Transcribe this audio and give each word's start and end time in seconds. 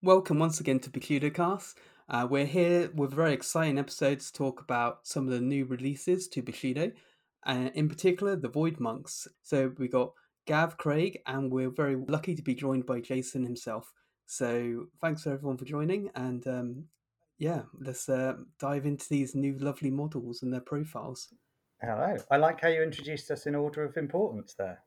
Welcome 0.00 0.38
once 0.38 0.60
again 0.60 0.78
to 0.80 0.90
Bushido 0.90 1.28
Uh, 2.08 2.28
we're 2.30 2.46
here 2.46 2.88
with 2.94 3.12
a 3.12 3.16
very 3.16 3.32
exciting 3.32 3.80
episode 3.80 4.20
to 4.20 4.32
talk 4.32 4.60
about 4.60 5.04
some 5.08 5.26
of 5.26 5.32
the 5.32 5.40
new 5.40 5.64
releases 5.64 6.28
to 6.28 6.40
Bushido, 6.40 6.92
and 7.44 7.72
in 7.74 7.88
particular 7.88 8.36
the 8.36 8.48
Void 8.48 8.78
Monks. 8.78 9.26
So 9.42 9.72
we 9.76 9.88
got 9.88 10.12
Gav, 10.46 10.76
Craig, 10.76 11.18
and 11.26 11.50
we're 11.50 11.72
very 11.72 11.96
lucky 11.96 12.36
to 12.36 12.42
be 12.42 12.54
joined 12.54 12.86
by 12.86 13.00
Jason 13.00 13.42
himself. 13.42 13.92
So 14.24 14.86
thanks 15.00 15.24
for 15.24 15.32
everyone 15.32 15.56
for 15.56 15.64
joining, 15.64 16.10
and 16.14 16.46
um, 16.46 16.84
yeah, 17.38 17.62
let's 17.80 18.08
uh, 18.08 18.34
dive 18.60 18.86
into 18.86 19.08
these 19.10 19.34
new 19.34 19.58
lovely 19.58 19.90
models 19.90 20.44
and 20.44 20.52
their 20.52 20.60
profiles. 20.60 21.34
Hello. 21.82 22.16
I 22.30 22.36
like 22.36 22.60
how 22.60 22.68
you 22.68 22.84
introduced 22.84 23.32
us 23.32 23.46
in 23.46 23.56
order 23.56 23.82
of 23.82 23.96
importance 23.96 24.54
there. 24.56 24.78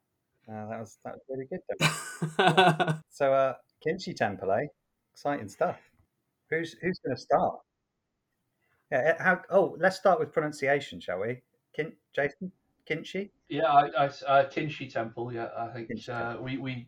Uh, 0.47 0.69
that 0.69 0.79
was 0.79 0.97
that 1.03 1.15
was 1.15 1.21
really 1.27 1.47
good. 1.51 2.99
so, 3.09 3.33
uh, 3.33 3.55
Kinshi 3.85 4.15
Temple, 4.15 4.53
eh? 4.53 4.67
Exciting 5.13 5.49
stuff. 5.49 5.79
Who's 6.49 6.73
who's 6.81 6.99
going 6.99 7.15
to 7.15 7.21
start? 7.21 7.59
Yeah. 8.91 9.15
Eh, 9.17 9.23
how? 9.23 9.41
Oh, 9.49 9.77
let's 9.79 9.97
start 9.97 10.19
with 10.19 10.33
pronunciation, 10.33 10.99
shall 10.99 11.19
we? 11.19 11.41
Kin, 11.73 11.93
Jason, 12.13 12.51
Kinshi. 12.89 13.29
Yeah, 13.49 13.65
I, 13.65 13.87
I 13.87 14.05
uh, 14.05 14.49
Kinshi 14.49 14.91
Temple. 14.91 15.33
Yeah, 15.33 15.49
I 15.57 15.67
think 15.67 15.89
uh, 16.09 16.37
we 16.41 16.57
we 16.57 16.87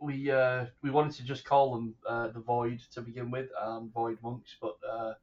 we 0.00 0.30
uh, 0.30 0.66
we 0.82 0.90
wanted 0.90 1.16
to 1.16 1.24
just 1.24 1.44
call 1.44 1.74
them 1.74 1.94
uh, 2.08 2.28
the 2.28 2.40
Void 2.40 2.80
to 2.92 3.00
begin 3.00 3.30
with, 3.30 3.48
um, 3.60 3.90
Void 3.94 4.18
monks, 4.22 4.56
but 4.60 4.76
uh, 4.88 5.14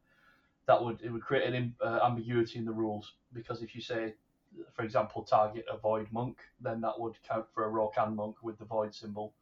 that 0.65 0.83
would 0.83 1.01
it 1.01 1.09
would 1.09 1.21
create 1.21 1.53
an 1.53 1.75
uh, 1.81 1.99
ambiguity 2.03 2.59
in 2.59 2.65
the 2.65 2.71
rules 2.71 3.13
because 3.33 3.61
if 3.61 3.75
you 3.75 3.81
say, 3.81 4.13
for 4.73 4.83
example, 4.83 5.23
target 5.23 5.65
a 5.71 5.77
Void 5.77 6.07
monk, 6.11 6.37
then 6.61 6.81
that 6.81 6.99
would 6.99 7.15
count 7.27 7.45
for 7.53 7.65
a 7.65 7.71
Rokkan 7.71 8.15
monk 8.15 8.37
with 8.43 8.57
the 8.57 8.65
Void 8.65 8.93
symbol. 8.93 9.33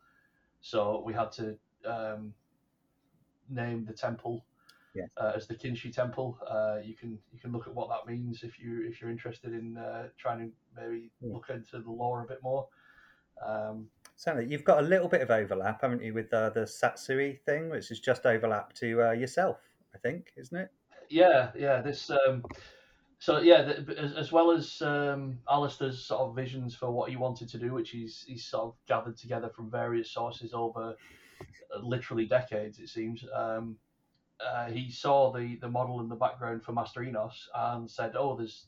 So 0.62 1.02
we 1.06 1.14
had 1.14 1.32
to 1.34 1.58
um, 1.86 2.34
name 3.52 3.86
the 3.86 3.94
temple 3.94 4.46
yes. 4.94 5.10
uh, 5.18 5.34
as 5.36 5.48
the 5.48 5.56
Kinshi 5.56 5.94
Temple. 5.94 6.38
Uh, 6.48 6.78
you 6.84 6.96
can 6.96 7.18
you 7.32 7.40
can 7.40 7.52
look 7.52 7.68
at 7.68 7.74
what 7.74 7.90
that 7.90 8.12
means 8.12 8.44
if 8.44 8.60
you 8.60 8.86
if 8.88 9.02
you're 9.02 9.10
interested 9.10 9.54
in 9.54 9.78
uh, 9.78 10.08
trying 10.18 10.40
to 10.40 10.52
maybe 10.82 11.10
yeah. 11.22 11.34
look 11.34 11.50
into 11.50 11.80
the 11.80 11.92
lore 11.92 12.24
a 12.24 12.28
bit 12.28 12.42
more. 12.44 12.68
Um, 13.46 13.88
Certainly, 14.16 14.52
you've 14.52 14.64
got 14.64 14.80
a 14.80 14.84
little 14.84 15.08
bit 15.08 15.22
of 15.22 15.32
overlap, 15.32 15.82
haven't 15.82 16.04
you, 16.04 16.14
with 16.14 16.32
uh, 16.32 16.52
the 16.52 16.62
Satsui 16.62 17.42
thing, 17.42 17.70
which 17.70 17.90
is 17.90 18.00
just 18.00 18.28
overlap 18.28 18.72
to 18.74 19.02
uh, 19.02 19.12
yourself, 19.14 19.58
I 19.96 19.98
think, 19.98 20.32
isn't 20.38 20.56
it? 20.56 20.70
Yeah, 21.10 21.50
yeah. 21.58 21.82
This 21.82 22.12
um, 22.12 22.44
so 23.18 23.40
yeah, 23.40 23.64
the, 23.64 23.96
as, 23.98 24.14
as, 24.14 24.32
well 24.32 24.52
as 24.52 24.82
um, 24.84 25.40
Alistair's 25.50 26.06
sort 26.06 26.22
of 26.22 26.36
visions 26.36 26.76
for 26.76 26.92
what 26.92 27.10
he 27.10 27.16
wanted 27.16 27.50
to 27.50 27.58
do, 27.58 27.74
which 27.74 27.90
he's 27.90 28.24
he's 28.28 28.46
sort 28.46 28.66
of 28.66 28.74
gathered 28.88 29.18
together 29.18 29.50
from 29.50 29.72
various 29.72 30.12
sources 30.12 30.54
over 30.54 30.96
literally 31.82 32.26
decades, 32.26 32.80
it 32.80 32.90
seems. 32.90 33.26
Um, 33.34 33.78
uh, 34.46 34.66
he 34.66 34.90
saw 34.90 35.32
the, 35.32 35.58
the 35.62 35.70
model 35.70 36.00
in 36.02 36.10
the 36.10 36.16
background 36.16 36.64
for 36.64 36.72
Master 36.72 37.04
Enos 37.04 37.50
and 37.54 37.90
said, 37.90 38.14
"Oh, 38.16 38.36
there's 38.36 38.68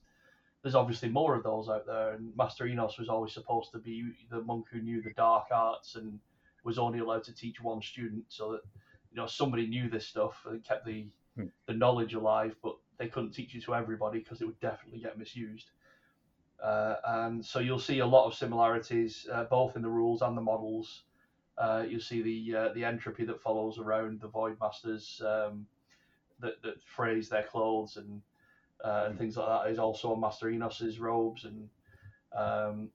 there's 0.62 0.76
obviously 0.76 1.10
more 1.10 1.36
of 1.36 1.44
those 1.44 1.70
out 1.70 1.86
there." 1.86 2.14
And 2.14 2.36
Master 2.38 2.68
Enos 2.68 2.98
was 2.98 3.10
always 3.10 3.34
supposed 3.34 3.72
to 3.72 3.80
be 3.80 4.12
the 4.30 4.42
monk 4.42 4.68
who 4.72 4.82
knew 4.82 5.02
the 5.02 5.14
dark 5.14 5.48
arts 5.52 5.96
and 5.96 6.20
was 6.64 6.78
only 6.78 7.00
allowed 7.00 7.24
to 7.26 7.36
teach 7.36 7.62
one 7.62 7.82
student, 7.82 8.26
so 8.30 8.52
that 8.54 8.62
you 9.12 9.18
know 9.18 9.28
somebody 9.28 9.68
knew 9.68 9.90
this 9.90 10.08
stuff 10.08 10.46
and 10.50 10.64
kept 10.64 10.86
the 10.86 11.08
hmm. 11.36 11.48
the 11.66 11.74
knowledge 11.74 12.14
alive, 12.14 12.56
but 12.64 12.76
they 12.98 13.08
couldn't 13.08 13.32
teach 13.32 13.56
it 13.56 13.64
to 13.64 13.76
everybody 13.76 14.20
because 14.20 14.42
it 14.42 14.46
would 14.46 14.60
definitely 14.60 15.00
get 15.00 15.18
misused. 15.18 15.72
Uh, 16.64 16.96
and 17.06 17.46
so 17.46 17.60
you'll 17.60 17.80
see 17.80 18.00
a 18.00 18.06
lot 18.06 18.26
of 18.26 18.34
similarities 18.34 19.28
uh, 19.32 19.44
both 19.46 19.76
in 19.76 19.82
the 19.82 19.90
rules 19.90 20.22
and 20.22 20.38
the 20.38 20.42
models 20.42 21.04
uh, 21.58 21.84
you'll 21.88 22.00
see 22.02 22.22
the 22.22 22.56
uh, 22.56 22.74
the 22.74 22.84
entropy 22.84 23.26
that 23.26 23.42
follows 23.42 23.78
around 23.78 24.20
the 24.20 24.28
Void 24.28 24.58
Masters 24.60 25.22
um, 25.26 25.66
that, 26.40 26.62
that 26.64 26.84
phrase 26.84 27.30
their 27.30 27.44
clothes 27.44 27.98
and 27.98 28.22
uh, 28.84 29.06
and 29.08 29.18
things 29.18 29.38
like 29.38 29.48
that 29.48 29.72
is 29.72 29.80
also 29.80 30.12
on 30.12 30.20
Master 30.20 30.48
Enos's 30.48 31.00
robes 31.00 31.46
and 31.46 31.70
um, 32.36 32.90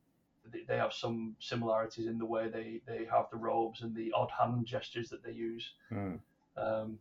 they, 0.53 0.63
they 0.67 0.77
have 0.77 0.93
some 0.93 1.37
similarities 1.39 2.07
in 2.07 2.19
the 2.19 2.27
way 2.27 2.49
they, 2.49 2.81
they 2.87 3.07
have 3.11 3.27
the 3.31 3.37
robes 3.37 3.83
and 3.83 3.95
the 3.95 4.13
odd 4.13 4.31
hand 4.31 4.67
gestures 4.67 5.09
that 5.11 5.23
they 5.23 5.33
use. 5.33 5.73
Mm. 5.93 6.19
Um, 6.57 6.99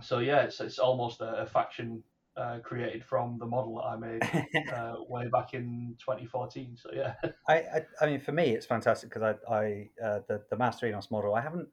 so 0.00 0.18
yeah, 0.18 0.42
it's 0.42 0.60
it's 0.60 0.78
almost 0.78 1.20
a, 1.20 1.38
a 1.38 1.46
faction 1.46 2.02
uh, 2.36 2.58
created 2.62 3.04
from 3.04 3.38
the 3.38 3.46
model 3.46 3.76
that 3.76 3.84
I 3.84 3.96
made 3.96 4.46
uh, 4.72 4.96
way 5.08 5.28
back 5.28 5.54
in 5.54 5.96
2014. 5.98 6.76
So 6.80 6.90
yeah, 6.92 7.14
I, 7.48 7.54
I, 7.54 7.86
I 8.00 8.06
mean 8.06 8.20
for 8.20 8.32
me 8.32 8.50
it's 8.50 8.66
fantastic 8.66 9.10
because 9.10 9.22
I, 9.48 9.54
I 9.54 9.88
uh, 10.04 10.20
the 10.28 10.42
the 10.50 10.56
Master 10.56 10.86
Enos 10.86 11.10
model 11.10 11.34
I 11.34 11.40
haven't 11.40 11.68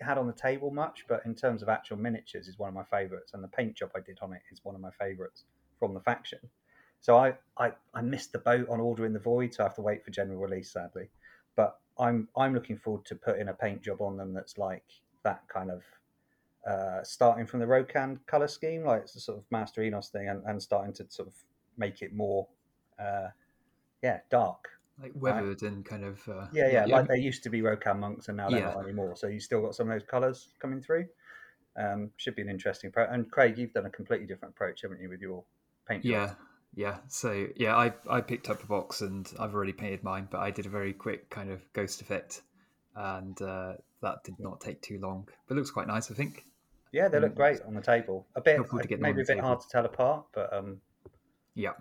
had 0.00 0.16
on 0.18 0.26
the 0.26 0.32
table 0.32 0.70
much, 0.70 1.04
but 1.08 1.22
in 1.26 1.34
terms 1.34 1.62
of 1.62 1.68
actual 1.68 1.98
miniatures 1.98 2.48
is 2.48 2.58
one 2.58 2.68
of 2.68 2.74
my 2.74 2.84
favourites, 2.84 3.34
and 3.34 3.44
the 3.44 3.48
paint 3.48 3.76
job 3.76 3.90
I 3.94 4.00
did 4.00 4.18
on 4.22 4.32
it 4.32 4.42
is 4.50 4.60
one 4.62 4.74
of 4.74 4.80
my 4.80 4.90
favourites 4.98 5.44
from 5.78 5.94
the 5.94 6.00
faction. 6.00 6.38
So 7.00 7.16
I, 7.16 7.34
I 7.58 7.72
I 7.94 8.02
missed 8.02 8.32
the 8.32 8.38
boat 8.38 8.68
on 8.68 8.80
ordering 8.80 9.12
the 9.12 9.18
Void, 9.18 9.54
so 9.54 9.64
I 9.64 9.66
have 9.66 9.76
to 9.76 9.82
wait 9.82 10.04
for 10.04 10.10
general 10.10 10.38
release 10.38 10.72
sadly. 10.72 11.10
But 11.56 11.78
I'm 11.98 12.28
I'm 12.36 12.54
looking 12.54 12.78
forward 12.78 13.04
to 13.06 13.14
putting 13.14 13.48
a 13.48 13.54
paint 13.54 13.82
job 13.82 14.00
on 14.00 14.16
them 14.16 14.32
that's 14.32 14.58
like 14.58 14.84
that 15.22 15.42
kind 15.48 15.70
of 15.70 15.82
uh, 16.68 17.02
starting 17.02 17.46
from 17.46 17.60
the 17.60 17.66
Rokkan 17.66 18.18
color 18.26 18.48
scheme, 18.48 18.84
like 18.84 19.02
it's 19.02 19.16
a 19.16 19.20
sort 19.20 19.38
of 19.38 19.44
Master 19.50 19.82
Enos 19.82 20.08
thing, 20.08 20.28
and, 20.28 20.42
and 20.46 20.62
starting 20.62 20.92
to 20.94 21.06
sort 21.08 21.28
of 21.28 21.34
make 21.76 22.02
it 22.02 22.14
more, 22.14 22.48
uh, 22.98 23.28
yeah, 24.02 24.18
dark, 24.30 24.68
like 25.02 25.12
weathered 25.14 25.62
right? 25.62 25.72
and 25.72 25.84
kind 25.84 26.04
of 26.04 26.20
uh, 26.28 26.46
yeah, 26.52 26.68
yeah, 26.70 26.86
yeah, 26.86 26.96
like 26.96 27.08
they 27.08 27.18
used 27.18 27.42
to 27.44 27.50
be 27.50 27.62
Rokkan 27.62 27.98
monks, 27.98 28.28
and 28.28 28.36
now 28.36 28.50
they're 28.50 28.60
yeah. 28.60 28.74
not 28.74 28.84
anymore. 28.84 29.16
So 29.16 29.26
you 29.26 29.40
still 29.40 29.62
got 29.62 29.74
some 29.74 29.90
of 29.90 29.98
those 29.98 30.06
colors 30.06 30.48
coming 30.60 30.80
through. 30.80 31.06
Um, 31.76 32.10
should 32.16 32.34
be 32.34 32.42
an 32.42 32.50
interesting 32.50 32.88
approach. 32.88 33.08
And 33.10 33.30
Craig, 33.30 33.56
you've 33.56 33.72
done 33.72 33.86
a 33.86 33.90
completely 33.90 34.26
different 34.26 34.54
approach, 34.54 34.82
haven't 34.82 35.00
you, 35.00 35.08
with 35.08 35.20
your 35.20 35.44
paint? 35.88 36.04
Yeah, 36.04 36.34
yeah. 36.74 36.98
So 37.08 37.46
yeah, 37.56 37.76
I 37.76 37.94
I 38.08 38.20
picked 38.20 38.50
up 38.50 38.62
a 38.62 38.66
box 38.66 39.00
and 39.00 39.26
I've 39.38 39.54
already 39.54 39.72
painted 39.72 40.04
mine, 40.04 40.28
but 40.30 40.40
I 40.40 40.50
did 40.50 40.66
a 40.66 40.68
very 40.70 40.92
quick 40.92 41.30
kind 41.30 41.50
of 41.50 41.60
ghost 41.72 42.02
effect, 42.02 42.42
and 42.94 43.40
uh, 43.40 43.74
that 44.02 44.24
did 44.24 44.38
not 44.38 44.60
take 44.60 44.82
too 44.82 44.98
long. 45.00 45.28
But 45.46 45.54
it 45.54 45.58
looks 45.58 45.70
quite 45.70 45.86
nice, 45.86 46.10
I 46.10 46.14
think. 46.14 46.44
Yeah, 46.92 47.08
they 47.08 47.20
look 47.20 47.32
mm. 47.32 47.36
great 47.36 47.60
on 47.62 47.74
the 47.74 47.80
table. 47.80 48.26
A 48.34 48.40
bit, 48.40 48.60
maybe 49.00 49.22
a 49.22 49.24
bit 49.24 49.26
table. 49.26 49.42
hard 49.42 49.60
to 49.60 49.68
tell 49.68 49.84
apart, 49.84 50.24
but 50.34 50.52
um, 50.52 50.80
yeah, 51.54 51.72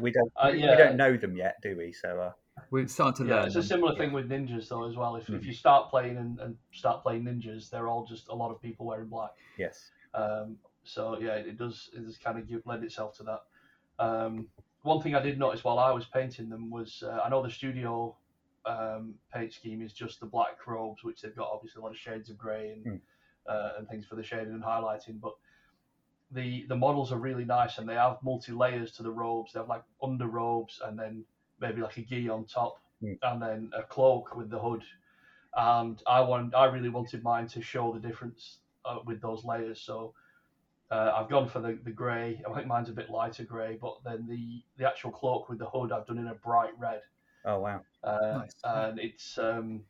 we 0.00 0.10
don't 0.10 0.32
uh, 0.42 0.48
yeah. 0.48 0.70
we 0.70 0.76
don't 0.76 0.96
know 0.96 1.16
them 1.16 1.36
yet, 1.36 1.56
do 1.62 1.76
we? 1.76 1.92
So 1.92 2.20
uh, 2.20 2.32
we're 2.70 2.86
starting 2.88 3.26
to 3.26 3.30
yeah, 3.30 3.38
learn. 3.38 3.46
It's 3.46 3.56
a 3.56 3.62
similar 3.62 3.96
thing 3.96 4.12
with 4.12 4.28
ninjas 4.28 4.68
though 4.68 4.88
as 4.88 4.96
well. 4.96 5.16
If, 5.16 5.26
mm. 5.26 5.36
if 5.36 5.46
you 5.46 5.54
start 5.54 5.90
playing 5.90 6.18
and, 6.18 6.38
and, 6.40 6.56
start 6.72 7.02
playing 7.02 7.24
ninjas, 7.24 7.70
they're 7.70 7.88
all 7.88 8.04
just 8.04 8.28
a 8.28 8.34
lot 8.34 8.50
of 8.50 8.60
people 8.60 8.86
wearing 8.86 9.08
black. 9.08 9.30
Yes. 9.56 9.90
Um, 10.14 10.56
so 10.84 11.18
yeah, 11.20 11.34
it 11.34 11.56
does 11.56 11.90
it 11.94 12.04
does 12.04 12.18
kind 12.18 12.38
of 12.38 12.48
give, 12.48 12.62
lend 12.66 12.84
itself 12.84 13.16
to 13.18 13.22
that. 13.24 13.40
Um, 13.98 14.48
one 14.82 15.00
thing 15.00 15.14
I 15.14 15.22
did 15.22 15.38
notice 15.38 15.64
while 15.64 15.78
I 15.78 15.90
was 15.90 16.04
painting 16.04 16.50
them 16.50 16.70
was 16.70 17.02
uh, 17.06 17.20
I 17.24 17.30
know 17.30 17.42
the 17.42 17.50
studio 17.50 18.14
um, 18.66 19.14
paint 19.32 19.54
scheme 19.54 19.80
is 19.80 19.92
just 19.92 20.20
the 20.20 20.26
black 20.26 20.66
robes, 20.66 21.02
which 21.02 21.22
they've 21.22 21.34
got 21.34 21.48
obviously 21.50 21.80
a 21.80 21.82
lot 21.82 21.92
of 21.92 21.98
shades 21.98 22.28
of 22.28 22.36
grey 22.36 22.72
and. 22.72 22.84
Mm 22.84 23.00
uh, 23.48 23.72
and 23.78 23.88
things 23.88 24.04
for 24.06 24.16
the 24.16 24.22
shading 24.22 24.52
and 24.54 24.62
highlighting. 24.62 25.20
But 25.20 25.34
the 26.32 26.66
the 26.68 26.76
models 26.76 27.10
are 27.12 27.18
really 27.18 27.44
nice 27.44 27.78
and 27.78 27.88
they 27.88 27.94
have 27.94 28.18
multi 28.22 28.52
layers 28.52 28.92
to 28.92 29.02
the 29.02 29.10
robes. 29.10 29.52
They 29.52 29.60
have 29.60 29.68
like 29.68 29.84
under 30.02 30.26
robes 30.26 30.80
and 30.84 30.98
then 30.98 31.24
maybe 31.60 31.80
like 31.80 31.96
a 31.96 32.02
gi 32.02 32.28
on 32.28 32.44
top 32.44 32.80
mm. 33.02 33.18
and 33.22 33.42
then 33.42 33.70
a 33.76 33.82
cloak 33.82 34.36
with 34.36 34.50
the 34.50 34.58
hood. 34.58 34.84
And 35.56 36.00
I 36.06 36.20
want 36.20 36.54
I 36.54 36.66
really 36.66 36.90
wanted 36.90 37.22
mine 37.22 37.48
to 37.48 37.62
show 37.62 37.92
the 37.92 38.06
difference 38.06 38.58
uh, 38.84 38.98
with 39.04 39.20
those 39.20 39.44
layers. 39.44 39.80
So 39.80 40.14
uh, 40.90 41.12
I've 41.14 41.28
gone 41.28 41.48
for 41.48 41.60
the, 41.60 41.78
the 41.84 41.90
grey. 41.90 42.42
I 42.48 42.54
think 42.54 42.66
mine's 42.66 42.88
a 42.88 42.92
bit 42.92 43.10
lighter 43.10 43.44
grey, 43.44 43.78
but 43.80 43.98
then 44.04 44.26
the, 44.28 44.62
the 44.78 44.88
actual 44.88 45.10
cloak 45.10 45.48
with 45.48 45.58
the 45.58 45.68
hood 45.68 45.92
I've 45.92 46.06
done 46.06 46.18
in 46.18 46.28
a 46.28 46.34
bright 46.34 46.72
red. 46.78 47.02
Oh 47.44 47.60
wow! 47.60 47.82
Uh, 48.02 48.38
nice. 48.38 48.54
And 48.64 48.98
it's 48.98 49.38
um, 49.38 49.82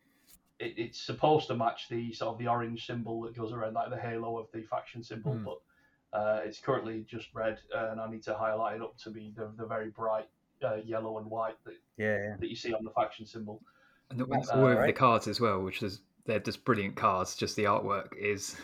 it, 0.58 0.74
it's 0.76 1.00
supposed 1.00 1.46
to 1.48 1.54
match 1.54 1.88
the 1.88 2.12
sort 2.12 2.32
of 2.32 2.38
the 2.38 2.48
orange 2.48 2.86
symbol 2.86 3.22
that 3.22 3.36
goes 3.36 3.52
around 3.52 3.74
like 3.74 3.90
the 3.90 3.96
halo 3.96 4.38
of 4.38 4.46
the 4.52 4.62
faction 4.62 5.02
symbol, 5.02 5.34
mm. 5.34 5.44
but 5.44 6.18
uh, 6.18 6.40
it's 6.44 6.58
currently 6.58 7.04
just 7.08 7.28
red, 7.34 7.58
and 7.74 8.00
I 8.00 8.10
need 8.10 8.22
to 8.24 8.34
highlight 8.34 8.76
it 8.76 8.82
up 8.82 8.96
to 8.98 9.10
be 9.10 9.32
the, 9.36 9.50
the 9.56 9.66
very 9.66 9.90
bright 9.90 10.28
uh, 10.64 10.76
yellow 10.84 11.18
and 11.18 11.26
white 11.30 11.56
that 11.64 11.76
yeah, 11.96 12.16
yeah, 12.16 12.36
that 12.40 12.48
you 12.48 12.56
see 12.56 12.72
on 12.72 12.84
the 12.84 12.90
faction 12.90 13.26
symbol. 13.26 13.62
And 14.10 14.20
the, 14.20 14.24
all 14.24 14.64
over 14.64 14.86
the 14.86 14.92
cards 14.92 15.28
as 15.28 15.40
well, 15.40 15.60
which 15.60 15.82
is 15.82 16.00
they're 16.24 16.38
just 16.38 16.64
brilliant 16.64 16.96
cards. 16.96 17.36
Just 17.36 17.56
the 17.56 17.64
artwork 17.64 18.16
is 18.18 18.56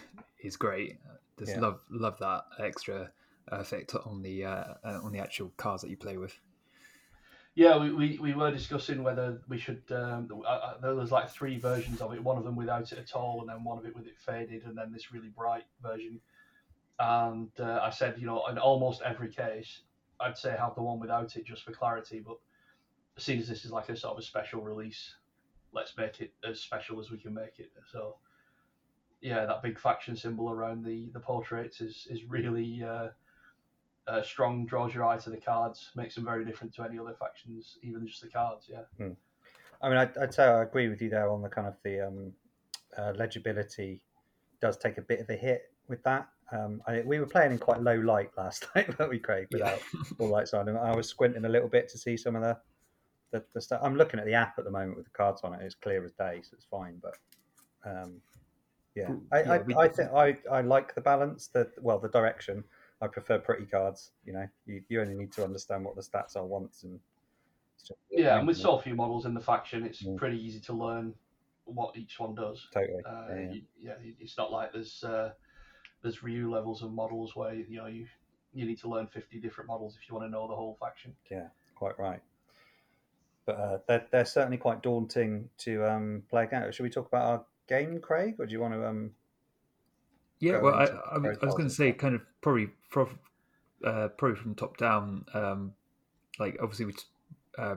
is 0.42 0.56
great. 0.56 0.98
Just 1.38 1.52
yeah. 1.52 1.60
love 1.60 1.80
love 1.90 2.18
that 2.20 2.44
extra 2.58 3.10
effect 3.48 3.94
on 3.94 4.22
the 4.22 4.44
uh, 4.44 4.64
uh, 4.84 5.00
on 5.02 5.12
the 5.12 5.18
actual 5.18 5.52
cards 5.56 5.82
that 5.82 5.90
you 5.90 5.96
play 5.96 6.16
with. 6.16 6.38
Yeah, 7.56 7.78
we, 7.78 7.92
we, 7.92 8.18
we 8.18 8.34
were 8.34 8.50
discussing 8.50 9.04
whether 9.04 9.40
we 9.48 9.58
should. 9.58 9.82
Um, 9.90 10.28
uh, 10.46 10.74
there 10.82 10.94
was 10.94 11.12
like 11.12 11.30
three 11.30 11.56
versions 11.58 12.00
of 12.00 12.12
it. 12.12 12.22
One 12.22 12.36
of 12.36 12.44
them 12.44 12.56
without 12.56 12.90
it 12.90 12.98
at 12.98 13.12
all, 13.12 13.40
and 13.40 13.48
then 13.48 13.62
one 13.62 13.78
of 13.78 13.86
it 13.86 13.94
with 13.94 14.06
it 14.06 14.18
faded, 14.18 14.64
and 14.64 14.76
then 14.76 14.92
this 14.92 15.12
really 15.12 15.28
bright 15.28 15.64
version. 15.80 16.20
And 16.98 17.50
uh, 17.60 17.80
I 17.82 17.90
said, 17.90 18.16
you 18.18 18.26
know, 18.26 18.44
in 18.48 18.58
almost 18.58 19.02
every 19.02 19.28
case, 19.28 19.82
I'd 20.20 20.36
say 20.36 20.56
have 20.58 20.74
the 20.74 20.82
one 20.82 20.98
without 20.98 21.36
it 21.36 21.44
just 21.44 21.62
for 21.62 21.72
clarity. 21.72 22.20
But 22.26 22.38
seeing 23.18 23.38
as 23.38 23.48
this 23.48 23.64
is 23.64 23.70
like 23.70 23.88
a 23.88 23.96
sort 23.96 24.14
of 24.14 24.18
a 24.18 24.22
special 24.22 24.60
release, 24.60 25.14
let's 25.72 25.96
make 25.96 26.20
it 26.20 26.32
as 26.48 26.60
special 26.60 26.98
as 26.98 27.10
we 27.12 27.18
can 27.18 27.34
make 27.34 27.58
it. 27.58 27.70
So 27.90 28.16
yeah, 29.20 29.46
that 29.46 29.62
big 29.62 29.78
faction 29.78 30.16
symbol 30.16 30.50
around 30.50 30.84
the 30.84 31.08
the 31.12 31.20
portraits 31.20 31.80
is 31.80 32.08
is 32.10 32.24
really 32.24 32.82
uh, 32.82 33.08
uh, 34.06 34.22
strong. 34.22 34.66
Draws 34.66 34.94
your 34.94 35.04
eye 35.04 35.18
to 35.18 35.30
the 35.30 35.36
cards, 35.36 35.90
makes 35.96 36.14
them 36.14 36.24
very 36.24 36.44
different 36.44 36.74
to 36.74 36.82
any 36.82 36.98
other 36.98 37.14
factions, 37.18 37.78
even 37.82 38.06
just 38.06 38.22
the 38.22 38.28
cards. 38.28 38.68
Yeah. 38.70 38.82
Hmm. 38.98 39.12
I 39.82 39.88
mean, 39.88 39.98
I'd, 39.98 40.16
I'd, 40.16 40.32
say 40.34 40.44
I 40.44 40.62
agree 40.62 40.88
with 40.88 41.02
you 41.02 41.10
there 41.10 41.30
on 41.30 41.42
the 41.42 41.48
kind 41.48 41.66
of 41.66 41.74
the 41.84 42.06
um, 42.06 42.32
uh, 42.96 43.12
legibility 43.16 44.00
does 44.60 44.78
take 44.78 44.96
a 44.98 45.02
bit 45.02 45.20
of 45.20 45.28
a 45.28 45.34
hit 45.34 45.72
with 45.88 46.02
that. 46.04 46.28
Um, 46.52 46.82
I, 46.86 47.02
we 47.04 47.18
were 47.18 47.26
playing 47.26 47.52
in 47.52 47.58
quite 47.58 47.82
low 47.82 47.96
light 47.96 48.30
last 48.36 48.66
night, 48.74 48.98
weren't 48.98 49.10
we, 49.10 49.18
Craig? 49.18 49.48
Without 49.52 49.80
yeah. 49.92 50.00
all 50.18 50.28
lights 50.28 50.54
on, 50.54 50.68
and 50.68 50.78
I 50.78 50.94
was 50.94 51.08
squinting 51.08 51.44
a 51.44 51.48
little 51.48 51.68
bit 51.68 51.88
to 51.90 51.98
see 51.98 52.16
some 52.16 52.36
of 52.36 52.42
the, 52.42 52.56
the, 53.32 53.44
the 53.54 53.60
stuff. 53.60 53.80
I'm 53.82 53.96
looking 53.96 54.20
at 54.20 54.26
the 54.26 54.34
app 54.34 54.58
at 54.58 54.64
the 54.64 54.70
moment 54.70 54.96
with 54.96 55.06
the 55.06 55.12
cards 55.12 55.42
on 55.42 55.54
it. 55.54 55.60
It's 55.62 55.74
clear 55.74 56.04
as 56.04 56.12
day, 56.12 56.40
so 56.42 56.50
it's 56.54 56.66
fine. 56.66 57.00
But 57.02 57.16
um, 57.84 58.20
yeah, 58.94 59.10
I, 59.32 59.42
yeah, 59.42 59.58
I. 59.76 59.82
I 59.82 59.88
think 59.88 60.10
I, 60.12 60.36
I 60.50 60.60
like 60.60 60.94
the 60.94 61.00
balance. 61.00 61.48
The 61.48 61.68
well, 61.80 61.98
the 61.98 62.08
direction. 62.08 62.64
I 63.04 63.08
prefer 63.08 63.38
pretty 63.38 63.66
cards. 63.66 64.12
You 64.24 64.32
know, 64.32 64.48
you, 64.66 64.82
you 64.88 65.00
only 65.00 65.14
need 65.14 65.32
to 65.32 65.44
understand 65.44 65.84
what 65.84 65.94
the 65.94 66.02
stats 66.02 66.36
are 66.36 66.44
once, 66.44 66.84
and 66.84 66.98
yeah, 68.10 68.38
and 68.38 68.46
with 68.46 68.56
so 68.56 68.78
few 68.78 68.94
models 68.94 69.26
in 69.26 69.34
the 69.34 69.40
faction, 69.40 69.84
it's 69.84 70.02
mm. 70.02 70.16
pretty 70.16 70.42
easy 70.42 70.60
to 70.60 70.72
learn 70.72 71.14
what 71.64 71.96
each 71.96 72.18
one 72.18 72.34
does. 72.34 72.66
Totally. 72.72 73.02
Uh, 73.04 73.26
yeah, 73.28 73.52
you, 73.52 73.62
yeah, 73.78 73.92
it's 74.20 74.38
not 74.38 74.50
like 74.50 74.72
there's 74.72 75.04
uh, 75.04 75.30
there's 76.02 76.22
Ryu 76.22 76.50
levels 76.50 76.82
of 76.82 76.92
models 76.92 77.36
where 77.36 77.54
you 77.54 77.76
know 77.76 77.86
you 77.86 78.06
you 78.54 78.64
need 78.64 78.78
to 78.80 78.88
learn 78.88 79.06
50 79.06 79.38
different 79.40 79.68
models 79.68 79.98
if 80.00 80.08
you 80.08 80.14
want 80.14 80.28
to 80.28 80.30
know 80.30 80.48
the 80.48 80.54
whole 80.54 80.76
faction. 80.80 81.14
Yeah, 81.30 81.48
quite 81.74 81.98
right. 81.98 82.22
But 83.44 83.56
uh, 83.56 83.78
they're, 83.86 84.06
they're 84.10 84.24
certainly 84.24 84.56
quite 84.56 84.82
daunting 84.82 85.50
to 85.58 85.84
um, 85.84 86.22
play 86.30 86.48
out. 86.50 86.72
Should 86.72 86.84
we 86.84 86.90
talk 86.90 87.08
about 87.08 87.26
our 87.26 87.44
game, 87.68 88.00
Craig, 88.00 88.36
or 88.38 88.46
do 88.46 88.52
you 88.52 88.60
want 88.60 88.72
to? 88.72 88.86
Um, 88.86 89.10
yeah, 90.40 90.58
well, 90.58 90.74
I, 90.74 90.84
I, 90.84 91.16
I, 91.16 91.44
was 91.46 91.54
going 91.54 91.68
to 91.68 91.74
say 91.74 91.92
kind 91.92 92.14
of 92.14 92.22
probably 92.40 92.70
uh, 93.84 94.08
probably 94.08 94.36
from 94.36 94.54
top 94.54 94.76
down. 94.76 95.24
Um, 95.32 95.72
like 96.38 96.58
obviously 96.60 96.86
we 96.86 96.94
uh, 97.58 97.76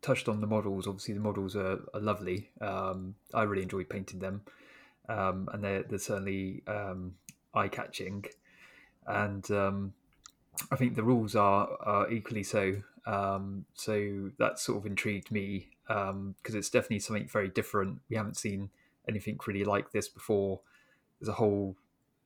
touched 0.00 0.28
on 0.28 0.40
the 0.40 0.46
models. 0.46 0.86
Obviously, 0.86 1.14
the 1.14 1.20
models 1.20 1.56
are, 1.56 1.78
are 1.94 2.00
lovely. 2.00 2.50
Um, 2.60 3.14
I 3.32 3.42
really 3.42 3.62
enjoy 3.62 3.84
painting 3.84 4.18
them, 4.18 4.42
um, 5.08 5.48
and 5.52 5.62
they're 5.62 5.82
they're 5.84 5.98
certainly 5.98 6.62
um, 6.66 7.14
eye 7.54 7.68
catching. 7.68 8.24
And 9.06 9.48
um, 9.50 9.94
I 10.70 10.76
think 10.76 10.94
the 10.94 11.02
rules 11.02 11.34
are, 11.34 11.68
are 11.80 12.10
equally 12.10 12.42
so. 12.42 12.82
Um, 13.06 13.64
so 13.74 14.30
that 14.38 14.58
sort 14.58 14.78
of 14.78 14.86
intrigued 14.86 15.32
me 15.32 15.68
because 15.86 16.54
it's 16.54 16.70
definitely 16.70 17.00
something 17.00 17.28
very 17.28 17.48
different. 17.48 18.00
We 18.08 18.16
haven't 18.16 18.36
seen 18.36 18.70
anything 19.08 19.38
really 19.46 19.64
like 19.64 19.92
this 19.92 20.08
before. 20.08 20.60
There's 21.20 21.28
a 21.28 21.34
whole 21.34 21.76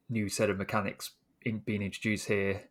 new 0.09 0.29
set 0.29 0.51
of 0.51 0.59
mechanics 0.59 1.13
in, 1.43 1.59
being 1.59 1.83
introduced 1.83 2.29
here 2.29 2.63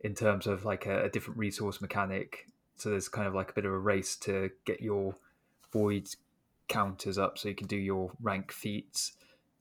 in 0.00 0.14
terms 0.14 0.46
of 0.46 0.64
like 0.64 0.86
a, 0.86 1.04
a 1.04 1.08
different 1.08 1.38
resource 1.38 1.80
mechanic 1.80 2.46
so 2.76 2.90
there's 2.90 3.08
kind 3.08 3.26
of 3.26 3.34
like 3.34 3.50
a 3.50 3.52
bit 3.52 3.64
of 3.64 3.72
a 3.72 3.78
race 3.78 4.16
to 4.16 4.50
get 4.64 4.80
your 4.80 5.14
void 5.72 6.08
counters 6.68 7.18
up 7.18 7.38
so 7.38 7.48
you 7.48 7.54
can 7.54 7.66
do 7.66 7.76
your 7.76 8.12
rank 8.20 8.52
feats 8.52 9.14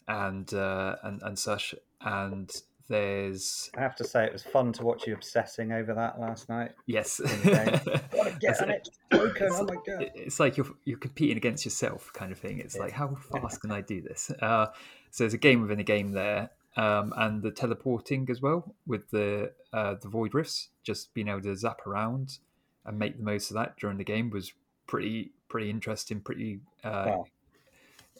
and 0.07 0.53
uh, 0.53 0.95
and 1.03 1.21
and 1.23 1.37
such. 1.37 1.73
And 2.01 2.51
there's 2.89 3.69
I 3.75 3.81
have 3.81 3.95
to 3.95 4.03
say 4.03 4.25
it 4.25 4.31
was 4.31 4.43
fun 4.43 4.71
to 4.73 4.83
watch 4.83 5.07
you 5.07 5.13
obsessing 5.13 5.71
over 5.71 5.93
that 5.93 6.19
last 6.19 6.47
night. 6.47 6.71
Yes. 6.85 7.19
get 7.43 8.61
an 8.61 8.71
extra 8.71 8.93
token. 9.11 9.49
Oh 9.51 9.63
my 9.65 9.75
god. 9.85 10.11
It's 10.15 10.39
like 10.39 10.57
you're 10.57 10.67
you're 10.85 10.99
competing 10.99 11.37
against 11.37 11.65
yourself 11.65 12.11
kind 12.13 12.31
of 12.31 12.37
thing. 12.37 12.59
It's 12.59 12.75
yeah. 12.75 12.83
like 12.83 12.93
how 12.93 13.15
fast 13.15 13.61
can 13.61 13.71
I 13.71 13.81
do 13.81 14.01
this? 14.01 14.31
Uh, 14.41 14.67
so 15.11 15.23
there's 15.23 15.33
a 15.33 15.39
game 15.39 15.61
within 15.61 15.79
a 15.79 15.83
game 15.83 16.11
there. 16.11 16.51
Um, 16.77 17.11
and 17.17 17.41
the 17.41 17.49
teleporting 17.49 18.27
as 18.29 18.39
well 18.39 18.75
with 18.85 19.09
the 19.09 19.51
uh, 19.73 19.95
the 19.99 20.07
void 20.07 20.35
rifts, 20.35 20.69
just 20.83 21.13
being 21.13 21.27
able 21.27 21.41
to 21.41 21.55
zap 21.55 21.87
around 21.87 22.37
and 22.85 22.99
make 22.99 23.17
the 23.17 23.23
most 23.23 23.49
of 23.49 23.55
that 23.55 23.77
during 23.77 23.97
the 23.97 24.03
game 24.03 24.29
was 24.29 24.53
pretty 24.85 25.31
pretty 25.49 25.69
interesting, 25.69 26.21
pretty 26.21 26.59
uh, 26.83 27.03
well, 27.07 27.27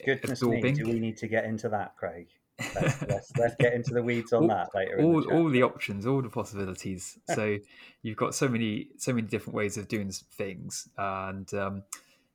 goodness 0.03 0.31
absorbing. 0.31 0.75
Me, 0.75 0.83
do 0.83 0.85
we 0.85 0.99
need 0.99 1.17
to 1.17 1.27
get 1.27 1.45
into 1.45 1.69
that, 1.69 1.95
Craig? 1.97 2.27
Let's, 2.75 3.01
let's, 3.07 3.37
let's 3.37 3.55
get 3.59 3.73
into 3.73 3.93
the 3.93 4.01
weeds 4.01 4.33
on 4.33 4.43
all, 4.43 4.49
that 4.49 4.69
later. 4.73 5.01
All, 5.01 5.21
the 5.21 5.35
all 5.35 5.49
the 5.49 5.63
options, 5.63 6.07
all 6.07 6.21
the 6.21 6.29
possibilities. 6.29 7.19
so 7.33 7.57
you've 8.01 8.17
got 8.17 8.33
so 8.33 8.47
many 8.47 8.89
so 8.97 9.13
many 9.13 9.27
different 9.27 9.55
ways 9.55 9.77
of 9.77 9.87
doing 9.87 10.11
things, 10.11 10.89
and 10.97 11.51
um, 11.53 11.83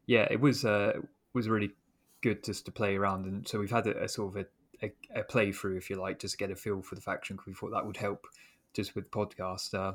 yeah, 0.06 0.26
it 0.30 0.40
was 0.40 0.64
uh, 0.64 0.92
was 1.34 1.48
really 1.48 1.72
good 2.22 2.44
just 2.44 2.64
to 2.66 2.72
play 2.72 2.96
around. 2.96 3.26
And 3.26 3.46
so 3.46 3.58
we've 3.58 3.70
had 3.70 3.86
a, 3.86 4.04
a 4.04 4.08
sort 4.08 4.36
of 4.36 4.42
a, 4.42 4.46
a, 4.82 4.92
a 5.14 5.22
playthrough, 5.22 5.76
if 5.76 5.90
you 5.90 5.96
like, 5.96 6.18
just 6.18 6.32
to 6.32 6.38
get 6.38 6.50
a 6.50 6.56
feel 6.56 6.82
for 6.82 6.94
the 6.94 7.00
faction. 7.00 7.36
Because 7.36 7.46
we 7.46 7.54
thought 7.54 7.72
that 7.72 7.86
would 7.86 7.96
help 7.96 8.26
just 8.72 8.94
with 8.94 9.10
podcast. 9.10 9.74
Uh, 9.74 9.94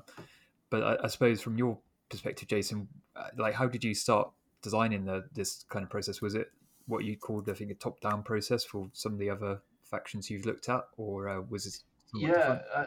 but 0.69 0.83
I, 0.83 1.05
I, 1.05 1.07
suppose 1.07 1.41
from 1.41 1.57
your 1.57 1.77
perspective, 2.09 2.47
Jason, 2.47 2.87
uh, 3.15 3.27
like 3.37 3.53
how 3.53 3.67
did 3.67 3.83
you 3.83 3.93
start 3.93 4.29
designing 4.61 5.05
the 5.05 5.25
this 5.33 5.65
kind 5.69 5.83
of 5.83 5.89
process? 5.89 6.21
Was 6.21 6.35
it 6.35 6.51
what 6.87 7.03
you 7.03 7.17
called, 7.17 7.49
I 7.49 7.53
think, 7.53 7.71
a 7.71 7.75
top-down 7.75 8.23
process 8.23 8.63
for 8.63 8.89
some 8.93 9.13
of 9.13 9.19
the 9.19 9.29
other 9.29 9.59
factions 9.83 10.29
you've 10.29 10.45
looked 10.45 10.69
at, 10.69 10.83
or 10.97 11.29
uh, 11.29 11.41
was 11.49 11.65
it? 11.65 11.79
Yeah. 12.13 12.59
Uh, 12.73 12.85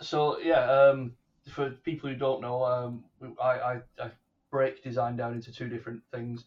so 0.00 0.38
yeah, 0.38 0.70
um, 0.70 1.12
for 1.52 1.70
people 1.70 2.10
who 2.10 2.16
don't 2.16 2.40
know, 2.40 2.64
um, 2.64 3.04
I, 3.42 3.50
I, 3.50 3.80
I, 4.00 4.10
break 4.50 4.82
design 4.82 5.14
down 5.14 5.34
into 5.34 5.52
two 5.52 5.68
different 5.68 6.00
things. 6.10 6.44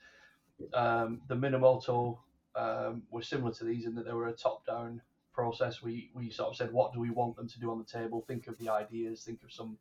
Um, 0.73 1.21
the 1.27 1.35
Minamoto 1.35 2.17
um, 2.55 3.03
were 3.09 3.21
similar 3.21 3.53
to 3.53 3.63
these 3.63 3.85
in 3.85 3.95
that 3.95 4.05
they 4.05 4.13
were 4.13 4.27
a 4.27 4.33
top-down 4.33 5.01
process. 5.33 5.81
We 5.81 6.11
we 6.13 6.29
sort 6.29 6.49
of 6.49 6.55
said, 6.55 6.71
what 6.71 6.93
do 6.93 6.99
we 6.99 7.09
want 7.09 7.35
them 7.35 7.47
to 7.47 7.59
do 7.59 7.71
on 7.71 7.77
the 7.77 7.99
table? 7.99 8.23
Think 8.27 8.47
of 8.47 8.57
the 8.57 8.69
ideas. 8.69 9.23
Think 9.23 9.43
of 9.43 9.51
some 9.51 9.77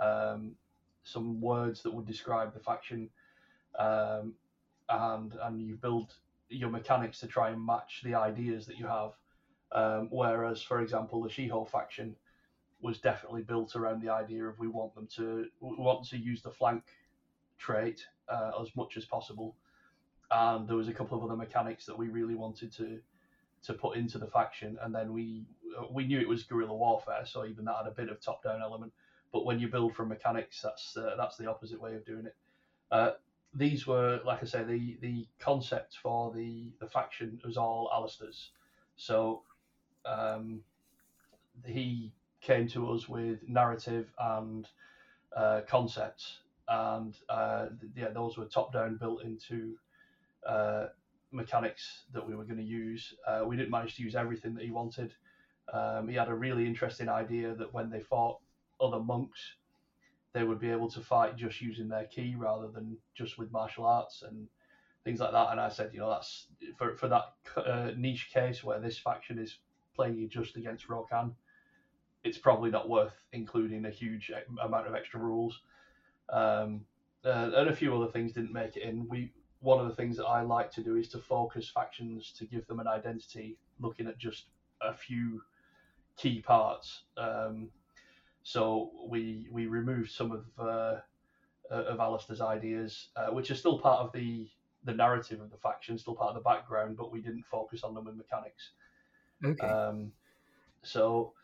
um, 0.00 0.52
some 1.04 1.40
words 1.40 1.82
that 1.82 1.92
would 1.94 2.06
describe 2.06 2.52
the 2.54 2.60
faction, 2.60 3.08
um, 3.78 4.34
and 4.88 5.34
and 5.42 5.60
you 5.60 5.76
build 5.76 6.14
your 6.48 6.70
mechanics 6.70 7.20
to 7.20 7.26
try 7.26 7.50
and 7.50 7.64
match 7.64 8.02
the 8.04 8.14
ideas 8.14 8.66
that 8.66 8.78
you 8.78 8.86
have. 8.86 9.12
Um, 9.72 10.08
whereas, 10.10 10.60
for 10.60 10.80
example, 10.82 11.22
the 11.22 11.30
Shiho 11.30 11.68
faction 11.68 12.14
was 12.82 12.98
definitely 12.98 13.42
built 13.42 13.74
around 13.76 14.02
the 14.02 14.12
idea 14.12 14.44
of 14.44 14.58
we 14.58 14.68
want 14.68 14.94
them 14.94 15.06
to 15.16 15.46
we 15.60 15.76
want 15.76 16.06
to 16.08 16.18
use 16.18 16.42
the 16.42 16.50
flank 16.50 16.82
trait 17.58 18.06
uh, 18.28 18.50
as 18.60 18.74
much 18.76 18.96
as 18.96 19.04
possible, 19.04 19.56
and 20.32 20.66
there 20.66 20.76
was 20.76 20.88
a 20.88 20.92
couple 20.94 21.18
of 21.18 21.24
other 21.24 21.36
mechanics 21.36 21.86
that 21.86 21.96
we 21.96 22.08
really 22.08 22.34
wanted 22.34 22.72
to 22.72 23.00
to 23.64 23.74
put 23.74 23.96
into 23.96 24.18
the 24.18 24.26
faction, 24.26 24.78
and 24.82 24.94
then 24.94 25.12
we 25.12 25.46
we 25.90 26.06
knew 26.06 26.20
it 26.20 26.28
was 26.28 26.42
guerrilla 26.42 26.74
warfare, 26.74 27.24
so 27.24 27.44
even 27.46 27.64
that 27.64 27.76
had 27.76 27.86
a 27.86 27.94
bit 27.94 28.08
of 28.08 28.20
top 28.20 28.42
down 28.42 28.60
element. 28.62 28.92
But 29.32 29.46
when 29.46 29.58
you 29.58 29.68
build 29.68 29.94
from 29.94 30.08
mechanics, 30.08 30.60
that's 30.60 30.96
uh, 30.96 31.14
that's 31.16 31.36
the 31.36 31.48
opposite 31.48 31.80
way 31.80 31.94
of 31.94 32.04
doing 32.04 32.26
it. 32.26 32.36
Uh, 32.90 33.12
these 33.54 33.86
were, 33.86 34.20
like 34.24 34.42
I 34.42 34.46
say, 34.46 34.64
the 34.64 34.98
the 35.00 35.26
concept 35.38 35.96
for 36.02 36.32
the 36.32 36.72
the 36.80 36.88
faction 36.88 37.40
was 37.44 37.56
all 37.56 37.90
Alistair's. 37.92 38.50
So 38.96 39.42
um, 40.04 40.62
he 41.64 42.12
came 42.40 42.66
to 42.68 42.90
us 42.92 43.08
with 43.08 43.38
narrative 43.48 44.12
and 44.18 44.68
uh, 45.36 45.60
concepts, 45.68 46.38
and 46.68 47.16
uh, 47.28 47.66
yeah, 47.94 48.08
those 48.08 48.36
were 48.36 48.46
top 48.46 48.72
down 48.72 48.96
built 48.96 49.22
into 49.22 49.76
uh, 50.46 50.86
mechanics 51.30 52.04
that 52.12 52.26
we 52.26 52.34
were 52.34 52.44
going 52.44 52.58
to 52.58 52.62
use. 52.62 53.14
Uh, 53.26 53.42
we 53.46 53.56
didn't 53.56 53.70
manage 53.70 53.96
to 53.96 54.02
use 54.02 54.14
everything 54.14 54.54
that 54.54 54.64
he 54.64 54.70
wanted. 54.70 55.14
Um, 55.72 56.08
he 56.08 56.16
had 56.16 56.28
a 56.28 56.34
really 56.34 56.66
interesting 56.66 57.08
idea 57.08 57.54
that 57.54 57.72
when 57.72 57.90
they 57.90 58.00
fought 58.00 58.38
other 58.80 58.98
monks, 58.98 59.40
they 60.32 60.44
would 60.44 60.60
be 60.60 60.70
able 60.70 60.90
to 60.90 61.00
fight 61.00 61.36
just 61.36 61.60
using 61.60 61.88
their 61.88 62.04
ki 62.04 62.34
rather 62.36 62.68
than 62.68 62.96
just 63.14 63.38
with 63.38 63.52
martial 63.52 63.84
arts 63.84 64.22
and 64.22 64.48
things 65.04 65.20
like 65.20 65.32
that. 65.32 65.50
And 65.50 65.60
I 65.60 65.68
said, 65.68 65.90
you 65.92 66.00
know, 66.00 66.10
that's 66.10 66.46
for 66.76 66.96
for 66.96 67.08
that 67.08 67.34
uh, 67.56 67.90
niche 67.96 68.30
case 68.32 68.64
where 68.64 68.80
this 68.80 68.98
faction 68.98 69.38
is 69.38 69.58
playing 69.94 70.28
just 70.30 70.56
against 70.56 70.88
Rokan, 70.88 71.32
it's 72.24 72.38
probably 72.38 72.70
not 72.70 72.88
worth 72.88 73.14
including 73.32 73.84
a 73.84 73.90
huge 73.90 74.32
amount 74.62 74.86
of 74.86 74.94
extra 74.94 75.20
rules. 75.20 75.60
Um, 76.30 76.86
uh, 77.24 77.50
and 77.54 77.68
a 77.68 77.76
few 77.76 77.94
other 77.94 78.10
things 78.10 78.32
didn't 78.32 78.52
make 78.52 78.76
it 78.76 78.82
in. 78.82 79.06
We 79.08 79.32
one 79.62 79.80
of 79.80 79.88
the 79.88 79.94
things 79.94 80.16
that 80.16 80.26
I 80.26 80.42
like 80.42 80.70
to 80.72 80.82
do 80.82 80.96
is 80.96 81.08
to 81.08 81.18
focus 81.18 81.70
factions 81.70 82.32
to 82.38 82.44
give 82.44 82.66
them 82.66 82.80
an 82.80 82.88
identity, 82.88 83.56
looking 83.80 84.06
at 84.08 84.18
just 84.18 84.46
a 84.82 84.92
few 84.92 85.42
key 86.16 86.40
parts. 86.40 87.04
Um, 87.16 87.70
so 88.42 88.90
we 89.08 89.48
we 89.50 89.66
removed 89.66 90.10
some 90.10 90.32
of 90.32 90.44
uh, 90.58 91.00
uh, 91.70 91.84
of 91.84 92.00
Alistair's 92.00 92.40
ideas, 92.40 93.08
uh, 93.16 93.28
which 93.28 93.50
are 93.50 93.54
still 93.54 93.78
part 93.78 94.00
of 94.00 94.12
the 94.12 94.48
the 94.84 94.92
narrative 94.92 95.40
of 95.40 95.50
the 95.50 95.56
faction, 95.56 95.96
still 95.96 96.14
part 96.14 96.30
of 96.30 96.34
the 96.34 96.40
background, 96.40 96.96
but 96.96 97.12
we 97.12 97.20
didn't 97.20 97.44
focus 97.46 97.84
on 97.84 97.94
them 97.94 98.08
in 98.08 98.16
mechanics. 98.16 98.70
Okay. 99.44 99.66
Um, 99.66 100.12
so 100.82 101.34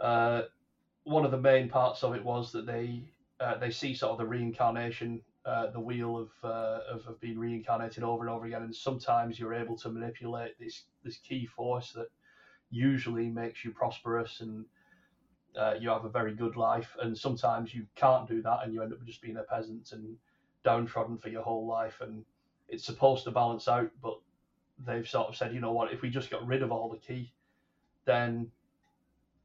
uh, 0.00 0.42
one 1.04 1.24
of 1.24 1.30
the 1.30 1.40
main 1.40 1.70
parts 1.70 2.04
of 2.04 2.14
it 2.14 2.22
was 2.22 2.52
that 2.52 2.66
they 2.66 3.02
uh, 3.40 3.56
they 3.56 3.70
see 3.70 3.94
sort 3.94 4.12
of 4.12 4.18
the 4.18 4.26
reincarnation, 4.26 5.20
uh, 5.44 5.70
the 5.70 5.80
wheel 5.80 6.16
of, 6.16 6.30
of, 6.42 7.06
of 7.06 7.20
being 7.20 7.38
reincarnated 7.38 8.04
over 8.04 8.24
and 8.24 8.30
over 8.30 8.46
again, 8.46 8.62
and 8.62 8.74
sometimes 8.74 9.38
you're 9.38 9.54
able 9.54 9.76
to 9.76 9.88
manipulate 9.88 10.58
this 10.58 10.84
this 11.04 11.18
ki 11.18 11.46
force 11.46 11.92
that 11.92 12.08
usually 12.70 13.28
makes 13.28 13.64
you 13.64 13.70
prosperous 13.72 14.40
and 14.40 14.64
uh, 15.56 15.74
you 15.78 15.90
have 15.90 16.04
a 16.04 16.08
very 16.08 16.34
good 16.34 16.56
life. 16.56 16.96
And 17.00 17.16
sometimes 17.16 17.74
you 17.74 17.86
can't 17.94 18.28
do 18.28 18.42
that, 18.42 18.60
and 18.62 18.72
you 18.72 18.82
end 18.82 18.92
up 18.92 19.04
just 19.04 19.22
being 19.22 19.36
a 19.36 19.42
peasant 19.42 19.92
and 19.92 20.16
downtrodden 20.64 21.18
for 21.18 21.28
your 21.28 21.42
whole 21.42 21.66
life. 21.66 22.00
And 22.00 22.24
it's 22.68 22.84
supposed 22.84 23.24
to 23.24 23.30
balance 23.30 23.68
out, 23.68 23.90
but 24.02 24.18
they've 24.86 25.08
sort 25.08 25.28
of 25.28 25.36
said, 25.36 25.52
you 25.52 25.60
know 25.60 25.72
what, 25.72 25.92
if 25.92 26.02
we 26.02 26.10
just 26.10 26.30
got 26.30 26.46
rid 26.46 26.62
of 26.62 26.72
all 26.72 26.88
the 26.88 26.98
ki, 26.98 27.32
then 28.04 28.50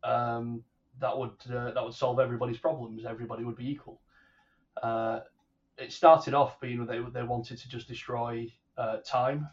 um, 0.03 0.63
that 0.99 1.17
would 1.17 1.35
uh, 1.53 1.71
that 1.71 1.83
would 1.83 1.93
solve 1.93 2.19
everybody's 2.19 2.57
problems. 2.57 3.05
Everybody 3.05 3.43
would 3.43 3.57
be 3.57 3.69
equal. 3.69 3.99
Uh, 4.81 5.19
it 5.77 5.93
started 5.93 6.33
off 6.33 6.59
being 6.59 6.85
they 6.85 6.99
they 7.13 7.23
wanted 7.23 7.57
to 7.59 7.69
just 7.69 7.87
destroy 7.87 8.51
uh, 8.77 8.97
time, 8.97 9.47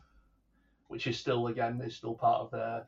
which 0.88 1.06
is 1.06 1.18
still 1.18 1.48
again 1.48 1.80
is 1.84 1.96
still 1.96 2.14
part 2.14 2.40
of 2.42 2.50
their 2.50 2.86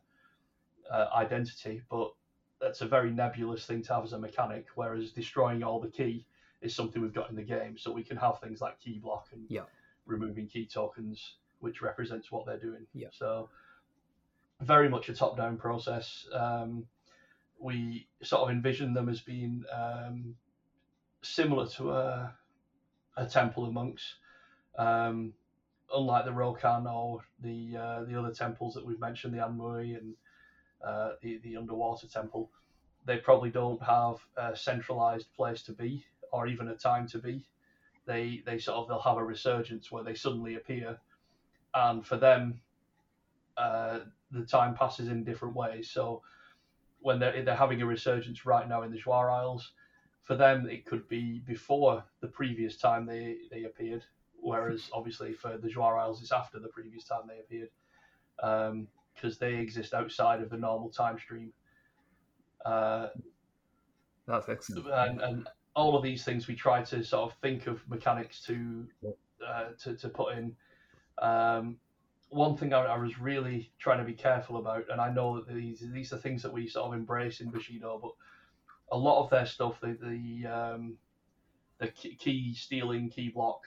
uh, 0.90 1.08
identity, 1.14 1.82
but 1.90 2.12
that's 2.60 2.80
a 2.80 2.86
very 2.86 3.10
nebulous 3.10 3.66
thing 3.66 3.82
to 3.82 3.94
have 3.94 4.04
as 4.04 4.12
a 4.12 4.18
mechanic. 4.18 4.66
Whereas 4.74 5.12
destroying 5.12 5.62
all 5.62 5.80
the 5.80 5.88
ki 5.88 6.26
is 6.62 6.74
something 6.74 7.02
we've 7.02 7.12
got 7.12 7.30
in 7.30 7.36
the 7.36 7.42
game, 7.42 7.76
so 7.76 7.92
we 7.92 8.02
can 8.02 8.16
have 8.16 8.40
things 8.40 8.60
like 8.60 8.80
ki 8.80 8.98
block 8.98 9.28
and 9.32 9.44
yeah. 9.48 9.62
removing 10.06 10.46
ki 10.46 10.66
tokens, 10.66 11.36
which 11.60 11.82
represents 11.82 12.32
what 12.32 12.46
they're 12.46 12.58
doing. 12.58 12.86
Yeah. 12.94 13.08
So 13.12 13.50
very 14.62 14.88
much 14.88 15.10
a 15.10 15.14
top-down 15.14 15.58
process. 15.58 16.26
Um, 16.32 16.86
we 17.58 18.08
sort 18.22 18.42
of 18.42 18.50
envision 18.50 18.94
them 18.94 19.08
as 19.08 19.20
being 19.20 19.64
um, 19.70 20.34
similar 21.22 21.66
to 21.66 21.90
a, 21.90 22.34
a 23.16 23.26
temple 23.26 23.64
of 23.64 23.72
monks. 23.72 24.14
Um, 24.78 25.32
unlike 25.94 26.24
the 26.24 26.32
Rokan 26.32 26.92
or 26.92 27.20
the 27.42 27.76
uh, 27.76 28.04
the 28.04 28.18
other 28.18 28.32
temples 28.32 28.74
that 28.74 28.84
we've 28.84 29.00
mentioned, 29.00 29.34
the 29.34 29.38
Anmuri 29.38 29.96
and 29.96 30.14
uh, 30.84 31.12
the 31.22 31.38
the 31.42 31.56
underwater 31.56 32.06
temple, 32.06 32.50
they 33.06 33.18
probably 33.18 33.50
don't 33.50 33.82
have 33.82 34.16
a 34.36 34.56
centralized 34.56 35.32
place 35.34 35.62
to 35.62 35.72
be 35.72 36.04
or 36.32 36.46
even 36.46 36.68
a 36.68 36.74
time 36.74 37.06
to 37.08 37.18
be. 37.18 37.44
They 38.06 38.42
they 38.44 38.58
sort 38.58 38.78
of 38.78 38.88
they'll 38.88 39.00
have 39.00 39.16
a 39.16 39.24
resurgence 39.24 39.90
where 39.90 40.04
they 40.04 40.14
suddenly 40.14 40.56
appear, 40.56 40.98
and 41.74 42.06
for 42.06 42.16
them, 42.16 42.60
uh, 43.56 44.00
the 44.30 44.44
time 44.44 44.74
passes 44.74 45.08
in 45.08 45.24
different 45.24 45.54
ways. 45.54 45.90
So 45.90 46.22
when 47.00 47.18
they're 47.18 47.42
they're 47.44 47.54
having 47.54 47.82
a 47.82 47.86
resurgence 47.86 48.44
right 48.44 48.68
now 48.68 48.82
in 48.82 48.92
the 48.92 48.98
Jwar 48.98 49.30
Isles, 49.30 49.72
for 50.26 50.34
them 50.34 50.68
it 50.68 50.84
could 50.84 51.08
be 51.08 51.38
before 51.46 52.04
the 52.20 52.26
previous 52.26 52.76
time 52.76 53.06
they 53.06 53.36
they 53.50 53.64
appeared, 53.64 54.04
whereas 54.40 54.90
obviously 54.92 55.32
for 55.32 55.56
the 55.56 55.68
Jwar 55.68 55.98
Isles 55.98 56.20
it's 56.20 56.32
after 56.32 56.58
the 56.58 56.68
previous 56.68 57.04
time 57.04 57.22
they 57.28 57.38
appeared, 57.38 57.70
because 58.36 59.32
um, 59.32 59.38
they 59.40 59.54
exist 59.54 59.94
outside 59.94 60.42
of 60.42 60.50
the 60.50 60.58
normal 60.58 60.90
time 60.90 61.18
stream. 61.18 61.52
Uh, 62.64 63.08
That's 64.26 64.48
excellent. 64.48 64.88
And, 64.88 65.20
and 65.20 65.48
all 65.76 65.96
of 65.96 66.02
these 66.02 66.24
things 66.24 66.48
we 66.48 66.56
try 66.56 66.82
to 66.82 67.04
sort 67.04 67.30
of 67.30 67.38
think 67.38 67.68
of 67.68 67.88
mechanics 67.88 68.42
to 68.42 68.84
uh, 69.46 69.66
to, 69.78 69.94
to 69.94 70.08
put 70.08 70.36
in. 70.36 70.56
Um, 71.18 71.76
one 72.30 72.56
thing 72.56 72.72
I, 72.72 72.84
I, 72.84 72.98
was 72.98 73.20
really 73.20 73.70
trying 73.78 73.98
to 73.98 74.04
be 74.04 74.12
careful 74.12 74.56
about, 74.56 74.84
and 74.90 75.00
I 75.00 75.12
know 75.12 75.36
that 75.36 75.54
these 75.54 75.84
these 75.92 76.12
are 76.12 76.18
things 76.18 76.42
that 76.42 76.52
we 76.52 76.66
sort 76.66 76.88
of 76.88 76.94
embrace 76.94 77.40
in 77.40 77.50
Bushido, 77.50 78.00
but 78.02 78.12
a 78.90 78.96
lot 78.96 79.22
of 79.22 79.30
their 79.30 79.46
stuff, 79.46 79.80
the 79.80 79.96
the 80.00 80.46
um, 80.46 80.96
the 81.78 81.88
ki 81.88 82.54
stealing, 82.54 83.08
ki 83.08 83.30
block, 83.30 83.64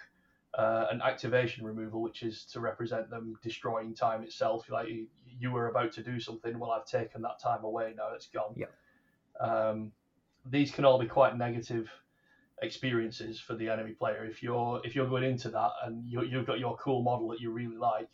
uh, 0.57 0.87
and 0.91 1.01
activation 1.01 1.65
removal, 1.65 2.01
which 2.01 2.23
is 2.23 2.45
to 2.45 2.59
represent 2.59 3.09
them 3.09 3.37
destroying 3.43 3.93
time 3.93 4.23
itself. 4.23 4.69
Like 4.69 4.87
you, 5.39 5.51
were 5.51 5.67
about 5.67 5.91
to 5.93 6.03
do 6.03 6.19
something, 6.19 6.57
well, 6.57 6.71
I've 6.71 6.85
taken 6.85 7.21
that 7.21 7.39
time 7.41 7.63
away. 7.63 7.93
Now 7.95 8.09
it's 8.13 8.27
gone. 8.27 8.55
Yeah. 8.55 8.65
Um, 9.39 9.91
these 10.45 10.71
can 10.71 10.85
all 10.85 10.99
be 10.99 11.05
quite 11.05 11.37
negative 11.37 11.89
experiences 12.61 13.39
for 13.39 13.55
the 13.55 13.69
enemy 13.69 13.91
player. 13.91 14.25
If 14.25 14.41
you're 14.41 14.81
if 14.83 14.95
you're 14.95 15.07
going 15.07 15.23
into 15.23 15.49
that 15.49 15.71
and 15.83 16.07
you, 16.07 16.23
you've 16.23 16.47
got 16.47 16.59
your 16.59 16.77
cool 16.77 17.03
model 17.03 17.29
that 17.29 17.39
you 17.39 17.51
really 17.51 17.77
like, 17.77 18.09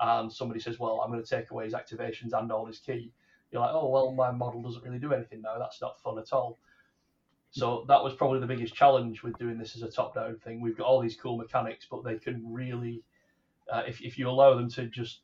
and 0.00 0.32
somebody 0.32 0.60
says, 0.60 0.78
well, 0.78 1.00
I'm 1.00 1.10
going 1.10 1.22
to 1.22 1.28
take 1.28 1.50
away 1.50 1.64
his 1.64 1.74
activations 1.74 2.32
and 2.34 2.52
all 2.52 2.66
his 2.66 2.78
ki, 2.78 3.12
you're 3.50 3.60
like, 3.60 3.72
oh, 3.74 3.88
well, 3.88 4.12
my 4.12 4.30
model 4.30 4.62
doesn't 4.62 4.84
really 4.84 4.98
do 4.98 5.12
anything 5.12 5.42
now. 5.42 5.58
That's 5.58 5.80
not 5.80 6.00
fun 6.00 6.18
at 6.18 6.32
all. 6.32 6.58
So 7.50 7.84
that 7.88 8.02
was 8.02 8.14
probably 8.14 8.38
the 8.38 8.46
biggest 8.46 8.74
challenge 8.74 9.22
with 9.22 9.36
doing 9.38 9.58
this 9.58 9.74
as 9.74 9.82
a 9.82 9.90
top-down 9.90 10.36
thing. 10.36 10.60
We've 10.60 10.76
got 10.76 10.86
all 10.86 11.00
these 11.00 11.16
cool 11.16 11.36
mechanics, 11.36 11.86
but 11.90 12.04
they 12.04 12.16
can 12.16 12.42
really, 12.46 13.02
uh, 13.72 13.82
if, 13.88 14.00
if 14.00 14.18
you 14.18 14.28
allow 14.28 14.54
them 14.54 14.70
to 14.70 14.86
just 14.86 15.22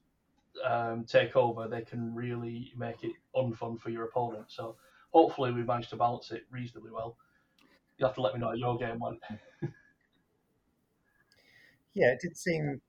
um, 0.65 1.05
take 1.05 1.37
over, 1.37 1.69
they 1.69 1.83
can 1.83 2.13
really 2.15 2.73
make 2.77 3.05
it 3.05 3.13
unfun 3.37 3.81
for 3.81 3.91
your 3.91 4.05
opponent. 4.05 4.47
So 4.49 4.77
hopefully 5.11 5.53
we 5.53 5.63
managed 5.63 5.91
to 5.91 5.97
balance 5.97 6.33
it 6.33 6.47
reasonably 6.51 6.91
well. 6.91 7.17
You 7.99 8.07
have 8.07 8.15
to 8.17 8.23
let 8.23 8.35
me 8.35 8.41
know 8.41 8.49
how 8.49 8.55
your 8.55 8.77
game 8.77 8.99
went. 8.99 9.21
yeah, 11.95 12.09
it 12.09 12.21
did 12.21 12.37
seem 12.37 12.81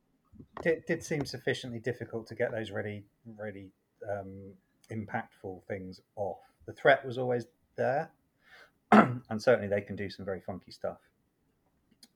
it 0.63 0.85
did 0.85 1.03
seem 1.03 1.25
sufficiently 1.25 1.79
difficult 1.79 2.27
to 2.27 2.35
get 2.35 2.51
those 2.51 2.71
really, 2.71 3.03
really 3.37 3.71
um, 4.11 4.53
impactful 4.91 5.63
things 5.67 6.01
off. 6.15 6.39
The 6.65 6.73
threat 6.73 7.05
was 7.05 7.17
always 7.17 7.45
there, 7.75 8.09
and 8.91 9.41
certainly 9.41 9.67
they 9.67 9.81
can 9.81 9.95
do 9.95 10.09
some 10.09 10.25
very 10.25 10.41
funky 10.41 10.71
stuff. 10.71 10.97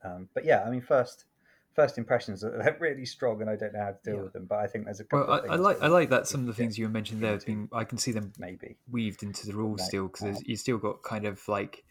Um, 0.04 0.30
but 0.34 0.46
yeah, 0.46 0.63
I 0.63 0.70
mean, 0.70 0.82
first 0.82 1.25
first 1.74 1.98
impressions 1.98 2.44
are 2.44 2.75
really 2.80 3.06
strong, 3.06 3.42
and 3.42 3.50
I 3.50 3.56
don't 3.56 3.74
know 3.74 3.80
how 3.80 3.92
to 3.92 3.98
deal 4.04 4.16
yeah. 4.16 4.22
with 4.24 4.34
them. 4.34 4.46
But 4.46 4.60
I 4.60 4.68
think 4.68 4.86
there's 4.86 5.00
a 5.00 5.04
couple. 5.04 5.28
Well, 5.28 5.46
I, 5.50 5.54
I, 5.54 5.56
like 5.56 5.82
I 5.82 5.88
like 5.88 6.10
that 6.10 6.28
some 6.28 6.42
of 6.42 6.48
the 6.48 6.54
things 6.54 6.78
you 6.78 6.88
mentioned 6.90 7.24
there. 7.24 7.38
Being, 7.38 7.70
I 7.72 7.84
can 7.84 7.98
see 7.98 8.12
them 8.12 8.32
maybe 8.38 8.78
weaved 8.90 9.24
into 9.24 9.48
the 9.48 9.54
rules 9.54 9.86
still 9.86 10.08
because 10.08 10.42
you 10.46 10.56
still 10.56 10.78
got 10.78 11.04
kind 11.04 11.25
of 11.25 11.46
like 11.48 11.84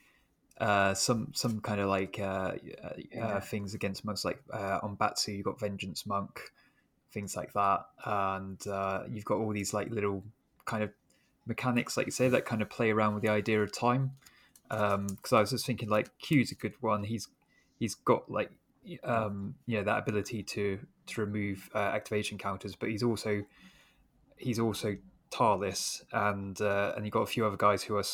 uh, 0.61 0.95
some 0.95 1.29
some 1.35 1.61
kind 1.61 1.81
of 1.81 1.89
like 1.89 2.19
uh, 2.21 2.23
uh, 2.25 2.93
yeah. 3.13 3.41
things 3.41 3.75
against 3.75 4.05
monks. 4.05 4.25
Like 4.25 4.43
uh, 4.53 4.81
on 4.83 4.95
Batsu, 4.95 5.33
you've 5.33 5.45
got 5.45 5.59
Vengeance 5.59 6.07
Monk, 6.07 6.41
things 7.13 7.37
like 7.37 7.53
that, 7.55 7.87
and 8.05 8.67
uh, 8.67 9.05
you've 9.11 9.25
got 9.25 9.39
all 9.39 9.53
these 9.53 9.73
like 9.73 9.91
little 9.91 10.23
kind 10.71 10.83
of 10.83 10.91
mechanics, 11.47 11.97
like 11.97 12.07
you 12.07 12.12
say, 12.12 12.29
that 12.29 12.45
kind 12.45 12.62
of 12.62 12.69
play 12.71 12.91
around 12.91 13.15
with 13.15 13.23
the 13.23 13.33
idea 13.41 13.62
of 13.62 13.71
time. 13.73 14.12
Um 14.71 15.07
because 15.09 15.33
um, 15.33 15.39
I 15.39 15.41
was 15.41 15.50
just 15.50 15.67
thinking, 15.67 15.89
like 15.89 16.09
Q's 16.19 16.53
a 16.53 16.55
good 16.55 16.75
one. 16.81 17.05
He's 17.05 17.29
he's 17.79 17.95
got 17.95 18.31
like 18.31 18.50
um, 19.05 19.55
you 19.67 19.79
know 19.79 19.85
that 19.85 19.99
ability 19.99 20.43
to 20.43 20.79
to 21.07 21.21
remove 21.21 21.69
uh, 21.75 21.79
activation 21.79 22.39
counters, 22.39 22.75
but 22.77 22.89
he's 22.91 23.03
also 23.03 23.43
he's 24.37 24.59
also 24.59 24.97
tireless, 25.31 26.05
and 26.12 26.61
uh, 26.61 26.93
and 26.97 27.05
you 27.05 27.11
got 27.11 27.23
a 27.23 27.27
few 27.27 27.45
other 27.47 27.57
guys 27.57 27.83
who 27.83 27.97
are 27.97 28.05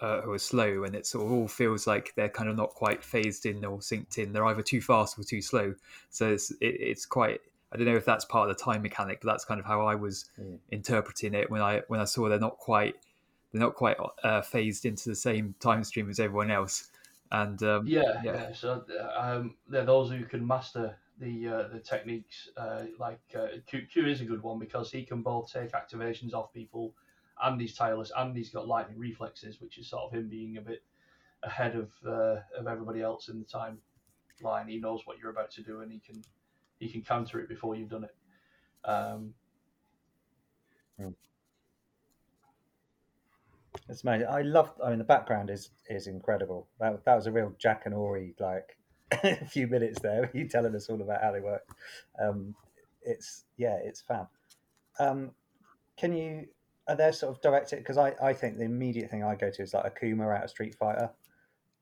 uh, 0.00 0.22
who 0.22 0.32
are 0.32 0.38
slow, 0.38 0.84
and 0.84 0.94
it 0.94 1.06
sort 1.06 1.26
of 1.26 1.32
all 1.32 1.48
feels 1.48 1.86
like 1.86 2.12
they're 2.16 2.28
kind 2.28 2.48
of 2.48 2.56
not 2.56 2.70
quite 2.70 3.04
phased 3.04 3.46
in 3.46 3.64
or 3.64 3.78
synced 3.78 4.18
in. 4.18 4.32
They're 4.32 4.46
either 4.46 4.62
too 4.62 4.80
fast 4.80 5.18
or 5.18 5.22
too 5.22 5.42
slow. 5.42 5.74
So 6.10 6.32
it's 6.32 6.50
it, 6.52 6.76
it's 6.80 7.06
quite. 7.06 7.40
I 7.72 7.76
don't 7.76 7.86
know 7.86 7.96
if 7.96 8.04
that's 8.04 8.24
part 8.24 8.48
of 8.48 8.56
the 8.56 8.62
time 8.62 8.82
mechanic, 8.82 9.20
but 9.22 9.32
that's 9.32 9.44
kind 9.44 9.58
of 9.58 9.66
how 9.66 9.86
I 9.86 9.94
was 9.94 10.26
mm. 10.40 10.58
interpreting 10.70 11.34
it 11.34 11.50
when 11.50 11.62
I 11.62 11.82
when 11.88 12.00
I 12.00 12.04
saw 12.04 12.28
they're 12.28 12.38
not 12.38 12.58
quite 12.58 12.94
they're 13.52 13.60
not 13.60 13.74
quite 13.74 13.96
uh, 14.22 14.42
phased 14.42 14.84
into 14.84 15.08
the 15.08 15.16
same 15.16 15.54
time 15.60 15.82
stream 15.84 16.08
as 16.10 16.20
everyone 16.20 16.50
else. 16.50 16.88
And 17.32 17.60
um, 17.62 17.86
yeah, 17.86 18.20
yeah, 18.22 18.34
yeah, 18.34 18.52
So 18.52 18.84
um, 19.16 19.56
they're 19.68 19.84
those 19.84 20.10
who 20.10 20.24
can 20.24 20.46
master 20.46 20.96
the 21.18 21.48
uh, 21.48 21.68
the 21.72 21.80
techniques. 21.80 22.48
Uh, 22.56 22.82
like 22.98 23.20
uh, 23.36 23.58
Q, 23.66 23.82
Q 23.90 24.06
is 24.06 24.20
a 24.20 24.24
good 24.24 24.42
one 24.42 24.58
because 24.58 24.90
he 24.90 25.02
can 25.02 25.22
both 25.22 25.52
take 25.52 25.72
activations 25.72 26.34
off 26.34 26.52
people, 26.52 26.94
and 27.42 27.60
he's 27.60 27.74
tireless, 27.74 28.12
and 28.16 28.36
he's 28.36 28.50
got 28.50 28.68
lightning 28.68 28.98
reflexes, 28.98 29.60
which 29.60 29.78
is 29.78 29.88
sort 29.88 30.04
of 30.04 30.12
him 30.12 30.28
being 30.28 30.56
a 30.56 30.60
bit 30.60 30.82
ahead 31.42 31.74
of 31.74 31.90
uh, 32.06 32.40
of 32.56 32.66
everybody 32.68 33.02
else 33.02 33.28
in 33.28 33.38
the 33.38 33.44
time 33.44 33.78
line. 34.42 34.68
He 34.68 34.78
knows 34.78 35.02
what 35.04 35.18
you're 35.18 35.30
about 35.30 35.50
to 35.52 35.62
do, 35.62 35.80
and 35.80 35.90
he 35.90 35.98
can 35.98 36.22
he 36.78 36.88
can 36.88 37.02
counter 37.02 37.40
it 37.40 37.48
before 37.48 37.74
you've 37.74 37.90
done 37.90 38.04
it. 38.04 38.14
Um, 38.88 39.34
hmm. 40.98 41.08
It's 43.88 44.02
amazing. 44.02 44.28
I 44.28 44.42
love. 44.42 44.70
I 44.84 44.90
mean, 44.90 44.98
the 44.98 45.04
background 45.04 45.50
is 45.50 45.70
is 45.88 46.06
incredible. 46.06 46.68
That 46.80 47.04
that 47.04 47.14
was 47.14 47.26
a 47.26 47.32
real 47.32 47.54
Jackanory 47.62 48.38
like 48.40 48.76
a 49.22 49.46
few 49.46 49.66
minutes 49.66 50.00
there. 50.00 50.30
You 50.34 50.48
telling 50.48 50.74
us 50.74 50.88
all 50.88 51.00
about 51.00 51.22
how 51.22 51.32
they 51.32 51.40
work. 51.40 51.62
Um, 52.20 52.54
it's 53.02 53.44
yeah, 53.56 53.78
it's 53.82 54.00
fab. 54.00 54.26
Um, 54.98 55.32
can 55.96 56.12
you? 56.12 56.46
Are 56.88 56.96
there 56.96 57.12
sort 57.12 57.34
of 57.34 57.42
directed? 57.42 57.78
Because 57.78 57.98
I 57.98 58.14
I 58.22 58.32
think 58.32 58.58
the 58.58 58.64
immediate 58.64 59.10
thing 59.10 59.22
I 59.22 59.34
go 59.34 59.50
to 59.50 59.62
is 59.62 59.74
like 59.74 59.94
Akuma 59.94 60.36
out 60.36 60.44
of 60.44 60.50
Street 60.50 60.74
Fighter. 60.74 61.10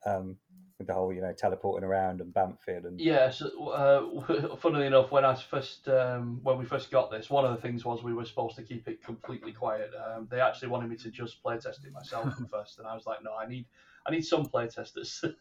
Um, 0.06 0.36
with 0.78 0.88
the 0.88 0.94
whole, 0.94 1.12
you 1.12 1.20
know, 1.20 1.32
teleporting 1.32 1.86
around 1.86 2.20
and 2.20 2.32
Bamford 2.34 2.84
and 2.84 3.00
yeah. 3.00 3.30
So, 3.30 3.68
uh, 3.68 4.56
funnily 4.60 4.86
enough, 4.86 5.10
when 5.10 5.24
I 5.24 5.34
first 5.34 5.88
um, 5.88 6.40
when 6.42 6.58
we 6.58 6.64
first 6.64 6.90
got 6.90 7.10
this, 7.10 7.30
one 7.30 7.44
of 7.44 7.54
the 7.54 7.60
things 7.62 7.84
was 7.84 8.02
we 8.02 8.14
were 8.14 8.24
supposed 8.24 8.56
to 8.56 8.62
keep 8.62 8.88
it 8.88 9.02
completely 9.02 9.52
quiet. 9.52 9.90
Um, 9.94 10.26
they 10.30 10.40
actually 10.40 10.68
wanted 10.68 10.90
me 10.90 10.96
to 10.96 11.10
just 11.10 11.42
play 11.42 11.58
test 11.58 11.84
it 11.84 11.92
myself 11.92 12.34
first, 12.50 12.78
and 12.78 12.86
I 12.86 12.94
was 12.94 13.06
like, 13.06 13.22
no, 13.22 13.34
I 13.34 13.46
need 13.46 13.66
I 14.06 14.10
need 14.10 14.24
some 14.24 14.46
play 14.46 14.68
testers. 14.68 15.24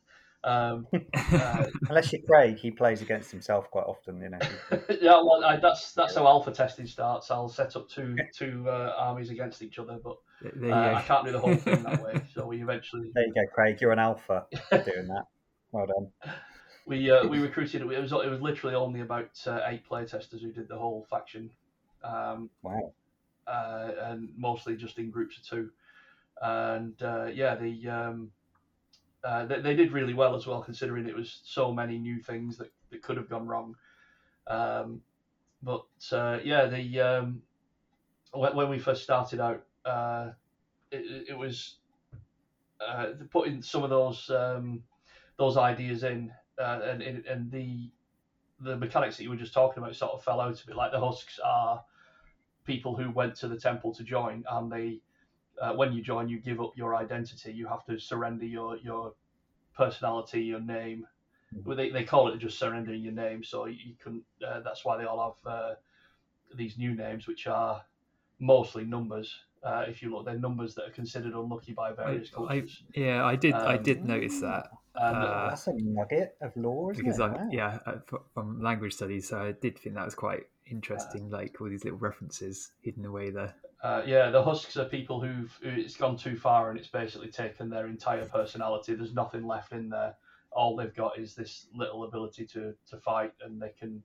Um, 0.44 0.88
uh, 1.14 1.66
Unless 1.90 2.12
you're 2.12 2.22
Craig, 2.24 2.58
he 2.58 2.72
plays 2.72 3.02
against 3.02 3.32
himself 3.32 3.70
quite 3.72 3.86
often. 3.86 4.22
You 4.22 4.30
know. 4.30 4.40
yeah, 5.02 5.22
well, 5.24 5.44
I, 5.44 5.58
that's 5.58 5.94
that's 5.94 6.16
how 6.16 6.28
alpha 6.28 6.52
testing 6.52 6.88
starts. 6.88 7.32
I'll 7.32 7.50
set 7.50 7.76
up 7.76 7.90
two 7.90 8.16
two 8.36 8.66
uh, 8.68 8.94
armies 8.98 9.30
against 9.30 9.62
each 9.62 9.80
other, 9.80 10.00
but 10.04 10.18
uh, 10.46 10.96
I 10.96 11.02
can't 11.02 11.26
do 11.26 11.32
the 11.32 11.40
whole 11.40 11.56
thing 11.56 11.84
that 11.84 12.04
way. 12.04 12.22
So 12.34 12.48
we 12.48 12.62
eventually. 12.62 13.12
There 13.14 13.26
you 13.26 13.34
go, 13.34 13.42
Craig. 13.54 13.78
You're 13.80 13.92
an 13.92 14.00
alpha 14.00 14.46
doing 14.72 15.08
that. 15.08 15.26
Well 15.72 15.86
done. 15.86 16.34
We 16.86 17.10
uh, 17.10 17.28
we 17.28 17.40
recruited. 17.40 17.82
It 17.82 17.86
was 17.86 18.12
it 18.12 18.30
was 18.30 18.42
literally 18.42 18.76
only 18.76 19.02
about 19.02 19.40
uh, 19.46 19.62
eight 19.68 19.88
playtesters 19.88 20.42
who 20.42 20.52
did 20.52 20.68
the 20.68 20.78
whole 20.78 21.06
faction. 21.10 21.52
Um, 22.04 22.50
wow. 22.62 22.94
Uh, 23.48 23.92
and 24.04 24.30
mostly 24.38 24.76
just 24.76 24.98
in 25.00 25.10
groups 25.10 25.38
of 25.38 25.44
two, 25.46 25.70
and 26.42 27.02
uh, 27.02 27.26
yeah, 27.26 27.56
the 27.56 27.90
um, 27.90 28.32
uh, 29.24 29.46
they, 29.46 29.62
they, 29.62 29.76
did 29.76 29.94
really 29.94 30.14
well 30.14 30.36
as 30.36 30.46
well, 30.46 30.62
considering 30.62 31.08
it 31.08 31.16
was 31.16 31.40
so 31.44 31.72
many 31.72 31.98
new 31.98 32.20
things 32.20 32.58
that, 32.58 32.72
that 32.92 33.02
could 33.02 33.16
have 33.16 33.30
gone 33.30 33.48
wrong. 33.48 33.76
Um, 34.48 35.02
but 35.62 35.86
uh, 36.12 36.40
yeah, 36.44 36.66
the 36.66 37.00
um, 37.00 37.42
when, 38.34 38.56
when, 38.56 38.70
we 38.70 38.80
first 38.80 39.04
started 39.04 39.40
out, 39.40 39.64
uh, 39.86 40.32
it, 40.92 41.30
it, 41.30 41.38
was 41.38 41.76
uh, 42.86 43.08
putting 43.32 43.62
some 43.62 43.84
of 43.84 43.90
those 43.90 44.30
um, 44.30 44.84
those 45.38 45.56
ideas 45.56 46.04
in, 46.04 46.32
uh, 46.60 46.82
and 46.84 47.02
and 47.02 47.50
the 47.50 47.90
the 48.60 48.76
mechanics 48.76 49.18
that 49.18 49.24
you 49.24 49.30
were 49.30 49.38
just 49.38 49.54
talking 49.54 49.82
about 49.82 49.96
sort 49.96 50.12
of 50.12 50.24
fell 50.24 50.42
out 50.42 50.62
of 50.62 50.70
it. 50.70 50.76
Like 50.76 50.92
the 50.92 51.00
husks 51.00 51.40
are 51.44 51.82
people 52.66 52.96
who 52.96 53.10
went 53.10 53.36
to 53.36 53.48
the 53.48 53.58
temple 53.58 53.94
to 53.96 54.04
join, 54.04 54.44
and 54.52 54.70
they 54.70 55.00
uh, 55.64 55.74
when 55.74 55.94
you 55.94 56.02
join, 56.02 56.28
you 56.28 56.40
give 56.40 56.60
up 56.60 56.74
your 56.76 56.96
identity. 56.96 57.54
You 57.54 57.68
have 57.68 57.86
to 57.86 57.98
surrender 57.98 58.46
your 58.46 58.78
your 58.78 59.14
personality, 59.78 60.42
your 60.42 60.60
name. 60.60 61.08
Mm-hmm. 61.56 61.76
They, 61.76 61.90
they 61.90 62.04
call 62.04 62.28
it 62.28 62.40
just 62.40 62.60
surrendering 62.60 63.02
your 63.02 63.14
name. 63.14 63.44
So 63.44 63.66
you, 63.66 63.78
you 63.86 63.94
can. 64.04 64.22
Uh, 64.46 64.60
that's 64.60 64.84
why 64.84 64.98
they 64.98 65.06
all 65.06 65.38
have 65.46 65.54
uh, 65.54 65.76
these 66.54 66.78
new 66.78 66.94
names, 66.96 67.28
which 67.28 67.48
are 67.48 67.82
mostly 68.40 68.84
numbers. 68.84 69.34
Uh, 69.64 69.86
if 69.88 70.02
you 70.02 70.12
look, 70.14 70.26
they're 70.26 70.38
numbers 70.38 70.76
that 70.76 70.86
are 70.90 70.92
considered 70.92 71.34
unlucky 71.34 71.72
by 71.72 71.94
various 71.94 72.30
I, 72.34 72.36
cultures. 72.36 72.84
I, 72.96 73.00
yeah, 73.00 73.26
I 73.26 73.36
did. 73.38 73.54
Um, 73.54 73.68
I 73.68 73.78
did 73.78 74.04
notice 74.04 74.42
that. 74.42 74.68
Uh, 74.96 75.50
that's 75.50 75.68
a 75.68 75.74
nugget 75.76 76.36
of 76.42 76.52
lore, 76.58 76.94
because 76.94 77.20
I'm 77.20 77.34
wow. 77.34 77.50
yeah 77.52 77.80
uh, 77.86 77.96
from 78.34 78.62
language 78.62 78.94
studies, 78.94 79.30
so 79.30 79.40
I 79.40 79.54
did 79.54 79.80
think 79.80 79.96
that 79.96 80.06
was 80.06 80.14
quite 80.14 80.44
interesting. 80.68 81.30
like 81.30 81.62
all 81.62 81.70
these 81.70 81.86
little 81.86 82.00
references 82.00 82.72
hidden 82.82 83.06
away 83.06 83.32
there. 83.32 83.56
Uh, 83.84 84.02
yeah, 84.06 84.30
the 84.30 84.42
husks 84.42 84.78
are 84.78 84.86
people 84.86 85.20
who've 85.20 85.60
it's 85.62 85.98
gone 85.98 86.16
too 86.16 86.38
far 86.38 86.70
and 86.70 86.80
it's 86.80 86.88
basically 86.88 87.28
taken 87.28 87.70
their 87.70 87.88
entire 87.88 88.26
personality. 88.26 88.96
There's 88.96 89.14
nothing 89.14 89.46
left 89.46 89.74
in 89.74 89.90
there. 89.90 90.16
All 90.54 90.78
they've 90.78 90.96
got 90.96 91.20
is 91.20 91.36
this 91.36 91.68
little 91.76 92.06
ability 92.06 92.46
to, 92.46 92.74
to 92.90 92.98
fight, 92.98 93.34
and 93.44 93.62
they 93.62 93.74
can 93.78 94.02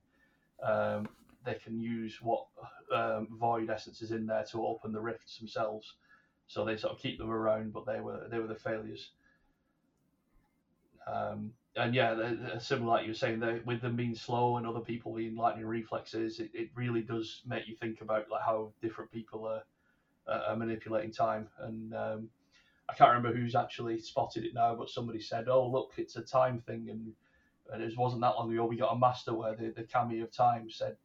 um, 0.65 1.09
they 1.45 1.55
can 1.55 1.79
use 1.79 2.21
what 2.21 2.47
um, 2.93 3.29
void 3.39 3.71
essence 3.71 4.03
is 4.03 4.11
in 4.11 4.27
there 4.27 4.45
to 4.51 4.67
open 4.67 4.91
the 4.91 5.01
rifts 5.01 5.39
themselves. 5.39 5.95
So 6.49 6.65
they 6.65 6.77
sort 6.77 6.95
of 6.95 6.99
keep 6.99 7.19
them 7.19 7.31
around, 7.31 7.73
but 7.73 7.87
they 7.87 8.01
were 8.01 8.27
they 8.29 8.41
were 8.41 8.49
the 8.49 8.57
failures. 8.57 9.13
Um, 11.07 11.53
and 11.79 11.95
yeah, 11.95 12.59
similar 12.59 12.89
like 12.89 13.05
you 13.05 13.11
were 13.11 13.15
saying, 13.15 13.63
with 13.65 13.81
them 13.81 13.97
being 13.97 14.15
slow 14.15 14.57
and 14.57 14.67
other 14.67 14.81
people 14.81 15.15
being 15.15 15.37
lightning 15.37 15.67
reflexes, 15.67 16.41
it, 16.41 16.51
it 16.55 16.71
really 16.75 17.03
does 17.03 17.43
make 17.47 17.69
you 17.69 17.77
think 17.77 18.01
about 18.01 18.31
like 18.31 18.43
how 18.43 18.73
different 18.83 19.11
people 19.13 19.47
are, 19.47 19.63
are 20.27 20.57
manipulating 20.57 21.13
time. 21.13 21.49
And 21.59 21.95
um, 21.95 22.29
I 22.89 22.95
can't 22.95 23.15
remember 23.15 23.37
who's 23.37 23.55
actually 23.55 24.01
spotted 24.01 24.45
it 24.45 24.55
now, 24.55 24.75
but 24.75 24.91
somebody 24.91 25.21
said, 25.21 25.49
"Oh, 25.49 25.69
look, 25.69 25.93
it's 25.97 26.17
a 26.17 26.23
time 26.23 26.61
thing," 26.61 26.89
and 26.91 27.13
and 27.73 27.83
it 27.83 27.97
wasn't 27.99 28.23
that 28.23 28.37
long 28.37 28.53
ago 28.53 28.67
we 28.67 28.77
got 28.77 28.95
a 28.95 28.99
master 28.99 29.35
where 29.35 29.55
the 29.55 29.71
the 29.71 29.85
kami 29.85 30.21
of 30.21 30.33
time 30.33 30.71
said, 30.71 30.97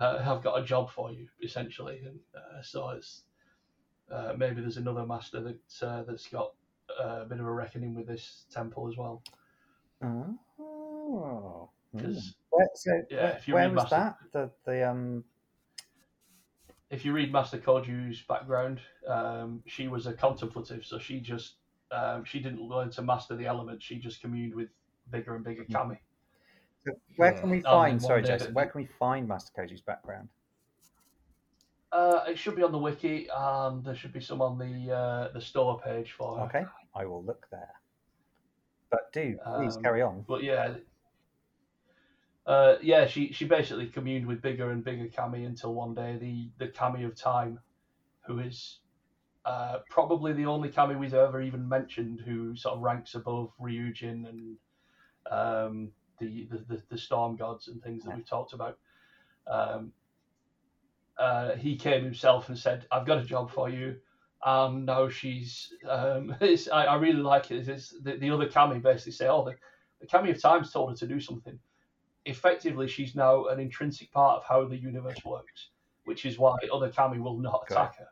uh, 0.00 0.22
"I've 0.26 0.42
got 0.42 0.60
a 0.60 0.64
job 0.64 0.90
for 0.90 1.12
you," 1.12 1.28
essentially, 1.42 2.02
and 2.04 2.18
uh, 2.34 2.62
so 2.62 2.90
it's 2.90 3.22
uh, 4.10 4.34
maybe 4.36 4.60
there's 4.60 4.76
another 4.76 5.06
master 5.06 5.40
that 5.40 5.86
uh, 5.86 6.02
that's 6.02 6.28
got 6.28 6.52
a 6.98 7.24
bit 7.24 7.40
of 7.40 7.46
a 7.46 7.52
reckoning 7.52 7.94
with 7.94 8.06
this 8.06 8.44
temple 8.50 8.88
as 8.88 8.96
well. 8.96 9.22
Oh, 10.02 11.70
because 11.92 12.34
where, 12.50 12.68
so 12.74 13.02
yeah, 13.10 13.38
where, 13.46 13.54
where 13.54 13.70
was 13.70 13.90
Master, 13.90 13.96
that? 13.96 14.16
The 14.32 14.70
the 14.70 14.90
um. 14.90 15.24
If 16.88 17.04
you 17.04 17.12
read 17.12 17.32
Master 17.32 17.58
Koju's 17.58 18.22
background, 18.28 18.80
um, 19.08 19.60
she 19.66 19.88
was 19.88 20.06
a 20.06 20.12
contemplative, 20.12 20.84
so 20.84 21.00
she 21.00 21.18
just 21.18 21.56
um, 21.90 22.24
she 22.24 22.40
didn't 22.40 22.60
learn 22.60 22.90
to 22.90 23.02
master 23.02 23.36
the 23.36 23.46
elements. 23.46 23.84
She 23.84 23.96
just 23.96 24.20
communed 24.20 24.54
with 24.54 24.68
bigger 25.10 25.34
and 25.34 25.44
bigger 25.44 25.64
hmm. 25.64 25.72
kami. 25.72 26.00
So 26.84 26.92
where 27.16 27.32
yeah. 27.32 27.40
can 27.40 27.50
we 27.50 27.60
find? 27.62 28.00
Sorry, 28.00 28.22
Jason. 28.22 28.54
Where 28.54 28.66
can 28.66 28.80
we 28.82 28.88
find 28.98 29.26
Master 29.26 29.52
Koju's 29.58 29.80
background? 29.80 30.28
Uh, 31.92 32.24
it 32.28 32.38
should 32.38 32.56
be 32.56 32.62
on 32.62 32.72
the 32.72 32.78
wiki, 32.78 33.28
and 33.34 33.84
there 33.84 33.94
should 33.94 34.12
be 34.12 34.20
some 34.20 34.42
on 34.42 34.58
the 34.58 34.94
uh, 34.94 35.32
the 35.32 35.40
store 35.40 35.80
page 35.80 36.12
for. 36.12 36.40
Okay, 36.42 36.64
I 36.94 37.06
will 37.06 37.24
look 37.24 37.46
there. 37.50 37.70
But 38.90 39.12
do 39.12 39.38
please 39.56 39.76
um, 39.76 39.82
carry 39.82 40.02
on. 40.02 40.24
But 40.26 40.42
yeah, 40.42 40.74
uh, 42.46 42.76
yeah, 42.80 43.06
she 43.06 43.32
she 43.32 43.44
basically 43.44 43.86
communed 43.86 44.26
with 44.26 44.40
bigger 44.40 44.70
and 44.70 44.84
bigger 44.84 45.08
kami 45.08 45.44
until 45.44 45.74
one 45.74 45.94
day 45.94 46.16
the 46.18 46.50
the 46.58 46.70
kami 46.70 47.04
of 47.04 47.16
time, 47.16 47.58
who 48.26 48.38
is 48.38 48.78
uh, 49.44 49.78
probably 49.90 50.32
the 50.32 50.46
only 50.46 50.68
kami 50.68 50.96
we've 50.96 51.14
ever 51.14 51.40
even 51.40 51.68
mentioned 51.68 52.20
who 52.24 52.54
sort 52.56 52.76
of 52.76 52.82
ranks 52.82 53.14
above 53.14 53.52
Ryujin 53.60 54.28
and 54.28 54.56
um, 55.30 55.90
the, 56.18 56.48
the, 56.68 56.82
the 56.88 56.98
storm 56.98 57.36
gods 57.36 57.68
and 57.68 57.82
things 57.82 58.04
that 58.04 58.10
yeah. 58.10 58.16
we've 58.16 58.28
talked 58.28 58.52
about. 58.52 58.78
Um, 59.46 59.92
uh, 61.18 61.56
he 61.56 61.76
came 61.76 62.04
himself 62.04 62.48
and 62.48 62.58
said, 62.58 62.86
"I've 62.92 63.06
got 63.06 63.18
a 63.18 63.24
job 63.24 63.50
for 63.50 63.68
you." 63.70 63.96
Um, 64.44 64.84
now 64.84 65.08
she's. 65.08 65.72
Um, 65.88 66.34
I, 66.40 66.84
I, 66.86 66.96
really 66.96 67.20
like 67.20 67.50
it. 67.50 67.68
It's, 67.68 67.94
the, 68.02 68.16
the 68.16 68.30
other 68.30 68.48
Kami 68.48 68.78
basically 68.78 69.12
say, 69.12 69.28
"Oh, 69.28 69.44
the, 69.44 69.54
the 70.00 70.06
Kami 70.06 70.30
of 70.30 70.40
Times 70.40 70.72
told 70.72 70.90
her 70.90 70.96
to 70.96 71.06
do 71.06 71.20
something." 71.20 71.58
Effectively, 72.24 72.88
she's 72.88 73.14
now 73.14 73.46
an 73.46 73.60
intrinsic 73.60 74.12
part 74.12 74.38
of 74.38 74.44
how 74.44 74.66
the 74.66 74.76
universe 74.76 75.24
works, 75.24 75.70
which 76.04 76.26
is 76.26 76.38
why 76.38 76.56
other 76.72 76.90
Kami 76.90 77.18
will 77.18 77.38
not 77.38 77.64
attack 77.70 77.98
her. 77.98 78.08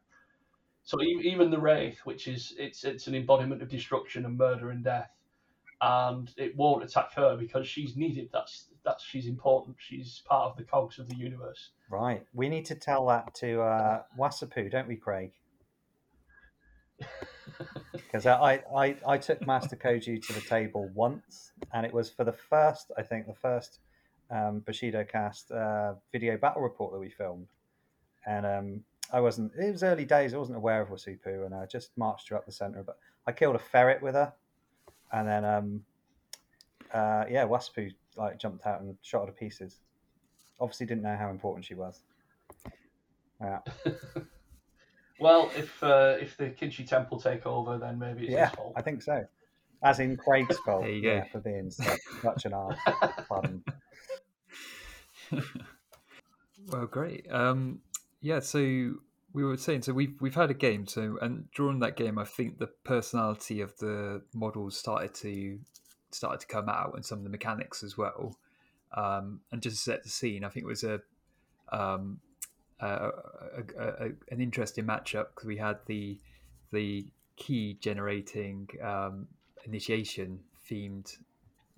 So 0.84 1.00
even 1.02 1.50
the 1.50 1.58
Wraith, 1.58 1.98
which 2.04 2.28
is 2.28 2.54
it's 2.58 2.84
it's 2.84 3.06
an 3.06 3.14
embodiment 3.14 3.62
of 3.62 3.68
destruction 3.68 4.26
and 4.26 4.36
murder 4.36 4.70
and 4.70 4.84
death, 4.84 5.10
and 5.80 6.30
it 6.36 6.54
won't 6.56 6.84
attack 6.84 7.14
her 7.14 7.36
because 7.36 7.66
she's 7.66 7.96
needed. 7.96 8.28
That's 8.32 8.68
that's 8.84 9.02
she's 9.02 9.26
important. 9.26 9.76
She's 9.78 10.22
part 10.26 10.50
of 10.50 10.56
the 10.56 10.62
cogs 10.62 10.98
of 10.98 11.08
the 11.08 11.16
universe. 11.16 11.70
Right. 11.90 12.24
We 12.34 12.48
need 12.48 12.66
to 12.66 12.74
tell 12.74 13.06
that 13.06 13.34
to 13.36 13.62
uh, 13.62 14.02
Wasapu, 14.18 14.70
don't 14.70 14.86
we, 14.86 14.96
Craig? 14.96 15.32
Because 17.92 18.26
I, 18.26 18.62
I, 18.76 18.96
I 19.06 19.18
took 19.18 19.44
Master 19.44 19.74
Koji 19.74 20.24
to 20.26 20.32
the 20.32 20.40
table 20.40 20.88
once, 20.94 21.50
and 21.72 21.84
it 21.84 21.92
was 21.92 22.10
for 22.10 22.22
the 22.22 22.32
first, 22.32 22.92
I 22.96 23.02
think, 23.02 23.26
the 23.26 23.34
first 23.34 23.80
um, 24.30 24.60
Bushido 24.60 25.04
cast 25.04 25.50
uh, 25.50 25.94
video 26.12 26.36
battle 26.36 26.62
report 26.62 26.92
that 26.92 27.00
we 27.00 27.10
filmed. 27.10 27.48
And 28.26 28.46
um, 28.46 28.80
I 29.12 29.20
wasn't, 29.20 29.52
it 29.58 29.72
was 29.72 29.82
early 29.82 30.04
days, 30.04 30.32
I 30.32 30.38
wasn't 30.38 30.58
aware 30.58 30.80
of 30.80 30.90
Wasupu, 30.90 31.44
and 31.44 31.54
I 31.54 31.66
just 31.66 31.90
marched 31.96 32.28
her 32.28 32.36
up 32.36 32.46
the 32.46 32.52
center. 32.52 32.84
But 32.84 32.98
I 33.26 33.32
killed 33.32 33.56
a 33.56 33.60
ferret 33.60 34.00
with 34.00 34.14
her, 34.14 34.32
and 35.12 35.26
then, 35.26 35.44
um, 35.44 35.84
uh, 36.92 37.24
yeah, 37.28 37.44
Wasupu 37.46 37.92
like 38.16 38.38
jumped 38.38 38.64
out 38.64 38.80
and 38.80 38.96
shot 39.02 39.22
her 39.22 39.26
to 39.26 39.32
pieces. 39.32 39.80
Obviously, 40.60 40.86
didn't 40.86 41.02
know 41.02 41.16
how 41.16 41.30
important 41.30 41.64
she 41.64 41.74
was. 41.74 42.00
Yeah. 43.40 43.58
Well, 45.20 45.50
if 45.56 45.82
uh, 45.82 46.16
if 46.20 46.36
the 46.36 46.50
Kinshi 46.50 46.86
Temple 46.86 47.20
take 47.20 47.46
over, 47.46 47.78
then 47.78 47.98
maybe 47.98 48.24
it's 48.24 48.32
yeah, 48.32 48.48
his 48.48 48.56
fault. 48.56 48.72
I 48.76 48.82
think 48.82 49.02
so. 49.02 49.24
As 49.82 50.00
in 50.00 50.16
Craig's 50.16 50.58
fault. 50.58 50.82
there 50.82 50.90
you 50.90 51.02
go. 51.02 51.14
Yeah, 51.14 51.24
for 51.24 51.40
being 51.40 51.70
such, 51.70 52.00
such 52.22 52.46
an 52.46 52.54
ass. 52.54 53.12
Pardon. 53.28 53.62
well, 56.68 56.86
great. 56.86 57.30
Um, 57.30 57.80
yeah, 58.20 58.40
so 58.40 58.58
we 58.58 59.44
were 59.44 59.56
saying 59.56 59.82
so 59.82 59.92
we've 59.92 60.20
we've 60.20 60.34
had 60.34 60.50
a 60.50 60.54
game. 60.54 60.86
So 60.86 61.18
and 61.20 61.50
during 61.54 61.80
that 61.80 61.96
game, 61.96 62.18
I 62.18 62.24
think 62.24 62.58
the 62.58 62.68
personality 62.84 63.60
of 63.60 63.76
the 63.78 64.22
models 64.32 64.76
started 64.76 65.14
to 65.16 65.58
started 66.10 66.40
to 66.40 66.46
come 66.46 66.68
out, 66.68 66.94
and 66.94 67.04
some 67.04 67.18
of 67.18 67.24
the 67.24 67.30
mechanics 67.30 67.82
as 67.82 67.96
well. 67.96 68.36
Um, 68.96 69.40
and 69.52 69.60
just 69.60 69.76
to 69.76 69.82
set 69.82 70.02
the 70.02 70.08
scene, 70.08 70.44
I 70.44 70.48
think 70.48 70.64
it 70.64 70.68
was 70.68 70.84
a 70.84 71.00
um, 71.72 72.20
a, 72.86 73.62
a, 73.78 74.04
an 74.30 74.40
interesting 74.40 74.84
matchup 74.84 75.26
because 75.34 75.46
we 75.46 75.56
had 75.56 75.78
the 75.86 76.18
the 76.72 77.06
ki 77.36 77.76
generating 77.80 78.68
um, 78.82 79.26
initiation 79.64 80.40
themed 80.70 81.16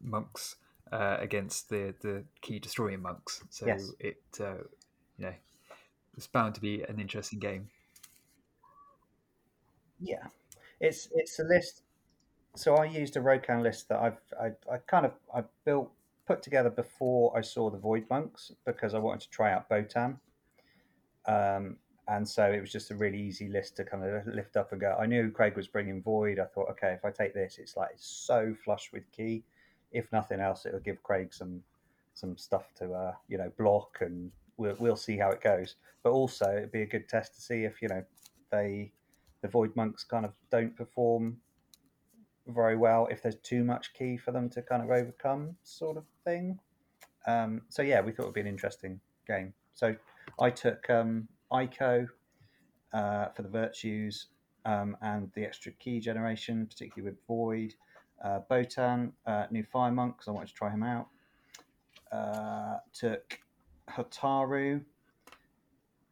monks 0.02 0.56
uh, 0.92 1.16
against 1.20 1.68
the 1.68 1.94
the 2.00 2.24
ki 2.40 2.58
destroying 2.58 3.02
monks. 3.02 3.42
So 3.50 3.66
yes. 3.66 3.92
it 4.00 4.22
uh, 4.40 4.64
you 5.18 5.26
know 5.26 5.34
it's 6.16 6.26
bound 6.26 6.54
to 6.54 6.60
be 6.60 6.82
an 6.82 6.98
interesting 6.98 7.38
game. 7.38 7.68
Yeah, 10.00 10.26
it's 10.80 11.08
it's 11.14 11.38
a 11.38 11.44
list. 11.44 11.82
so 12.54 12.76
I 12.76 12.84
used 12.84 13.16
a 13.16 13.20
Rokan 13.20 13.62
list 13.62 13.88
that 13.88 14.00
I've 14.00 14.20
I, 14.40 14.46
I 14.72 14.78
kind 14.86 15.06
of 15.06 15.12
I 15.34 15.44
built 15.64 15.90
put 16.26 16.42
together 16.42 16.70
before 16.70 17.36
I 17.36 17.40
saw 17.40 17.70
the 17.70 17.78
Void 17.78 18.06
Monks 18.10 18.52
because 18.64 18.94
I 18.94 18.98
wanted 18.98 19.20
to 19.22 19.30
try 19.30 19.52
out 19.52 19.68
Botan. 19.68 20.16
Um, 21.26 21.76
and 22.08 22.28
so 22.28 22.44
it 22.44 22.60
was 22.60 22.70
just 22.70 22.90
a 22.90 22.94
really 22.94 23.20
easy 23.20 23.48
list 23.48 23.76
to 23.76 23.84
kind 23.84 24.04
of 24.04 24.26
lift 24.26 24.56
up 24.56 24.72
and 24.72 24.80
go. 24.80 24.96
I 24.98 25.06
knew 25.06 25.30
Craig 25.30 25.56
was 25.56 25.66
bringing 25.66 26.02
Void. 26.02 26.38
I 26.38 26.44
thought, 26.44 26.70
okay, 26.70 26.92
if 26.92 27.04
I 27.04 27.10
take 27.10 27.34
this, 27.34 27.58
it's 27.58 27.76
like 27.76 27.90
it's 27.94 28.06
so 28.06 28.54
flush 28.64 28.90
with 28.92 29.10
ki. 29.10 29.42
If 29.90 30.10
nothing 30.12 30.40
else, 30.40 30.66
it'll 30.66 30.80
give 30.80 31.02
Craig 31.02 31.34
some 31.34 31.62
some 32.14 32.36
stuff 32.36 32.72
to 32.76 32.92
uh, 32.92 33.12
you 33.28 33.38
know 33.38 33.50
block, 33.58 33.98
and 34.00 34.30
we'll 34.56 34.76
we'll 34.78 34.96
see 34.96 35.16
how 35.16 35.30
it 35.30 35.42
goes. 35.42 35.76
But 36.04 36.10
also, 36.10 36.48
it'd 36.56 36.72
be 36.72 36.82
a 36.82 36.86
good 36.86 37.08
test 37.08 37.34
to 37.34 37.40
see 37.40 37.64
if 37.64 37.82
you 37.82 37.88
know 37.88 38.04
they 38.52 38.92
the 39.42 39.48
Void 39.48 39.74
Monks 39.74 40.04
kind 40.04 40.24
of 40.24 40.32
don't 40.50 40.76
perform 40.76 41.38
very 42.46 42.76
well 42.76 43.08
if 43.10 43.22
there's 43.22 43.36
too 43.36 43.64
much 43.64 43.92
ki 43.94 44.16
for 44.16 44.30
them 44.30 44.48
to 44.50 44.62
kind 44.62 44.82
of 44.82 44.90
overcome, 44.90 45.56
sort 45.64 45.96
of 45.96 46.04
thing. 46.24 46.58
Um, 47.26 47.62
so 47.68 47.82
yeah, 47.82 48.00
we 48.00 48.12
thought 48.12 48.22
it 48.22 48.26
would 48.26 48.34
be 48.34 48.40
an 48.40 48.46
interesting 48.46 49.00
game. 49.26 49.52
So 49.74 49.96
I 50.38 50.50
took 50.50 50.88
um, 50.90 51.28
Aiko 51.50 52.06
uh, 52.92 53.26
for 53.28 53.42
the 53.42 53.48
virtues 53.48 54.26
um, 54.64 54.96
and 55.00 55.30
the 55.34 55.44
extra 55.44 55.72
ki 55.72 56.00
generation, 56.00 56.66
particularly 56.66 57.10
with 57.10 57.26
Void. 57.26 57.74
Uh, 58.24 58.40
Botan, 58.50 59.12
uh, 59.26 59.46
new 59.50 59.62
Fire 59.62 59.92
Monk, 59.92 60.16
because 60.16 60.28
I 60.28 60.30
wanted 60.30 60.48
to 60.48 60.54
try 60.54 60.70
him 60.70 60.82
out. 60.82 61.08
Uh, 62.10 62.78
took 62.94 63.38
Hotaru 63.90 64.82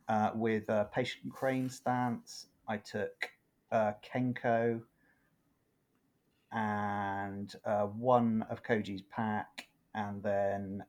uh, 0.09 0.31
with 0.35 0.69
a 0.69 0.89
Patient 0.93 1.33
Crane 1.33 1.69
stance. 1.71 2.47
I 2.69 2.77
took 2.77 3.31
uh, 3.73 3.93
Kenko 4.05 4.83
and 6.53 7.55
uh, 7.65 7.87
one 7.87 8.45
of 8.51 8.63
Koji's 8.63 9.03
pack, 9.11 9.67
and 9.95 10.23
then 10.23 10.85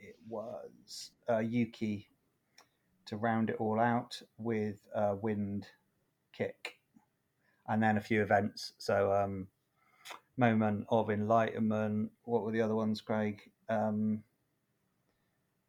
it 0.00 0.16
was 0.28 1.10
Yuki 1.42 2.06
to 3.12 3.18
round 3.18 3.50
it 3.50 3.56
all 3.58 3.78
out 3.78 4.22
with 4.38 4.80
a 4.94 5.14
wind 5.14 5.66
kick, 6.32 6.78
and 7.68 7.82
then 7.82 7.98
a 7.98 8.00
few 8.00 8.22
events. 8.22 8.72
So, 8.78 9.12
um, 9.12 9.48
moment 10.38 10.86
of 10.88 11.10
enlightenment. 11.10 12.10
What 12.24 12.42
were 12.42 12.52
the 12.52 12.62
other 12.62 12.74
ones, 12.74 13.02
Craig? 13.02 13.42
Um, 13.68 14.22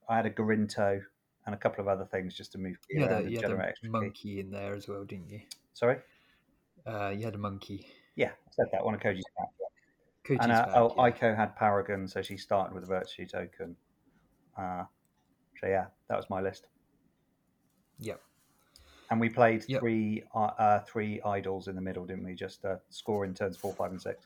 I 0.07 0.15
had 0.15 0.25
a 0.25 0.29
Garinto 0.29 1.01
and 1.45 1.53
a 1.53 1.57
couple 1.57 1.81
of 1.81 1.89
other 1.89 2.05
things 2.05 2.33
just 2.33 2.53
to 2.53 2.57
move 2.57 2.77
you 2.89 3.01
had 3.01 3.25
a, 3.25 3.29
you 3.29 3.41
had 3.41 3.51
a 3.51 3.73
monkey 3.83 4.11
key. 4.11 4.39
in 4.39 4.49
there 4.49 4.73
as 4.73 4.87
well, 4.87 5.03
didn't 5.03 5.29
you? 5.29 5.41
Sorry. 5.73 5.97
Uh, 6.87 7.09
you 7.09 7.25
had 7.25 7.35
a 7.35 7.37
monkey. 7.37 7.87
Yeah, 8.15 8.29
I 8.29 8.51
said 8.51 8.67
that 8.71 8.85
one 8.85 8.93
of 8.93 9.01
Koji's 9.01 9.25
back. 9.37 9.49
Koji's 10.25 10.43
and 10.43 10.51
uh, 10.53 10.65
back, 10.65 10.75
oh, 10.75 10.93
yeah. 10.95 11.11
Aiko 11.11 11.35
had 11.35 11.57
Paragon, 11.57 12.07
so 12.07 12.21
she 12.21 12.37
started 12.37 12.73
with 12.73 12.85
a 12.85 12.87
virtue 12.87 13.25
token. 13.25 13.75
Uh, 14.57 14.83
so 15.59 15.67
yeah, 15.67 15.87
that 16.07 16.15
was 16.15 16.29
my 16.29 16.39
list. 16.39 16.67
Yep. 17.99 18.21
And 19.09 19.19
we 19.19 19.29
played 19.29 19.63
yep. 19.67 19.81
three 19.81 20.23
uh, 20.33 20.51
uh, 20.57 20.79
three 20.81 21.21
idols 21.21 21.67
in 21.67 21.75
the 21.75 21.81
middle, 21.81 22.05
didn't 22.05 22.25
we? 22.25 22.33
Just 22.33 22.65
uh, 22.65 22.77
score 22.89 23.25
in 23.25 23.33
turns 23.33 23.57
four, 23.57 23.73
five, 23.73 23.91
and 23.91 24.01
six. 24.01 24.25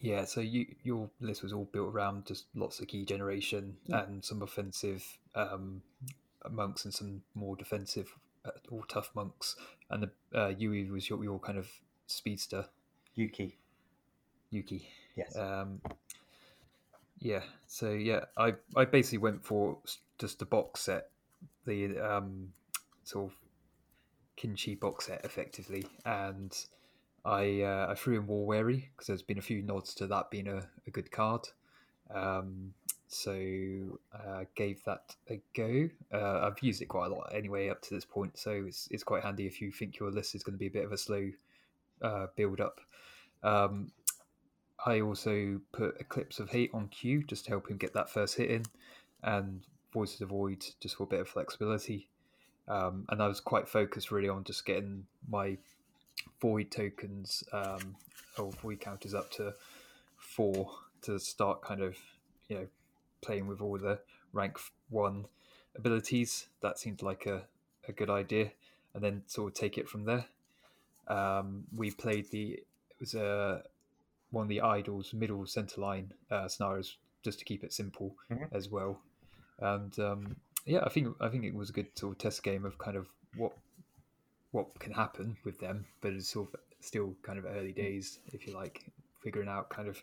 Yeah, 0.00 0.24
so 0.24 0.40
you, 0.40 0.66
your 0.82 1.10
list 1.20 1.42
was 1.42 1.52
all 1.52 1.68
built 1.72 1.92
around 1.92 2.24
just 2.24 2.46
lots 2.54 2.80
of 2.80 2.88
ki 2.88 3.04
generation 3.04 3.76
yeah. 3.86 4.04
and 4.04 4.24
some 4.24 4.40
offensive 4.40 5.04
um, 5.34 5.82
monks 6.50 6.86
and 6.86 6.94
some 6.94 7.22
more 7.34 7.54
defensive 7.54 8.10
uh, 8.46 8.50
or 8.70 8.86
tough 8.86 9.10
monks. 9.14 9.56
And 9.90 10.04
the 10.32 10.38
uh, 10.38 10.48
Yui 10.56 10.90
was 10.90 11.10
your, 11.10 11.22
your 11.22 11.38
kind 11.38 11.58
of 11.58 11.68
speedster. 12.06 12.64
Yuki. 13.14 13.58
Yuki. 14.50 14.88
Yes. 15.16 15.36
Um, 15.36 15.82
yeah. 17.18 17.42
So 17.66 17.90
yeah, 17.90 18.24
I 18.38 18.54
I 18.74 18.86
basically 18.86 19.18
went 19.18 19.44
for 19.44 19.76
just 20.18 20.40
a 20.40 20.46
box 20.46 20.80
set 20.80 21.10
the 21.66 21.98
um, 21.98 22.52
sort 23.04 23.30
of 23.30 23.36
Kinshi 24.36 24.78
box 24.78 25.06
set 25.06 25.24
effectively, 25.24 25.84
and 26.04 26.52
I 27.24 27.62
uh, 27.62 27.86
I 27.90 27.94
threw 27.94 28.16
in 28.16 28.26
War 28.26 28.46
Weary 28.46 28.90
because 28.92 29.06
there's 29.06 29.22
been 29.22 29.38
a 29.38 29.42
few 29.42 29.62
nods 29.62 29.94
to 29.96 30.06
that 30.06 30.30
being 30.30 30.48
a, 30.48 30.66
a 30.86 30.90
good 30.90 31.10
card. 31.10 31.48
Um, 32.12 32.74
so 33.12 33.32
uh, 34.14 34.44
gave 34.54 34.82
that 34.84 35.16
a 35.28 35.40
go. 35.54 35.88
Uh, 36.12 36.46
I've 36.46 36.62
used 36.62 36.80
it 36.80 36.86
quite 36.86 37.10
a 37.10 37.14
lot 37.14 37.32
anyway 37.34 37.68
up 37.68 37.82
to 37.82 37.94
this 37.94 38.04
point, 38.04 38.38
so 38.38 38.64
it's 38.66 38.88
it's 38.90 39.02
quite 39.02 39.24
handy 39.24 39.46
if 39.46 39.60
you 39.60 39.72
think 39.72 39.98
your 39.98 40.10
list 40.10 40.34
is 40.34 40.42
going 40.42 40.54
to 40.54 40.58
be 40.58 40.68
a 40.68 40.70
bit 40.70 40.84
of 40.84 40.92
a 40.92 40.96
slow 40.96 41.30
uh, 42.02 42.26
build 42.36 42.60
up. 42.60 42.80
Um, 43.42 43.90
I 44.86 45.00
also 45.00 45.60
put 45.72 46.00
Eclipse 46.00 46.38
of 46.38 46.50
Hate 46.50 46.70
on 46.72 46.88
Q 46.88 47.24
just 47.24 47.44
to 47.44 47.50
help 47.50 47.68
him 47.68 47.76
get 47.76 47.92
that 47.94 48.10
first 48.10 48.36
hit 48.36 48.50
in, 48.50 48.62
and 49.22 49.66
Voice 49.92 50.14
of 50.14 50.20
the 50.20 50.26
Void 50.26 50.64
just 50.80 50.96
for 50.96 51.04
a 51.04 51.06
bit 51.06 51.20
of 51.20 51.28
flexibility. 51.28 52.08
Um, 52.68 53.04
and 53.08 53.22
I 53.22 53.26
was 53.26 53.40
quite 53.40 53.68
focused 53.68 54.10
really 54.10 54.28
on 54.28 54.44
just 54.44 54.64
getting 54.64 55.06
my 55.28 55.58
void 56.40 56.70
tokens 56.70 57.42
um, 57.52 57.96
or 58.38 58.52
void 58.52 58.80
counters 58.80 59.14
up 59.14 59.30
to 59.32 59.54
four 60.16 60.70
to 61.02 61.18
start 61.18 61.62
kind 61.62 61.80
of 61.80 61.96
you 62.48 62.56
know 62.56 62.66
playing 63.22 63.46
with 63.46 63.60
all 63.60 63.78
the 63.78 63.98
rank 64.32 64.58
one 64.88 65.26
abilities. 65.74 66.46
That 66.60 66.78
seemed 66.78 67.02
like 67.02 67.26
a, 67.26 67.42
a 67.88 67.92
good 67.92 68.10
idea, 68.10 68.52
and 68.94 69.02
then 69.02 69.22
sort 69.26 69.52
of 69.52 69.58
take 69.58 69.78
it 69.78 69.88
from 69.88 70.04
there. 70.04 70.26
Um, 71.08 71.64
we 71.74 71.90
played 71.90 72.30
the 72.30 72.52
it 72.52 73.00
was 73.00 73.14
a 73.14 73.26
uh, 73.26 73.60
one 74.30 74.44
of 74.44 74.48
the 74.48 74.60
idols 74.60 75.12
middle 75.12 75.44
center 75.46 75.80
line 75.80 76.12
uh, 76.30 76.46
scenarios 76.46 76.98
just 77.24 77.40
to 77.40 77.44
keep 77.44 77.64
it 77.64 77.72
simple 77.72 78.14
mm-hmm. 78.30 78.44
as 78.54 78.68
well 78.68 79.00
and 79.60 79.98
um, 79.98 80.36
yeah, 80.66 80.80
I 80.84 80.88
think 80.88 81.14
I 81.20 81.28
think 81.28 81.44
it 81.44 81.54
was 81.54 81.70
a 81.70 81.72
good 81.72 81.98
sort 81.98 82.12
of 82.12 82.18
test 82.18 82.42
game 82.42 82.64
of 82.64 82.78
kind 82.78 82.96
of 82.96 83.06
what 83.36 83.52
what 84.52 84.78
can 84.78 84.92
happen 84.92 85.36
with 85.44 85.58
them, 85.60 85.86
but 86.00 86.12
it's 86.12 86.28
sort 86.28 86.48
of 86.52 86.60
still 86.80 87.14
kind 87.22 87.38
of 87.38 87.44
early 87.44 87.72
days, 87.72 88.18
if 88.32 88.46
you 88.46 88.54
like, 88.54 88.90
figuring 89.22 89.48
out 89.48 89.70
kind 89.70 89.88
of 89.88 90.02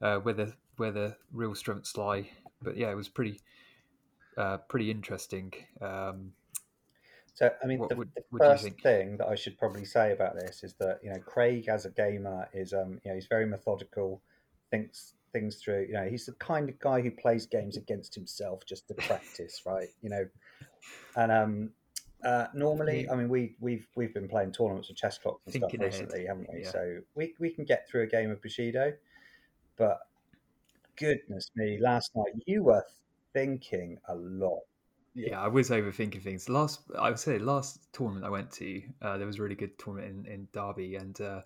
uh, 0.00 0.16
where 0.16 0.34
the 0.34 0.52
where 0.76 0.92
the 0.92 1.16
real 1.32 1.54
strengths 1.54 1.96
lie. 1.96 2.28
But 2.60 2.76
yeah, 2.76 2.90
it 2.90 2.96
was 2.96 3.08
pretty 3.08 3.40
uh, 4.36 4.58
pretty 4.68 4.90
interesting. 4.90 5.52
Um, 5.80 6.32
so, 7.34 7.50
I 7.62 7.66
mean, 7.66 7.78
what, 7.78 7.88
the, 7.88 7.96
the 7.96 8.38
first 8.38 8.68
thing 8.82 9.16
that 9.16 9.26
I 9.26 9.34
should 9.34 9.58
probably 9.58 9.86
say 9.86 10.12
about 10.12 10.34
this 10.34 10.62
is 10.62 10.74
that 10.74 11.00
you 11.02 11.10
know 11.10 11.18
Craig, 11.18 11.68
as 11.68 11.86
a 11.86 11.90
gamer, 11.90 12.48
is 12.52 12.72
um, 12.72 13.00
you 13.04 13.10
know 13.10 13.14
he's 13.14 13.26
very 13.26 13.46
methodical, 13.46 14.20
thinks 14.70 15.14
things 15.32 15.56
through. 15.56 15.86
You 15.88 15.94
know, 15.94 16.08
he's 16.08 16.26
the 16.26 16.32
kind 16.32 16.68
of 16.68 16.78
guy 16.78 17.00
who 17.00 17.10
plays 17.10 17.46
games 17.46 17.76
against 17.76 18.14
himself 18.14 18.64
just 18.66 18.88
to 18.88 18.94
practice, 18.94 19.62
right? 19.66 19.88
You 20.02 20.10
know, 20.10 20.28
and 21.16 21.32
um, 21.32 21.70
uh, 22.24 22.46
normally, 22.54 23.08
I 23.10 23.14
mean, 23.14 23.28
we 23.28 23.56
we've 23.60 23.86
we've 23.96 24.14
been 24.14 24.28
playing 24.28 24.52
tournaments 24.52 24.88
with 24.88 24.96
chess 24.96 25.18
clocks 25.18 25.40
and 25.46 25.52
Thinking 25.52 25.80
stuff 25.80 25.92
recently, 25.92 26.26
haven't 26.26 26.48
we? 26.52 26.62
Yeah. 26.62 26.70
So 26.70 26.98
we 27.14 27.34
we 27.38 27.50
can 27.50 27.64
get 27.64 27.88
through 27.88 28.02
a 28.02 28.06
game 28.06 28.30
of 28.30 28.40
Bushido, 28.40 28.92
but 29.76 30.00
goodness 30.96 31.50
me, 31.56 31.78
last 31.80 32.10
night 32.14 32.32
you 32.46 32.62
were 32.62 32.84
thinking 33.32 33.98
a 34.08 34.14
lot. 34.14 34.60
Yeah. 35.14 35.30
yeah, 35.30 35.42
I 35.42 35.48
was 35.48 35.68
overthinking 35.68 36.22
things. 36.22 36.48
Last, 36.48 36.80
I 36.98 37.10
would 37.10 37.18
say, 37.18 37.38
last 37.38 37.92
tournament 37.92 38.24
I 38.24 38.30
went 38.30 38.50
to, 38.52 38.82
uh, 39.02 39.18
there 39.18 39.26
was 39.26 39.38
a 39.38 39.42
really 39.42 39.54
good 39.54 39.78
tournament 39.78 40.26
in, 40.26 40.32
in 40.32 40.48
Derby, 40.52 40.96
and 40.96 41.20
uh, 41.20 41.42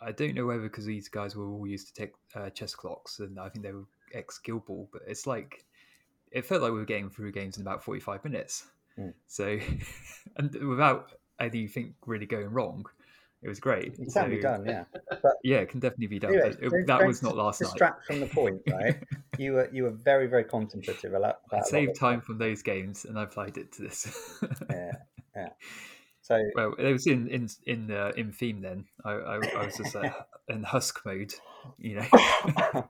I 0.00 0.12
don't 0.12 0.34
know 0.34 0.46
whether 0.46 0.62
because 0.62 0.84
these 0.84 1.08
guys 1.08 1.34
were 1.34 1.48
all 1.48 1.66
used 1.66 1.88
to 1.88 1.94
take 1.94 2.12
uh, 2.34 2.50
chess 2.50 2.74
clocks, 2.74 3.18
and 3.18 3.38
I 3.38 3.48
think 3.48 3.64
they 3.64 3.72
were 3.72 3.86
ex 4.14 4.38
Guild 4.38 4.66
Ball, 4.66 4.88
but 4.92 5.02
it's 5.06 5.26
like 5.26 5.64
it 6.30 6.44
felt 6.44 6.62
like 6.62 6.72
we 6.72 6.78
were 6.78 6.84
getting 6.84 7.10
through 7.10 7.32
games 7.32 7.56
in 7.56 7.62
about 7.62 7.82
forty 7.82 8.00
five 8.00 8.22
minutes. 8.24 8.66
Mm. 8.98 9.14
So, 9.26 9.58
and 10.36 10.54
without 10.68 11.12
anything 11.40 11.94
really 12.06 12.26
going 12.26 12.48
wrong, 12.48 12.86
it 13.42 13.48
was 13.48 13.60
great. 13.60 13.94
It 13.94 13.96
can 13.96 14.10
so, 14.10 14.28
be 14.28 14.40
done, 14.40 14.64
yeah. 14.66 14.84
But 15.08 15.22
yeah, 15.44 15.58
it 15.58 15.68
can 15.68 15.80
definitely 15.80 16.08
be 16.08 16.18
done. 16.18 16.34
Anyway, 16.34 16.56
it, 16.60 16.86
that 16.86 17.06
was 17.06 17.22
not 17.22 17.36
last 17.36 17.60
distract 17.60 18.00
night. 18.00 18.06
from 18.06 18.20
the 18.20 18.26
point, 18.26 18.60
right? 18.70 19.02
you 19.38 19.52
were 19.52 19.68
you 19.72 19.84
were 19.84 19.90
very 19.90 20.26
very 20.26 20.44
contemplative 20.44 21.14
about. 21.14 21.40
I 21.52 21.60
saved 21.62 21.94
time 21.94 22.20
from 22.20 22.38
those 22.38 22.62
games, 22.62 23.04
and 23.04 23.18
I 23.18 23.24
applied 23.24 23.56
it 23.56 23.72
to 23.72 23.82
this. 23.82 24.40
yeah, 24.70 24.92
yeah. 25.36 25.48
So 26.28 26.38
well, 26.54 26.74
it 26.74 26.92
was 26.92 27.06
in 27.06 27.26
in 27.28 27.48
in 27.64 27.90
uh, 27.90 28.12
in 28.14 28.32
theme 28.32 28.60
then. 28.60 28.84
I 29.02 29.12
I, 29.12 29.34
I 29.36 29.64
was 29.64 29.76
just 29.78 29.96
uh, 29.96 30.10
in 30.48 30.62
husk 30.62 31.00
mode, 31.06 31.32
you 31.78 31.96
know. 31.96 32.06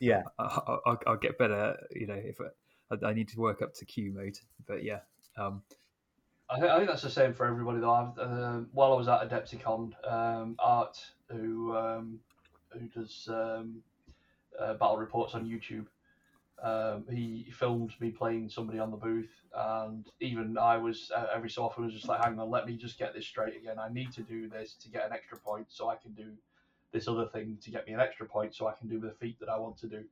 yeah, 0.00 0.22
I, 0.38 0.78
will 0.86 0.98
I'll 1.04 1.16
get 1.16 1.36
better. 1.36 1.76
You 1.90 2.06
know, 2.06 2.14
if 2.14 2.38
I, 2.40 3.06
I, 3.08 3.12
need 3.12 3.28
to 3.30 3.40
work 3.40 3.60
up 3.60 3.74
to 3.74 3.84
Q 3.84 4.12
mode, 4.12 4.38
but 4.68 4.84
yeah. 4.84 5.00
Um, 5.36 5.62
I 6.48 6.60
think, 6.60 6.70
I 6.70 6.76
think 6.76 6.88
that's 6.88 7.02
the 7.02 7.10
same 7.10 7.34
for 7.34 7.44
everybody 7.44 7.80
though. 7.80 7.90
I've, 7.90 8.18
uh, 8.18 8.60
while 8.72 8.92
I 8.92 8.96
was 8.96 9.08
at 9.08 9.28
Adepticon, 9.28 9.92
um, 10.08 10.54
Art, 10.60 10.96
who 11.28 11.76
um, 11.76 12.20
who 12.68 12.86
does 12.86 13.28
um, 13.32 13.82
uh, 14.60 14.74
battle 14.74 14.96
reports 14.96 15.34
on 15.34 15.44
YouTube, 15.44 15.86
Um, 16.62 17.04
he 17.10 17.50
filmed 17.50 17.94
me 18.00 18.10
playing 18.10 18.50
somebody 18.50 18.78
on 18.78 18.90
the 18.90 18.96
booth, 18.96 19.30
and 19.54 20.06
even 20.20 20.58
I 20.58 20.76
was 20.76 21.10
uh, 21.14 21.26
every 21.34 21.48
so 21.48 21.64
often 21.64 21.84
was 21.84 21.94
just 21.94 22.08
like, 22.08 22.22
"Hang 22.22 22.38
on, 22.38 22.50
let 22.50 22.66
me 22.66 22.76
just 22.76 22.98
get 22.98 23.14
this 23.14 23.26
straight 23.26 23.56
again. 23.56 23.78
I 23.78 23.88
need 23.88 24.12
to 24.12 24.22
do 24.22 24.48
this 24.48 24.74
to 24.82 24.90
get 24.90 25.06
an 25.06 25.12
extra 25.12 25.38
point, 25.38 25.66
so 25.70 25.88
I 25.88 25.96
can 25.96 26.12
do 26.12 26.32
this 26.92 27.08
other 27.08 27.26
thing 27.26 27.58
to 27.62 27.70
get 27.70 27.86
me 27.86 27.94
an 27.94 28.00
extra 28.00 28.26
point, 28.26 28.54
so 28.54 28.66
I 28.66 28.72
can 28.72 28.88
do 28.88 28.98
the 29.00 29.12
feat 29.12 29.40
that 29.40 29.48
I 29.48 29.58
want 29.58 29.78
to 29.78 29.86
do." 29.86 30.04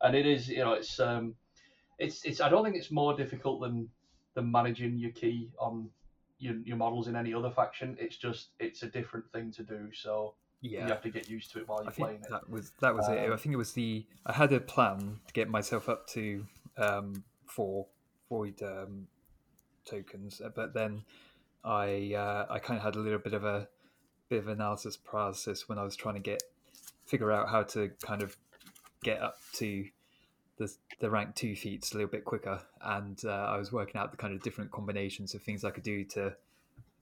And 0.00 0.16
it 0.16 0.26
is, 0.26 0.48
you 0.48 0.58
know, 0.58 0.72
it's 0.72 0.98
um, 0.98 1.34
it's 1.98 2.24
it's. 2.24 2.40
I 2.40 2.48
don't 2.48 2.64
think 2.64 2.76
it's 2.76 2.90
more 2.90 3.16
difficult 3.16 3.60
than 3.60 3.88
than 4.34 4.50
managing 4.50 4.98
your 4.98 5.12
ki 5.12 5.50
on 5.58 5.90
your, 6.38 6.56
your 6.64 6.76
models 6.76 7.08
in 7.08 7.16
any 7.16 7.32
other 7.32 7.50
faction. 7.50 7.96
It's 8.00 8.16
just 8.16 8.48
it's 8.58 8.82
a 8.82 8.88
different 8.88 9.30
thing 9.32 9.52
to 9.52 9.62
do. 9.62 9.90
So 9.92 10.34
yeah. 10.64 10.82
you 10.82 10.88
have 10.88 11.02
to 11.02 11.10
get 11.10 11.28
used 11.28 11.52
to 11.52 11.58
it 11.58 11.68
while 11.68 11.82
you're 11.82 11.90
I 11.90 11.94
playing 11.94 12.22
it. 12.22 12.30
That 12.30 12.48
was 12.48 12.72
that 12.80 12.94
was 12.94 13.06
um, 13.06 13.14
it. 13.14 13.30
I 13.30 13.36
think 13.36 13.52
it 13.52 13.58
was 13.58 13.72
the 13.72 14.06
I 14.24 14.32
had 14.32 14.52
a 14.52 14.60
plan 14.60 15.20
to 15.26 15.32
get 15.32 15.48
myself 15.48 15.88
up 15.88 16.06
to 16.08 16.46
um, 16.78 17.22
four 17.46 17.86
void 18.28 18.62
um, 18.62 19.06
tokens, 19.84 20.40
uh, 20.40 20.48
but 20.54 20.72
then 20.72 21.04
I 21.64 22.14
uh, 22.16 22.46
I 22.48 22.58
kind 22.58 22.78
of 22.78 22.84
had 22.84 22.96
a 22.96 23.00
little 23.00 23.18
bit 23.18 23.34
of 23.34 23.44
a 23.44 23.68
bit 24.30 24.38
of 24.38 24.48
analysis 24.48 24.96
paralysis 24.96 25.68
when 25.68 25.78
I 25.78 25.84
was 25.84 25.96
trying 25.96 26.14
to 26.14 26.20
get 26.20 26.42
figure 27.04 27.30
out 27.30 27.50
how 27.50 27.62
to 27.62 27.90
kind 28.02 28.22
of 28.22 28.36
get 29.02 29.20
up 29.20 29.36
to 29.54 29.84
the 30.56 30.72
the 31.00 31.10
rank 31.10 31.34
two 31.34 31.54
feats 31.54 31.92
a 31.92 31.96
little 31.96 32.10
bit 32.10 32.24
quicker, 32.24 32.62
and 32.80 33.20
uh, 33.24 33.28
I 33.28 33.58
was 33.58 33.70
working 33.70 34.00
out 34.00 34.12
the 34.12 34.16
kind 34.16 34.32
of 34.32 34.42
different 34.42 34.70
combinations 34.70 35.34
of 35.34 35.42
things 35.42 35.62
I 35.62 35.70
could 35.70 35.84
do 35.84 36.04
to 36.04 36.34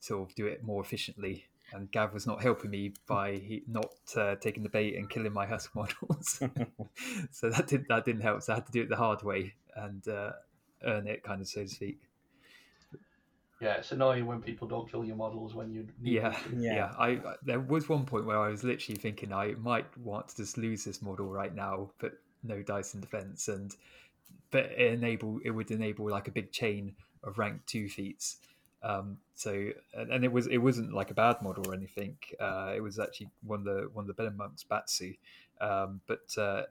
sort 0.01 0.29
of 0.29 0.35
do 0.35 0.47
it 0.47 0.63
more 0.63 0.83
efficiently. 0.83 1.45
And 1.73 1.91
Gav 1.91 2.13
was 2.13 2.27
not 2.27 2.41
helping 2.41 2.69
me 2.69 2.93
by 3.07 3.33
he, 3.33 3.63
not 3.67 3.91
uh, 4.15 4.35
taking 4.35 4.63
the 4.63 4.69
bait 4.69 4.95
and 4.95 5.09
killing 5.09 5.33
my 5.33 5.45
husk 5.45 5.75
models, 5.75 6.39
so 7.31 7.49
that 7.49 7.67
didn't 7.67 7.87
that 7.89 8.05
didn't 8.05 8.21
help. 8.21 8.43
So 8.43 8.53
I 8.53 8.55
had 8.57 8.65
to 8.67 8.71
do 8.71 8.81
it 8.83 8.89
the 8.89 8.95
hard 8.95 9.23
way 9.23 9.53
and 9.75 10.07
uh, 10.07 10.31
earn 10.83 11.07
it, 11.07 11.23
kind 11.23 11.41
of 11.41 11.47
so 11.47 11.63
to 11.63 11.67
speak. 11.67 11.99
Yeah, 13.63 13.75
it's 13.75 13.93
annoying 13.93 14.25
when 14.25 14.41
people 14.41 14.67
don't 14.67 14.91
kill 14.91 15.05
your 15.05 15.15
models 15.15 15.55
when 15.55 15.71
you. 15.71 15.87
Yeah, 16.01 16.37
yeah, 16.55 16.75
yeah. 16.75 16.91
I 16.99 17.19
there 17.43 17.61
was 17.61 17.87
one 17.87 18.05
point 18.05 18.25
where 18.25 18.37
I 18.37 18.49
was 18.49 18.63
literally 18.63 18.99
thinking 18.99 19.31
I 19.31 19.53
might 19.53 19.97
want 19.97 20.27
to 20.29 20.35
just 20.37 20.57
lose 20.57 20.83
this 20.83 21.01
model 21.01 21.27
right 21.27 21.55
now, 21.55 21.91
but 21.99 22.13
no 22.43 22.61
dice 22.61 22.93
in 22.93 22.99
defense, 22.99 23.47
and 23.47 23.73
but 24.51 24.65
it 24.65 24.93
enable 24.93 25.39
it 25.45 25.51
would 25.51 25.71
enable 25.71 26.09
like 26.09 26.27
a 26.27 26.31
big 26.31 26.51
chain 26.51 26.95
of 27.23 27.37
rank 27.37 27.65
two 27.65 27.87
feats. 27.87 28.37
Um, 28.83 29.17
so 29.33 29.69
and 29.93 30.23
it 30.25 30.31
was 30.31 30.47
it 30.47 30.57
wasn't 30.57 30.93
like 30.93 31.09
a 31.09 31.13
bad 31.13 31.41
model 31.41 31.67
or 31.67 31.73
anything. 31.73 32.17
Uh, 32.39 32.73
it 32.75 32.81
was 32.81 32.99
actually 32.99 33.29
one 33.45 33.59
of 33.59 33.65
the 33.65 33.89
one 33.93 34.03
of 34.03 34.07
the 34.07 34.13
better 34.13 34.31
monks, 34.31 34.63
Batsu. 34.63 35.13
Um, 35.61 36.01
but 36.07 36.37
uh, 36.37 36.63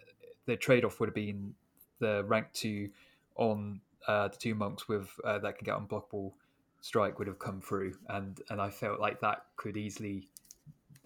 the 0.46 0.56
trade 0.56 0.84
off 0.84 1.00
would 1.00 1.08
have 1.08 1.14
been 1.14 1.54
the 1.98 2.24
rank 2.24 2.48
two 2.52 2.90
on 3.36 3.80
uh, 4.06 4.28
the 4.28 4.36
two 4.36 4.54
monks 4.54 4.88
with 4.88 5.08
uh, 5.24 5.38
that 5.38 5.58
can 5.58 5.64
get 5.64 5.76
unblockable 5.76 6.32
strike 6.80 7.18
would 7.18 7.28
have 7.28 7.38
come 7.38 7.60
through, 7.60 7.94
and 8.08 8.40
and 8.50 8.60
I 8.60 8.70
felt 8.70 9.00
like 9.00 9.20
that 9.20 9.46
could 9.56 9.76
easily 9.76 10.28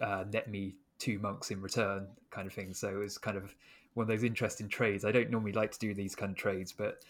uh, 0.00 0.24
net 0.30 0.50
me 0.50 0.74
two 0.98 1.18
monks 1.18 1.50
in 1.50 1.60
return, 1.60 2.08
kind 2.30 2.46
of 2.46 2.52
thing. 2.52 2.74
So 2.74 2.88
it 2.88 2.98
was 2.98 3.18
kind 3.18 3.36
of 3.36 3.54
one 3.94 4.04
of 4.04 4.08
those 4.08 4.24
interesting 4.24 4.68
trades. 4.68 5.04
I 5.04 5.12
don't 5.12 5.30
normally 5.30 5.52
like 5.52 5.70
to 5.72 5.78
do 5.78 5.94
these 5.94 6.14
kind 6.14 6.32
of 6.32 6.36
trades, 6.36 6.72
but 6.72 7.02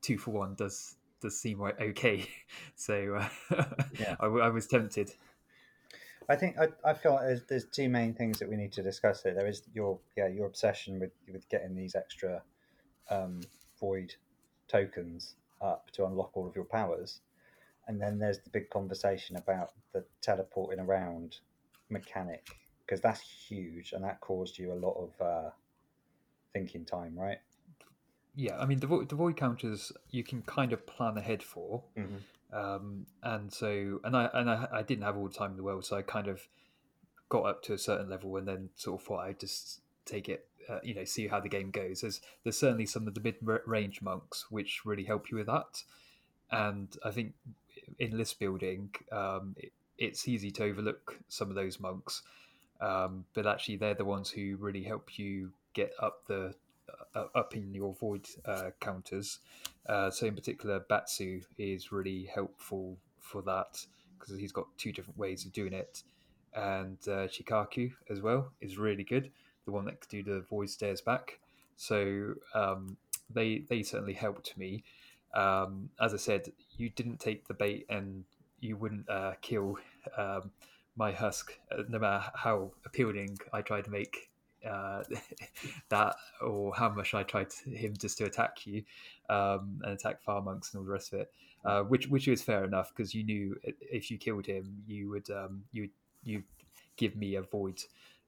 two 0.00 0.18
for 0.18 0.30
one 0.30 0.54
does 0.54 0.96
does 1.20 1.38
seem 1.38 1.60
okay. 1.60 2.26
So 2.74 3.16
uh, 3.16 3.64
yeah. 3.98 4.16
I, 4.20 4.26
I, 4.26 4.48
was 4.48 4.66
tempted. 4.66 5.10
I 6.28 6.36
think 6.36 6.56
I, 6.58 6.68
I 6.84 6.94
feel 6.94 7.12
like 7.12 7.26
there's, 7.26 7.42
there's 7.44 7.64
two 7.66 7.88
main 7.88 8.14
things 8.14 8.38
that 8.38 8.48
we 8.48 8.56
need 8.56 8.72
to 8.72 8.82
discuss 8.82 9.22
here. 9.22 9.34
There 9.34 9.46
is 9.46 9.62
your 9.74 9.98
yeah 10.16 10.28
your 10.28 10.46
obsession 10.46 10.98
with 10.98 11.12
with 11.30 11.48
getting 11.48 11.74
these 11.74 11.94
extra 11.94 12.42
um, 13.10 13.40
void 13.78 14.14
tokens 14.68 15.34
up 15.60 15.90
to 15.92 16.06
unlock 16.06 16.30
all 16.34 16.46
of 16.46 16.56
your 16.56 16.64
powers, 16.64 17.20
and 17.86 18.00
then 18.00 18.18
there's 18.18 18.38
the 18.38 18.50
big 18.50 18.70
conversation 18.70 19.36
about 19.36 19.72
the 19.92 20.04
teleporting 20.22 20.80
around 20.80 21.38
mechanic 21.90 22.46
because 22.90 23.00
that's 23.00 23.20
huge 23.20 23.92
and 23.92 24.02
that 24.02 24.20
caused 24.20 24.58
you 24.58 24.72
a 24.72 24.74
lot 24.74 24.94
of 24.94 25.26
uh, 25.26 25.50
thinking 26.52 26.84
time, 26.84 27.16
right? 27.16 27.38
Yeah, 28.34 28.58
I 28.58 28.66
mean 28.66 28.78
the 28.78 28.86
void, 28.86 29.08
the 29.08 29.16
void 29.16 29.36
counters 29.36 29.92
you 30.10 30.22
can 30.22 30.42
kind 30.42 30.72
of 30.72 30.86
plan 30.86 31.18
ahead 31.18 31.42
for, 31.42 31.82
mm-hmm. 31.96 32.56
um, 32.56 33.06
and 33.22 33.52
so 33.52 34.00
and 34.04 34.16
I 34.16 34.30
and 34.32 34.48
I, 34.48 34.68
I, 34.72 34.82
didn't 34.82 35.04
have 35.04 35.16
all 35.16 35.28
the 35.28 35.34
time 35.34 35.50
in 35.50 35.56
the 35.56 35.62
world, 35.62 35.84
so 35.84 35.96
I 35.96 36.02
kind 36.02 36.28
of 36.28 36.46
got 37.28 37.44
up 37.44 37.62
to 37.64 37.72
a 37.72 37.78
certain 37.78 38.08
level 38.08 38.36
and 38.36 38.46
then 38.46 38.70
sort 38.76 39.00
of 39.00 39.06
thought 39.06 39.20
I'd 39.20 39.40
just 39.40 39.80
take 40.04 40.28
it, 40.28 40.46
uh, 40.68 40.78
you 40.82 40.94
know, 40.94 41.04
see 41.04 41.26
how 41.26 41.40
the 41.40 41.48
game 41.48 41.70
goes. 41.70 42.02
There's 42.02 42.20
there's 42.44 42.58
certainly 42.58 42.86
some 42.86 43.08
of 43.08 43.14
the 43.14 43.20
mid 43.20 43.36
range 43.66 44.00
monks 44.00 44.46
which 44.48 44.82
really 44.84 45.04
help 45.04 45.30
you 45.30 45.38
with 45.38 45.46
that, 45.46 45.82
and 46.52 46.88
I 47.04 47.10
think 47.10 47.32
in 47.98 48.16
list 48.16 48.38
building, 48.38 48.90
um, 49.10 49.56
it, 49.58 49.72
it's 49.98 50.28
easy 50.28 50.50
to 50.52 50.64
overlook 50.64 51.18
some 51.28 51.50
of 51.50 51.56
those 51.56 51.80
monks, 51.80 52.22
um, 52.80 53.24
but 53.34 53.46
actually 53.46 53.76
they're 53.76 53.94
the 53.94 54.04
ones 54.04 54.30
who 54.30 54.56
really 54.56 54.84
help 54.84 55.18
you 55.18 55.50
get 55.74 55.92
up 56.00 56.26
the 56.26 56.54
uh, 57.14 57.26
up 57.34 57.54
in 57.56 57.74
your 57.74 57.94
void 57.94 58.26
uh, 58.44 58.70
counters. 58.80 59.40
Uh, 59.88 60.10
so 60.10 60.26
in 60.26 60.34
particular, 60.34 60.80
Batsu 60.88 61.40
is 61.58 61.92
really 61.92 62.28
helpful 62.32 62.96
for 63.18 63.42
that 63.42 63.84
because 64.18 64.38
he's 64.38 64.52
got 64.52 64.66
two 64.76 64.92
different 64.92 65.18
ways 65.18 65.44
of 65.44 65.52
doing 65.52 65.72
it, 65.72 66.02
and 66.54 66.98
uh, 67.08 67.26
Chikaku 67.26 67.92
as 68.10 68.20
well 68.20 68.52
is 68.60 68.78
really 68.78 69.04
good. 69.04 69.30
The 69.64 69.72
one 69.72 69.84
that 69.86 70.00
can 70.00 70.22
do 70.22 70.22
the 70.22 70.40
void 70.40 70.70
stairs 70.70 71.00
back. 71.00 71.38
So 71.76 72.34
um, 72.54 72.96
they 73.32 73.64
they 73.68 73.82
certainly 73.82 74.14
helped 74.14 74.56
me. 74.56 74.84
Um, 75.34 75.90
as 76.00 76.12
I 76.12 76.16
said, 76.16 76.52
you 76.76 76.90
didn't 76.90 77.20
take 77.20 77.46
the 77.46 77.54
bait 77.54 77.86
and 77.88 78.24
you 78.60 78.76
wouldn't 78.76 79.08
uh, 79.08 79.34
kill 79.40 79.78
um, 80.16 80.50
my 80.96 81.12
husk, 81.12 81.58
uh, 81.72 81.82
no 81.88 81.98
matter 81.98 82.24
how 82.34 82.72
appealing 82.84 83.38
I 83.52 83.62
tried 83.62 83.84
to 83.84 83.90
make 83.90 84.29
uh, 84.68 85.02
that 85.88 86.16
or 86.40 86.74
how 86.74 86.88
much 86.88 87.14
I 87.14 87.22
tried 87.22 87.50
to, 87.50 87.70
him 87.70 87.94
just 87.96 88.18
to 88.18 88.24
attack 88.24 88.66
you 88.66 88.82
um, 89.28 89.80
and 89.82 89.92
attack 89.92 90.22
fire 90.22 90.40
monks 90.40 90.72
and 90.72 90.80
all 90.80 90.86
the 90.86 90.92
rest 90.92 91.12
of 91.12 91.20
it, 91.20 91.32
uh, 91.64 91.82
which 91.82 92.08
which 92.08 92.26
was 92.26 92.42
fair 92.42 92.64
enough 92.64 92.92
because 92.94 93.14
you 93.14 93.24
knew 93.24 93.56
if 93.64 94.10
you 94.10 94.18
killed 94.18 94.46
him, 94.46 94.82
you 94.86 95.10
would 95.10 95.30
um, 95.30 95.62
you 95.72 95.88
you 96.24 96.42
give 96.96 97.16
me 97.16 97.36
a 97.36 97.42
void 97.42 97.82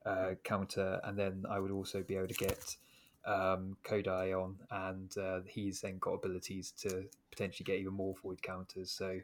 uh, 0.06 0.30
counter, 0.44 1.00
and 1.04 1.18
then 1.18 1.44
I 1.50 1.58
would 1.58 1.70
also 1.70 2.02
be 2.02 2.16
able 2.16 2.28
to 2.28 2.34
get 2.34 2.76
um, 3.24 3.76
Kodai 3.84 4.32
on, 4.34 4.56
and 4.70 5.16
uh, 5.18 5.40
he's 5.46 5.80
then 5.80 5.98
got 5.98 6.12
abilities 6.12 6.72
to 6.82 7.04
potentially 7.30 7.64
get 7.64 7.78
even 7.78 7.94
more 7.94 8.14
void 8.22 8.42
counters. 8.42 8.90
So 8.90 9.20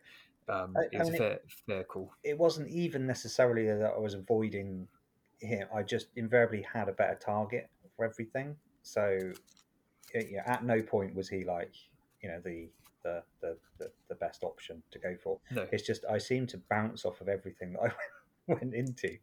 um, 0.48 0.74
I, 0.76 0.82
it 0.92 0.98
was 0.98 1.08
I 1.08 1.10
mean, 1.10 1.18
fair, 1.18 1.32
it, 1.32 1.44
fair 1.66 1.84
call. 1.84 2.12
It 2.24 2.38
wasn't 2.38 2.68
even 2.68 3.06
necessarily 3.06 3.66
that 3.66 3.92
I 3.96 3.98
was 3.98 4.14
avoiding 4.14 4.88
him, 5.40 5.68
I 5.74 5.82
just 5.82 6.08
invariably 6.16 6.62
had 6.62 6.88
a 6.88 6.92
better 6.92 7.18
target 7.20 7.68
for 7.96 8.04
everything. 8.04 8.56
So, 8.82 9.32
yeah, 10.14 10.42
at 10.46 10.64
no 10.64 10.82
point 10.82 11.14
was 11.14 11.28
he 11.28 11.44
like, 11.44 11.72
you 12.22 12.28
know, 12.28 12.40
the 12.44 12.68
the 13.02 13.22
the, 13.40 13.56
the, 13.78 13.90
the 14.08 14.14
best 14.16 14.42
option 14.42 14.82
to 14.90 14.98
go 14.98 15.16
for. 15.22 15.38
No. 15.50 15.66
It's 15.72 15.86
just 15.86 16.04
I 16.10 16.18
seem 16.18 16.46
to 16.48 16.60
bounce 16.70 17.04
off 17.04 17.20
of 17.20 17.28
everything 17.28 17.74
that 17.74 17.82
I 17.82 17.90
went 18.52 18.74
into. 18.74 19.16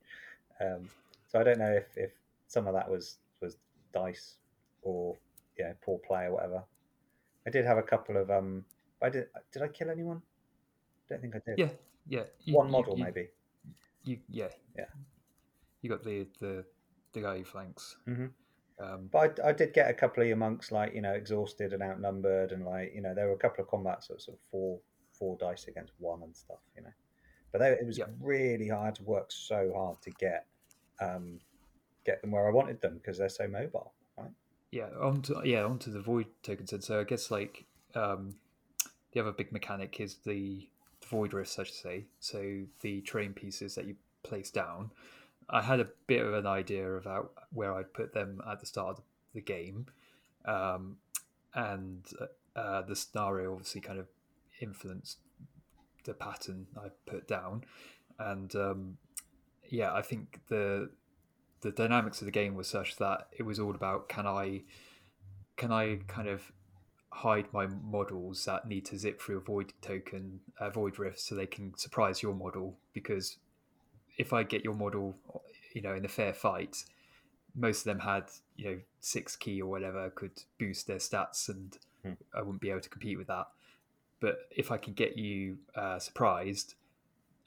Um, 0.62 0.90
so 1.28 1.40
I 1.40 1.44
don't 1.44 1.60
know 1.60 1.72
if, 1.72 1.86
if 1.96 2.12
some 2.48 2.68
of 2.68 2.74
that 2.74 2.90
was 2.90 3.18
was 3.42 3.58
dice 3.94 4.38
or 4.82 5.16
yeah 5.58 5.74
poor 5.84 6.00
play 6.00 6.26
or 6.26 6.34
whatever. 6.34 6.64
I 7.48 7.50
did 7.50 7.66
have 7.66 7.78
a 7.78 7.84
couple 7.84 8.18
of 8.18 8.30
um. 8.32 8.66
I 9.02 9.10
did 9.10 9.28
did 9.52 9.62
I 9.62 9.68
kill 9.68 9.90
anyone? 9.90 10.22
Don't 11.10 11.22
think 11.22 11.36
I 11.36 11.40
did. 11.46 11.60
Yeah, 11.60 11.70
yeah. 12.08 12.24
You, 12.44 12.56
One 12.56 12.72
model 12.72 12.98
you, 12.98 13.04
maybe. 13.04 13.28
You 14.04 14.20
yeah 14.30 14.48
yeah 14.78 14.86
you 15.86 15.90
got 15.90 16.04
the 16.04 16.26
the 16.40 16.66
the 17.14 17.22
guy 17.22 17.38
who 17.38 17.44
flanks. 17.44 17.98
Mm-hmm. 18.08 18.26
Um, 18.84 19.10
but 19.12 19.40
I, 19.40 19.50
I, 19.50 19.52
did 19.54 19.74
get 19.74 19.90
a 19.90 19.94
couple 19.94 20.22
of 20.22 20.28
your 20.28 20.36
monks 20.36 20.72
like 20.72 20.94
you 20.96 21.02
know 21.02 21.14
exhausted 21.14 21.74
and 21.74 21.84
outnumbered, 21.84 22.52
and 22.52 22.66
like 22.66 22.92
you 22.94 23.02
know 23.02 23.14
there 23.14 23.28
were 23.28 23.34
a 23.34 23.38
couple 23.38 23.64
of 23.64 23.70
combats 23.70 24.08
that 24.08 24.16
were 24.16 24.20
sort 24.20 24.38
of 24.38 24.44
four 24.52 24.80
four 25.14 25.38
dice 25.40 25.68
against 25.68 25.94
one 26.00 26.24
and 26.24 26.36
stuff, 26.36 26.58
you 26.76 26.82
know. 26.82 26.90
But 27.52 27.60
they, 27.60 27.70
it 27.70 27.86
was 27.86 28.00
yep. 28.00 28.14
really 28.20 28.68
hard 28.68 28.96
to 28.96 29.04
work 29.04 29.32
so 29.32 29.72
hard 29.76 30.02
to 30.02 30.12
get 30.12 30.48
um, 31.00 31.40
get 32.04 32.22
them 32.22 32.32
where 32.32 32.48
I 32.48 32.52
wanted 32.52 32.82
them 32.82 32.96
because 32.96 33.20
they're 33.20 33.30
so 33.30 33.48
mobile, 33.48 33.94
right? 34.18 34.32
Yeah, 34.72 34.90
onto 35.00 35.36
yeah 35.46 35.64
onto 35.64 35.92
the 35.92 36.02
void 36.02 36.26
tokens. 36.42 36.74
And 36.74 36.84
so 36.84 37.00
I 37.00 37.04
guess 37.04 37.30
like 37.30 37.66
um, 37.94 38.34
the 39.14 39.20
other 39.20 39.32
big 39.32 39.52
mechanic 39.52 40.02
is 40.02 40.16
the, 40.26 40.68
the 41.00 41.08
void 41.08 41.32
rifts, 41.32 41.60
I 41.60 41.64
should 41.64 41.76
say. 41.76 42.06
So 42.20 42.64
the 42.82 43.02
train 43.02 43.32
pieces 43.34 43.76
that 43.76 43.86
you 43.86 43.96
place 44.24 44.52
down 44.52 44.92
I 45.50 45.62
had 45.62 45.80
a 45.80 45.88
bit 46.08 46.26
of 46.26 46.34
an 46.34 46.48
idea 46.48 46.92
about 46.96 47.32
where 47.52 47.74
I'd 47.74 47.94
put 47.94 48.14
them 48.14 48.42
at 48.50 48.60
the 48.60 48.66
start 48.66 48.98
of 48.98 49.04
the 49.34 49.42
game, 49.42 49.88
um, 50.46 50.98
and 51.54 52.04
uh, 52.56 52.82
the 52.82 52.96
scenario 52.96 53.52
obviously 53.52 53.82
kind 53.82 54.00
of 54.00 54.08
influenced 54.60 55.20
the 56.04 56.14
pattern 56.14 56.68
I 56.78 56.88
put 57.06 57.28
down, 57.28 57.64
and 58.20 58.56
um, 58.56 58.98
yeah, 59.70 59.94
I 59.94 60.02
think 60.02 60.42
the 60.50 60.90
the 61.62 61.72
dynamics 61.72 62.22
of 62.22 62.26
the 62.26 62.32
game 62.32 62.56
was 62.56 62.68
such 62.68 62.98
that 62.98 63.28
it 63.32 63.44
was 63.44 63.60
all 63.60 63.74
about 63.74 64.10
can 64.10 64.28
I 64.28 64.62
can 65.58 65.72
I 65.72 66.00
kind 66.08 66.28
of 66.28 66.52
hide 67.10 67.48
my 67.54 67.66
models 67.66 68.44
that 68.46 68.68
need 68.68 68.86
to 68.86 68.98
zip 68.98 69.22
through 69.22 69.38
a 69.38 69.42
void 69.42 69.72
token, 69.82 70.42
a 70.60 70.70
void 70.70 71.00
rift, 71.00 71.20
so 71.20 71.34
they 71.34 71.48
can 71.48 71.76
surprise 71.78 72.22
your 72.22 72.34
model. 72.34 72.78
Because 72.94 73.38
if 74.18 74.34
I 74.34 74.44
get 74.44 74.64
your 74.64 74.74
model, 74.74 75.16
you 75.74 75.82
know, 75.82 75.94
in 75.94 76.06
a 76.06 76.10
fair 76.10 76.34
fight, 76.34 76.84
most 77.56 77.80
of 77.80 77.86
them 77.86 78.00
had 78.00 78.26
you 78.56 78.66
know 78.66 78.80
six 79.00 79.36
ki 79.36 79.62
or 79.62 79.70
whatever 79.70 80.10
could 80.10 80.44
boost 80.60 80.88
their 80.88 80.98
stats, 80.98 81.50
and 81.50 81.78
hmm. 82.04 82.14
I 82.34 82.42
wouldn't 82.42 82.62
be 82.62 82.70
able 82.70 82.82
to 82.82 82.90
compete 82.90 83.18
with 83.18 83.28
that. 83.28 83.48
But 84.20 84.40
if 84.52 84.72
I 84.72 84.78
can 84.78 84.94
get 84.94 85.18
you 85.18 85.58
uh, 85.76 86.00
surprised, 86.00 86.76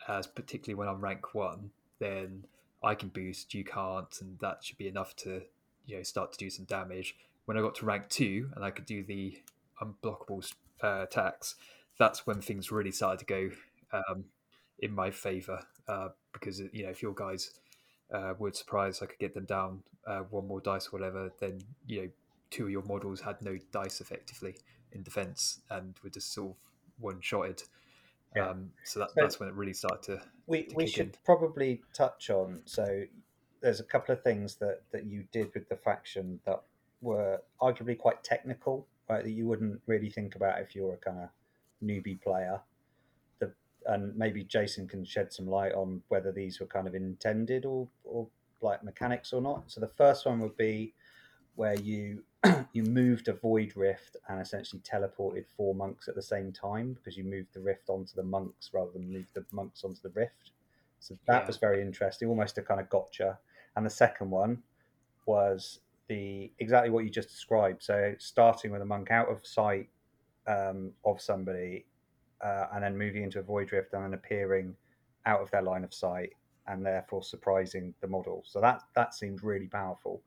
as 0.07 0.26
particularly 0.26 0.78
when 0.78 0.88
I'm 0.88 1.00
rank 1.00 1.35
one, 1.35 1.70
then 1.98 2.44
I 2.83 2.94
can 2.94 3.09
boost, 3.09 3.54
you 3.54 3.64
can't, 3.64 4.14
and 4.20 4.38
that 4.40 4.62
should 4.62 4.78
be 4.78 4.88
enough 4.88 5.16
to 5.16 5.42
you 5.87 5.96
know 5.96 6.02
start 6.02 6.33
to 6.33 6.38
do 6.38 6.50
some 6.50 6.64
damage. 6.64 7.16
When 7.46 7.57
I 7.57 7.61
got 7.61 7.74
to 7.76 7.87
rank 7.87 8.09
two 8.09 8.50
and 8.54 8.64
I 8.64 8.70
could 8.70 8.85
do 8.85 9.02
the 9.02 9.38
unblockable 9.83 10.52
uh, 10.83 11.02
attacks, 11.02 11.54
that's 11.98 12.26
when 12.26 12.40
things 12.40 12.70
really 12.70 12.92
started 12.92 13.20
to 13.20 13.24
go 13.24 13.50
um, 13.92 14.24
in 14.80 14.94
my 14.94 15.10
favour 15.10 15.60
uh, 15.88 16.08
because 16.32 16.60
you 16.72 16.84
know 16.84 16.90
if 16.90 17.02
your 17.02 17.14
guys 17.14 17.52
uh, 18.12 18.34
would 18.38 18.56
surprise, 18.56 19.02
I 19.02 19.06
could 19.06 19.18
get 19.18 19.34
them 19.34 19.44
down 19.44 19.82
uh, 20.06 20.20
one 20.30 20.46
more 20.46 20.60
dice 20.60 20.88
or 20.88 20.98
whatever. 20.98 21.30
Then 21.40 21.60
you 21.86 22.02
know 22.02 22.08
two 22.50 22.64
of 22.64 22.70
your 22.70 22.84
models 22.84 23.20
had 23.20 23.40
no 23.42 23.58
dice 23.72 24.00
effectively 24.00 24.56
in 24.92 25.02
defence 25.02 25.60
and 25.70 25.94
were 26.02 26.10
just 26.10 26.32
sort 26.32 26.50
of 26.50 26.56
one 26.98 27.20
shotted. 27.20 27.62
Yeah. 28.36 28.50
Um, 28.50 28.70
so, 28.84 29.00
that, 29.00 29.10
so 29.10 29.14
that's 29.16 29.40
when 29.40 29.48
it 29.48 29.54
really 29.54 29.72
started 29.72 30.02
to. 30.02 30.22
We 30.46 30.64
to 30.64 30.74
we 30.74 30.86
should 30.86 31.06
in. 31.06 31.14
probably 31.24 31.82
touch 31.94 32.30
on 32.30 32.62
so 32.64 33.04
there's 33.60 33.80
a 33.80 33.84
couple 33.84 34.14
of 34.14 34.22
things 34.22 34.56
that 34.56 34.82
that 34.92 35.06
you 35.06 35.24
did 35.32 35.52
with 35.54 35.68
the 35.68 35.76
faction 35.76 36.40
that 36.46 36.62
were 37.00 37.40
arguably 37.60 37.98
quite 37.98 38.22
technical, 38.22 38.86
right? 39.08 39.24
That 39.24 39.30
you 39.30 39.46
wouldn't 39.46 39.80
really 39.86 40.10
think 40.10 40.36
about 40.36 40.60
if 40.60 40.74
you're 40.74 40.94
a 40.94 40.98
kind 40.98 41.18
of 41.18 41.28
newbie 41.84 42.20
player. 42.20 42.60
And 43.88 44.16
maybe 44.16 44.44
Jason 44.44 44.87
can 44.87 45.05
shed 45.05 45.33
some 45.33 45.48
light 45.48 45.72
on 45.72 46.03
whether 46.09 46.31
these 46.31 46.61
were 46.61 46.66
kind 46.66 46.87
of 46.87 46.94
intended 46.94 47.64
or 47.64 47.88
or 48.05 48.29
like 48.61 48.85
mechanics 48.85 49.33
or 49.33 49.40
not. 49.40 49.64
So 49.66 49.81
the 49.81 49.88
first 49.88 50.27
one 50.27 50.40
would 50.40 50.57
be 50.57 50.94
where 51.57 51.74
you 51.74 52.22
you 52.72 52.85
moved 52.85 53.27
a 53.27 53.33
void 53.33 53.72
rift 53.77 54.16
and 54.29 54.40
essentially 54.40 54.81
teleported 54.83 55.44
four 55.57 55.74
monks 55.74 56.07
at 56.07 56.14
the 56.14 56.22
same 56.22 56.53
time 56.53 56.92
because 56.92 57.16
you 57.16 57.24
moved 57.24 57.53
the 57.53 57.61
rift 57.61 57.88
onto 57.88 58.14
the 58.14 58.22
monks 58.22 58.70
rather 58.72 58.92
than 58.92 59.12
move 59.12 59.27
the 59.35 59.44
monks 59.53 59.83
onto 59.83 60.01
the 60.03 60.11
rift. 60.11 60.53
So 61.01 61.16
that 61.27 61.42
yeah. 61.42 61.46
was 61.46 61.57
very 61.57 61.83
interesting, 61.83 62.29
almost 62.29 62.59
a 62.59 62.62
kind 62.62 62.81
of 62.81 62.88
gotcha. 62.88 63.38
And 63.77 63.85
the 63.85 63.90
second 63.90 64.31
one 64.31 64.62
was 65.27 65.81
the 66.09 66.51
exactly 66.59 66.90
what 66.90 67.05
you 67.05 67.11
just 67.11 67.29
described. 67.29 67.83
So 67.83 68.14
starting 68.18 68.70
with 68.70 68.83
a 68.83 68.87
monk 68.87 69.11
out 69.11 69.29
of 69.29 69.46
sight 69.46 69.88
um, 70.46 70.92
of 71.05 71.20
somebody, 71.20 71.87
uh, 72.44 72.66
and 72.72 72.83
then 72.83 72.96
moving 72.96 73.22
into 73.22 73.38
a 73.38 73.42
void 73.42 73.72
rift, 73.72 73.92
and 73.92 74.05
then 74.05 74.14
appearing 74.14 74.74
out 75.27 75.40
of 75.40 75.51
their 75.51 75.62
line 75.62 75.85
of 75.85 75.92
sight, 75.92 76.33
and 76.66 76.85
therefore 76.85 77.22
surprising 77.22 77.94
the 78.01 78.09
model. 78.09 78.42
So 78.46 78.61
that 78.61 78.83
that 78.94 79.14
seemed 79.14 79.42
really 79.42 79.68
powerful, 79.68 80.22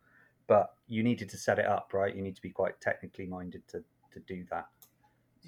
but 0.47 0.73
you 0.87 1.03
needed 1.03 1.29
to 1.29 1.37
set 1.37 1.59
it 1.59 1.65
up 1.65 1.91
right. 1.93 2.15
You 2.15 2.21
need 2.21 2.35
to 2.35 2.41
be 2.41 2.51
quite 2.51 2.79
technically 2.81 3.25
minded 3.25 3.67
to 3.69 3.83
to 4.13 4.19
do 4.21 4.45
that. 4.51 4.67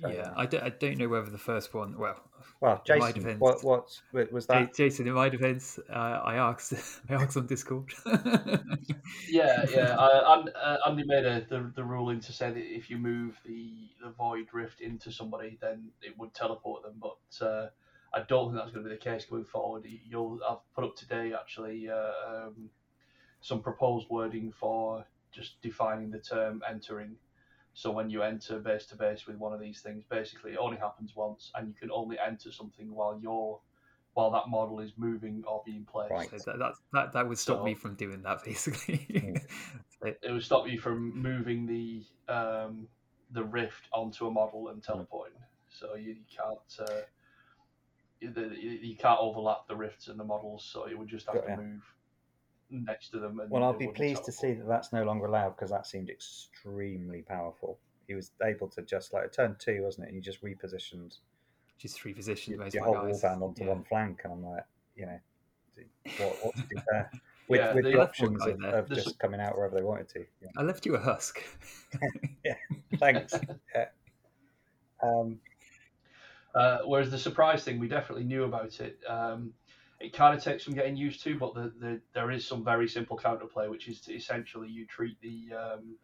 So, 0.01 0.09
yeah, 0.09 0.33
I 0.35 0.45
don't, 0.47 0.63
I 0.63 0.69
don't 0.69 0.97
know 0.97 1.07
whether 1.07 1.29
the 1.29 1.37
first 1.37 1.73
one. 1.73 1.97
Well, 1.97 2.19
well, 2.61 2.81
Jason, 2.85 3.13
defense, 3.13 3.39
what, 3.39 3.63
what 3.63 4.31
was 4.31 4.47
that? 4.47 4.73
Jason, 4.73 5.07
in 5.07 5.13
my 5.13 5.29
defense, 5.29 5.77
uh, 5.89 5.93
I 5.93 6.35
asked, 6.35 6.73
I 7.09 7.13
asked 7.13 7.37
on 7.37 7.45
Discord. 7.45 7.93
yeah, 9.29 9.65
yeah. 9.69 9.95
I, 9.99 10.45
uh, 10.55 10.77
Andy 10.87 11.03
made 11.05 11.25
a, 11.25 11.45
the 11.47 11.71
the 11.75 11.83
ruling 11.83 12.19
to 12.21 12.31
say 12.31 12.49
that 12.49 12.57
if 12.57 12.89
you 12.89 12.97
move 12.97 13.39
the 13.45 13.89
the 14.01 14.09
void 14.09 14.47
rift 14.51 14.81
into 14.81 15.11
somebody, 15.11 15.57
then 15.61 15.89
it 16.01 16.17
would 16.17 16.33
teleport 16.33 16.83
them. 16.83 16.95
But 16.99 17.45
uh, 17.45 17.67
I 18.13 18.21
don't 18.21 18.49
think 18.49 18.57
that's 18.57 18.71
going 18.71 18.83
to 18.83 18.89
be 18.89 18.95
the 18.95 19.01
case 19.01 19.25
going 19.25 19.45
forward. 19.45 19.85
You'll 20.09 20.39
I've 20.49 20.57
put 20.73 20.85
up 20.85 20.95
today 20.95 21.33
actually 21.39 21.89
uh, 21.89 22.11
um, 22.27 22.69
some 23.41 23.61
proposed 23.61 24.07
wording 24.09 24.51
for 24.57 25.05
just 25.31 25.61
defining 25.61 26.11
the 26.11 26.19
term 26.19 26.63
entering 26.67 27.15
so 27.73 27.91
when 27.91 28.09
you 28.09 28.21
enter 28.21 28.59
base 28.59 28.85
to 28.87 28.95
base 28.95 29.25
with 29.25 29.37
one 29.37 29.53
of 29.53 29.59
these 29.59 29.81
things, 29.81 30.03
basically 30.09 30.51
it 30.51 30.57
only 30.57 30.77
happens 30.77 31.15
once, 31.15 31.51
and 31.55 31.67
you 31.67 31.73
can 31.73 31.89
only 31.91 32.17
enter 32.19 32.51
something 32.51 32.93
while 32.93 33.19
you're 33.21 33.59
while 34.13 34.29
that 34.29 34.47
model 34.47 34.79
is 34.79 34.91
moving 34.95 35.43
or 35.47 35.63
being 35.65 35.85
placed. 35.91 36.11
Right. 36.11 36.29
So 36.29 36.51
that, 36.51 36.59
that, 36.59 36.73
that, 36.93 37.13
that 37.13 37.27
would 37.27 37.39
stop 37.39 37.59
so, 37.59 37.63
me 37.63 37.73
from 37.73 37.95
doing 37.95 38.21
that 38.21 38.43
basically. 38.45 39.07
it, 40.03 40.19
it 40.21 40.31
would 40.31 40.43
stop 40.43 40.67
you 40.67 40.79
from 40.79 41.19
moving 41.19 41.65
the 41.65 42.03
um, 42.31 42.87
the 43.31 43.43
rift 43.43 43.87
onto 43.91 44.27
a 44.27 44.31
model 44.31 44.69
and 44.69 44.83
teleporting. 44.83 45.39
So 45.69 45.95
you, 45.95 46.11
you 46.11 46.25
can't 46.29 46.89
uh, 46.89 47.01
you, 48.19 48.69
you, 48.69 48.95
can't 48.95 49.19
overlap 49.19 49.67
the 49.67 49.75
rifts 49.75 50.07
and 50.07 50.19
the 50.19 50.23
models. 50.23 50.69
So 50.71 50.87
you 50.87 50.97
would 50.99 51.07
just 51.07 51.25
have 51.25 51.35
Got 51.35 51.47
to 51.47 51.57
move 51.57 51.81
next 52.73 53.09
to 53.09 53.19
them. 53.19 53.39
And 53.39 53.49
well, 53.49 53.63
I'll 53.63 53.73
be 53.73 53.87
pleased 53.87 54.25
to 54.25 54.31
see 54.31 54.53
that 54.53 54.67
that's 54.67 54.91
no 54.91 55.03
longer 55.03 55.25
allowed 55.25 55.55
because 55.55 55.71
that 55.71 55.85
seemed 55.87 56.09
extremely 56.09 57.21
powerful. 57.21 57.77
He 58.07 58.15
was 58.15 58.31
able 58.43 58.67
to 58.69 58.81
just 58.81 59.13
like 59.13 59.31
turn 59.31 59.55
two, 59.59 59.81
wasn't 59.83 60.05
it? 60.05 60.07
And 60.09 60.15
he 60.15 60.21
just 60.21 60.43
repositioned, 60.43 61.17
just 61.77 62.03
repositioned 62.03 62.49
your, 62.49 62.67
your 62.67 62.83
whole 62.83 62.95
warband 62.95 63.41
onto 63.41 63.63
yeah. 63.63 63.69
one 63.69 63.83
flank, 63.83 64.21
and 64.23 64.33
I'm 64.33 64.43
like, 64.43 64.65
you 64.95 65.05
know, 65.05 65.19
what, 66.17 66.37
what 66.41 66.55
to 66.55 66.61
do 66.63 66.75
there? 66.91 67.11
With, 67.47 67.59
yeah, 67.59 67.73
with 67.73 67.83
the, 67.83 67.91
the 67.91 68.01
options 68.01 68.45
of, 68.45 68.63
of 68.63 68.89
just 68.89 69.19
coming 69.19 69.41
out 69.41 69.57
wherever 69.57 69.75
they 69.75 69.83
wanted 69.83 70.07
to. 70.09 70.25
Yeah. 70.41 70.47
I 70.57 70.63
left 70.63 70.85
you 70.85 70.95
a 70.95 70.99
husk. 70.99 71.43
yeah, 72.45 72.55
thanks. 72.97 73.33
yeah. 73.75 73.85
Um, 75.01 75.39
uh, 76.55 76.79
whereas 76.85 77.11
the 77.11 77.17
surprise 77.17 77.63
thing, 77.63 77.79
we 77.79 77.87
definitely 77.87 78.23
knew 78.23 78.43
about 78.43 78.79
it. 78.79 78.97
Um, 79.07 79.53
it 80.03 80.11
kind 80.11 80.37
of 80.37 80.43
takes 80.43 80.65
some 80.65 80.73
getting 80.73 80.97
used 80.97 81.23
to, 81.23 81.37
but 81.37 81.53
the, 81.55 81.71
the, 81.79 82.01
there 82.13 82.29
is 82.29 82.45
some 82.45 82.63
very 82.63 82.89
simple 82.89 83.17
counterplay, 83.17 83.69
which 83.69 83.87
is 83.87 84.01
to 84.01 84.13
essentially 84.13 84.67
you 84.67 84.85
treat 84.85 85.17
the 85.21 85.55
um, 85.55 85.95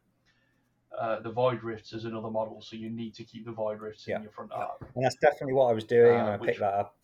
uh, 0.98 1.20
the 1.20 1.32
void 1.32 1.62
rifts 1.64 1.94
as 1.94 2.06
another 2.06 2.30
model, 2.30 2.62
so 2.62 2.78
you 2.78 2.90
need 2.90 3.14
to 3.16 3.26
keep 3.26 3.46
the 3.46 3.52
void 3.52 3.82
rifts 3.82 4.08
yeah. 4.08 4.16
in 4.16 4.24
your 4.24 4.32
front 4.32 4.52
arc. 4.54 4.90
And 4.96 5.04
that's 5.04 5.18
definitely 5.18 5.54
what 5.54 5.66
I 5.66 5.74
was 5.74 5.84
doing, 5.84 6.16
uh, 6.16 6.20
and 6.20 6.30
I 6.30 6.38
which, 6.38 6.48
picked 6.48 6.60
that 6.62 6.74
up 6.74 6.96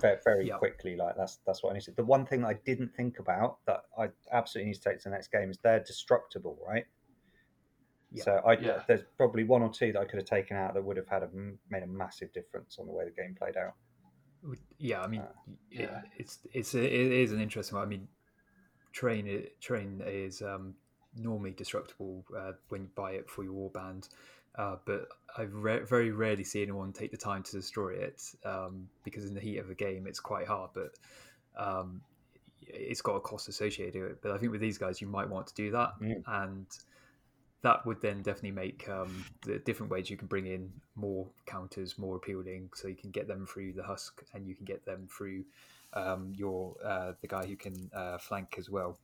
very, 0.00 0.18
very 0.24 0.48
yeah. 0.48 0.56
quickly. 0.56 0.96
Like 0.96 1.16
that's 1.16 1.38
that's 1.46 1.62
what 1.62 1.70
I 1.70 1.74
needed. 1.74 1.94
The 1.94 2.04
one 2.04 2.26
thing 2.26 2.40
that 2.40 2.48
I 2.48 2.56
didn't 2.66 2.94
think 2.96 3.20
about 3.20 3.58
that 3.66 3.82
I 3.96 4.08
absolutely 4.32 4.72
need 4.72 4.76
to 4.76 4.80
take 4.80 4.98
to 4.98 5.04
the 5.04 5.14
next 5.14 5.30
game 5.30 5.50
is 5.50 5.58
they're 5.62 5.84
destructible, 5.84 6.58
right? 6.66 6.84
Yeah. 8.12 8.24
So 8.24 8.40
I, 8.44 8.52
yeah. 8.54 8.82
there's 8.88 9.04
probably 9.16 9.44
one 9.44 9.62
or 9.62 9.72
two 9.72 9.92
that 9.92 10.00
I 10.00 10.04
could 10.04 10.18
have 10.18 10.28
taken 10.28 10.56
out 10.56 10.74
that 10.74 10.82
would 10.82 10.96
have 10.96 11.06
had 11.06 11.22
a, 11.22 11.28
made 11.70 11.84
a 11.84 11.86
massive 11.86 12.32
difference 12.32 12.76
on 12.80 12.86
the 12.86 12.92
way 12.92 13.04
the 13.04 13.12
game 13.12 13.36
played 13.38 13.56
out. 13.56 13.74
Yeah, 14.78 15.02
I 15.02 15.06
mean, 15.06 15.20
uh, 15.20 15.52
yeah, 15.70 16.02
it's 16.16 16.38
it's 16.52 16.74
it 16.74 16.92
is 16.92 17.32
an 17.32 17.40
interesting 17.40 17.76
one. 17.76 17.86
I 17.86 17.88
mean, 17.88 18.08
train 18.92 19.44
train 19.60 20.02
is 20.06 20.42
um, 20.42 20.74
normally 21.16 21.50
destructible 21.50 22.24
uh, 22.36 22.52
when 22.68 22.82
you 22.82 22.88
buy 22.94 23.12
it 23.12 23.28
for 23.28 23.44
your 23.44 23.52
warband, 23.52 24.08
uh, 24.56 24.76
but 24.84 25.08
I 25.36 25.42
re- 25.42 25.84
very 25.84 26.10
rarely 26.10 26.44
see 26.44 26.62
anyone 26.62 26.92
take 26.92 27.10
the 27.10 27.16
time 27.16 27.42
to 27.44 27.52
destroy 27.52 27.94
it 27.94 28.22
um, 28.44 28.88
because 29.04 29.24
in 29.26 29.34
the 29.34 29.40
heat 29.40 29.58
of 29.58 29.68
the 29.68 29.74
game 29.74 30.06
it's 30.06 30.20
quite 30.20 30.46
hard. 30.46 30.70
But 30.74 30.94
um, 31.56 32.00
it's 32.62 33.02
got 33.02 33.16
a 33.16 33.20
cost 33.20 33.48
associated 33.48 34.00
with 34.00 34.10
it. 34.12 34.18
But 34.22 34.32
I 34.32 34.38
think 34.38 34.52
with 34.52 34.60
these 34.60 34.78
guys, 34.78 35.00
you 35.00 35.06
might 35.06 35.28
want 35.28 35.46
to 35.48 35.54
do 35.54 35.70
that, 35.72 35.92
mm. 36.00 36.22
and 36.26 36.66
that 37.62 37.84
would 37.84 38.00
then 38.00 38.22
definitely 38.22 38.52
make 38.52 38.88
um, 38.88 39.24
the 39.42 39.58
different 39.58 39.92
ways 39.92 40.08
you 40.08 40.16
can 40.16 40.28
bring 40.28 40.46
in 40.46 40.72
more 40.94 41.26
counters 41.46 41.98
more 41.98 42.16
appealing. 42.16 42.70
So 42.74 42.88
you 42.88 42.94
can 42.94 43.10
get 43.10 43.28
them 43.28 43.46
through 43.46 43.74
the 43.74 43.82
husk, 43.82 44.22
and 44.34 44.46
you 44.46 44.54
can 44.54 44.64
get 44.64 44.84
them 44.84 45.08
through 45.10 45.44
um, 45.92 46.32
your 46.34 46.74
uh, 46.84 47.12
the 47.20 47.28
guy 47.28 47.46
who 47.46 47.56
can 47.56 47.90
uh, 47.94 48.18
flank 48.18 48.56
as 48.58 48.70
well. 48.70 48.98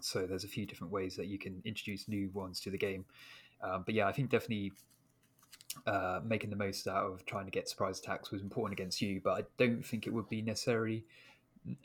So 0.00 0.26
there's 0.26 0.44
a 0.44 0.48
few 0.48 0.66
different 0.66 0.92
ways 0.92 1.14
that 1.16 1.26
you 1.26 1.38
can 1.38 1.60
introduce 1.64 2.08
new 2.08 2.30
ones 2.32 2.60
to 2.60 2.70
the 2.70 2.78
game. 2.78 3.04
Um, 3.62 3.82
but 3.84 3.94
yeah, 3.94 4.06
I 4.06 4.12
think 4.12 4.30
definitely 4.30 4.72
uh, 5.86 6.20
making 6.24 6.50
the 6.50 6.56
most 6.56 6.86
out 6.88 7.06
of 7.06 7.26
trying 7.26 7.44
to 7.44 7.50
get 7.50 7.68
surprise 7.68 7.98
attacks 8.00 8.30
was 8.30 8.42
important 8.42 8.78
against 8.78 9.00
you, 9.00 9.20
but 9.22 9.38
I 9.38 9.42
don't 9.58 9.84
think 9.84 10.06
it 10.06 10.12
would 10.12 10.28
be 10.28 10.42
necessarily 10.42 11.04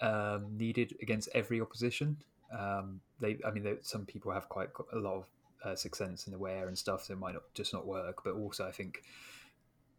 um, 0.02 0.58
needed 0.58 0.96
against 1.02 1.30
every 1.34 1.62
opposition. 1.62 2.18
Um, 2.58 3.02
they, 3.20 3.38
I 3.46 3.52
mean, 3.52 3.78
some 3.82 4.06
people 4.06 4.32
have 4.32 4.50
quite 4.50 4.70
a 4.94 4.98
lot 4.98 5.16
of 5.16 5.26
uh, 5.64 5.76
Sixth 5.76 6.00
Sense 6.00 6.26
and 6.26 6.36
Aware 6.36 6.68
and 6.68 6.78
stuff, 6.78 7.06
so 7.06 7.14
it 7.14 7.20
might 7.20 7.34
not 7.34 7.44
just 7.54 7.74
not 7.74 7.86
work. 7.86 8.24
But 8.24 8.34
also, 8.34 8.68
I 8.68 8.72
think 8.72 9.04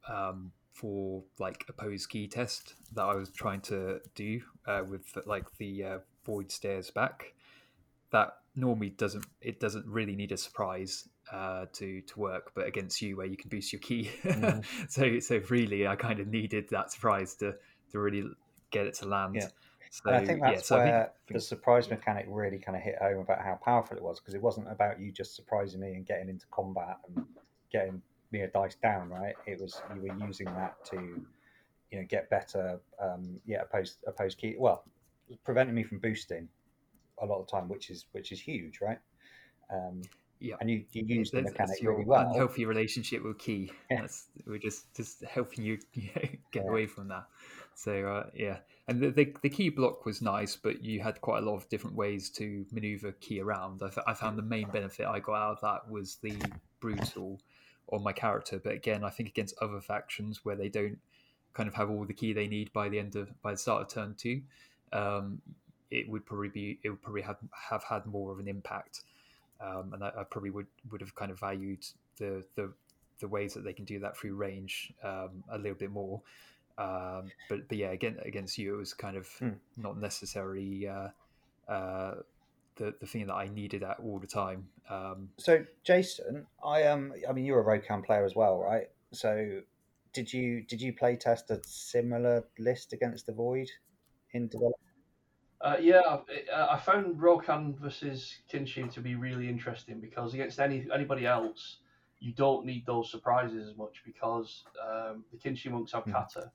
um, 0.08 0.52
for 0.72 1.22
like 1.38 1.64
a 1.68 1.72
pose 1.72 2.06
ki 2.06 2.28
test 2.28 2.74
that 2.94 3.02
I 3.02 3.14
was 3.14 3.30
trying 3.30 3.60
to 3.62 4.00
do 4.14 4.40
uh, 4.66 4.82
with 4.88 5.16
like 5.26 5.46
the 5.58 5.84
uh, 5.84 5.98
void 6.24 6.50
stairs 6.50 6.90
back, 6.90 7.34
that 8.10 8.34
normally 8.56 8.90
doesn't 8.90 9.24
it 9.40 9.60
doesn't 9.60 9.86
really 9.86 10.16
need 10.16 10.32
a 10.32 10.36
surprise 10.36 11.08
uh, 11.32 11.66
to 11.74 12.00
to 12.02 12.18
work, 12.18 12.52
but 12.54 12.66
against 12.66 13.00
you 13.02 13.16
where 13.16 13.26
you 13.26 13.36
can 13.36 13.48
boost 13.48 13.72
your 13.72 13.80
ki. 13.80 14.10
Mm. 14.24 14.64
so 14.90 15.18
so 15.20 15.40
really, 15.48 15.86
I 15.86 15.96
kind 15.96 16.20
of 16.20 16.28
needed 16.28 16.68
that 16.70 16.90
surprise 16.92 17.34
to 17.36 17.54
to 17.92 17.98
really 17.98 18.24
get 18.70 18.86
it 18.86 18.94
to 18.94 19.06
land. 19.06 19.36
Yeah. 19.36 19.48
So, 19.92 20.02
and 20.06 20.16
I 20.16 20.24
think 20.24 20.40
that's 20.40 20.54
yeah, 20.54 20.60
so 20.60 20.76
where 20.76 21.10
think, 21.26 21.36
the 21.36 21.40
surprise 21.40 21.90
mechanic 21.90 22.26
really 22.28 22.58
kind 22.58 22.76
of 22.76 22.82
hit 22.82 22.94
home 23.02 23.18
about 23.18 23.42
how 23.42 23.58
powerful 23.62 23.96
it 23.96 24.02
was 24.02 24.20
because 24.20 24.34
it 24.34 24.42
wasn't 24.42 24.70
about 24.70 25.00
you 25.00 25.10
just 25.10 25.34
surprising 25.34 25.80
me 25.80 25.94
and 25.94 26.06
getting 26.06 26.28
into 26.28 26.46
combat 26.52 26.98
and 27.08 27.26
getting 27.72 28.00
me 28.30 28.42
a 28.42 28.48
dice 28.48 28.76
down, 28.76 29.08
right? 29.08 29.34
It 29.46 29.60
was 29.60 29.82
you 29.94 30.02
were 30.02 30.16
using 30.24 30.46
that 30.46 30.76
to, 30.86 31.20
you 31.90 31.98
know, 31.98 32.06
get 32.08 32.30
better, 32.30 32.80
um, 33.02 33.40
yeah, 33.44 33.62
opposed 33.62 33.98
opposed 34.06 34.38
ki. 34.38 34.54
Well, 34.56 34.84
preventing 35.44 35.74
me 35.74 35.82
from 35.82 35.98
boosting 35.98 36.48
a 37.20 37.26
lot 37.26 37.40
of 37.40 37.46
the 37.46 37.50
time, 37.50 37.68
which 37.68 37.90
is 37.90 38.06
which 38.12 38.30
is 38.30 38.40
huge, 38.40 38.80
right? 38.80 38.98
Um, 39.72 40.02
yeah, 40.38 40.54
and 40.60 40.70
you, 40.70 40.84
you 40.92 41.04
use 41.04 41.30
the 41.30 41.42
mechanic 41.42 41.82
your 41.82 41.92
really 41.92 42.04
well. 42.06 42.28
Unhealthy 42.28 42.64
relationship 42.64 43.22
with 43.22 43.38
ki. 43.38 43.70
Yeah. 43.90 44.02
That's, 44.02 44.28
we're 44.46 44.58
just 44.58 44.94
just 44.94 45.22
helping 45.24 45.64
you, 45.64 45.78
get 45.94 46.38
yeah. 46.54 46.62
away 46.62 46.86
from 46.86 47.08
that. 47.08 47.26
So 47.80 48.06
uh, 48.06 48.26
yeah, 48.34 48.58
and 48.88 49.00
the, 49.00 49.10
the, 49.10 49.34
the 49.40 49.48
ki 49.48 49.70
block 49.70 50.04
was 50.04 50.20
nice, 50.20 50.54
but 50.54 50.84
you 50.84 51.00
had 51.00 51.18
quite 51.22 51.42
a 51.42 51.46
lot 51.46 51.56
of 51.56 51.66
different 51.70 51.96
ways 51.96 52.28
to 52.30 52.66
maneuver 52.72 53.12
ki 53.12 53.40
around. 53.40 53.80
I, 53.82 54.10
I 54.10 54.12
found 54.12 54.36
the 54.36 54.42
main 54.42 54.68
benefit 54.68 55.06
I 55.06 55.18
got 55.18 55.36
out 55.36 55.52
of 55.52 55.60
that 55.62 55.90
was 55.90 56.16
the 56.16 56.36
brutal 56.80 57.40
on 57.90 58.02
my 58.02 58.12
character. 58.12 58.60
But 58.62 58.74
again, 58.74 59.02
I 59.02 59.08
think 59.08 59.30
against 59.30 59.54
other 59.62 59.80
factions 59.80 60.44
where 60.44 60.56
they 60.56 60.68
don't 60.68 60.98
kind 61.54 61.68
of 61.70 61.74
have 61.74 61.88
all 61.88 62.04
the 62.04 62.12
ki 62.12 62.34
they 62.34 62.48
need 62.48 62.70
by 62.74 62.90
the 62.90 62.98
end 62.98 63.16
of 63.16 63.30
by 63.40 63.52
the 63.52 63.56
start 63.56 63.80
of 63.80 63.88
turn 63.88 64.14
two, 64.14 64.42
um, 64.92 65.40
it 65.90 66.06
would 66.06 66.26
probably 66.26 66.50
be 66.50 66.78
it 66.82 66.90
would 66.90 67.00
probably 67.00 67.22
have 67.22 67.38
have 67.70 67.82
had 67.82 68.04
more 68.04 68.30
of 68.30 68.40
an 68.40 68.46
impact. 68.46 69.04
Um, 69.58 69.94
and 69.94 70.04
I, 70.04 70.08
I, 70.18 70.24
probably 70.24 70.50
would 70.50 70.66
would 70.90 71.00
have 71.00 71.14
kind 71.14 71.30
of 71.30 71.40
valued 71.40 71.86
the 72.18 72.44
the 72.56 72.74
the 73.20 73.28
ways 73.28 73.54
that 73.54 73.64
they 73.64 73.72
can 73.72 73.86
do 73.86 74.00
that 74.00 74.18
through 74.18 74.34
range 74.34 74.92
um, 75.02 75.42
a 75.50 75.56
little 75.56 75.78
bit 75.78 75.90
more. 75.90 76.20
Um, 76.78 77.30
but 77.48 77.68
but 77.68 77.76
yeah, 77.76 77.90
again 77.90 78.18
against 78.24 78.58
you, 78.58 78.74
it 78.74 78.78
was 78.78 78.94
kind 78.94 79.16
of 79.16 79.28
hmm. 79.38 79.50
not 79.76 79.98
necessarily 79.98 80.88
uh, 80.88 81.08
uh, 81.70 82.14
the 82.76 82.94
the 83.00 83.06
thing 83.06 83.26
that 83.26 83.34
I 83.34 83.48
needed 83.48 83.82
at 83.82 83.98
all 84.00 84.18
the 84.18 84.26
time. 84.26 84.68
Um, 84.88 85.28
so 85.36 85.64
Jason, 85.84 86.46
I 86.64 86.84
um, 86.84 87.12
I 87.28 87.32
mean, 87.32 87.44
you're 87.44 87.60
a 87.60 87.64
Rokan 87.64 88.04
player 88.04 88.24
as 88.24 88.34
well, 88.34 88.58
right? 88.58 88.88
So 89.12 89.60
did 90.12 90.32
you 90.32 90.62
did 90.62 90.80
you 90.80 90.92
play 90.92 91.16
test 91.16 91.50
a 91.50 91.60
similar 91.64 92.44
list 92.58 92.92
against 92.92 93.26
the 93.26 93.32
Void 93.32 93.68
in 94.32 94.48
development? 94.48 94.76
Uh, 95.60 95.76
yeah, 95.78 96.00
I, 96.00 96.74
I 96.74 96.78
found 96.78 97.20
Rokan 97.20 97.78
versus 97.78 98.38
Kinshi 98.50 98.90
to 98.94 99.00
be 99.00 99.14
really 99.14 99.46
interesting 99.46 100.00
because 100.00 100.32
against 100.32 100.58
any 100.58 100.86
anybody 100.92 101.26
else, 101.26 101.78
you 102.20 102.32
don't 102.32 102.66
need 102.66 102.86
those 102.86 103.10
surprises 103.10 103.68
as 103.68 103.76
much 103.76 104.02
because 104.04 104.64
um, 104.82 105.24
the 105.32 105.38
Kinshi 105.38 105.70
monks 105.70 105.92
have 105.92 106.04
hmm. 106.04 106.12
kata, 106.12 106.50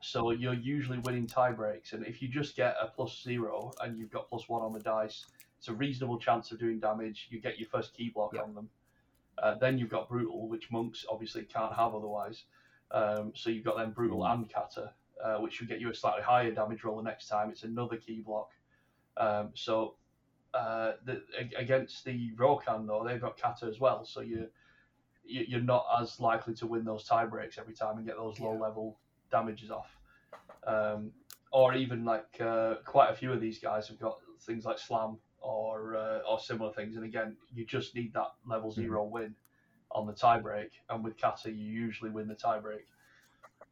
so 0.00 0.30
you're 0.30 0.54
usually 0.54 0.98
winning 0.98 1.26
tie 1.26 1.52
breaks. 1.52 1.92
And 1.92 2.06
if 2.06 2.20
you 2.20 2.28
just 2.28 2.56
get 2.56 2.76
a 2.80 2.88
plus 2.88 3.22
zero 3.22 3.72
and 3.80 3.96
you've 3.96 4.10
got 4.10 4.28
plus 4.28 4.48
one 4.48 4.62
on 4.62 4.72
the 4.72 4.80
dice, 4.80 5.26
it's 5.58 5.68
a 5.68 5.72
reasonable 5.72 6.18
chance 6.18 6.52
of 6.52 6.58
doing 6.58 6.78
damage. 6.78 7.28
You 7.30 7.40
get 7.40 7.58
your 7.58 7.68
first 7.68 7.94
ki 7.94 8.10
block 8.14 8.34
on 8.42 8.54
them. 8.54 8.68
Uh, 9.38 9.54
then 9.54 9.78
you've 9.78 9.90
got 9.90 10.08
brutal, 10.08 10.48
which 10.48 10.70
monks 10.70 11.04
obviously 11.10 11.42
can't 11.42 11.74
have 11.74 11.94
otherwise. 11.94 12.44
Um, 12.90 13.32
so 13.34 13.50
you've 13.50 13.64
got 13.64 13.78
then 13.78 13.92
brutal 13.92 14.24
hmm. 14.24 14.32
and 14.32 14.52
kata 14.52 14.92
uh, 15.22 15.36
which 15.36 15.54
should 15.54 15.68
get 15.68 15.80
you 15.80 15.90
a 15.90 15.94
slightly 15.94 16.22
higher 16.22 16.50
damage 16.50 16.84
roll 16.84 16.96
the 16.96 17.02
next 17.02 17.28
time. 17.28 17.50
It's 17.50 17.64
another 17.64 17.96
ki 17.96 18.20
block. 18.20 18.50
Um, 19.16 19.50
so 19.54 19.94
uh, 20.52 20.92
the, 21.04 21.22
against 21.56 22.04
the 22.04 22.32
Rokan 22.36 22.86
though, 22.86 23.04
they've 23.06 23.20
got 23.20 23.38
Kata 23.38 23.66
as 23.66 23.80
well, 23.80 24.04
so 24.04 24.20
you, 24.20 24.48
you 25.26 25.58
are 25.58 25.62
not 25.62 25.86
as 26.00 26.20
likely 26.20 26.54
to 26.54 26.66
win 26.66 26.84
those 26.84 27.04
tie 27.04 27.24
breaks 27.24 27.58
every 27.58 27.74
time 27.74 27.96
and 27.96 28.06
get 28.06 28.16
those 28.16 28.38
low 28.40 28.56
level 28.56 28.98
damages 29.30 29.70
off. 29.70 29.88
Um, 30.66 31.12
or 31.52 31.74
even 31.74 32.04
like 32.04 32.40
uh, 32.40 32.76
quite 32.84 33.10
a 33.10 33.14
few 33.14 33.32
of 33.32 33.40
these 33.40 33.58
guys 33.58 33.88
have 33.88 34.00
got 34.00 34.18
things 34.40 34.64
like 34.64 34.78
slam 34.78 35.18
or 35.40 35.96
uh, 35.96 36.18
or 36.28 36.38
similar 36.38 36.72
things, 36.72 36.96
and 36.96 37.04
again, 37.04 37.36
you 37.54 37.64
just 37.64 37.94
need 37.94 38.12
that 38.14 38.32
level 38.46 38.70
mm-hmm. 38.70 38.82
0 38.82 39.04
mm-hmm. 39.04 39.12
win 39.12 39.34
on 39.92 40.06
the 40.06 40.12
tie 40.12 40.40
break, 40.40 40.70
and 40.90 41.04
with 41.04 41.16
Kata, 41.20 41.50
you 41.50 41.64
usually 41.64 42.10
win 42.10 42.26
the 42.26 42.34
tie 42.34 42.58
break 42.58 42.86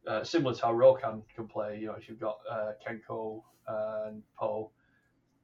uh, 0.07 0.23
similar 0.23 0.53
to 0.55 0.61
how 0.61 0.73
Rokan 0.73 1.23
can 1.35 1.47
play. 1.47 1.79
You 1.79 1.87
know, 1.87 1.93
if 1.93 2.09
you've 2.09 2.19
got 2.19 2.39
uh, 2.49 2.71
Kenko 2.85 3.41
and 3.67 4.23
Poe, 4.37 4.71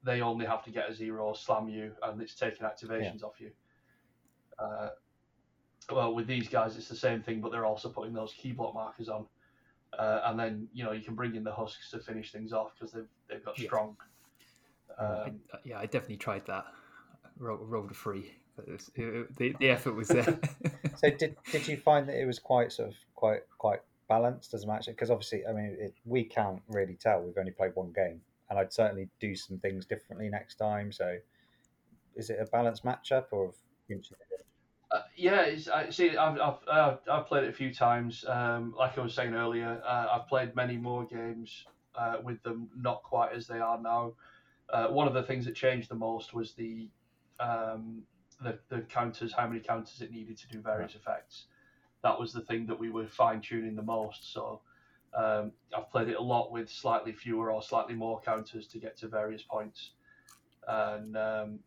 they 0.04 0.20
only 0.20 0.46
have 0.46 0.64
to 0.64 0.70
get 0.70 0.88
a 0.88 0.94
zero, 0.94 1.32
slam 1.34 1.68
you, 1.68 1.92
and 2.02 2.20
it's 2.20 2.34
taking 2.34 2.66
activations 2.66 3.20
yeah. 3.20 3.26
off 3.26 3.40
you. 3.40 3.50
Uh, 5.90 5.94
well, 5.94 6.14
with 6.14 6.26
these 6.26 6.48
guys, 6.48 6.76
it's 6.76 6.88
the 6.88 6.96
same 6.96 7.22
thing, 7.22 7.40
but 7.40 7.52
they're 7.52 7.66
also 7.66 7.88
putting 7.88 8.12
those 8.12 8.32
ki 8.32 8.52
block 8.52 8.74
markers 8.74 9.08
on, 9.08 9.26
uh, 9.98 10.20
and 10.26 10.38
then 10.38 10.68
you 10.72 10.84
know 10.84 10.92
you 10.92 11.02
can 11.02 11.14
bring 11.14 11.34
in 11.34 11.44
the 11.44 11.52
husks 11.52 11.90
to 11.90 11.98
finish 11.98 12.32
things 12.32 12.52
off 12.52 12.72
because 12.74 12.92
they've 12.92 13.08
they've 13.28 13.44
got 13.44 13.58
strong. 13.58 13.96
Um, 14.98 15.40
I, 15.52 15.58
yeah, 15.64 15.78
I 15.78 15.86
definitely 15.86 16.18
tried 16.18 16.46
that. 16.46 16.66
Roll, 17.38 17.58
rolled 17.58 17.90
a 17.90 17.94
free. 17.94 18.32
It 18.66 18.82
it, 18.94 19.36
the, 19.36 19.54
the 19.58 19.70
effort 19.70 19.94
was 19.94 20.08
there. 20.08 20.38
so 20.96 21.10
did 21.10 21.36
did 21.50 21.66
you 21.66 21.76
find 21.76 22.08
that 22.08 22.20
it 22.20 22.26
was 22.26 22.38
quite 22.38 22.72
sort 22.72 22.90
of 22.90 22.94
quite 23.14 23.42
quite 23.58 23.80
balanced 24.08 24.54
as 24.54 24.64
a 24.64 24.66
match 24.66 24.86
because 24.86 25.10
obviously, 25.10 25.46
I 25.46 25.52
mean, 25.52 25.76
it, 25.78 25.94
we 26.04 26.24
can't 26.24 26.60
really 26.68 26.94
tell. 26.94 27.22
We've 27.22 27.38
only 27.38 27.52
played 27.52 27.72
one 27.74 27.92
game, 27.92 28.20
and 28.50 28.58
I'd 28.58 28.72
certainly 28.72 29.08
do 29.20 29.34
some 29.34 29.58
things 29.58 29.86
differently 29.86 30.28
next 30.28 30.56
time. 30.56 30.92
So, 30.92 31.16
is 32.16 32.30
it 32.30 32.38
a 32.40 32.46
balanced 32.46 32.84
matchup 32.84 33.26
or? 33.32 33.52
Uh, 34.92 35.02
yeah, 35.16 35.42
it's, 35.42 35.68
I 35.68 35.90
see. 35.90 36.16
I've, 36.16 36.38
I've, 36.40 36.98
I've 37.10 37.26
played 37.26 37.44
it 37.44 37.50
a 37.50 37.52
few 37.52 37.72
times. 37.72 38.24
Um, 38.26 38.74
like 38.76 38.98
I 38.98 39.02
was 39.02 39.14
saying 39.14 39.34
earlier, 39.34 39.80
uh, 39.86 40.06
I've 40.12 40.26
played 40.26 40.56
many 40.56 40.76
more 40.76 41.04
games 41.04 41.64
uh, 41.94 42.16
with 42.24 42.42
them, 42.42 42.68
not 42.76 43.02
quite 43.04 43.32
as 43.32 43.46
they 43.46 43.60
are 43.60 43.80
now. 43.80 44.14
Uh, 44.68 44.88
one 44.88 45.06
of 45.06 45.14
the 45.14 45.22
things 45.22 45.44
that 45.44 45.54
changed 45.54 45.88
the 45.90 45.94
most 45.94 46.34
was 46.34 46.54
the 46.54 46.88
um, 47.38 48.02
the, 48.42 48.58
the 48.68 48.80
counters, 48.82 49.32
how 49.32 49.46
many 49.46 49.60
counters 49.60 50.00
it 50.00 50.10
needed 50.10 50.36
to 50.38 50.48
do 50.48 50.60
various 50.60 50.94
effects 50.94 51.46
that 52.02 52.18
was 52.18 52.32
the 52.32 52.40
thing 52.40 52.66
that 52.66 52.78
we 52.78 52.90
were 52.90 53.06
fine 53.06 53.40
tuning 53.40 53.76
the 53.76 53.82
most. 53.82 54.32
So 54.32 54.60
um, 55.14 55.52
I've 55.76 55.90
played 55.90 56.08
it 56.08 56.16
a 56.16 56.22
lot 56.22 56.52
with 56.52 56.70
slightly 56.70 57.12
fewer 57.12 57.50
or 57.50 57.62
slightly 57.62 57.94
more 57.94 58.20
counters 58.20 58.66
to 58.68 58.78
get 58.78 58.96
to 58.98 59.08
various 59.08 59.42
points. 59.42 59.90
And 60.66 61.16
um, 61.16 61.58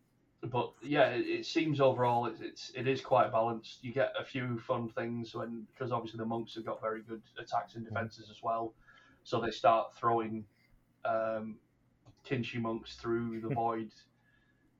but 0.51 0.73
yeah, 0.81 1.09
it, 1.09 1.25
it, 1.25 1.45
seems 1.45 1.79
overall 1.79 2.25
it's, 2.25 2.41
it's 2.41 2.71
it 2.75 2.87
is 2.87 3.01
quite 3.01 3.31
balanced. 3.31 3.83
You 3.83 3.93
get 3.93 4.13
a 4.19 4.23
few 4.23 4.59
fun 4.59 4.89
things 4.89 5.33
when 5.33 5.65
because 5.71 5.91
obviously 5.91 6.17
the 6.17 6.25
monks 6.25 6.55
have 6.55 6.65
got 6.65 6.81
very 6.81 7.01
good 7.01 7.21
attacks 7.37 7.75
and 7.75 7.85
defenses 7.85 8.29
as 8.29 8.43
well, 8.43 8.73
so 9.23 9.39
they 9.39 9.51
start 9.51 9.95
throwing 9.95 10.43
um, 11.05 11.55
Kinshi 12.27 12.59
monks 12.59 12.95
through 12.95 13.41
the 13.41 13.49
void 13.53 13.91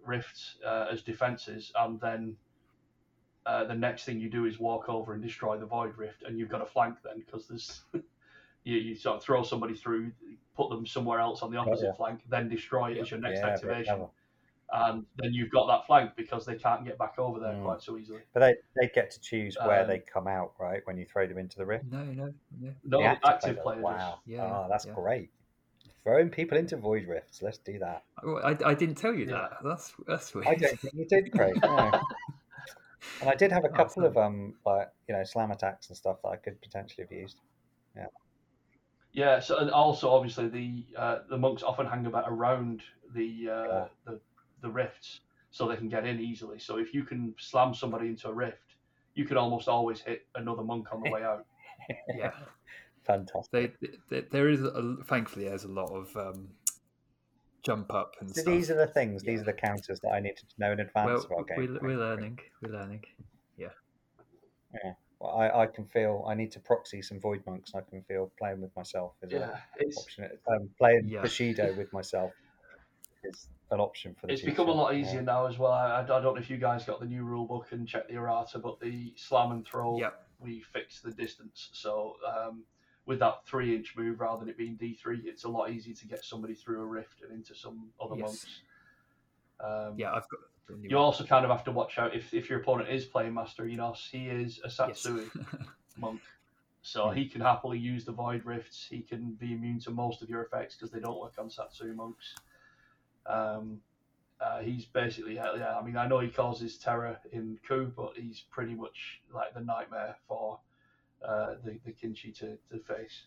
rifts 0.06 0.56
uh, 0.66 0.88
as 0.92 1.02
defenses, 1.02 1.72
and 1.80 2.00
then 2.02 2.36
uh, 3.46 3.64
the 3.64 3.76
next 3.76 4.04
thing 4.04 4.20
you 4.20 4.30
do 4.30 4.46
is 4.46 4.60
walk 4.60 4.90
over 4.90 5.14
and 5.14 5.24
destroy 5.24 5.58
the 5.58 5.66
void 5.66 5.98
rift, 5.98 6.24
and 6.24 6.38
you've 6.38 6.50
got 6.50 6.62
a 6.62 6.66
flank 6.66 6.98
then 7.04 7.24
because 7.26 7.48
there's 7.48 7.84
you, 8.64 8.78
you 8.78 8.96
sort 8.96 9.18
of 9.18 9.24
throw 9.24 9.44
somebody 9.44 9.76
through, 9.76 10.12
put 10.56 10.70
them 10.70 10.86
somewhere 10.86 11.20
else 11.20 11.42
on 11.42 11.52
the 11.52 11.58
opposite 11.58 11.86
oh, 11.86 11.90
yeah. 11.90 11.96
flank, 11.96 12.20
then 12.30 12.50
destroy 12.50 12.92
it 12.92 12.98
yeah. 12.98 13.02
as 13.02 13.12
your 13.12 13.20
next 13.20 13.40
yeah, 13.40 13.48
activation. 13.48 14.08
And 14.76 15.06
then 15.18 15.34
you've 15.34 15.52
got 15.52 15.68
that 15.68 15.86
flank 15.86 16.12
because 16.18 16.46
they 16.46 16.56
can't 16.56 16.84
get 16.84 16.98
back 16.98 17.20
over 17.20 17.40
there 17.40 17.54
mm. 17.54 17.64
quite 17.64 17.82
so 17.82 17.98
easily. 17.98 18.22
But 18.34 18.40
they, 18.40 18.56
they 18.80 18.92
get 18.94 19.12
to 19.12 19.22
choose 19.22 19.56
where 19.64 19.82
um, 19.82 19.88
they 19.88 20.00
come 20.00 20.28
out, 20.28 20.54
right? 20.60 20.82
When 20.86 20.98
you 20.98 21.06
throw 21.06 21.28
them 21.28 21.38
into 21.38 21.58
the 21.58 21.66
rift. 21.66 21.86
No, 21.92 22.04
no, 22.04 22.34
no. 22.60 22.74
No, 22.84 23.04
active, 23.04 23.30
active 23.30 23.62
players. 23.62 23.84
Wow. 23.84 24.20
Yeah, 24.26 24.46
oh, 24.46 24.68
that's 24.70 24.86
great 24.86 25.30
throwing 26.04 26.30
people 26.30 26.58
into 26.58 26.76
void 26.76 27.08
rifts. 27.08 27.42
Let's 27.42 27.60
do 27.60 27.80
that. 27.80 28.04
I, 28.44 28.58
I 28.66 28.74
didn't 28.74 28.96
tell 28.96 29.14
you 29.14 29.26
that. 29.28 29.52
That's 29.64 29.94
that's 30.06 30.34
weird. 30.34 30.48
I 30.48 30.56
don't 30.56 30.80
think 30.80 30.94
you 30.96 31.06
did, 31.06 31.32
Craig. 31.32 31.58
No. 31.62 31.92
And 33.22 33.30
I 33.30 33.36
did 33.36 33.52
have 33.52 33.66
a 33.66 33.70
oh, 33.70 33.74
couple 33.74 34.06
of 34.06 34.18
um 34.18 34.54
like 34.66 34.90
you 35.08 35.16
know 35.16 35.24
slam 35.24 35.52
attacks 35.52 35.88
and 35.88 35.98
stuff 35.98 36.18
that 36.24 36.30
I 36.30 36.36
could 36.38 36.62
potentially 36.62 37.04
have 37.04 37.12
used. 37.12 37.38
Yeah. 37.96 38.06
Yeah. 39.12 39.40
So 39.40 39.58
and 39.58 39.70
also 39.72 40.10
obviously 40.10 40.48
the 40.48 40.86
uh, 40.98 41.20
the 41.30 41.38
monks 41.38 41.64
often 41.64 41.86
hang 41.86 42.06
about 42.06 42.26
around 42.28 42.82
the, 43.14 43.50
uh, 43.50 43.64
yeah. 43.66 43.86
the 44.06 44.20
the 44.64 44.72
rifts 44.72 45.20
so 45.52 45.68
they 45.68 45.76
can 45.76 45.90
get 45.90 46.08
in 46.08 46.20
easily. 46.20 46.58
So 46.58 46.78
if 46.78 46.96
you 46.96 47.04
can 47.04 47.36
slam 47.38 47.76
somebody 47.76 48.08
into 48.08 48.28
a 48.28 48.34
rift, 48.34 48.76
you 49.14 49.26
can 49.26 49.38
almost 49.38 49.68
always 49.68 50.00
hit 50.00 50.26
another 50.34 50.64
monk 50.64 50.88
on 50.92 51.04
the 51.04 51.12
way 51.12 51.24
out. 51.24 51.46
yeah. 52.18 52.32
Fantastic. 53.06 53.80
They, 53.80 53.90
they, 54.10 54.22
there 54.32 54.50
is 54.50 54.64
a, 54.64 54.98
thankfully 55.06 55.46
there's 55.46 55.66
a 55.66 55.72
lot 55.72 55.92
of 55.92 56.16
um, 56.18 56.48
jump 57.62 57.94
up 57.94 58.16
and 58.20 58.30
so 58.30 58.42
stuff. 58.42 58.54
These 58.54 58.72
are 58.72 58.78
the 58.78 58.88
things. 58.88 59.22
Yeah. 59.24 59.32
These 59.32 59.42
are 59.42 59.46
the 59.46 59.54
counters 59.54 60.00
that 60.00 60.10
I 60.10 60.20
need 60.20 60.36
to 60.38 60.46
know 60.58 60.72
in 60.72 60.80
advance 60.80 61.08
well, 61.08 61.18
of 61.18 61.32
our 61.32 61.44
game. 61.44 61.80
We're, 61.82 61.90
we're 61.90 62.00
learning. 62.00 62.40
We're 62.62 62.74
learning. 62.74 63.04
Yeah. 63.58 63.68
Yeah. 64.74 64.94
Well, 65.20 65.38
I, 65.38 65.64
I 65.64 65.68
can 65.68 65.86
feel 65.86 66.26
I 66.28 66.34
need 66.34 66.52
to 66.54 66.60
proxy 66.60 67.02
some 67.02 67.20
void 67.20 67.44
monks. 67.46 67.74
I 67.76 67.82
can 67.82 68.02
feel 68.04 68.32
playing 68.40 68.62
with 68.62 68.76
myself 68.76 69.14
is 69.22 69.32
yeah, 69.32 69.52
an 69.80 69.92
option. 69.98 70.30
Um, 70.48 70.70
playing 70.78 71.08
yeah. 71.08 71.22
Bushido 71.22 71.76
with 71.78 71.92
myself 71.94 72.32
is 73.24 73.48
an 73.74 73.80
option 73.80 74.16
for 74.20 74.28
the. 74.28 74.34
It's 74.34 74.42
future. 74.42 74.54
become 74.54 74.70
a 74.70 74.74
lot 74.74 74.96
easier 74.96 75.16
yeah. 75.16 75.22
now 75.22 75.48
as 75.48 75.58
well. 75.58 75.72
I, 75.72 76.02
I, 76.02 76.04
don't 76.06 76.24
know 76.24 76.36
if 76.36 76.50
you 76.50 76.58
guys 76.58 76.86
got 76.86 77.00
the 77.00 77.06
new 77.06 77.24
rule 77.24 77.46
book 77.46 77.68
and 77.72 77.88
checked 77.88 78.10
the 78.10 78.16
errata, 78.16 78.60
but 78.60 78.80
the 78.80 79.14
slam 79.16 79.52
and 79.52 79.66
throw, 79.66 80.00
yep. 80.00 80.28
we 80.40 80.62
fixed 80.62 81.04
the 81.04 81.12
distance. 81.12 81.70
So 81.74 82.16
um, 82.28 82.64
with 83.06 83.20
that 83.20 83.46
three 83.46 83.76
inch 83.76 83.96
move 83.98 84.20
rather 84.20 84.40
than 84.40 84.50
it 84.50 84.58
being 84.58 84.78
D3, 84.78 85.26
it's 85.26 85.44
a 85.44 85.50
lot 85.50 85.72
easier 85.72 85.96
to 85.96 86.08
get 86.08 86.24
somebody 86.24 86.54
through 86.54 86.82
a 86.82 86.86
rift 86.86 87.22
and 87.22 87.32
into 87.32 87.56
some 87.56 87.90
other 88.02 88.16
yes. 88.16 88.26
monks. 88.26 88.62
Um, 89.60 89.96
yeah, 89.98 90.14
I've 90.14 90.28
got. 90.30 90.40
You 90.82 90.98
also 90.98 91.26
kind 91.26 91.44
of 91.44 91.52
have 91.52 91.66
to 91.66 91.72
watch 91.72 92.00
out 92.00 92.16
if, 92.16 92.34
if 92.34 92.50
your 92.50 92.60
opponent 92.60 92.90
is 92.90 93.06
playing 93.06 93.34
Master 93.34 93.68
Enos. 93.68 94.08
He 94.10 94.28
is 94.28 94.62
a 94.64 94.70
Satsui 94.70 95.30
yes. 95.36 95.46
monk, 95.98 96.22
so 96.82 97.10
he 97.10 97.28
can 97.28 97.42
happily 97.42 97.78
use 97.78 98.06
the 98.06 98.14
Void 98.14 98.46
Rifts. 98.46 98.88
He 98.90 99.02
can 99.02 99.34
be 99.34 99.54
immune 99.54 99.80
to 99.82 99.92
most 99.92 100.22
of 100.22 100.30
your 100.30 100.42
effects 100.42 100.76
because 100.76 100.90
they 100.90 101.02
don't 101.02 101.20
work 101.20 101.34
on 101.38 101.50
Satsui 101.50 101.94
monks. 101.94 102.34
Um, 103.26 103.80
uh, 104.42 104.60
he's 104.60 104.86
basically 104.86 105.36
yeah. 105.36 105.78
I 105.80 105.84
mean, 105.84 105.96
I 105.96 106.08
know 106.08 106.20
he 106.20 106.30
causes 106.30 106.78
terror 106.78 107.18
in 107.32 107.58
Ku, 107.68 107.92
but 107.96 108.14
he's 108.16 108.44
pretty 108.52 108.76
much 108.76 109.22
like 109.34 109.54
the 109.54 109.62
nightmare 109.62 110.16
for 110.28 110.60
uh, 111.26 111.56
the 111.64 111.80
the 111.86 111.92
Kinshi 111.92 112.38
to, 112.40 112.58
to 112.72 112.80
face. 112.84 113.26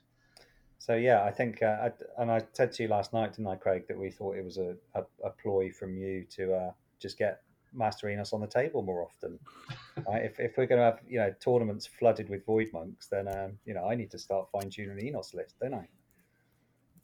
So 0.78 0.94
yeah, 0.94 1.24
I 1.24 1.30
think, 1.30 1.62
uh, 1.62 1.88
I, 1.88 2.22
and 2.22 2.30
I 2.30 2.42
said 2.52 2.70
to 2.72 2.82
you 2.82 2.88
last 2.88 3.12
night, 3.12 3.32
didn't 3.32 3.46
I, 3.46 3.56
Craig, 3.56 3.88
that 3.88 3.98
we 3.98 4.10
thought 4.10 4.36
it 4.36 4.44
was 4.44 4.58
a, 4.58 4.76
a, 4.94 5.02
a 5.24 5.30
ploy 5.30 5.70
from 5.72 5.96
you 5.96 6.26
to 6.36 6.54
uh, 6.54 6.72
just 7.00 7.18
get 7.18 7.40
Master 7.72 8.08
Enos 8.08 8.32
on 8.32 8.40
the 8.40 8.46
table 8.46 8.82
more 8.82 9.02
often. 9.02 9.38
right? 10.06 10.24
If, 10.24 10.38
if 10.38 10.56
we're 10.56 10.66
going 10.66 10.78
to 10.78 10.84
have 10.84 11.00
you 11.08 11.18
know 11.18 11.34
tournaments 11.40 11.86
flooded 11.86 12.28
with 12.28 12.44
Void 12.44 12.68
monks, 12.72 13.06
then 13.06 13.28
um, 13.28 13.58
you 13.64 13.74
know 13.74 13.88
I 13.88 13.94
need 13.94 14.10
to 14.10 14.18
start 14.18 14.48
fine 14.52 14.70
tuning 14.70 14.96
the 14.96 15.06
Enos 15.06 15.34
list, 15.34 15.54
don't 15.60 15.74
I? 15.74 15.88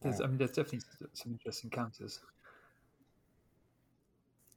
There's, 0.03 0.21
I 0.21 0.27
mean, 0.27 0.39
there's 0.39 0.51
definitely 0.51 0.81
some 1.13 1.33
interesting 1.33 1.71
counters. 1.71 2.21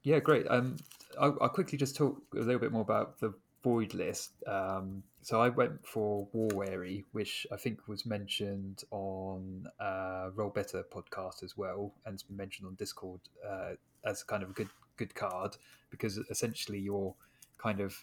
Yeah, 0.05 0.19
great. 0.19 0.45
Um, 0.47 0.75
I'll, 1.19 1.35
I'll, 1.41 1.49
quickly 1.49 1.79
just 1.79 1.95
talk 1.95 2.21
a 2.35 2.39
little 2.39 2.59
bit 2.59 2.71
more 2.71 2.83
about 2.83 3.19
the 3.19 3.33
void 3.63 3.95
list. 3.95 4.33
Um, 4.45 5.01
so 5.23 5.41
I 5.41 5.49
went 5.49 5.83
for 5.83 6.27
War 6.31 6.47
Weary, 6.53 7.03
which 7.13 7.47
I 7.51 7.55
think 7.55 7.87
was 7.87 8.05
mentioned 8.05 8.83
on 8.91 9.65
uh, 9.79 10.29
Roll 10.35 10.51
Better 10.51 10.83
podcast 10.93 11.43
as 11.43 11.57
well, 11.57 11.91
and 12.05 12.13
it's 12.13 12.21
been 12.21 12.37
mentioned 12.37 12.67
on 12.67 12.75
Discord 12.75 13.19
uh, 13.43 13.71
as 14.05 14.21
kind 14.21 14.43
of 14.43 14.51
a 14.51 14.53
good 14.53 14.69
good 14.97 15.15
card 15.15 15.57
because 15.89 16.19
essentially 16.29 16.79
you're 16.79 17.15
kind 17.57 17.79
of 17.79 17.97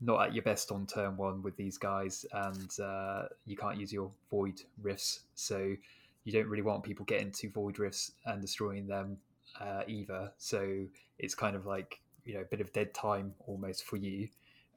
not 0.00 0.26
at 0.26 0.34
your 0.34 0.42
best 0.42 0.72
on 0.72 0.86
turn 0.86 1.14
one 1.18 1.42
with 1.42 1.58
these 1.58 1.76
guys, 1.76 2.24
and 2.32 2.70
uh, 2.82 3.24
you 3.44 3.54
can't 3.54 3.78
use 3.78 3.92
your 3.92 4.10
void 4.30 4.62
rifts, 4.80 5.24
so 5.34 5.76
you 6.24 6.32
don't 6.32 6.48
really 6.48 6.62
want 6.62 6.82
people 6.82 7.04
getting 7.04 7.30
to 7.32 7.50
void 7.50 7.78
rifts 7.78 8.12
and 8.24 8.40
destroying 8.40 8.86
them 8.86 9.18
uh, 9.60 9.82
either. 9.86 10.32
So 10.38 10.86
it's 11.18 11.34
kind 11.34 11.56
of 11.56 11.66
like 11.66 12.00
you 12.24 12.34
know 12.34 12.40
a 12.40 12.44
bit 12.44 12.60
of 12.60 12.72
dead 12.72 12.94
time 12.94 13.34
almost 13.46 13.84
for 13.84 13.96
you. 13.96 14.28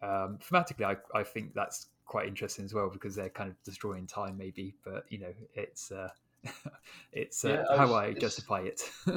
Um, 0.01 0.37
thematically, 0.47 0.85
I, 0.85 1.17
I 1.17 1.23
think 1.23 1.53
that's 1.53 1.87
quite 2.05 2.27
interesting 2.27 2.65
as 2.65 2.73
well 2.73 2.89
because 2.89 3.15
they're 3.15 3.29
kind 3.29 3.49
of 3.49 3.61
destroying 3.63 4.07
time 4.07 4.37
maybe, 4.37 4.75
but 4.83 5.05
you 5.09 5.19
know 5.19 5.33
it's 5.55 5.91
uh, 5.91 6.09
it's 7.11 7.43
uh, 7.43 7.65
yeah, 7.69 7.77
how 7.77 7.93
I 7.93 8.13
justify 8.13 8.61
it. 8.61 8.81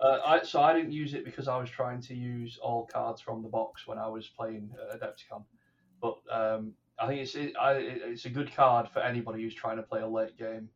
uh, 0.00 0.18
I, 0.26 0.42
so 0.42 0.60
I 0.60 0.72
didn't 0.72 0.92
use 0.92 1.14
it 1.14 1.24
because 1.24 1.48
I 1.48 1.56
was 1.58 1.70
trying 1.70 2.00
to 2.02 2.14
use 2.14 2.58
all 2.62 2.88
cards 2.92 3.20
from 3.20 3.42
the 3.42 3.48
box 3.48 3.86
when 3.86 3.98
I 3.98 4.08
was 4.08 4.28
playing 4.28 4.70
uh, 4.78 4.96
Adepticon, 4.96 5.44
but 6.00 6.18
um, 6.30 6.72
I 6.98 7.06
think 7.06 7.20
it's 7.20 7.34
it, 7.34 7.54
I, 7.60 7.72
it's 7.74 8.24
a 8.24 8.30
good 8.30 8.54
card 8.54 8.88
for 8.92 9.00
anybody 9.00 9.42
who's 9.42 9.54
trying 9.54 9.76
to 9.76 9.82
play 9.82 10.00
a 10.00 10.08
late 10.08 10.36
game 10.38 10.68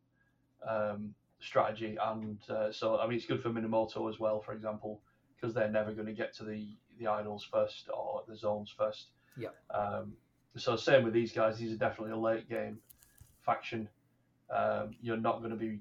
um, 0.68 1.14
strategy, 1.40 1.96
and 2.00 2.38
uh, 2.48 2.72
so 2.72 2.98
I 2.98 3.06
mean 3.06 3.16
it's 3.16 3.26
good 3.26 3.42
for 3.42 3.50
Minamoto 3.50 4.08
as 4.08 4.18
well, 4.18 4.40
for 4.40 4.52
example, 4.52 5.00
because 5.34 5.54
they're 5.54 5.70
never 5.70 5.92
going 5.92 6.06
to 6.06 6.12
get 6.12 6.34
to 6.36 6.44
the 6.44 6.68
the 6.98 7.06
idols 7.06 7.46
first 7.50 7.88
or 7.92 8.22
the 8.28 8.36
zones 8.36 8.72
first. 8.76 9.08
Yeah. 9.36 9.48
Um, 9.74 10.12
so 10.56 10.76
same 10.76 11.04
with 11.04 11.14
these 11.14 11.32
guys; 11.32 11.58
these 11.58 11.72
are 11.72 11.78
definitely 11.78 12.12
a 12.12 12.18
late 12.18 12.48
game 12.48 12.78
faction. 13.44 13.88
Um, 14.54 14.94
you're 15.00 15.16
not 15.16 15.38
going 15.38 15.50
to 15.50 15.56
be 15.56 15.80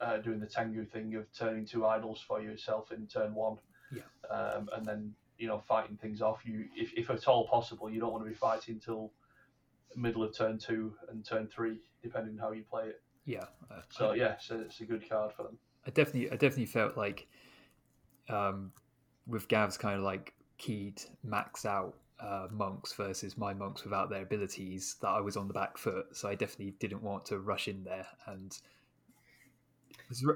uh, 0.00 0.18
doing 0.18 0.38
the 0.38 0.46
Tengu 0.46 0.84
thing 0.84 1.14
of 1.14 1.26
turning 1.32 1.64
two 1.64 1.86
idols 1.86 2.22
for 2.26 2.40
yourself 2.40 2.92
in 2.92 3.06
turn 3.06 3.34
one, 3.34 3.56
yeah. 3.92 4.02
um, 4.34 4.68
and 4.76 4.84
then 4.84 5.14
you 5.38 5.48
know 5.48 5.58
fighting 5.58 5.96
things 5.96 6.20
off. 6.20 6.40
You, 6.44 6.66
if, 6.76 6.92
if 6.94 7.10
at 7.10 7.26
all 7.26 7.48
possible, 7.48 7.90
you 7.90 8.00
don't 8.00 8.12
want 8.12 8.24
to 8.24 8.30
be 8.30 8.36
fighting 8.36 8.74
until 8.74 9.12
middle 9.96 10.22
of 10.22 10.36
turn 10.36 10.58
two 10.58 10.94
and 11.10 11.24
turn 11.24 11.46
three, 11.46 11.78
depending 12.02 12.34
on 12.34 12.38
how 12.38 12.52
you 12.52 12.62
play 12.62 12.84
it. 12.88 13.02
Yeah. 13.24 13.44
Uh, 13.70 13.80
so 13.88 14.10
I, 14.10 14.14
yeah, 14.14 14.34
so 14.40 14.60
it's 14.60 14.80
a 14.80 14.84
good 14.84 15.08
card 15.08 15.32
for 15.32 15.44
them. 15.44 15.58
I 15.86 15.90
definitely, 15.90 16.30
I 16.30 16.36
definitely 16.36 16.66
felt 16.66 16.96
like 16.96 17.26
um, 18.28 18.72
with 19.26 19.48
Gav's 19.48 19.76
kind 19.76 19.96
of 19.96 20.02
like 20.04 20.34
keyed 20.58 21.02
max 21.22 21.64
out 21.64 21.94
uh, 22.20 22.46
monks 22.50 22.92
versus 22.92 23.36
my 23.36 23.52
monks 23.52 23.84
without 23.84 24.10
their 24.10 24.22
abilities 24.22 24.96
that 25.02 25.08
I 25.08 25.20
was 25.20 25.36
on 25.36 25.48
the 25.48 25.54
back 25.54 25.76
foot. 25.76 26.16
So 26.16 26.28
I 26.28 26.34
definitely 26.34 26.74
didn't 26.78 27.02
want 27.02 27.24
to 27.26 27.38
rush 27.40 27.68
in 27.68 27.84
there. 27.84 28.06
And 28.26 28.56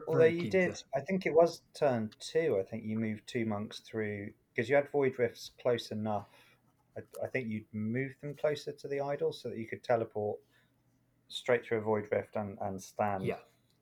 although 0.08 0.24
you 0.24 0.50
did, 0.50 0.74
to... 0.74 0.84
I 0.94 1.00
think 1.00 1.26
it 1.26 1.34
was 1.34 1.62
turn 1.74 2.10
two. 2.18 2.58
I 2.60 2.68
think 2.68 2.84
you 2.84 2.98
moved 2.98 3.26
two 3.26 3.46
monks 3.46 3.80
through 3.80 4.30
because 4.54 4.68
you 4.68 4.74
had 4.74 4.90
void 4.90 5.18
rifts 5.18 5.52
close 5.60 5.90
enough. 5.90 6.28
I, 6.96 7.02
I 7.24 7.28
think 7.28 7.48
you'd 7.48 7.66
move 7.72 8.12
them 8.20 8.34
closer 8.34 8.72
to 8.72 8.88
the 8.88 9.00
idol 9.00 9.32
so 9.32 9.50
that 9.50 9.58
you 9.58 9.66
could 9.66 9.84
teleport 9.84 10.38
straight 11.28 11.64
through 11.64 11.78
a 11.78 11.82
void 11.82 12.08
rift 12.10 12.36
and, 12.36 12.58
and 12.60 12.82
stand. 12.82 13.24
Yeah. 13.24 13.36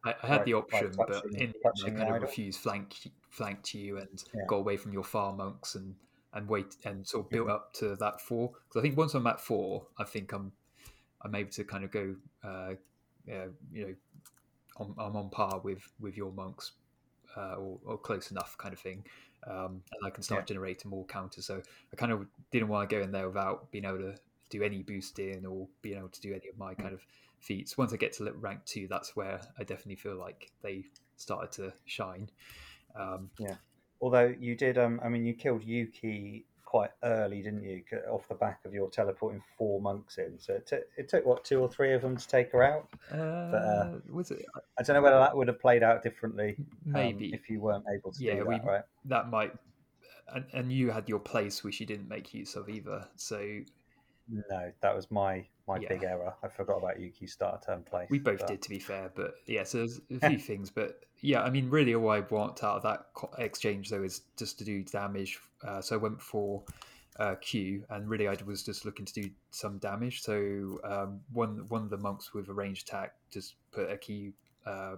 I, 0.05 0.15
I 0.23 0.27
had 0.27 0.45
the 0.45 0.55
option, 0.55 0.93
but 0.97 1.25
in 1.25 1.31
the 1.31 1.41
end, 1.41 1.55
I 1.65 1.91
kind 1.91 2.17
of 2.17 2.23
refused 2.23 2.61
flank 2.61 2.95
flanked 3.31 3.75
you 3.75 3.99
and 3.99 4.23
yeah. 4.35 4.43
got 4.49 4.57
away 4.57 4.77
from 4.77 4.93
your 4.93 5.03
far 5.03 5.33
monks 5.33 5.75
and 5.75 5.95
and 6.35 6.49
wait 6.49 6.77
and 6.85 7.07
sort 7.07 7.25
of 7.25 7.31
built 7.31 7.49
up 7.49 7.73
to 7.75 7.97
that 7.97 8.21
four. 8.21 8.51
Because 8.69 8.81
I 8.81 8.83
think 8.83 8.97
once 8.97 9.15
I'm 9.15 9.27
at 9.27 9.41
four, 9.41 9.87
I 9.99 10.05
think 10.05 10.33
I'm 10.33 10.53
I'm 11.23 11.35
able 11.35 11.51
to 11.53 11.65
kind 11.65 11.85
of 11.85 11.91
go, 11.91 12.15
uh, 12.43 12.75
yeah, 13.27 13.47
you 13.73 13.87
know, 13.87 13.95
I'm, 14.79 14.95
I'm 14.99 15.17
on 15.17 15.31
par 15.31 15.61
with 15.65 15.83
with 16.01 16.17
your 16.17 16.33
monks 16.33 16.73
uh, 17.37 17.55
or, 17.55 17.79
or, 17.85 17.99
close 17.99 18.31
enough 18.31 18.57
kind 18.59 18.73
of 18.73 18.81
thing. 18.81 19.05
Um, 19.47 19.83
and 19.93 20.07
I 20.07 20.11
can 20.11 20.23
start 20.23 20.43
yeah. 20.43 20.55
generating 20.55 20.91
more 20.91 21.05
counters. 21.07 21.47
So 21.47 21.61
I 21.93 21.97
kind 21.97 22.13
of 22.13 22.27
didn't 22.51 22.69
want 22.69 22.89
to 22.89 22.97
go 22.97 23.03
in 23.03 23.11
there 23.11 23.27
without 23.27 23.71
being 23.71 23.85
able 23.85 23.99
to 23.99 24.15
do 24.51 24.63
any 24.63 24.83
boosting 24.83 25.45
or 25.45 25.67
being 25.83 25.99
able 25.99 26.09
to 26.09 26.21
do 26.21 26.31
any 26.31 26.49
of 26.49 26.59
my 26.59 26.75
kind 26.75 26.95
of 26.95 27.05
feats. 27.45 27.77
Once 27.77 27.93
I 27.93 27.97
get 27.97 28.13
to 28.15 28.33
rank 28.33 28.65
two, 28.65 28.87
that's 28.89 29.15
where 29.15 29.41
I 29.59 29.65
definitely 29.65 29.97
feel 29.97 30.17
like 30.17 30.51
they 30.63 30.85
started 31.17 31.53
to 31.53 31.73
shine. 31.85 32.31
Um, 32.99 33.31
yeah. 33.39 33.57
Although 34.01 34.35
you 34.39 34.55
did, 34.57 34.79
um, 34.79 35.01
I 35.05 35.09
mean, 35.09 35.25
you 35.25 35.35
killed 35.35 35.63
Yuki 35.63 36.47
quite 36.65 36.91
early, 37.03 37.43
didn't 37.43 37.63
you? 37.63 37.83
Off 38.11 38.27
the 38.29 38.35
back 38.35 38.61
of 38.65 38.75
your 38.75 38.91
teleporting 38.91 39.43
four 39.57 39.81
monks 39.81 40.19
in, 40.19 40.39
so 40.39 40.55
it, 40.55 40.67
t- 40.67 40.77
it 40.97 41.09
took 41.09 41.25
what 41.25 41.45
two 41.45 41.61
or 41.61 41.69
three 41.69 41.93
of 41.95 42.03
them 42.03 42.17
to 42.17 42.29
take 42.29 42.51
her 42.53 42.63
out. 42.63 42.89
Uh, 43.13 43.51
but, 43.51 43.63
uh, 43.63 43.93
was 44.11 44.31
it? 44.31 44.45
I 44.79 44.83
don't 44.83 44.97
know 44.97 45.03
whether 45.03 45.19
that 45.19 45.37
would 45.37 45.49
have 45.49 45.61
played 45.61 45.83
out 45.83 46.03
differently. 46.03 46.57
Um, 46.59 46.93
Maybe 46.93 47.27
um, 47.27 47.35
if 47.35 47.49
you 47.49 47.61
weren't 47.61 47.85
able 47.97 48.11
to 48.13 48.25
yeah, 48.25 48.33
do 48.33 48.39
that, 48.41 48.49
we, 48.49 48.61
right? 48.69 48.83
That 49.05 49.31
might. 49.31 49.53
And, 50.35 50.45
and 50.53 50.73
you 50.73 50.91
had 50.91 51.09
your 51.09 51.21
place, 51.21 51.63
which 51.63 51.79
you 51.81 51.87
didn't 51.87 52.09
make 52.09 52.35
use 52.35 52.57
of 52.57 52.69
either. 52.69 53.07
So 53.17 53.39
no, 54.29 54.73
that 54.81 54.97
was 54.97 55.11
my 55.11 55.47
my 55.67 55.79
yeah. 55.79 55.89
big 55.89 56.05
error. 56.05 56.35
I 56.43 56.49
forgot 56.49 56.79
about 56.79 57.01
Yuki's 57.01 57.33
start 57.33 57.65
turn 57.65 57.83
play. 57.83 58.07
We 58.11 58.19
both 58.19 58.41
but... 58.41 58.49
did, 58.49 58.63
to 58.63 58.69
be 58.69 58.79
fair. 58.79 59.11
But 59.15 59.35
yeah, 59.47 59.65
so 59.65 59.79
there's 59.79 60.01
a 60.11 60.21
few 60.29 60.39
things. 60.39 60.71
But 60.71 61.01
yeah, 61.21 61.43
I 61.43 61.51
mean, 61.51 61.71
really, 61.71 61.95
all 61.95 62.11
I 62.11 62.21
want 62.21 62.63
out 62.63 62.77
of 62.77 62.83
that 62.83 63.07
exchange 63.39 63.91
though 63.91 64.03
is 64.03 64.23
just 64.37 64.59
to 64.59 64.65
do 64.65 64.83
damage. 64.83 65.39
Uh, 65.67 65.81
so 65.81 65.97
I 65.97 65.99
went 65.99 66.21
for 66.21 66.63
uh, 67.19 67.37
Q, 67.37 67.85
and 67.91 68.09
really, 68.09 68.29
I 68.29 68.37
was 68.45 68.63
just 68.63 68.85
looking 68.85 69.07
to 69.07 69.13
do 69.13 69.31
some 69.51 69.79
damage. 69.79 70.23
So 70.23 70.79
um, 70.85 71.21
one 71.33 71.65
one 71.69 71.83
of 71.83 71.91
the 71.91 71.99
monks 71.99 72.35
with 72.35 72.49
a 72.49 72.53
ranged 72.53 72.89
attack 72.89 73.15
just 73.31 73.55
put 73.73 73.91
a 73.91 73.97
Q 73.97 74.33
uh, 74.67 74.97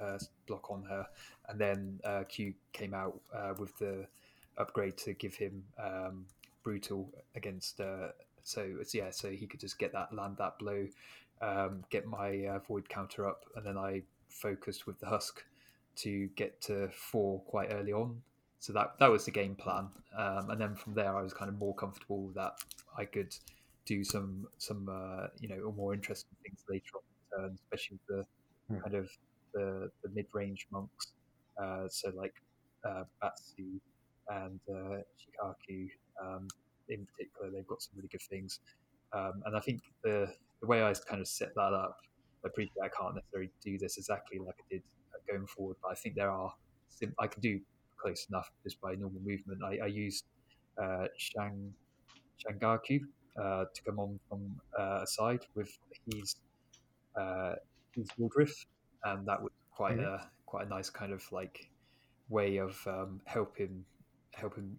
uh 0.00 0.18
block 0.46 0.70
on 0.70 0.84
her, 0.84 1.06
and 1.48 1.60
then 1.60 2.00
uh, 2.04 2.24
Q 2.28 2.54
came 2.72 2.94
out 2.94 3.20
uh, 3.34 3.54
with 3.58 3.76
the 3.78 4.06
upgrade 4.56 4.96
to 4.96 5.12
give 5.12 5.34
him 5.34 5.62
um, 5.78 6.24
brutal 6.62 7.12
against 7.34 7.80
so 8.46 8.64
it's 8.80 8.94
yeah, 8.94 9.10
so 9.10 9.28
he 9.28 9.44
could 9.46 9.58
just 9.58 9.76
get 9.76 9.92
that 9.92 10.14
land 10.14 10.36
that 10.38 10.56
blow, 10.60 10.86
um, 11.42 11.82
get 11.90 12.06
my 12.06 12.44
uh, 12.46 12.58
void 12.60 12.88
counter 12.88 13.28
up, 13.28 13.44
and 13.56 13.66
then 13.66 13.76
I 13.76 14.02
focused 14.28 14.86
with 14.86 15.00
the 15.00 15.06
husk 15.06 15.42
to 15.96 16.28
get 16.36 16.60
to 16.62 16.88
four 16.90 17.40
quite 17.40 17.72
early 17.72 17.92
on. 17.92 18.22
So 18.60 18.72
that 18.72 18.98
that 19.00 19.10
was 19.10 19.24
the 19.24 19.32
game 19.32 19.56
plan, 19.56 19.88
um, 20.16 20.50
and 20.50 20.60
then 20.60 20.76
from 20.76 20.94
there 20.94 21.16
I 21.16 21.22
was 21.22 21.34
kind 21.34 21.48
of 21.48 21.58
more 21.58 21.74
comfortable 21.74 22.30
that 22.36 22.52
I 22.96 23.04
could 23.04 23.34
do 23.84 24.04
some 24.04 24.46
some 24.58 24.88
uh, 24.88 25.26
you 25.40 25.48
know 25.48 25.74
more 25.76 25.92
interesting 25.92 26.36
things 26.44 26.62
later 26.70 26.90
on 26.94 27.02
in 27.02 27.42
turn, 27.42 27.58
especially 27.64 27.98
the 28.08 28.24
hmm. 28.68 28.78
kind 28.78 28.94
of 28.94 29.10
the 29.54 29.90
the 30.04 30.08
mid 30.14 30.26
range 30.32 30.68
monks. 30.70 31.14
Uh, 31.60 31.88
so 31.88 32.12
like 32.14 32.34
uh, 32.88 33.02
Batsu 33.20 33.80
and 34.28 34.60
uh, 34.70 34.98
Shikaku, 35.18 35.88
um, 36.22 36.46
in 36.88 37.06
particular, 37.06 37.50
they've 37.50 37.66
got 37.66 37.82
some 37.82 37.92
really 37.96 38.08
good 38.08 38.22
things. 38.22 38.60
Um, 39.12 39.42
and 39.44 39.56
I 39.56 39.60
think 39.60 39.82
the 40.02 40.32
the 40.60 40.66
way 40.66 40.82
I 40.82 40.92
kind 41.08 41.20
of 41.20 41.28
set 41.28 41.54
that 41.54 41.72
up, 41.72 41.98
I 42.44 42.48
appreciate 42.48 42.82
I 42.82 42.88
can't 42.88 43.14
necessarily 43.14 43.50
do 43.62 43.78
this 43.78 43.98
exactly 43.98 44.38
like 44.38 44.56
I 44.58 44.64
did 44.70 44.82
going 45.28 45.46
forward, 45.46 45.76
but 45.82 45.90
I 45.90 45.94
think 45.94 46.14
there 46.14 46.30
are 46.30 46.52
I 47.18 47.26
can 47.26 47.40
do 47.40 47.60
close 47.96 48.26
enough 48.30 48.50
just 48.62 48.80
by 48.80 48.94
normal 48.94 49.20
movement. 49.22 49.60
I, 49.64 49.84
I 49.84 49.86
used 49.86 50.24
uh, 50.82 51.06
Shang 51.16 51.72
Shangaku 52.40 53.00
uh, 53.40 53.64
to 53.72 53.82
come 53.84 53.98
on 53.98 54.18
from 54.28 54.56
uh, 54.78 55.00
a 55.02 55.06
side 55.06 55.40
with 55.54 55.70
his 56.12 56.36
uh, 57.18 57.54
his 57.92 58.08
void 58.18 58.32
rift, 58.36 58.66
and 59.04 59.26
that 59.26 59.42
was 59.42 59.52
quite 59.70 59.98
mm-hmm. 59.98 60.24
a 60.24 60.30
quite 60.46 60.66
a 60.66 60.68
nice 60.68 60.90
kind 60.90 61.12
of 61.12 61.22
like 61.32 61.68
way 62.28 62.58
of 62.58 62.78
um, 62.86 63.20
helping 63.24 63.84
helping 64.36 64.76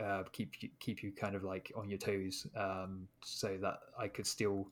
uh, 0.00 0.22
keep 0.32 0.62
you, 0.62 0.68
keep 0.78 1.02
you 1.02 1.10
kind 1.12 1.34
of 1.34 1.42
like 1.42 1.72
on 1.76 1.88
your 1.88 1.98
toes, 1.98 2.46
um, 2.56 3.08
so 3.24 3.58
that 3.60 3.78
I 3.98 4.08
could 4.08 4.26
still 4.26 4.68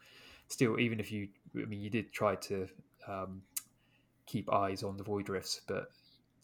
still 0.49 0.79
even 0.79 1.01
if 1.01 1.13
you 1.13 1.29
I 1.57 1.65
mean 1.67 1.81
you 1.81 1.91
did 1.91 2.13
try 2.13 2.35
to 2.37 2.67
um, 3.07 3.43
keep 4.27 4.53
eyes 4.53 4.83
on 4.83 4.97
the 4.97 5.03
void 5.05 5.29
rifts, 5.29 5.61
but 5.67 5.91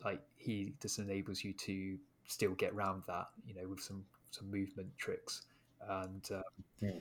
like 0.05 0.21
he 0.37 0.75
just 0.81 0.99
enables 0.99 1.45
you 1.45 1.53
to 1.53 1.97
still 2.27 2.53
get 2.53 2.73
around 2.73 3.03
that, 3.07 3.29
you 3.47 3.55
know, 3.55 3.69
with 3.69 3.81
some 3.81 4.05
some 4.31 4.51
movement 4.51 4.89
tricks, 4.99 5.43
and 5.89 6.29
um, 6.33 6.43
yeah, 6.81 6.99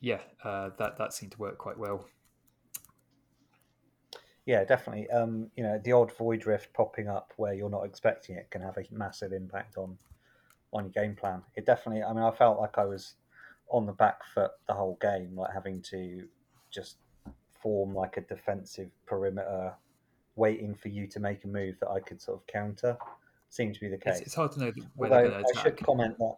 yeah 0.00 0.20
uh, 0.44 0.70
that 0.78 0.96
that 0.98 1.12
seemed 1.12 1.32
to 1.32 1.38
work 1.38 1.58
quite 1.58 1.78
well. 1.78 2.06
Yeah, 4.46 4.64
definitely. 4.64 5.08
Um, 5.10 5.50
you 5.54 5.62
know, 5.62 5.78
the 5.78 5.92
odd 5.92 6.16
void 6.16 6.46
rift 6.46 6.72
popping 6.72 7.08
up 7.08 7.32
where 7.36 7.52
you're 7.52 7.70
not 7.70 7.84
expecting 7.84 8.36
it 8.36 8.50
can 8.50 8.62
have 8.62 8.76
a 8.78 8.84
massive 8.90 9.32
impact 9.32 9.76
on 9.76 9.98
on 10.72 10.84
your 10.84 11.04
game 11.04 11.16
plan. 11.16 11.42
It 11.56 11.66
definitely. 11.66 12.02
I 12.02 12.12
mean, 12.12 12.22
I 12.22 12.30
felt 12.30 12.60
like 12.60 12.78
I 12.78 12.84
was 12.84 13.14
on 13.70 13.86
the 13.86 13.92
back 13.92 14.20
foot 14.34 14.50
the 14.66 14.74
whole 14.74 14.98
game, 15.00 15.36
like 15.36 15.52
having 15.52 15.82
to 15.90 16.24
just 16.70 16.96
form 17.62 17.94
like 17.94 18.16
a 18.16 18.22
defensive 18.22 18.90
perimeter, 19.06 19.74
waiting 20.36 20.74
for 20.74 20.88
you 20.88 21.06
to 21.08 21.20
make 21.20 21.44
a 21.44 21.48
move 21.48 21.76
that 21.80 21.88
I 21.88 22.00
could 22.00 22.20
sort 22.20 22.38
of 22.38 22.46
counter. 22.46 22.96
Seemed 23.48 23.74
to 23.74 23.80
be 23.80 23.88
the 23.88 23.98
case. 23.98 24.18
It's, 24.18 24.28
it's 24.28 24.34
hard 24.34 24.52
to 24.52 24.60
know 24.60 24.72
whether 24.94 25.14
Although 25.14 25.42
I 25.56 25.62
should 25.62 25.76
comment 25.84 26.16
that 26.18 26.36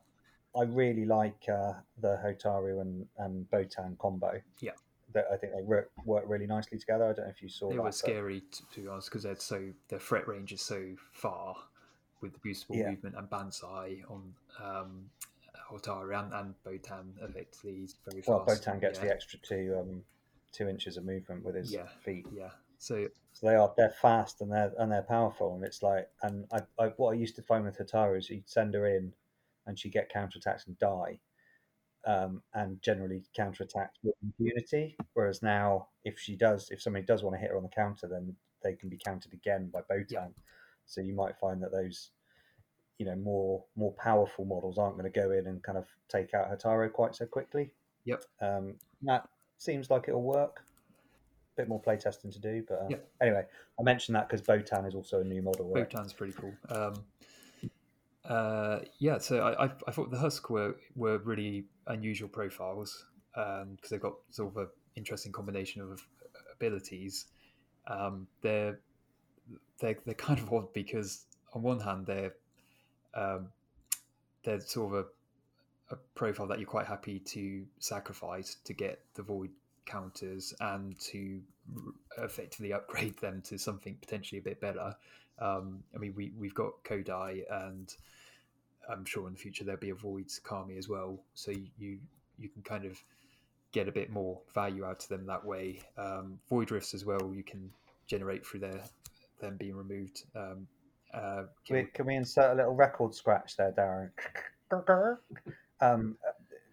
I 0.56 0.62
really 0.64 1.04
like 1.04 1.44
uh, 1.48 1.74
the 2.00 2.18
Hotaru 2.24 2.80
and, 2.80 3.06
and 3.18 3.46
Botan 3.50 3.98
combo. 3.98 4.40
Yeah. 4.60 4.72
That 5.12 5.26
I 5.30 5.36
think 5.36 5.52
they 5.54 5.62
work, 5.62 5.90
work 6.06 6.24
really 6.26 6.46
nicely 6.46 6.78
together. 6.78 7.04
I 7.04 7.12
don't 7.12 7.26
know 7.26 7.30
if 7.30 7.42
you 7.42 7.50
saw 7.50 7.68
they 7.68 7.76
that. 7.76 7.82
were 7.82 7.92
scary 7.92 8.42
to, 8.50 8.62
to 8.74 8.80
be 8.80 8.88
honest 8.88 9.10
because 9.10 9.24
they're 9.24 9.36
so 9.36 9.62
their 9.88 9.98
threat 9.98 10.26
range 10.26 10.52
is 10.52 10.62
so 10.62 10.82
far 11.12 11.54
with 12.22 12.32
the 12.32 12.48
boostable 12.48 12.76
yeah. 12.76 12.90
movement 12.90 13.16
and 13.18 13.28
Banzai 13.28 14.02
on 14.08 14.32
um, 14.62 15.10
Hotaru 15.70 16.18
and, 16.18 16.32
and 16.32 16.54
Botan 16.64 17.12
effectively 17.22 17.80
he's 17.80 17.96
very 18.08 18.22
well, 18.26 18.44
fast. 18.44 18.66
Well, 18.66 18.76
Botan 18.76 18.80
gets 18.80 18.98
yeah. 18.98 19.06
the 19.06 19.12
extra 19.12 19.38
two 19.40 19.76
um, 19.78 20.02
two 20.52 20.68
inches 20.68 20.96
of 20.96 21.04
movement 21.04 21.44
with 21.44 21.56
his 21.56 21.72
yeah. 21.72 21.88
feet. 22.04 22.26
Yeah. 22.34 22.50
So, 22.78 23.06
so 23.32 23.46
they 23.46 23.54
are 23.54 23.72
they're 23.76 23.94
fast 24.00 24.40
and 24.40 24.50
they're 24.50 24.72
and 24.78 24.90
they're 24.90 25.02
powerful 25.02 25.54
and 25.54 25.64
it's 25.64 25.82
like 25.82 26.08
and 26.22 26.46
I, 26.52 26.60
I 26.82 26.86
what 26.96 27.12
I 27.12 27.14
used 27.14 27.36
to 27.36 27.42
find 27.42 27.64
with 27.64 27.78
Hotaru 27.78 28.18
is 28.18 28.30
you'd 28.30 28.48
send 28.48 28.74
her 28.74 28.86
in 28.86 29.12
and 29.66 29.78
she'd 29.78 29.92
get 29.92 30.12
counterattacks 30.12 30.66
and 30.66 30.78
die. 30.78 31.18
Um, 32.04 32.42
and 32.52 32.82
generally 32.82 33.22
counterattacked 33.38 34.00
with 34.02 34.16
impunity. 34.24 34.96
Whereas 35.14 35.40
now, 35.40 35.86
if 36.04 36.18
she 36.18 36.34
does, 36.34 36.68
if 36.72 36.82
somebody 36.82 37.06
does 37.06 37.22
want 37.22 37.36
to 37.36 37.40
hit 37.40 37.50
her 37.50 37.56
on 37.56 37.62
the 37.62 37.68
counter, 37.68 38.08
then 38.08 38.34
they 38.64 38.74
can 38.74 38.88
be 38.88 38.98
countered 38.98 39.32
again 39.32 39.70
by 39.72 39.82
Botan. 39.82 40.10
Yeah. 40.10 40.26
So 40.86 41.00
you 41.00 41.14
might 41.14 41.36
find 41.40 41.62
that 41.62 41.72
those, 41.72 42.10
you 42.98 43.06
know, 43.06 43.16
more 43.16 43.64
more 43.76 43.92
powerful 43.92 44.44
models 44.44 44.78
aren't 44.78 44.98
going 44.98 45.10
to 45.10 45.20
go 45.20 45.30
in 45.30 45.46
and 45.46 45.62
kind 45.62 45.78
of 45.78 45.86
take 46.08 46.34
out 46.34 46.50
Hotaru 46.50 46.92
quite 46.92 47.14
so 47.14 47.26
quickly. 47.26 47.72
Yep. 48.04 48.24
Um, 48.40 48.74
that 49.02 49.28
seems 49.58 49.90
like 49.90 50.08
it'll 50.08 50.22
work. 50.22 50.64
A 51.56 51.60
bit 51.62 51.68
more 51.68 51.82
playtesting 51.82 52.32
to 52.32 52.38
do, 52.38 52.64
but 52.66 52.74
uh, 52.76 52.86
yep. 52.88 53.08
anyway, 53.20 53.44
I 53.78 53.82
mentioned 53.82 54.16
that 54.16 54.28
because 54.28 54.40
Botan 54.40 54.88
is 54.88 54.94
also 54.94 55.20
a 55.20 55.24
new 55.24 55.42
model. 55.42 55.70
Right? 55.70 55.88
Botan's 55.88 56.14
pretty 56.14 56.32
cool. 56.32 56.54
Um, 56.70 56.94
uh, 58.24 58.80
yeah, 58.98 59.18
so 59.18 59.40
I, 59.40 59.66
I, 59.66 59.70
I, 59.86 59.90
thought 59.90 60.10
the 60.10 60.18
Husk 60.18 60.48
were, 60.48 60.76
were 60.94 61.18
really 61.18 61.64
unusual 61.88 62.28
profiles 62.28 63.04
because 63.34 63.62
um, 63.62 63.76
they've 63.90 64.00
got 64.00 64.14
sort 64.30 64.52
of 64.52 64.56
an 64.58 64.68
interesting 64.96 65.32
combination 65.32 65.82
of 65.82 66.00
abilities. 66.54 67.26
Um, 67.88 68.28
they're, 68.40 68.78
they're 69.80 69.98
they're 70.04 70.14
kind 70.14 70.38
of 70.38 70.52
odd 70.52 70.72
because 70.72 71.26
on 71.54 71.62
one 71.62 71.80
hand 71.80 72.06
they're 72.06 72.34
um, 73.14 73.48
they're 74.44 74.60
sort 74.60 74.94
of 74.94 75.06
a, 75.90 75.94
a 75.94 75.98
profile 76.14 76.46
that 76.46 76.58
you're 76.58 76.68
quite 76.68 76.86
happy 76.86 77.18
to 77.18 77.64
sacrifice 77.78 78.56
to 78.64 78.72
get 78.72 79.00
the 79.14 79.22
void 79.22 79.50
counters 79.84 80.54
and 80.60 80.98
to 80.98 81.40
effectively 82.18 82.72
upgrade 82.72 83.16
them 83.18 83.42
to 83.42 83.58
something 83.58 83.96
potentially 84.00 84.38
a 84.38 84.42
bit 84.42 84.60
better. 84.60 84.94
Um, 85.38 85.82
I 85.94 85.98
mean, 85.98 86.14
we 86.16 86.32
we've 86.38 86.54
got 86.54 86.82
Kodai, 86.84 87.42
and 87.50 87.94
I'm 88.88 89.04
sure 89.04 89.26
in 89.26 89.34
the 89.34 89.38
future 89.38 89.64
there'll 89.64 89.80
be 89.80 89.90
a 89.90 89.94
Voids 89.94 90.38
Kami 90.42 90.76
as 90.76 90.88
well. 90.88 91.18
So 91.34 91.52
you 91.78 91.98
you 92.38 92.48
can 92.48 92.62
kind 92.62 92.84
of 92.84 93.02
get 93.72 93.88
a 93.88 93.92
bit 93.92 94.10
more 94.10 94.40
value 94.54 94.84
out 94.84 95.02
of 95.02 95.08
them 95.08 95.26
that 95.26 95.44
way. 95.44 95.80
Um, 95.96 96.38
void 96.48 96.70
rifts 96.70 96.94
as 96.94 97.04
well, 97.04 97.32
you 97.34 97.42
can 97.42 97.70
generate 98.06 98.46
through 98.46 98.60
their 98.60 98.80
them 99.42 99.56
being 99.58 99.76
removed. 99.76 100.24
Um, 100.34 100.66
uh, 101.12 101.42
can, 101.66 101.76
we, 101.76 101.84
can 101.92 102.06
we 102.06 102.16
insert 102.16 102.52
a 102.52 102.54
little 102.54 102.74
record 102.74 103.14
scratch 103.14 103.56
there, 103.58 103.72
Darren? 103.72 104.10
um, 105.82 106.16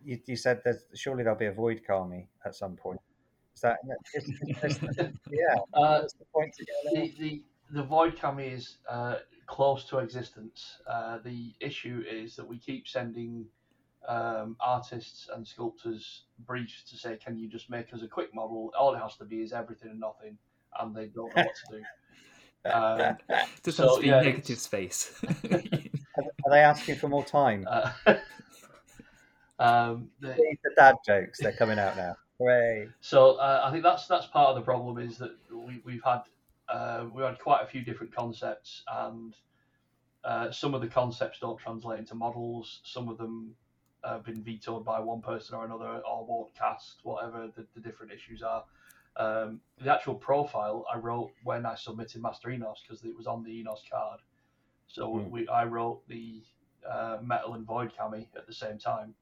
you, 0.05 0.17
you, 0.26 0.38
said 0.38 0.61
there's 0.63 0.86
surely 0.95 1.24
there'll 1.24 1.38
be 1.38 1.47
a 1.47 1.51
void 1.51 1.82
Kami 1.86 2.30
at 2.45 2.55
some 2.55 2.78
point. 2.78 2.99
Is 3.53 3.61
that 3.61 3.80
is, 4.13 4.30
is, 4.63 4.80
yeah? 5.30 5.55
Uh, 5.74 6.01
the 6.01 6.26
point 6.34 6.55
the, 6.93 7.13
the, 7.20 7.43
the 7.72 7.84
void 7.84 8.17
Kami 8.17 8.47
is 8.47 8.78
uh, 8.89 9.15
close 9.47 9.84
to 9.86 9.97
existence. 9.97 10.78
Uh, 10.88 11.17
the 11.26 11.53
issue 11.59 12.03
is 12.09 12.38
that 12.38 12.47
we 12.47 12.57
keep 12.57 12.88
sending 12.88 13.45
um, 14.07 14.55
artists 14.61 15.28
and 15.36 15.45
sculptors 15.45 16.24
briefs 16.45 16.84
to 16.89 16.95
say, 16.95 17.17
"Can 17.17 17.38
you 17.38 17.49
just 17.49 17.70
make 17.70 17.93
us 17.93 18.01
a 18.01 18.07
quick 18.07 18.34
model? 18.34 18.72
All 18.80 18.95
it 18.95 18.99
has 18.99 19.17
to 19.17 19.26
be 19.26 19.41
is 19.41 19.51
everything 19.51 19.91
and 19.91 19.99
nothing," 19.99 20.38
and 20.80 20.95
they 20.95 21.07
don't 21.07 21.36
know 21.36 21.43
what 21.43 21.55
to 21.67 21.78
do. 21.78 21.84
Um, 22.66 23.18
just 23.64 23.78
so, 23.78 23.95
to 23.95 24.01
be 24.01 24.07
yeah, 24.07 24.22
negative 24.22 24.60
space. 24.60 25.14
are 25.51 25.62
they 26.49 26.60
asking 26.60 26.95
for 26.95 27.07
more 27.07 27.24
time? 27.24 27.66
Uh, 27.70 27.91
um, 29.60 30.10
the, 30.20 30.36
the 30.64 30.72
dad 30.76 30.95
jokes 31.05 31.39
they're 31.39 31.53
coming 31.53 31.80
out 31.80 31.95
now. 31.95 32.16
Hooray! 32.39 32.89
So 33.01 33.36
uh, 33.36 33.62
I 33.64 33.72
think 33.72 33.84
that's 33.84 34.07
that's 34.07 34.28
part 34.28 34.49
of 34.49 34.55
the 34.55 34.62
problem 34.62 34.97
is 34.97 35.18
that 35.18 35.36
we, 35.51 35.82
we've 35.86 36.03
had 36.03 36.22
uh, 36.68 37.05
we 37.14 37.24
had 37.24 37.39
quite 37.39 37.64
a 37.64 37.68
few 37.68 37.82
different 37.82 38.14
concepts, 38.14 38.84
and 38.91 39.36
uh, 40.24 40.51
some 40.51 40.74
of 40.74 40.82
the 40.82 40.88
concepts 40.88 41.39
don't 41.39 41.60
translate 41.60 41.99
into 41.99 42.16
models. 42.16 42.82
Some 42.84 43.10
of 43.10 43.18
them 43.18 43.55
have 44.03 44.24
been 44.24 44.41
vetoed 44.41 44.86
by 44.86 44.99
one 44.99 45.22
person 45.22 45.55
or 45.55 45.66
another, 45.66 46.01
or 46.10 46.26
won't 46.26 46.53
cast, 46.55 46.99
whatever 47.03 47.49
the, 47.55 47.66
the 47.76 47.82
different 47.82 48.12
issues 48.12 48.41
are. 48.41 48.64
Um, 49.18 49.60
the 49.82 49.93
actual 49.93 50.16
profile 50.16 50.86
I 50.93 50.97
wrote 50.97 51.32
when 51.43 51.66
I 51.66 51.76
submitted 51.76 52.22
Master 52.22 52.51
Enos 52.51 52.82
because 52.88 53.03
it 53.03 53.16
was 53.16 53.28
on 53.28 53.43
the 53.43 53.60
Enos 53.60 53.84
card. 53.91 54.20
So 54.88 55.07
mm. 55.07 55.30
we, 55.30 55.47
I 55.47 55.66
wrote 55.66 56.07
the 56.07 56.41
uh, 56.89 57.18
Metal 57.22 57.53
and 57.55 57.66
Void 57.66 57.91
Kami 57.97 58.30
at 58.36 58.47
the 58.47 58.53
same 58.53 58.78
time. 58.78 59.14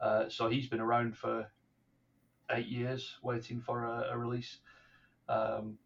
Uh, 0.00 0.28
so 0.28 0.48
he's 0.48 0.66
been 0.66 0.80
around 0.80 1.16
for 1.16 1.46
eight 2.50 2.66
years 2.66 3.16
waiting 3.22 3.60
for 3.60 3.84
a, 3.84 4.08
a 4.12 4.18
release. 4.18 4.58
Um, 5.28 5.78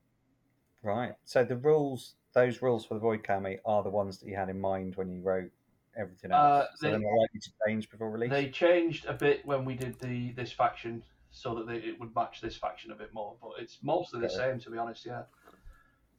Right. 0.86 1.14
So 1.24 1.42
the 1.42 1.56
rules, 1.56 2.14
those 2.32 2.62
rules 2.62 2.86
for 2.86 2.94
the 2.94 3.00
Void 3.00 3.24
Kami, 3.24 3.58
are 3.64 3.82
the 3.82 3.90
ones 3.90 4.18
that 4.18 4.28
you 4.28 4.36
had 4.36 4.48
in 4.48 4.60
mind 4.60 4.94
when 4.94 5.10
you 5.10 5.20
wrote 5.20 5.50
everything 5.98 6.30
else. 6.30 6.40
Uh, 6.40 6.66
so 6.76 6.86
they, 6.86 6.90
they're 6.92 7.00
not 7.00 7.20
likely 7.20 7.40
to 7.40 7.50
change 7.66 7.90
before 7.90 8.10
release. 8.10 8.30
They 8.30 8.50
changed 8.50 9.06
a 9.06 9.12
bit 9.12 9.44
when 9.44 9.64
we 9.64 9.74
did 9.74 9.98
the 9.98 10.30
this 10.32 10.52
faction, 10.52 11.02
so 11.36 11.54
that 11.54 11.66
they, 11.66 11.76
it 11.76 12.00
would 12.00 12.14
match 12.14 12.40
this 12.40 12.56
faction 12.56 12.90
a 12.92 12.94
bit 12.94 13.12
more. 13.12 13.36
But 13.42 13.52
it's 13.60 13.78
mostly 13.82 14.20
the 14.20 14.30
same, 14.30 14.58
to 14.60 14.70
be 14.70 14.78
honest. 14.78 15.04
Yeah. 15.04 15.22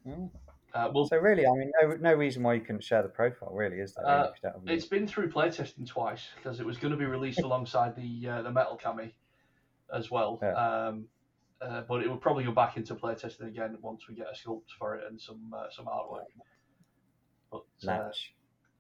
Mm. 0.08 0.30
Uh, 0.74 0.92
well, 0.94 1.08
so 1.08 1.18
really, 1.18 1.48
I 1.48 1.52
mean, 1.54 1.72
no, 1.82 1.96
no 1.96 2.14
reason 2.14 2.44
why 2.44 2.54
you 2.54 2.62
couldn't 2.62 2.84
share 2.84 3.02
the 3.02 3.10
profile, 3.10 3.52
really, 3.52 3.78
is 3.78 3.96
there? 3.96 4.08
Uh, 4.08 4.32
it's 4.68 4.86
been 4.86 5.08
through 5.08 5.32
playtesting 5.32 5.88
twice 5.88 6.28
because 6.36 6.60
it 6.60 6.66
was 6.66 6.78
going 6.78 6.92
to 6.92 6.98
be 6.98 7.06
released 7.06 7.40
alongside 7.44 7.96
the 7.96 8.30
uh, 8.30 8.42
the 8.44 8.52
Metal 8.52 8.78
Kami 8.82 9.16
as 9.92 10.12
well. 10.12 10.40
Yeah. 10.42 10.54
Um, 10.54 11.06
uh, 11.60 11.82
but 11.90 12.04
it 12.04 12.10
will 12.10 12.18
probably 12.18 12.44
go 12.44 12.52
back 12.52 12.78
into 12.78 12.94
playtesting 12.94 13.48
again 13.48 13.76
once 13.82 14.08
we 14.08 14.14
get 14.14 14.28
a 14.32 14.36
sculpt 14.36 14.70
for 14.78 14.96
it 14.96 15.06
and 15.10 15.20
some 15.20 15.52
uh, 15.56 15.66
some 15.72 15.86
artwork. 15.86 16.26
But 17.52 17.90
uh, 17.90 18.12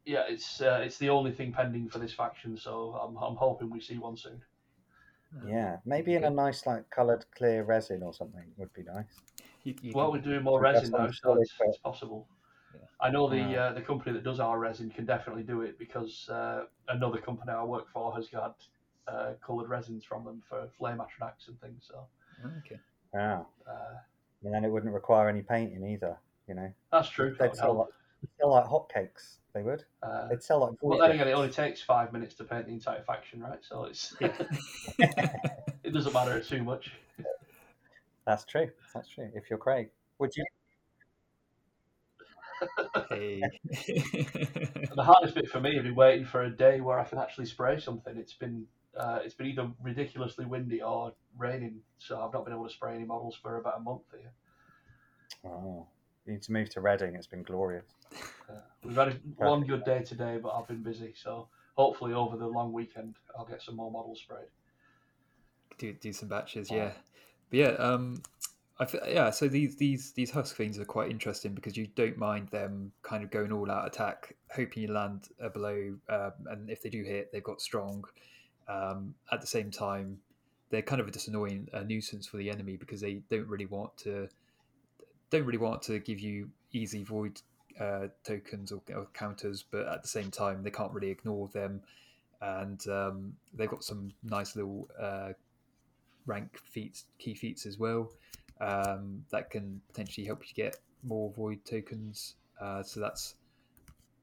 yeah, 0.05 0.25
it's 0.29 0.61
uh, 0.61 0.81
it's 0.83 0.99
the 0.99 1.09
only 1.09 1.31
thing 1.31 1.51
pending 1.51 1.89
for 1.89 1.97
this 1.97 2.13
faction, 2.13 2.57
so 2.57 2.91
I'm 3.01 3.17
I'm 3.17 3.37
hoping 3.37 3.71
we 3.71 3.81
see 3.81 3.97
one 3.97 4.17
soon. 4.17 4.43
Yeah, 5.45 5.77
maybe 5.85 6.15
in 6.15 6.23
a 6.23 6.29
nice 6.29 6.65
like 6.65 6.89
coloured 6.89 7.25
clear 7.35 7.63
resin 7.63 8.03
or 8.03 8.13
something 8.13 8.43
would 8.57 8.73
be 8.73 8.83
nice. 8.83 9.05
You, 9.63 9.75
you 9.81 9.91
well, 9.93 10.11
we're 10.11 10.21
doing 10.21 10.43
more 10.43 10.59
resin 10.59 10.91
though, 10.91 11.11
so 11.11 11.33
it's, 11.33 11.53
it's 11.59 11.77
possible. 11.77 12.27
Yeah. 12.73 12.79
I 13.01 13.09
know 13.09 13.29
the 13.29 13.55
uh, 13.55 13.73
the 13.73 13.81
company 13.81 14.13
that 14.13 14.23
does 14.23 14.39
our 14.39 14.57
resin 14.57 14.89
can 14.89 15.05
definitely 15.05 15.43
do 15.43 15.61
it 15.61 15.77
because 15.77 16.27
uh, 16.29 16.63
another 16.87 17.19
company 17.19 17.51
I 17.51 17.63
work 17.63 17.87
for 17.91 18.13
has 18.15 18.27
got 18.27 18.63
uh, 19.07 19.33
coloured 19.45 19.69
resins 19.69 20.03
from 20.03 20.23
them 20.25 20.41
for 20.47 20.67
flame 20.77 20.97
atronachs 20.97 21.47
and 21.47 21.59
things. 21.61 21.85
So 21.87 22.05
Okay. 22.65 22.79
Yeah. 23.13 23.41
Uh, 23.67 23.97
and 24.43 24.53
then 24.53 24.63
it 24.63 24.71
wouldn't 24.71 24.93
require 24.93 25.29
any 25.29 25.41
painting 25.41 25.85
either. 25.85 26.17
You 26.47 26.55
know. 26.55 26.71
That's 26.91 27.09
true. 27.09 27.35
They'd 27.37 27.55
sell 27.55 27.73
like, 27.75 27.87
sell 28.39 28.51
like 28.51 28.65
hotcakes. 28.65 29.37
They 29.53 29.63
would. 29.63 29.83
Uh, 30.03 30.27
They'd 30.27 30.43
sell 30.43 30.59
like. 30.59 30.73
Well, 30.81 30.99
then 30.99 31.11
again, 31.11 31.27
it 31.27 31.31
only 31.31 31.49
takes 31.49 31.81
five 31.81 32.13
minutes 32.13 32.35
to 32.35 32.43
paint 32.43 32.67
the 32.67 32.73
entire 32.73 33.01
faction, 33.01 33.41
right? 33.41 33.59
So 33.61 33.85
it's 33.85 34.15
it 34.19 35.93
doesn't 35.93 36.13
matter 36.13 36.39
too 36.41 36.63
much. 36.63 36.91
That's 38.25 38.45
true. 38.45 38.69
That's 38.93 39.07
true. 39.07 39.29
If 39.33 39.49
you're 39.49 39.59
Craig, 39.59 39.89
would 40.19 40.35
you? 40.35 40.45
hey. 43.09 43.41
the 43.75 45.03
hardest 45.03 45.35
bit 45.35 45.47
for 45.49 45.59
me 45.59 45.75
has 45.75 45.83
been 45.83 45.95
waiting 45.95 46.25
for 46.25 46.43
a 46.43 46.49
day 46.49 46.81
where 46.81 46.99
I 46.99 47.03
can 47.03 47.19
actually 47.19 47.45
spray 47.45 47.79
something. 47.79 48.17
It's 48.17 48.33
been 48.33 48.65
uh, 48.97 49.19
it's 49.23 49.35
been 49.35 49.47
either 49.47 49.69
ridiculously 49.81 50.45
windy 50.45 50.81
or 50.81 51.13
raining, 51.37 51.81
so 51.99 52.19
I've 52.19 52.33
not 52.33 52.45
been 52.45 52.53
able 52.53 52.67
to 52.67 52.73
spray 52.73 52.95
any 52.95 53.05
models 53.05 53.35
for 53.35 53.57
about 53.57 53.77
a 53.77 53.81
month 53.81 54.01
here. 54.11 54.31
Oh, 55.45 55.87
you 56.27 56.33
need 56.33 56.43
to 56.43 56.51
move 56.51 56.69
to 56.69 56.81
Reading. 56.81 57.15
It's 57.15 57.27
been 57.27 57.43
glorious. 57.43 57.85
Uh, 58.49 58.55
we've 58.83 58.95
had 58.95 59.19
one 59.37 59.63
good 59.63 59.83
day 59.85 60.03
today, 60.03 60.39
but 60.41 60.49
I've 60.49 60.67
been 60.67 60.83
busy, 60.83 61.13
so 61.15 61.47
hopefully 61.75 62.13
over 62.13 62.37
the 62.37 62.47
long 62.47 62.73
weekend 62.73 63.15
I'll 63.37 63.45
get 63.45 63.61
some 63.61 63.75
more 63.75 63.91
models 63.91 64.19
sprayed. 64.19 64.47
Do 65.77 65.93
do 65.93 66.11
some 66.11 66.27
batches, 66.27 66.69
yeah. 66.69 66.91
But 67.49 67.59
yeah, 67.59 67.67
um, 67.77 68.21
I 68.79 68.85
th- 68.85 69.03
yeah. 69.07 69.29
So 69.29 69.47
these 69.47 69.75
these 69.75 70.11
these 70.11 70.31
husk 70.31 70.55
fiends 70.55 70.79
are 70.79 70.85
quite 70.85 71.09
interesting 71.09 71.53
because 71.53 71.77
you 71.77 71.87
don't 71.95 72.17
mind 72.17 72.49
them 72.49 72.91
kind 73.03 73.23
of 73.23 73.31
going 73.31 73.51
all 73.51 73.69
out 73.71 73.87
attack, 73.87 74.35
hoping 74.53 74.83
you 74.83 74.91
land 74.91 75.29
a 75.39 75.49
blow, 75.49 75.95
um, 76.09 76.31
and 76.47 76.69
if 76.69 76.81
they 76.81 76.89
do 76.89 77.03
hit, 77.03 77.31
they've 77.31 77.43
got 77.43 77.61
strong. 77.61 78.03
Um, 78.67 79.13
at 79.31 79.39
the 79.39 79.47
same 79.47 79.71
time, 79.71 80.17
they're 80.71 80.81
kind 80.81 80.99
of 80.99 81.09
just 81.11 81.27
annoying 81.27 81.69
a 81.73 81.83
nuisance 81.83 82.27
for 82.27 82.37
the 82.37 82.49
enemy 82.49 82.75
because 82.75 82.99
they 82.99 83.21
don't 83.29 83.47
really 83.47 83.65
want 83.65 83.95
to 83.97 84.27
don't 85.29 85.45
really 85.45 85.57
want 85.57 85.81
to 85.83 85.99
give 85.99 86.19
you 86.19 86.49
easy 86.71 87.03
void 87.03 87.41
uh, 87.79 88.07
tokens 88.23 88.71
or, 88.71 88.81
or, 88.95 89.07
counters, 89.13 89.63
but 89.69 89.87
at 89.87 90.01
the 90.01 90.07
same 90.07 90.31
time 90.31 90.63
they 90.63 90.71
can't 90.71 90.91
really 90.93 91.09
ignore 91.09 91.47
them, 91.49 91.81
and 92.41 92.87
um, 92.87 93.33
they've 93.53 93.69
got 93.69 93.83
some 93.83 94.11
nice 94.23 94.55
little 94.55 94.89
uh, 94.99 95.33
rank 96.25 96.57
feats, 96.57 97.05
ki 97.19 97.33
feats 97.33 97.65
as 97.65 97.77
well 97.77 98.11
um, 98.61 99.23
that 99.31 99.49
can 99.49 99.81
potentially 99.87 100.25
help 100.25 100.43
you 100.47 100.53
get 100.55 100.77
more 101.03 101.31
void 101.31 101.63
tokens. 101.65 102.35
Uh, 102.59 102.83
so 102.83 102.99
that's 102.99 103.35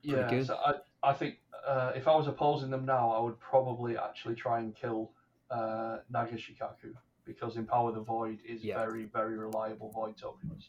yeah. 0.03 0.29
Good. 0.29 0.47
So 0.47 0.57
I 0.57 0.75
I 1.03 1.13
think 1.13 1.39
uh, 1.67 1.93
if 1.95 2.09
I 2.09 2.15
was 2.15 2.27
opposing 2.27 2.71
them 2.71 2.85
now, 2.85 3.11
I 3.11 3.21
would 3.21 3.39
probably 3.39 3.97
actually 3.97 4.35
try 4.35 4.59
and 4.59 4.75
kill 4.75 5.11
uh, 5.51 5.99
Nagashikaku 6.13 6.95
because 7.25 7.57
Empower 7.57 7.93
the 7.93 8.01
Void 8.01 8.39
is 8.47 8.63
yeah. 8.63 8.77
very, 8.77 9.05
very 9.05 9.39
reliable 9.39 9.91
Void 9.91 10.17
tokens. 10.17 10.69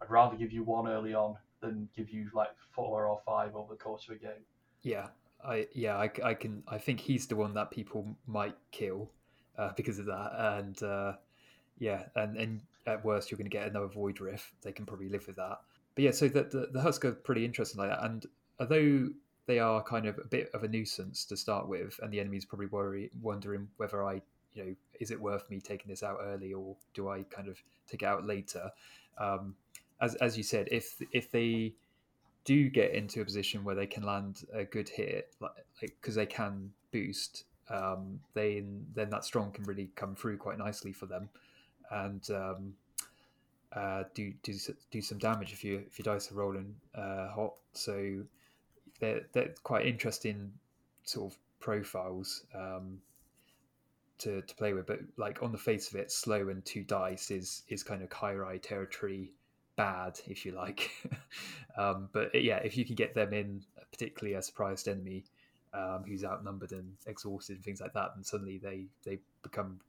I'd 0.00 0.10
rather 0.10 0.36
give 0.36 0.52
you 0.52 0.62
one 0.62 0.88
early 0.88 1.14
on 1.14 1.36
than 1.60 1.88
give 1.96 2.10
you 2.10 2.30
like 2.34 2.50
four 2.74 3.06
or 3.06 3.20
five 3.26 3.56
over 3.56 3.74
the 3.74 3.78
course 3.78 4.06
of 4.08 4.16
a 4.16 4.18
game. 4.18 4.44
Yeah, 4.82 5.08
I 5.44 5.66
yeah 5.74 5.96
I, 5.96 6.10
I 6.24 6.34
can 6.34 6.62
I 6.68 6.78
think 6.78 7.00
he's 7.00 7.26
the 7.26 7.36
one 7.36 7.54
that 7.54 7.70
people 7.70 8.06
might 8.26 8.56
kill 8.70 9.10
uh, 9.56 9.72
because 9.76 9.98
of 9.98 10.06
that, 10.06 10.32
and 10.56 10.82
uh, 10.82 11.12
yeah, 11.78 12.04
and 12.16 12.36
and 12.36 12.60
at 12.86 13.04
worst 13.04 13.30
you're 13.30 13.38
going 13.38 13.50
to 13.50 13.56
get 13.56 13.68
another 13.68 13.88
Void 13.88 14.20
rift. 14.20 14.52
They 14.62 14.72
can 14.72 14.86
probably 14.86 15.08
live 15.08 15.26
with 15.26 15.36
that. 15.36 15.60
But 15.94 16.04
yeah, 16.04 16.10
so 16.12 16.28
the 16.28 16.44
the, 16.44 16.68
the 16.72 16.80
Husk 16.80 17.04
are 17.04 17.12
pretty 17.12 17.44
interesting 17.44 17.80
like 17.80 17.90
that, 17.90 18.04
and 18.04 18.24
although 18.60 19.08
they 19.48 19.58
are 19.58 19.82
kind 19.82 20.06
of 20.06 20.18
a 20.18 20.26
bit 20.26 20.50
of 20.52 20.62
a 20.62 20.68
nuisance 20.68 21.24
to 21.24 21.36
start 21.36 21.66
with, 21.66 21.98
and 22.02 22.12
the 22.12 22.20
enemy's 22.20 22.44
probably 22.44 22.66
worry, 22.66 23.10
wondering 23.22 23.66
whether 23.78 24.04
I, 24.04 24.20
you 24.52 24.64
know, 24.64 24.74
is 25.00 25.10
it 25.10 25.18
worth 25.18 25.48
me 25.48 25.58
taking 25.58 25.88
this 25.88 26.02
out 26.02 26.18
early 26.22 26.52
or 26.52 26.76
do 26.92 27.08
I 27.08 27.22
kind 27.30 27.48
of 27.48 27.56
take 27.90 28.02
it 28.02 28.04
out 28.04 28.26
later? 28.26 28.70
Um, 29.16 29.56
as 30.00 30.14
as 30.16 30.36
you 30.36 30.42
said, 30.42 30.68
if 30.70 31.00
if 31.12 31.30
they 31.30 31.74
do 32.44 32.68
get 32.68 32.94
into 32.94 33.20
a 33.20 33.24
position 33.24 33.64
where 33.64 33.74
they 33.74 33.86
can 33.86 34.02
land 34.02 34.46
a 34.52 34.64
good 34.64 34.88
hit, 34.88 35.34
like 35.40 35.52
because 35.80 36.14
they 36.14 36.26
can 36.26 36.72
boost, 36.92 37.44
um, 37.68 38.20
then 38.34 38.86
then 38.94 39.10
that 39.10 39.24
strong 39.24 39.50
can 39.50 39.64
really 39.64 39.90
come 39.96 40.14
through 40.14 40.36
quite 40.38 40.58
nicely 40.58 40.92
for 40.92 41.06
them, 41.06 41.28
and 41.90 42.30
um, 42.30 42.74
uh, 43.72 44.04
do 44.14 44.32
do 44.42 44.54
do 44.90 45.02
some 45.02 45.18
damage 45.18 45.52
if 45.52 45.64
you 45.64 45.84
if 45.86 45.98
your 45.98 46.14
dice 46.14 46.30
are 46.32 46.36
rolling 46.36 46.74
uh, 46.94 47.28
hot. 47.28 47.54
So 47.72 48.22
they're 49.00 49.22
they're 49.32 49.54
quite 49.62 49.86
interesting 49.86 50.52
sort 51.04 51.32
of 51.32 51.38
profiles 51.60 52.44
um, 52.54 52.98
to 54.18 54.42
to 54.42 54.54
play 54.54 54.72
with. 54.72 54.86
But 54.86 55.00
like 55.16 55.42
on 55.42 55.52
the 55.52 55.58
face 55.58 55.90
of 55.90 55.96
it, 56.00 56.10
slow 56.10 56.48
and 56.48 56.64
two 56.64 56.84
dice 56.84 57.30
is 57.30 57.62
is 57.68 57.82
kind 57.82 58.02
of 58.02 58.08
Kyrai 58.08 58.62
territory 58.62 59.32
bad, 59.78 60.20
if 60.26 60.44
you 60.44 60.52
like. 60.52 60.90
um, 61.78 62.10
but 62.12 62.34
yeah, 62.34 62.56
if 62.56 62.76
you 62.76 62.84
can 62.84 62.94
get 62.94 63.14
them 63.14 63.32
in, 63.32 63.62
particularly 63.90 64.34
a 64.34 64.42
surprised 64.42 64.88
enemy 64.88 65.24
um, 65.72 66.04
who's 66.06 66.24
outnumbered 66.24 66.72
and 66.72 66.92
exhausted 67.06 67.56
and 67.56 67.64
things 67.64 67.80
like 67.80 67.94
that, 67.94 68.10
then 68.14 68.24
suddenly 68.24 68.58
they 68.58 68.84
they 69.04 69.18
become 69.42 69.80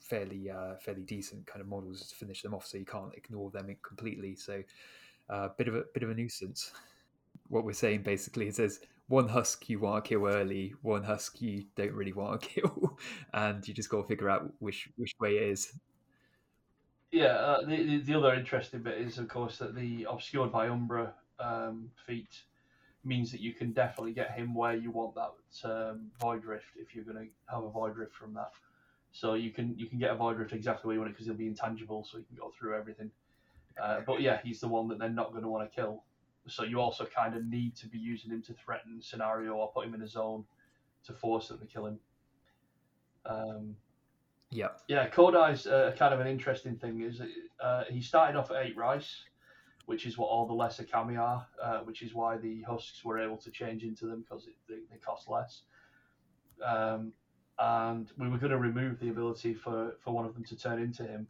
fairly 0.00 0.50
uh, 0.50 0.74
fairly 0.80 1.02
decent 1.02 1.46
kind 1.46 1.60
of 1.60 1.68
models 1.68 2.08
to 2.08 2.16
finish 2.16 2.42
them 2.42 2.54
off. 2.54 2.66
So 2.66 2.78
you 2.78 2.84
can't 2.84 3.14
ignore 3.14 3.50
them 3.50 3.76
completely. 3.82 4.34
So 4.34 4.64
a 5.30 5.32
uh, 5.32 5.48
bit 5.56 5.68
of 5.68 5.76
a 5.76 5.84
bit 5.94 6.02
of 6.02 6.10
a 6.10 6.14
nuisance 6.14 6.72
what 7.48 7.64
we're 7.64 7.72
saying 7.72 8.02
basically 8.02 8.48
is 8.48 8.56
there's 8.56 8.80
one 9.08 9.28
husk 9.28 9.68
you 9.68 9.78
want 9.78 10.04
to 10.04 10.08
kill 10.08 10.26
early, 10.26 10.74
one 10.82 11.04
husk 11.04 11.40
you 11.40 11.64
don't 11.76 11.92
really 11.92 12.12
want 12.12 12.40
to 12.40 12.48
kill, 12.60 12.98
and 13.32 13.66
you 13.66 13.74
just 13.74 13.88
got 13.88 14.02
to 14.02 14.08
figure 14.08 14.28
out 14.28 14.52
which 14.58 14.88
which 14.96 15.14
way 15.20 15.36
it 15.36 15.42
is. 15.44 15.72
Yeah, 17.16 17.34
uh, 17.34 17.64
the 17.64 17.98
the 17.98 18.14
other 18.14 18.34
interesting 18.34 18.82
bit 18.82 18.98
is 18.98 19.18
of 19.18 19.28
course 19.28 19.58
that 19.58 19.74
the 19.74 20.06
obscured 20.10 20.52
by 20.52 20.68
Umbra 20.68 21.14
um, 21.38 21.90
feat 22.06 22.42
means 23.04 23.30
that 23.32 23.40
you 23.40 23.54
can 23.54 23.72
definitely 23.72 24.12
get 24.12 24.32
him 24.32 24.54
where 24.54 24.74
you 24.74 24.90
want 24.90 25.14
that 25.14 25.70
um, 25.70 26.10
void 26.20 26.44
rift 26.44 26.66
if 26.76 26.94
you're 26.94 27.04
going 27.04 27.16
to 27.16 27.54
have 27.54 27.64
a 27.64 27.70
void 27.70 27.96
rift 27.96 28.14
from 28.14 28.34
that. 28.34 28.50
So 29.12 29.34
you 29.34 29.50
can 29.50 29.78
you 29.78 29.86
can 29.86 29.98
get 29.98 30.10
a 30.10 30.14
void 30.14 30.36
rift 30.38 30.52
exactly 30.52 30.88
where 30.88 30.94
you 30.94 31.00
want 31.00 31.10
it 31.10 31.14
because 31.14 31.26
he'll 31.26 31.36
be 31.36 31.46
intangible, 31.46 32.04
so 32.04 32.18
you 32.18 32.24
can 32.24 32.36
go 32.36 32.52
through 32.58 32.76
everything. 32.76 33.10
Uh, 33.82 34.00
but 34.06 34.20
yeah, 34.20 34.40
he's 34.44 34.60
the 34.60 34.68
one 34.68 34.88
that 34.88 34.98
they're 34.98 35.08
not 35.08 35.30
going 35.30 35.42
to 35.42 35.48
want 35.48 35.70
to 35.70 35.74
kill 35.74 36.02
so 36.48 36.62
you 36.62 36.80
also 36.80 37.06
kind 37.06 37.36
of 37.36 37.44
need 37.44 37.74
to 37.76 37.88
be 37.88 37.98
using 37.98 38.30
him 38.30 38.42
to 38.42 38.54
threaten 38.54 39.00
scenario 39.00 39.54
or 39.54 39.70
put 39.72 39.86
him 39.86 39.94
in 39.94 40.02
a 40.02 40.08
zone 40.08 40.44
to 41.04 41.12
force 41.12 41.48
them 41.48 41.58
to 41.58 41.66
kill 41.66 41.86
him. 41.86 41.98
Um, 43.24 43.76
yeah, 44.56 44.68
yeah. 44.88 45.06
Kodai's 45.08 45.66
uh, 45.66 45.94
kind 45.98 46.14
of 46.14 46.20
an 46.20 46.26
interesting 46.26 46.76
thing. 46.76 47.02
Is 47.02 47.20
uh, 47.60 47.84
he 47.90 48.00
started 48.00 48.38
off 48.38 48.50
at 48.50 48.64
eight 48.64 48.76
rice, 48.76 49.24
which 49.84 50.06
is 50.06 50.16
what 50.16 50.28
all 50.28 50.46
the 50.46 50.54
lesser 50.54 50.84
kami 50.84 51.16
are, 51.16 51.46
uh, 51.62 51.80
which 51.80 52.00
is 52.00 52.14
why 52.14 52.38
the 52.38 52.62
husks 52.62 53.04
were 53.04 53.18
able 53.18 53.36
to 53.36 53.50
change 53.50 53.82
into 53.82 54.06
them 54.06 54.22
because 54.22 54.48
they, 54.68 54.76
they 54.90 54.96
cost 54.96 55.28
less. 55.28 55.62
Um, 56.64 57.12
and 57.58 58.10
we 58.18 58.30
were 58.30 58.38
going 58.38 58.50
to 58.50 58.58
remove 58.58 58.98
the 58.98 59.10
ability 59.10 59.52
for, 59.52 59.96
for 60.02 60.12
one 60.12 60.24
of 60.24 60.32
them 60.32 60.44
to 60.44 60.56
turn 60.56 60.80
into 60.80 61.04
him 61.04 61.26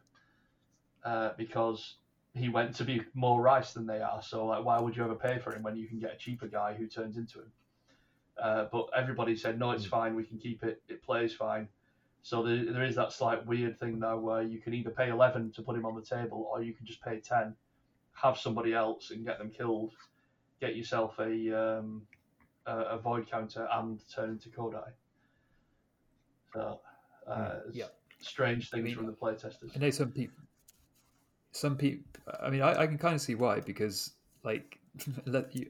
uh, 1.03 1.31
because 1.37 1.95
he 2.33 2.47
went 2.47 2.75
to 2.75 2.85
be 2.85 3.01
more 3.13 3.41
rice 3.41 3.73
than 3.73 3.85
they 3.85 4.01
are. 4.01 4.21
So 4.21 4.45
like, 4.45 4.63
why 4.63 4.79
would 4.79 4.95
you 4.95 5.03
ever 5.03 5.15
pay 5.15 5.37
for 5.37 5.53
him 5.53 5.63
when 5.63 5.75
you 5.75 5.87
can 5.87 5.99
get 5.99 6.13
a 6.13 6.17
cheaper 6.17 6.47
guy 6.47 6.73
who 6.73 6.87
turns 6.87 7.17
into 7.17 7.39
him? 7.39 7.51
Uh, 8.41 8.65
but 8.71 8.87
everybody 8.95 9.35
said 9.35 9.59
no, 9.59 9.71
it's 9.71 9.85
mm. 9.85 9.89
fine. 9.89 10.15
We 10.15 10.23
can 10.23 10.37
keep 10.37 10.63
it. 10.63 10.81
It 10.87 11.03
plays 11.03 11.33
fine. 11.33 11.67
So 12.23 12.43
there, 12.43 12.73
there 12.73 12.83
is 12.83 12.95
that 12.95 13.13
slight 13.13 13.45
weird 13.45 13.79
thing 13.79 13.99
now 13.99 14.17
where 14.17 14.41
you 14.41 14.59
can 14.59 14.73
either 14.73 14.89
pay 14.89 15.09
eleven 15.09 15.51
to 15.53 15.61
put 15.61 15.75
him 15.75 15.85
on 15.85 15.95
the 15.95 16.01
table, 16.01 16.49
or 16.51 16.61
you 16.61 16.73
can 16.73 16.85
just 16.85 17.01
pay 17.01 17.19
ten, 17.19 17.55
have 18.13 18.37
somebody 18.37 18.73
else 18.73 19.11
and 19.11 19.25
get 19.25 19.37
them 19.37 19.49
killed, 19.49 19.93
get 20.59 20.75
yourself 20.75 21.17
a 21.19 21.77
um, 21.77 22.01
a, 22.65 22.77
a 22.79 22.97
void 22.97 23.29
counter 23.29 23.67
and 23.73 23.99
turn 24.13 24.31
into 24.31 24.49
Kodai. 24.49 24.89
So 26.53 26.79
uh, 27.27 27.35
mm, 27.35 27.61
yeah. 27.73 27.85
strange 28.19 28.69
things 28.69 28.81
I 28.81 28.83
mean, 28.83 28.95
from 28.95 29.05
the 29.05 29.13
playtesters. 29.13 29.75
I 29.75 29.79
know 29.79 29.89
some 29.89 30.11
people 30.11 30.37
some 31.51 31.75
people 31.75 32.03
i 32.41 32.49
mean 32.49 32.61
I, 32.61 32.81
I, 32.81 32.87
can 32.87 32.97
kind 32.97 33.15
of 33.15 33.21
see 33.21 33.33
why 33.33 33.61
because 33.61 34.11
like 34.43 34.77
let 35.25 35.55
you 35.55 35.69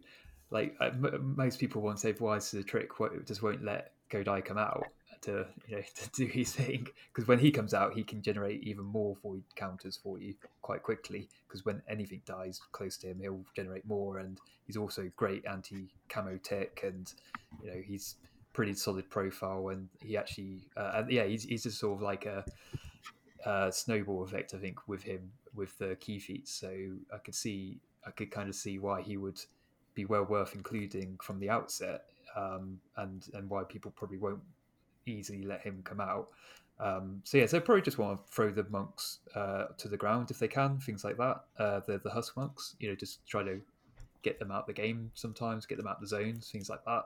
like 0.50 0.76
uh, 0.80 0.92
most 1.22 1.60
people 1.60 1.82
won't 1.82 2.00
save 2.00 2.20
wise 2.20 2.50
to 2.52 2.58
the 2.58 2.64
trick 2.64 2.90
It 3.00 3.26
just 3.26 3.44
won't 3.44 3.64
let 3.64 3.92
Kodai 4.10 4.44
come 4.44 4.58
out 4.58 4.88
to 5.22 5.46
you 5.68 5.78
know 5.78 5.84
to 5.96 6.10
do 6.12 6.26
his 6.26 6.54
thing. 6.54 6.88
Because 7.14 7.28
when 7.28 7.40
he 7.40 7.52
comes 7.52 7.74
out 7.74 7.94
he 7.94 8.04
can 8.04 8.22
generate 8.22 8.64
even 8.64 8.86
more 8.86 9.16
void 9.22 9.44
counters 9.56 9.98
for 10.02 10.20
you 10.20 10.36
quite 10.62 10.84
quickly. 10.84 11.28
Because 11.48 11.66
when 11.66 11.82
anything 11.90 12.22
dies 12.26 12.60
close 12.72 12.98
to 12.98 13.08
him 13.08 13.20
he'll 13.20 13.46
generate 13.56 13.86
more. 13.86 14.20
And 14.20 14.40
he's 14.66 14.78
also 14.78 15.10
great 15.16 15.46
anti 15.46 15.88
camo 16.10 16.38
tech 16.38 16.82
and 16.84 17.14
you 17.62 17.72
know 17.72 17.82
he's 17.86 18.16
pretty 18.54 18.74
solid 18.74 19.10
profile. 19.10 19.70
And 19.70 19.88
he 20.00 20.18
actually 20.18 20.68
uh, 20.76 20.92
and 20.96 21.12
yeah 21.12 21.26
he's, 21.26 21.44
he's 21.44 21.64
just 21.64 21.80
sort 21.80 21.96
of 21.96 22.02
like 22.02 22.26
a, 22.26 22.46
snowball 23.72 24.24
effect 24.24 24.54
I 24.54 24.58
think 24.58 24.90
with 24.90 25.04
him 25.04 25.32
with 25.58 25.78
the 25.78 25.96
ki 26.00 26.20
feats. 26.20 26.54
So 26.54 26.70
I 27.14 27.18
could 27.18 27.36
see, 27.36 27.80
I 28.06 28.12
could 28.12 28.32
kind 28.32 28.48
of 28.48 28.56
see 28.56 28.80
why 28.80 29.02
he 29.02 29.18
would 29.18 29.40
be 29.96 30.06
well 30.06 30.24
worth 30.24 30.54
including 30.54 31.18
from 31.22 31.40
the 31.40 31.50
outset, 31.50 32.04
um, 32.36 32.80
and 32.96 33.28
and 33.34 33.50
why 33.50 33.64
people 33.64 33.92
probably 33.96 34.18
won't 34.18 34.42
easily 35.08 35.44
let 35.44 35.62
him 35.62 35.82
come 35.84 36.00
out. 36.00 36.30
Um, 36.80 37.22
so 37.24 37.38
yeah, 37.38 37.48
so 37.48 37.60
probably 37.60 37.82
just 37.82 37.98
want 37.98 38.18
to 38.18 38.32
throw 38.32 38.52
the 38.52 38.66
monks 38.70 39.20
uh, 39.36 39.66
to 39.78 39.88
the 39.88 39.98
ground 39.98 40.30
if 40.30 40.40
they 40.40 40.48
can, 40.48 40.78
things 40.78 41.04
like 41.04 41.18
that. 41.18 41.44
Uh, 41.58 41.80
the 41.88 42.00
the 42.04 42.10
husk 42.10 42.38
monks, 42.38 42.76
you 42.80 42.90
know, 42.90 42.96
just 42.96 43.26
try 43.28 43.44
to 43.44 43.60
get 44.22 44.40
them 44.40 44.52
out 44.52 44.62
of 44.62 44.68
the 44.68 44.74
game 44.74 45.12
sometimes, 45.14 45.66
get 45.66 45.78
them 45.78 45.88
out 45.88 46.00
the 46.02 46.08
zones, 46.08 46.50
things 46.52 46.70
like 46.70 46.84
that. 46.86 47.06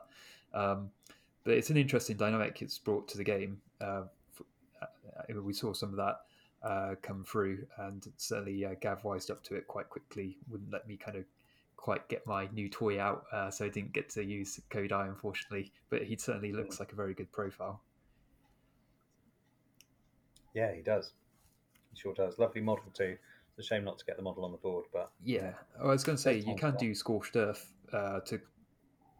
Um, 0.54 0.90
but 1.44 1.54
it's 1.54 1.70
an 1.70 1.78
interesting 1.78 2.18
dynamic 2.18 2.62
it's 2.62 2.78
brought 2.78 3.08
to 3.10 3.18
the 3.18 3.24
game. 3.24 3.62
Uh, 3.80 4.04
uh 4.42 5.42
we 5.42 5.54
saw 5.54 5.74
some 5.74 5.90
of 5.90 5.96
that 5.96 6.22
uh, 6.64 6.96
come 7.02 7.24
through, 7.24 7.66
and 7.78 8.08
certainly 8.18 8.66
uh, 8.66 8.76
Gav 8.82 9.04
wised 9.04 9.32
up 9.32 9.44
to 9.44 9.56
it 9.56 9.68
quite 9.68 9.90
quickly. 9.90 10.38
Wouldn't 10.50 10.72
let 10.72 10.88
me 10.88 10.98
kind 10.98 11.18
of 11.18 11.24
quite 11.78 12.08
get 12.10 12.26
my 12.28 12.48
new 12.54 12.70
toy 12.70 13.00
out, 13.00 13.26
uh, 13.32 13.50
so 13.50 13.66
I 13.66 13.70
didn't 13.70 13.94
get 13.94 14.10
to 14.12 14.24
use 14.24 14.60
Kodai 14.70 15.08
unfortunately. 15.08 15.72
But 15.90 16.04
he 16.04 16.16
certainly 16.18 16.52
looks 16.52 16.80
like 16.80 16.92
a 16.92 16.96
very 16.96 17.14
good 17.14 17.32
profile. 17.32 17.82
Yeah, 20.54 20.74
he 20.74 20.82
does. 20.82 21.14
He 21.94 22.00
sure 22.00 22.14
does. 22.14 22.38
Lovely 22.38 22.62
model 22.62 22.86
too. 22.94 23.18
It's 23.58 23.66
a 23.66 23.68
shame 23.68 23.84
not 23.84 24.00
to 24.00 24.06
get 24.06 24.18
the 24.18 24.24
model 24.24 24.46
on 24.46 24.52
the 24.52 24.58
board, 24.58 24.86
but 24.94 25.12
yeah. 25.24 25.54
I 25.82 25.88
was 25.88 26.04
going 26.04 26.16
to 26.16 26.22
say 26.22 26.38
you 26.38 26.56
can 26.56 26.76
do 26.78 26.96
scorched 26.96 27.36
earth 27.36 27.72
uh, 27.92 28.22
to, 28.22 28.40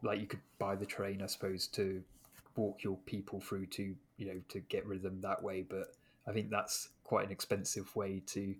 like 0.04 0.20
you 0.20 0.28
could 0.28 0.40
buy 0.58 0.76
the 0.76 0.86
train, 0.86 1.22
I 1.22 1.26
suppose, 1.28 1.68
to 1.68 2.02
walk 2.56 2.84
your 2.84 2.98
people 3.06 3.40
through 3.40 3.66
to 3.66 3.96
you 4.18 4.28
know 4.28 4.42
to 4.50 4.60
get 4.60 4.86
rid 4.86 4.98
of 4.98 5.04
them 5.04 5.22
that 5.22 5.42
way. 5.42 5.64
But 5.64 5.88
I 6.28 6.32
think 6.32 6.50
that's 6.50 6.90
quite 7.04 7.26
an 7.26 7.32
expensive 7.32 7.94
way 7.96 8.22
to 8.28 8.56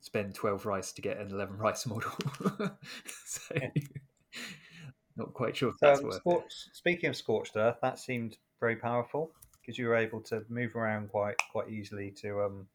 spend 0.00 0.34
12 0.34 0.66
rice 0.66 0.92
to 0.92 1.02
get 1.02 1.18
an 1.18 1.30
11 1.30 1.56
rice 1.56 1.86
model. 1.86 2.10
so, 3.24 3.54
not 5.16 5.32
quite 5.34 5.56
sure 5.56 5.70
if 5.70 5.76
that's 5.80 6.00
um, 6.00 6.10
worth. 6.24 6.44
Speaking 6.72 7.10
of 7.10 7.16
scorched 7.16 7.56
earth, 7.56 7.76
that 7.82 7.98
seemed 7.98 8.38
very 8.60 8.76
powerful 8.76 9.30
because 9.62 9.78
you 9.78 9.86
were 9.86 9.96
able 9.96 10.20
to 10.20 10.44
move 10.48 10.76
around 10.76 11.08
quite 11.08 11.36
quite 11.50 11.70
easily 11.70 12.10
to 12.10 12.42
um, 12.42 12.66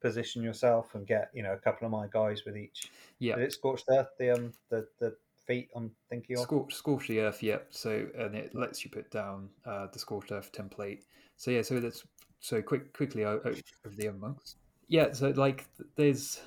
position 0.00 0.42
yourself 0.42 0.94
and 0.94 1.06
get 1.06 1.30
you 1.32 1.42
know 1.42 1.52
a 1.52 1.58
couple 1.58 1.86
of 1.86 1.90
my 1.90 2.06
guys 2.12 2.44
with 2.44 2.56
each. 2.56 2.90
Yeah, 3.18 3.36
Did 3.36 3.44
it 3.44 3.52
scorched 3.52 3.86
earth 3.88 4.08
the 4.18 4.30
um 4.30 4.52
the 4.68 4.86
the 5.00 5.16
feet 5.46 5.70
I'm 5.74 5.90
thinking 6.08 6.36
of. 6.36 6.42
Scorch, 6.42 6.74
scorch 6.74 7.08
the 7.08 7.20
earth, 7.20 7.42
yep. 7.42 7.68
So 7.70 8.06
and 8.18 8.34
it 8.34 8.54
lets 8.54 8.84
you 8.84 8.90
put 8.90 9.10
down 9.10 9.48
uh, 9.66 9.86
the 9.92 9.98
scorched 9.98 10.32
earth 10.32 10.52
template. 10.52 11.00
So 11.36 11.50
yeah, 11.50 11.62
so 11.62 11.80
that's 11.80 12.04
so 12.40 12.60
quick 12.60 12.92
quickly 12.92 13.24
over 13.24 13.54
the 13.86 14.12
monks. 14.12 14.56
Yeah, 14.88 15.12
so 15.12 15.30
like 15.30 15.66
there's 15.96 16.40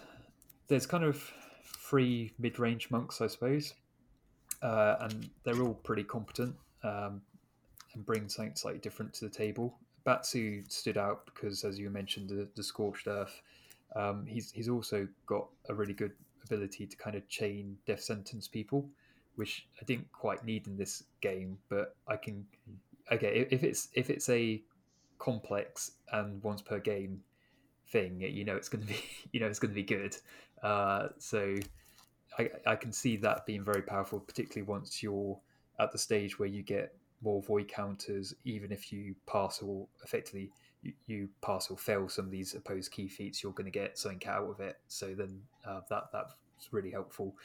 there's 0.68 0.86
kind 0.86 1.04
of 1.04 1.32
three 1.64 2.34
mid 2.38 2.60
range 2.60 2.92
monks, 2.92 3.22
I 3.22 3.28
suppose, 3.28 3.74
uh, 4.62 4.96
and 5.02 5.30
they're 5.44 5.62
all 5.62 5.74
pretty 5.74 6.04
competent 6.04 6.56
um, 6.84 7.22
and 7.98 8.06
bring 8.06 8.30
something 8.30 8.56
slightly 8.56 8.80
different 8.80 9.14
to 9.16 9.26
the 9.26 9.32
table. 9.32 9.76
Batsu 10.06 10.64
stood 10.70 10.98
out 10.98 11.26
because, 11.26 11.64
as 11.64 11.78
you 11.78 11.90
mentioned, 11.90 12.30
the, 12.30 12.48
the 12.56 12.64
scorched 12.64 13.08
earth. 13.08 13.42
Um, 13.96 14.26
he's 14.26 14.52
he's 14.52 14.70
also 14.70 15.08
got 15.26 15.48
a 15.68 15.74
really 15.74 15.94
good 15.94 16.14
ability 16.46 16.86
to 16.86 16.96
kind 16.96 17.16
of 17.16 17.28
chain 17.28 17.78
death 17.86 18.02
sentence 18.02 18.48
people, 18.48 18.88
which 19.36 19.68
I 19.82 19.86
didn't 19.86 20.10
quite 20.12 20.46
need 20.46 20.68
in 20.68 20.78
this 20.78 21.04
game, 21.22 21.58
but 21.70 21.96
I 22.08 22.16
can. 22.16 22.46
Okay, 23.12 23.48
if 23.50 23.64
it's 23.64 23.90
if 23.94 24.10
it's 24.10 24.30
a 24.30 24.62
complex 25.18 25.94
and 26.14 26.42
once 26.44 26.62
per 26.62 26.80
game 26.80 27.22
thing, 27.90 28.22
you 28.22 28.46
know 28.46 28.56
it's 28.56 28.70
going 28.70 28.82
to 28.82 28.88
be 28.88 29.02
you 29.34 29.40
know 29.40 29.48
it's 29.48 29.60
going 29.60 29.72
to 29.72 29.76
be 29.76 29.84
good. 29.84 30.16
Uh, 30.62 31.10
so 31.18 31.56
I, 32.38 32.50
I 32.66 32.76
can 32.76 32.92
see 32.94 33.18
that 33.18 33.46
being 33.46 33.64
very 33.64 33.82
powerful, 33.82 34.20
particularly 34.20 34.68
once 34.68 35.02
you're 35.02 35.38
at 35.80 35.92
the 35.92 35.98
stage 35.98 36.40
where 36.40 36.50
you 36.50 36.64
get 36.64 36.97
more 37.22 37.42
void 37.42 37.68
counters, 37.68 38.34
even 38.46 38.72
if 38.72 38.92
you 38.92 39.16
pass 39.26 39.62
or 39.62 39.88
effectively 40.04 40.50
you, 40.82 40.94
you 41.08 41.30
pass 41.42 41.72
or 41.72 41.78
fail 41.78 42.08
some 42.08 42.26
of 42.26 42.32
these 42.32 42.54
opposed 42.54 42.92
ki 42.92 43.08
feats, 43.08 43.42
you're 43.42 43.54
going 43.54 43.66
to 43.66 43.72
get 43.72 43.98
something 43.98 44.28
out 44.28 44.50
of 44.50 44.60
it. 44.60 44.78
So 44.88 45.16
then 45.16 45.42
uh, 45.68 45.82
that 45.90 46.06
that's 46.12 46.34
really 46.72 46.92
helpful. 46.92 47.36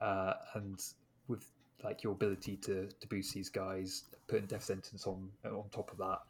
Uh, 0.00 0.34
and 0.54 0.82
with 1.28 1.46
like 1.82 2.02
your 2.02 2.12
ability 2.12 2.56
to, 2.56 2.88
to 3.00 3.08
boost 3.08 3.34
these 3.34 3.48
guys, 3.48 4.04
putting 4.26 4.46
death 4.46 4.64
sentence 4.64 5.06
on 5.06 5.30
on 5.44 5.64
top 5.70 5.90
of 5.92 5.98
that, 5.98 6.20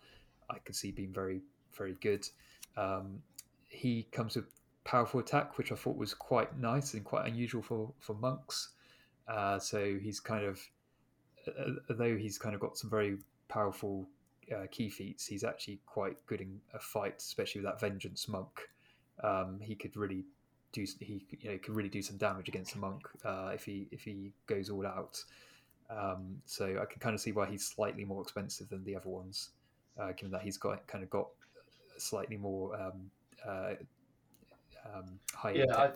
I 0.51 0.59
can 0.64 0.74
see 0.74 0.90
being 0.90 1.12
very 1.12 1.40
very 1.76 1.97
good. 2.01 2.28
Um, 2.76 3.22
he 3.68 4.07
comes 4.12 4.36
with 4.36 4.47
powerful 4.84 5.18
attack, 5.20 5.59
which 5.59 5.72
I 5.72 5.74
thought 5.74 5.97
was 5.97 6.14
quite 6.14 6.57
nice 6.59 6.95
and 6.95 7.05
quite 7.05 7.26
unusual 7.26 7.62
for 7.62 7.92
for 7.99 8.14
monks. 8.14 8.70
Uh, 9.26 9.59
so 9.59 9.97
he's 10.03 10.20
kind 10.20 10.45
of, 10.45 10.61
although 11.88 12.16
he's 12.16 12.38
kind 12.38 12.55
of 12.55 12.61
got 12.61 12.76
some 12.76 12.90
very 12.90 13.18
powerful 13.49 14.07
uh, 14.55 14.66
ki 14.70 14.90
feats, 14.90 15.26
he's 15.26 15.45
actually 15.45 15.80
quite 15.86 16.16
good 16.26 16.40
in 16.40 16.61
a 16.74 16.78
fight, 16.78 17.16
especially 17.18 17.61
with 17.61 17.70
that 17.70 17.80
vengeance 17.80 18.28
monk. 18.28 18.68
Um, 19.22 19.61
he 19.61 19.74
could 19.74 19.97
really 19.97 20.24
do 20.72 20.84
he 21.01 21.24
you 21.30 21.51
know 21.51 21.59
could 21.59 21.74
really 21.74 21.88
do 21.88 22.03
some 22.03 22.16
damage 22.16 22.49
against 22.49 22.74
a 22.74 22.78
monk 22.78 23.09
uh, 23.24 23.53
if 23.55 23.64
he 23.64 23.86
if 23.90 24.03
he 24.03 24.32
goes 24.47 24.70
all 24.70 24.86
out. 24.86 25.22
Um, 25.90 26.40
so 26.47 26.66
I 26.66 26.86
can 26.86 26.99
kind 26.99 27.14
of 27.14 27.20
see 27.20 27.32
why 27.32 27.47
he's 27.47 27.64
slightly 27.64 28.05
more 28.05 28.22
expensive 28.22 28.68
than 28.68 28.84
the 28.84 28.97
other 28.97 29.09
ones, 29.09 29.51
uh, 29.99 30.12
given 30.12 30.32
that 30.32 30.42
he's 30.42 30.57
got 30.57 30.86
kind 30.86 31.05
of 31.05 31.11
got 31.11 31.28
slightly 31.99 32.36
more 32.36 32.74
um, 32.80 33.11
uh, 33.47 33.74
um, 34.95 35.18
high. 35.34 35.53
Yeah, 35.53 35.76
I, 35.76 35.90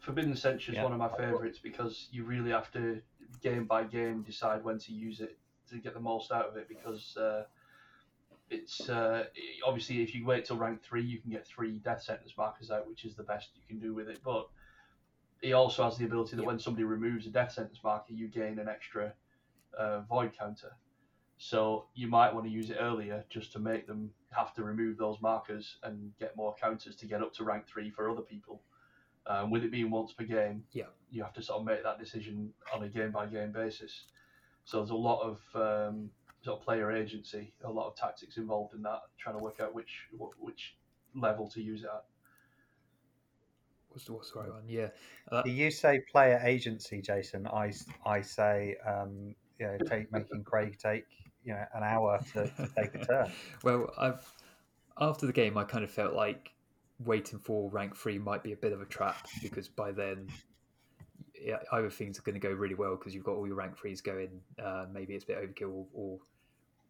Forbidden 0.00 0.34
Censure 0.36 0.72
is 0.72 0.76
yeah. 0.76 0.82
one 0.82 0.92
of 0.92 0.98
my 0.98 1.08
favourites 1.08 1.58
because 1.58 2.08
you 2.10 2.24
really 2.24 2.50
have 2.50 2.70
to 2.72 3.00
game 3.40 3.64
by 3.64 3.84
game 3.84 4.22
decide 4.22 4.64
when 4.64 4.78
to 4.78 4.92
use 4.92 5.20
it 5.20 5.38
to 5.70 5.78
get 5.78 5.94
the 5.94 6.00
most 6.00 6.32
out 6.32 6.48
of 6.48 6.56
it 6.56 6.68
because 6.68 7.16
uh, 7.16 7.44
it's 8.50 8.88
uh, 8.88 9.24
obviously 9.66 10.02
if 10.02 10.14
you 10.14 10.24
wait 10.24 10.44
till 10.44 10.56
rank 10.56 10.82
three, 10.82 11.02
you 11.02 11.18
can 11.18 11.30
get 11.30 11.46
three 11.46 11.78
death 11.78 12.02
sentence 12.02 12.34
markers 12.36 12.70
out, 12.70 12.88
which 12.88 13.04
is 13.04 13.14
the 13.14 13.22
best 13.22 13.50
you 13.54 13.62
can 13.66 13.78
do 13.78 13.94
with 13.94 14.08
it. 14.08 14.18
But 14.24 14.48
he 15.40 15.52
also 15.54 15.84
has 15.84 15.96
the 15.96 16.04
ability 16.04 16.36
that 16.36 16.44
when 16.44 16.58
somebody 16.58 16.84
removes 16.84 17.26
a 17.26 17.30
death 17.30 17.52
sentence 17.52 17.80
marker, 17.82 18.12
you 18.12 18.28
gain 18.28 18.58
an 18.58 18.68
extra 18.68 19.12
uh, 19.76 20.00
void 20.00 20.32
counter. 20.38 20.72
So 21.38 21.86
you 21.94 22.06
might 22.06 22.32
want 22.32 22.46
to 22.46 22.52
use 22.52 22.70
it 22.70 22.76
earlier 22.78 23.24
just 23.28 23.52
to 23.52 23.58
make 23.58 23.86
them 23.86 24.10
have 24.30 24.54
to 24.54 24.62
remove 24.62 24.96
those 24.96 25.20
markers 25.20 25.78
and 25.82 26.12
get 26.20 26.36
more 26.36 26.54
counters 26.60 26.94
to 26.96 27.06
get 27.06 27.22
up 27.22 27.34
to 27.34 27.44
rank 27.44 27.66
three 27.66 27.90
for 27.90 28.08
other 28.08 28.20
people. 28.20 28.62
Um, 29.26 29.50
with 29.50 29.62
it 29.62 29.70
being 29.70 29.90
once 29.90 30.12
per 30.12 30.24
game, 30.24 30.64
yeah, 30.72 30.86
you 31.10 31.22
have 31.22 31.32
to 31.34 31.42
sort 31.42 31.60
of 31.60 31.66
make 31.66 31.82
that 31.84 31.98
decision 31.98 32.52
on 32.74 32.82
a 32.82 32.88
game 32.88 33.12
by 33.12 33.26
game 33.26 33.52
basis. 33.52 34.04
So 34.64 34.78
there's 34.78 34.90
a 34.90 34.94
lot 34.94 35.20
of 35.22 35.40
um, 35.54 36.10
sort 36.42 36.58
of 36.58 36.64
player 36.64 36.90
agency, 36.92 37.52
a 37.64 37.70
lot 37.70 37.88
of 37.88 37.96
tactics 37.96 38.36
involved 38.36 38.74
in 38.74 38.82
that, 38.82 39.00
trying 39.18 39.38
to 39.38 39.42
work 39.42 39.60
out 39.60 39.74
which 39.74 40.08
which 40.38 40.74
level 41.14 41.48
to 41.50 41.62
use 41.62 41.82
it 41.82 41.90
at. 41.94 42.04
What's 43.90 44.06
the, 44.06 44.12
what's 44.14 44.32
the 44.32 44.40
right 44.40 44.48
one? 44.48 44.62
Yeah. 44.66 44.88
Uh, 45.30 45.42
you 45.44 45.70
say 45.70 46.00
player 46.10 46.40
agency, 46.42 47.02
Jason. 47.02 47.46
I, 47.46 47.72
I 48.06 48.22
say 48.22 48.76
um, 48.86 49.34
you 49.58 49.66
know, 49.66 49.76
take 49.86 50.10
making 50.10 50.44
Craig 50.44 50.78
take 50.82 51.04
you 51.44 51.52
know 51.52 51.64
an 51.74 51.82
hour 51.82 52.18
to, 52.32 52.46
to 52.46 52.68
take 52.76 52.94
a 52.94 53.04
turn. 53.04 53.32
well, 53.62 53.92
I've 53.98 54.26
after 54.98 55.26
the 55.26 55.32
game, 55.32 55.56
I 55.56 55.64
kind 55.64 55.84
of 55.84 55.90
felt 55.90 56.14
like 56.14 56.52
waiting 57.04 57.38
for 57.38 57.70
rank 57.70 57.96
three 57.96 58.18
might 58.18 58.42
be 58.42 58.52
a 58.52 58.56
bit 58.56 58.72
of 58.72 58.80
a 58.80 58.86
trap 58.86 59.26
because 59.42 59.68
by 59.68 59.92
then 59.92 60.28
yeah, 61.44 61.58
either 61.72 61.90
things 61.90 62.18
are 62.18 62.22
going 62.22 62.34
to 62.34 62.40
go 62.40 62.52
really 62.52 62.74
well 62.74 62.96
because 62.96 63.14
you've 63.14 63.24
got 63.24 63.32
all 63.32 63.46
your 63.46 63.56
rank 63.56 63.76
threes 63.76 64.00
going. 64.00 64.40
Uh, 64.62 64.86
maybe 64.92 65.14
it's 65.14 65.24
a 65.24 65.26
bit 65.26 65.38
overkill, 65.38 65.72
or, 65.72 65.86
or 65.92 66.18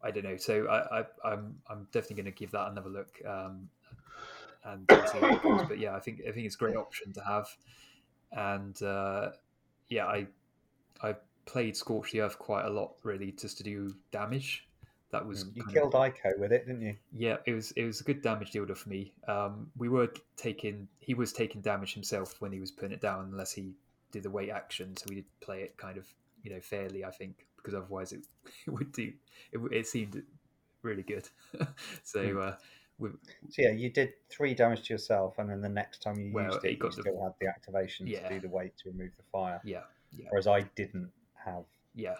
I 0.02 0.10
don't 0.10 0.24
know. 0.24 0.36
So 0.36 0.66
I, 0.66 1.00
I, 1.00 1.04
I'm 1.24 1.54
I'm 1.68 1.88
definitely 1.92 2.16
going 2.16 2.32
to 2.34 2.38
give 2.38 2.50
that 2.52 2.70
another 2.70 2.90
look. 2.90 3.20
Um, 3.26 3.68
and. 4.64 4.86
But 4.86 5.78
yeah, 5.78 5.94
I 5.94 6.00
think 6.00 6.20
I 6.28 6.32
think 6.32 6.46
it's 6.46 6.54
a 6.54 6.58
great 6.58 6.76
option 6.76 7.12
to 7.14 7.20
have. 7.22 7.48
And 8.32 8.80
uh, 8.82 9.30
yeah, 9.88 10.06
I 10.06 10.26
I 11.02 11.16
played 11.46 11.76
Scorch 11.76 12.12
the 12.12 12.20
Earth 12.20 12.38
quite 12.38 12.64
a 12.64 12.70
lot, 12.70 12.94
really, 13.02 13.32
just 13.32 13.56
to 13.58 13.62
do 13.62 13.94
damage. 14.10 14.68
That 15.12 15.26
was 15.26 15.44
you 15.54 15.62
killed 15.66 15.94
of, 15.94 16.00
Aiko 16.00 16.38
with 16.38 16.52
it, 16.52 16.66
didn't 16.66 16.80
you? 16.80 16.96
Yeah, 17.12 17.36
it 17.44 17.52
was 17.52 17.70
it 17.72 17.84
was 17.84 18.00
a 18.00 18.04
good 18.04 18.22
damage 18.22 18.50
dealer 18.50 18.74
for 18.74 18.88
me. 18.88 19.12
Um, 19.28 19.70
we 19.76 19.90
were 19.90 20.08
taking 20.38 20.88
he 21.00 21.12
was 21.12 21.34
taking 21.34 21.60
damage 21.60 21.92
himself 21.92 22.40
when 22.40 22.50
he 22.50 22.60
was 22.60 22.70
putting 22.70 22.92
it 22.92 23.02
down, 23.02 23.28
unless 23.30 23.52
he 23.52 23.74
did 24.10 24.22
the 24.22 24.30
wait 24.30 24.48
action. 24.48 24.96
So 24.96 25.04
we 25.10 25.16
did 25.16 25.24
play 25.42 25.62
it 25.62 25.76
kind 25.76 25.98
of 25.98 26.06
you 26.42 26.50
know 26.50 26.60
fairly, 26.60 27.04
I 27.04 27.10
think, 27.10 27.46
because 27.58 27.74
otherwise 27.74 28.12
it, 28.12 28.22
it 28.66 28.70
would 28.70 28.90
do 28.92 29.12
it, 29.52 29.60
it 29.70 29.86
seemed 29.86 30.22
really 30.82 31.02
good. 31.02 31.28
so. 32.02 32.20
Mm. 32.20 32.48
Uh, 32.48 32.56
so 33.48 33.62
yeah, 33.62 33.70
you 33.70 33.90
did 33.90 34.12
three 34.30 34.54
damage 34.54 34.86
to 34.86 34.94
yourself, 34.94 35.38
and 35.38 35.50
then 35.50 35.60
the 35.60 35.68
next 35.68 36.02
time 36.02 36.20
you 36.20 36.32
well, 36.32 36.44
used 36.44 36.64
it, 36.64 36.78
you 36.80 36.92
still 36.92 37.20
had 37.20 37.32
the 37.40 37.48
activation 37.48 38.06
yeah. 38.06 38.28
to 38.28 38.34
do 38.34 38.40
the 38.40 38.48
wait 38.48 38.76
to 38.76 38.90
remove 38.90 39.10
the 39.16 39.24
fire. 39.32 39.60
Yeah, 39.64 39.80
yeah. 40.16 40.26
Whereas 40.30 40.46
I 40.46 40.60
didn't 40.76 41.10
have 41.34 41.64
yeah 41.96 42.14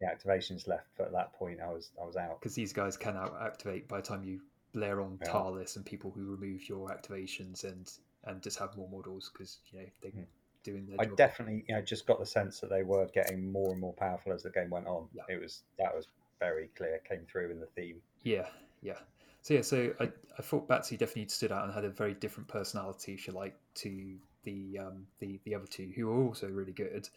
the 0.00 0.06
activations 0.06 0.66
left. 0.66 0.86
But 0.96 1.08
at 1.08 1.12
that 1.12 1.32
point, 1.34 1.60
I 1.60 1.68
was 1.72 1.90
I 2.00 2.06
was 2.06 2.16
out 2.16 2.40
because 2.40 2.54
these 2.54 2.72
guys 2.72 2.96
can 2.96 3.16
out 3.16 3.36
activate 3.40 3.88
by 3.88 4.00
the 4.00 4.06
time 4.06 4.24
you 4.24 4.40
layer 4.74 5.00
on 5.00 5.18
yeah. 5.22 5.30
Tarlis 5.30 5.76
and 5.76 5.84
people 5.84 6.10
who 6.10 6.24
remove 6.24 6.68
your 6.68 6.88
activations 6.88 7.64
and 7.64 7.90
and 8.24 8.42
just 8.42 8.58
have 8.58 8.76
more 8.76 8.88
models 8.90 9.30
because 9.32 9.58
you 9.72 9.80
know 9.80 9.86
they 10.02 10.08
mm. 10.08 10.24
doing 10.62 10.86
their. 10.86 10.96
I 11.00 11.04
job. 11.04 11.16
definitely 11.16 11.64
you 11.68 11.74
know 11.74 11.82
just 11.82 12.06
got 12.06 12.18
the 12.18 12.26
sense 12.26 12.60
that 12.60 12.70
they 12.70 12.82
were 12.82 13.06
getting 13.14 13.50
more 13.50 13.72
and 13.72 13.80
more 13.80 13.94
powerful 13.94 14.32
as 14.32 14.42
the 14.42 14.50
game 14.50 14.70
went 14.70 14.86
on. 14.86 15.08
Yeah. 15.12 15.22
It 15.28 15.40
was 15.40 15.62
that 15.78 15.94
was 15.94 16.06
very 16.38 16.70
clear, 16.76 17.00
came 17.08 17.26
through 17.30 17.50
in 17.50 17.60
the 17.60 17.66
theme. 17.66 17.96
Yeah, 18.22 18.46
yeah. 18.82 18.98
So 19.42 19.54
yeah, 19.54 19.62
so 19.62 19.92
I, 20.00 20.10
I 20.38 20.42
thought 20.42 20.68
Batsu 20.68 20.96
definitely 20.96 21.28
stood 21.28 21.52
out 21.52 21.64
and 21.64 21.72
had 21.72 21.84
a 21.84 21.90
very 21.90 22.14
different 22.14 22.48
personality, 22.48 23.14
if 23.14 23.26
you 23.26 23.32
like, 23.32 23.56
to 23.76 24.16
the 24.44 24.78
um, 24.78 25.06
the 25.20 25.40
the 25.44 25.54
other 25.54 25.66
two 25.66 25.90
who 25.94 26.06
were 26.06 26.26
also 26.26 26.48
really 26.48 26.72
good, 26.72 27.08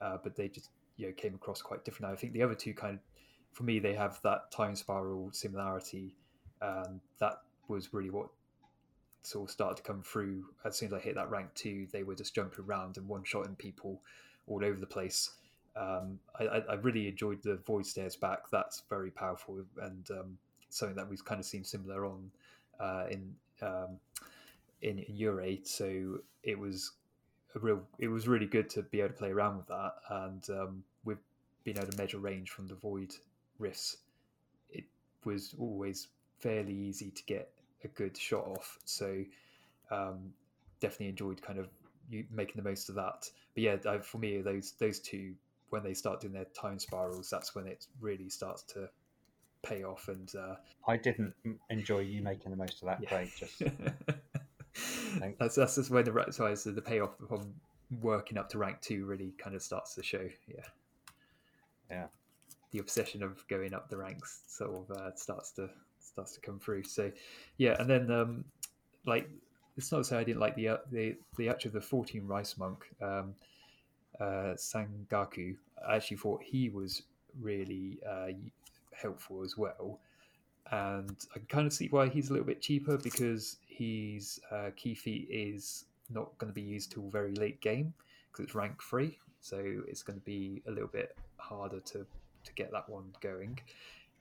uh, 0.00 0.18
but 0.22 0.36
they 0.36 0.48
just 0.48 0.70
you 0.96 1.06
know 1.06 1.12
came 1.12 1.34
across 1.34 1.62
quite 1.62 1.84
different. 1.84 2.12
I 2.12 2.16
think 2.16 2.32
the 2.32 2.42
other 2.42 2.54
two 2.54 2.74
kind 2.74 2.94
of, 2.94 3.00
for 3.52 3.64
me, 3.64 3.78
they 3.78 3.94
have 3.94 4.20
that 4.22 4.50
time 4.50 4.74
spiral 4.76 5.30
similarity. 5.32 6.16
and 6.60 7.00
that 7.18 7.40
was 7.68 7.92
really 7.92 8.10
what 8.10 8.28
sort 9.22 9.48
of 9.48 9.52
started 9.52 9.76
to 9.76 9.82
come 9.82 10.02
through 10.02 10.44
as 10.64 10.78
soon 10.78 10.88
as 10.88 10.92
I 10.94 11.00
hit 11.00 11.16
that 11.16 11.30
rank 11.30 11.48
two. 11.54 11.86
They 11.92 12.02
were 12.02 12.14
just 12.14 12.34
jumping 12.34 12.64
around 12.64 12.96
and 12.96 13.08
one 13.08 13.24
shotting 13.24 13.56
people 13.56 14.00
all 14.46 14.64
over 14.64 14.78
the 14.78 14.86
place. 14.86 15.30
Um, 15.76 16.18
I, 16.38 16.62
I, 16.70 16.74
really 16.74 17.06
enjoyed 17.06 17.42
the 17.42 17.56
void 17.66 17.84
stairs 17.84 18.16
back. 18.16 18.48
That's 18.50 18.84
very 18.88 19.10
powerful 19.10 19.62
and 19.82 20.10
um, 20.10 20.38
something 20.70 20.96
that 20.96 21.06
we've 21.06 21.24
kind 21.24 21.38
of 21.38 21.44
seen 21.44 21.64
similar 21.64 22.06
on 22.06 22.30
uh, 22.80 23.04
in 23.10 23.34
um, 23.60 23.98
in, 24.80 25.00
in 25.00 25.16
Ure. 25.16 25.44
So 25.64 26.20
it 26.42 26.58
was 26.58 26.92
a 27.54 27.58
real. 27.58 27.82
It 27.98 28.08
was 28.08 28.28
really 28.28 28.46
good 28.46 28.68
to 28.70 28.82
be 28.82 29.00
able 29.00 29.10
to 29.10 29.14
play 29.14 29.30
around 29.30 29.56
with 29.58 29.66
that, 29.68 29.94
and 30.10 30.50
um, 30.50 30.84
we've 31.04 31.18
been 31.64 31.78
able 31.78 31.90
to 31.90 31.98
measure 31.98 32.18
range 32.18 32.50
from 32.50 32.66
the 32.66 32.74
void 32.74 33.14
rifts. 33.58 33.98
It 34.70 34.84
was 35.24 35.54
always 35.58 36.08
fairly 36.38 36.74
easy 36.74 37.10
to 37.10 37.22
get 37.24 37.50
a 37.84 37.88
good 37.88 38.16
shot 38.16 38.46
off. 38.46 38.78
So 38.84 39.24
um, 39.90 40.32
definitely 40.80 41.08
enjoyed 41.08 41.42
kind 41.42 41.58
of 41.58 41.68
you 42.10 42.24
making 42.30 42.56
the 42.56 42.68
most 42.68 42.88
of 42.88 42.94
that. 42.96 43.28
But 43.54 43.62
yeah, 43.62 43.98
for 44.02 44.18
me, 44.18 44.40
those 44.42 44.72
those 44.78 45.00
two 45.00 45.34
when 45.70 45.82
they 45.82 45.94
start 45.94 46.20
doing 46.20 46.32
their 46.32 46.46
time 46.46 46.78
spirals, 46.78 47.28
that's 47.30 47.54
when 47.54 47.66
it 47.66 47.86
really 48.00 48.28
starts 48.28 48.62
to 48.62 48.88
pay 49.62 49.82
off. 49.82 50.08
And 50.08 50.32
uh, 50.36 50.56
I 50.86 50.96
didn't 50.96 51.34
enjoy 51.70 52.00
you 52.00 52.22
making 52.22 52.50
the 52.50 52.56
most 52.56 52.82
of 52.82 52.88
that 52.88 53.00
yeah. 53.02 53.24
Just 53.36 53.62
that's 55.38 55.54
that's 55.54 55.76
just 55.76 55.90
when 55.90 56.04
the 56.04 56.26
so 56.30 56.70
the 56.70 56.82
payoff 56.82 57.10
from 57.28 57.54
working 58.00 58.38
up 58.38 58.48
to 58.50 58.58
rank 58.58 58.80
two 58.80 59.06
really 59.06 59.32
kind 59.38 59.54
of 59.54 59.62
starts 59.62 59.94
to 59.94 60.02
show. 60.02 60.28
Yeah, 60.48 60.64
yeah. 61.90 62.06
The 62.72 62.78
obsession 62.78 63.22
of 63.22 63.46
going 63.48 63.74
up 63.74 63.88
the 63.88 63.96
ranks 63.96 64.42
sort 64.48 64.70
of 64.70 64.96
uh, 64.96 65.14
starts 65.14 65.52
to 65.52 65.70
starts 66.00 66.32
to 66.34 66.40
come 66.40 66.58
through. 66.58 66.84
So 66.84 67.12
yeah, 67.58 67.76
and 67.78 67.88
then 67.88 68.10
um, 68.10 68.44
like 69.06 69.28
it's 69.76 69.92
not 69.92 69.98
to 69.98 70.04
say 70.04 70.16
I 70.18 70.24
didn't 70.24 70.40
like 70.40 70.56
the 70.56 70.68
uh, 70.68 70.76
the 70.90 71.16
the 71.36 71.48
actual 71.48 71.72
the 71.72 71.80
fourteen 71.80 72.26
rice 72.26 72.56
monk. 72.58 72.84
Um, 73.02 73.34
uh, 74.20 74.54
Sangaku, 74.56 75.56
I 75.86 75.96
actually 75.96 76.16
thought 76.16 76.42
he 76.42 76.70
was 76.70 77.02
really 77.40 77.98
uh, 78.08 78.28
helpful 78.92 79.42
as 79.42 79.56
well. 79.56 79.98
And 80.72 81.16
I 81.34 81.38
can 81.38 81.46
kind 81.48 81.66
of 81.66 81.72
see 81.72 81.88
why 81.88 82.08
he's 82.08 82.30
a 82.30 82.32
little 82.32 82.46
bit 82.46 82.60
cheaper 82.60 82.96
because 82.96 83.58
his 83.76 84.40
uh, 84.50 84.70
ki 84.76 84.94
feat 84.94 85.28
is 85.30 85.84
not 86.10 86.36
going 86.38 86.52
to 86.52 86.54
be 86.54 86.62
used 86.62 86.92
till 86.92 87.08
very 87.10 87.34
late 87.34 87.60
game 87.60 87.92
because 88.30 88.44
it's 88.44 88.54
rank 88.54 88.80
free. 88.80 89.18
So 89.40 89.62
it's 89.86 90.02
going 90.02 90.18
to 90.18 90.24
be 90.24 90.62
a 90.66 90.70
little 90.70 90.88
bit 90.88 91.16
harder 91.36 91.80
to, 91.80 92.06
to 92.44 92.52
get 92.54 92.72
that 92.72 92.88
one 92.88 93.14
going. 93.20 93.58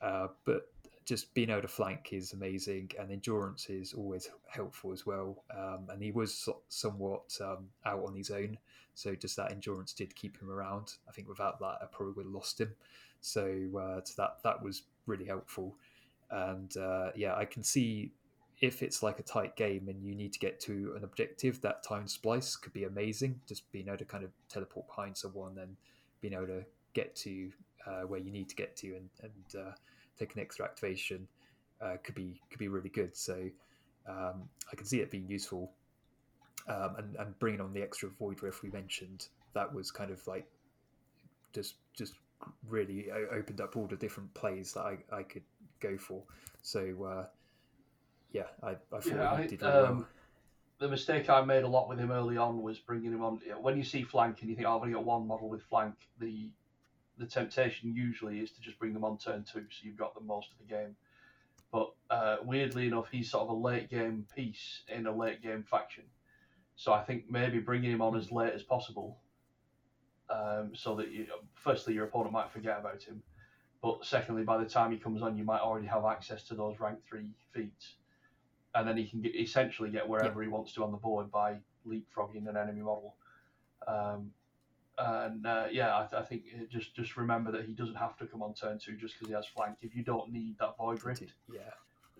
Uh, 0.02 0.28
but 0.46 0.68
just 1.06 1.34
being 1.34 1.50
able 1.50 1.62
to 1.62 1.68
flank 1.68 2.10
is 2.12 2.34
amazing, 2.34 2.92
and 3.00 3.12
endurance 3.12 3.70
is 3.70 3.94
always 3.94 4.30
helpful 4.48 4.92
as 4.92 5.06
well. 5.06 5.44
Um, 5.56 5.88
and 5.90 6.02
he 6.02 6.12
was 6.12 6.50
somewhat 6.70 7.38
um, 7.42 7.70
out 7.86 8.04
on 8.06 8.16
his 8.16 8.32
own, 8.32 8.58
so 8.96 9.14
just 9.14 9.36
that 9.38 9.52
endurance 9.52 9.94
did 9.94 10.16
keep 10.16 10.42
him 10.42 10.50
around. 10.50 10.94
I 11.08 11.12
think 11.12 11.28
without 11.28 11.60
that, 11.60 11.78
I 11.82 11.86
probably 11.92 12.14
would 12.14 12.26
have 12.26 12.34
lost 12.34 12.60
him. 12.60 12.74
So, 13.22 13.44
uh, 13.78 14.02
so 14.04 14.14
that 14.18 14.38
that 14.44 14.64
was 14.64 14.84
really 15.06 15.26
helpful. 15.26 15.76
And 16.32 16.76
uh, 16.76 17.12
yeah, 17.16 17.36
I 17.36 17.46
can 17.46 17.64
see 17.64 18.12
if 18.62 18.82
it's 18.82 19.04
like 19.04 19.20
a 19.20 19.24
tight 19.24 19.56
game 19.56 19.88
and 19.90 20.04
you 20.04 20.16
need 20.16 20.34
to 20.34 20.40
get 20.40 20.60
to 20.62 20.94
an 20.96 21.04
objective, 21.04 21.62
that 21.62 21.84
time 21.84 22.08
splice 22.08 22.56
could 22.56 22.74
be 22.74 22.86
amazing. 22.86 23.40
Just 23.48 23.70
being 23.72 23.88
able 23.88 23.98
to 23.98 24.06
kind 24.06 24.24
of 24.24 24.32
teleport 24.50 24.88
behind 24.88 25.18
someone 25.18 25.58
and 25.60 25.76
being 26.22 26.34
able 26.34 26.48
to 26.48 26.64
get 26.94 27.16
to 27.18 27.52
uh, 27.86 28.02
where 28.02 28.20
you 28.20 28.32
need 28.32 28.50
to 28.50 28.56
get 28.56 28.76
to 28.78 28.96
and, 28.96 29.10
and 29.22 29.62
uh, 29.62 29.72
take 30.18 30.34
an 30.36 30.42
extra 30.42 30.66
activation 30.66 31.28
uh, 31.82 31.98
could 32.04 32.16
be 32.16 32.42
could 32.50 32.60
be 32.60 32.68
really 32.68 32.90
good. 32.90 33.16
So 33.16 33.50
um, 34.08 34.48
I 34.72 34.76
can 34.76 34.86
see 34.86 35.00
it 35.00 35.12
being 35.12 35.28
useful, 35.28 35.72
um, 36.68 36.96
and 36.98 37.16
and 37.18 37.40
bringing 37.40 37.62
on 37.62 37.74
the 37.74 37.82
extra 37.82 38.10
void 38.10 38.42
rift 38.42 38.64
we 38.64 38.70
mentioned 38.70 39.28
that 39.54 39.74
was 39.74 39.92
kind 39.92 40.12
of 40.12 40.26
like 40.28 40.48
just 41.54 41.76
just 41.98 42.14
really 42.68 43.08
opened 43.32 43.62
up 43.62 43.76
all 43.76 43.88
the 43.88 43.96
different 43.96 44.32
plays 44.34 44.74
that 44.74 44.82
I, 44.82 44.98
I 45.12 45.24
could 45.24 45.44
go 45.80 45.98
for. 45.98 46.22
So 46.62 47.04
uh, 47.04 47.26
yeah, 48.36 48.44
I, 48.62 48.72
I 48.72 49.00
thought 49.00 49.06
yeah, 49.06 49.32
I, 49.32 49.48
did 49.48 49.62
really 49.62 49.74
um, 49.74 49.98
well. 49.98 50.08
The 50.80 50.90
mistake 50.90 51.30
I 51.30 51.42
made 51.46 51.64
a 51.64 51.68
lot 51.68 51.88
with 51.88 52.00
him 52.00 52.12
early 52.12 52.36
on 52.36 52.62
was 52.62 52.78
bringing 52.80 53.14
him 53.14 53.24
on. 53.24 53.40
When 53.62 53.78
you 53.78 53.84
see 53.84 54.04
flank 54.04 54.42
and 54.42 54.50
you 54.50 54.58
think, 54.58 54.68
oh, 54.68 54.76
I've 54.76 54.82
only 54.82 54.94
got 54.94 55.06
one 55.06 55.26
model 55.26 55.48
with 55.48 55.64
flank, 55.64 55.96
the 56.20 56.50
the 57.18 57.26
temptation 57.26 57.96
usually 57.96 58.40
is 58.40 58.52
to 58.52 58.60
just 58.60 58.78
bring 58.78 58.94
them 58.94 59.06
on 59.06 59.18
turn 59.18 59.46
two, 59.46 59.66
so 59.70 59.78
you've 59.84 59.96
got 59.96 60.14
them 60.16 60.28
most 60.28 60.50
of 60.52 60.58
the 60.58 60.74
game. 60.74 60.98
But 61.72 61.94
uh, 62.10 62.38
weirdly 62.44 62.88
enough, 62.88 63.08
he's 63.10 63.32
sort 63.32 63.44
of 63.44 63.50
a 63.50 63.54
late 63.54 63.90
game 63.90 64.26
piece 64.36 64.82
in 64.90 65.08
a 65.08 65.16
late 65.16 65.42
game 65.42 65.64
faction. 65.64 66.04
So 66.76 66.92
I 66.92 67.04
think 67.04 67.32
maybe 67.32 67.60
bringing 67.60 67.92
him 67.92 68.02
on 68.02 68.18
as 68.18 68.34
late 68.34 68.54
as 68.54 68.64
possible, 68.64 69.18
um, 70.30 70.72
so 70.74 70.96
that 70.96 71.10
you, 71.10 71.28
firstly 71.54 71.94
your 71.94 72.04
opponent 72.04 72.34
might 72.34 72.52
forget 72.52 72.80
about 72.80 73.02
him, 73.02 73.24
but 73.82 74.04
secondly, 74.04 74.44
by 74.44 74.58
the 74.58 74.68
time 74.68 74.92
he 74.92 74.98
comes 74.98 75.22
on, 75.22 75.38
you 75.38 75.46
might 75.46 75.62
already 75.62 75.88
have 75.88 76.04
access 76.06 76.44
to 76.48 76.56
those 76.56 76.80
rank 76.80 77.00
three 77.08 77.30
feats, 77.54 77.96
and 78.76 78.88
then 78.88 78.98
he 78.98 79.08
can 79.08 79.22
get, 79.22 79.36
essentially 79.36 79.90
get 79.90 80.08
wherever 80.08 80.42
yeah. 80.42 80.48
he 80.48 80.52
wants 80.52 80.74
to 80.74 80.84
on 80.84 80.92
the 80.92 80.98
board 80.98 81.32
by 81.32 81.56
leapfrogging 81.88 82.48
an 82.48 82.58
enemy 82.58 82.82
model. 82.82 83.16
Um, 83.88 84.32
and 84.98 85.46
uh, 85.46 85.66
yeah, 85.72 85.98
I, 85.98 86.06
th- 86.10 86.22
I, 86.22 86.26
think 86.26 86.44
just 86.70 86.96
just 86.96 87.18
remember 87.18 87.52
that 87.52 87.66
he 87.66 87.74
doesn't 87.74 87.96
have 87.96 88.18
to 88.18 88.26
come 88.26 88.42
on 88.42 88.54
turn 88.54 88.80
two 88.80 88.96
just 88.96 89.16
because 89.16 89.28
he 89.28 89.34
has 89.34 89.46
flank. 89.46 89.78
If 89.82 89.96
you 89.96 90.04
don't 90.04 90.32
need 90.32 90.58
that 90.60 90.78
void 90.78 91.04
rift, 91.04 91.34
yeah, 91.52 91.60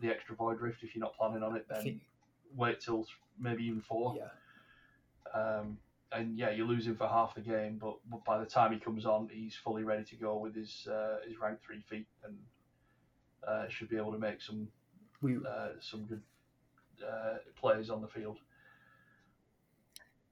the 0.02 0.10
extra 0.10 0.36
void 0.36 0.60
rift, 0.60 0.84
if 0.84 0.96
you're 0.96 1.04
not 1.04 1.16
planning 1.16 1.44
on 1.44 1.56
it, 1.56 1.68
then 1.70 1.84
think... 1.84 2.02
wait 2.56 2.82
till 2.82 3.06
maybe 3.40 3.64
even 3.66 3.82
four. 3.82 4.18
Yeah. 4.18 5.40
Um, 5.40 5.78
and 6.12 6.38
yeah, 6.38 6.52
you 6.52 6.66
lose 6.66 6.86
him 6.88 6.96
for 6.96 7.08
half 7.08 7.36
the 7.36 7.42
game, 7.42 7.78
but, 7.82 7.98
but 8.10 8.24
by 8.24 8.38
the 8.38 8.46
time 8.46 8.72
he 8.72 8.80
comes 8.80 9.06
on, 9.06 9.30
he's 9.32 9.56
fully 9.56 9.84
ready 9.84 10.04
to 10.04 10.16
go 10.16 10.38
with 10.38 10.56
his 10.56 10.88
uh, 10.90 11.18
his 11.28 11.40
rank 11.40 11.60
three 11.66 11.82
feet 11.90 12.08
and 12.24 12.38
uh, 13.48 13.68
should 13.70 13.90
be 13.90 13.98
able 13.98 14.12
to 14.12 14.20
make 14.20 14.42
some 14.42 14.68
we... 15.22 15.38
Uh, 15.38 15.70
some 15.80 16.04
good 16.04 16.22
uh, 17.04 17.38
plays 17.56 17.90
on 17.90 18.02
the 18.02 18.08
field. 18.08 18.38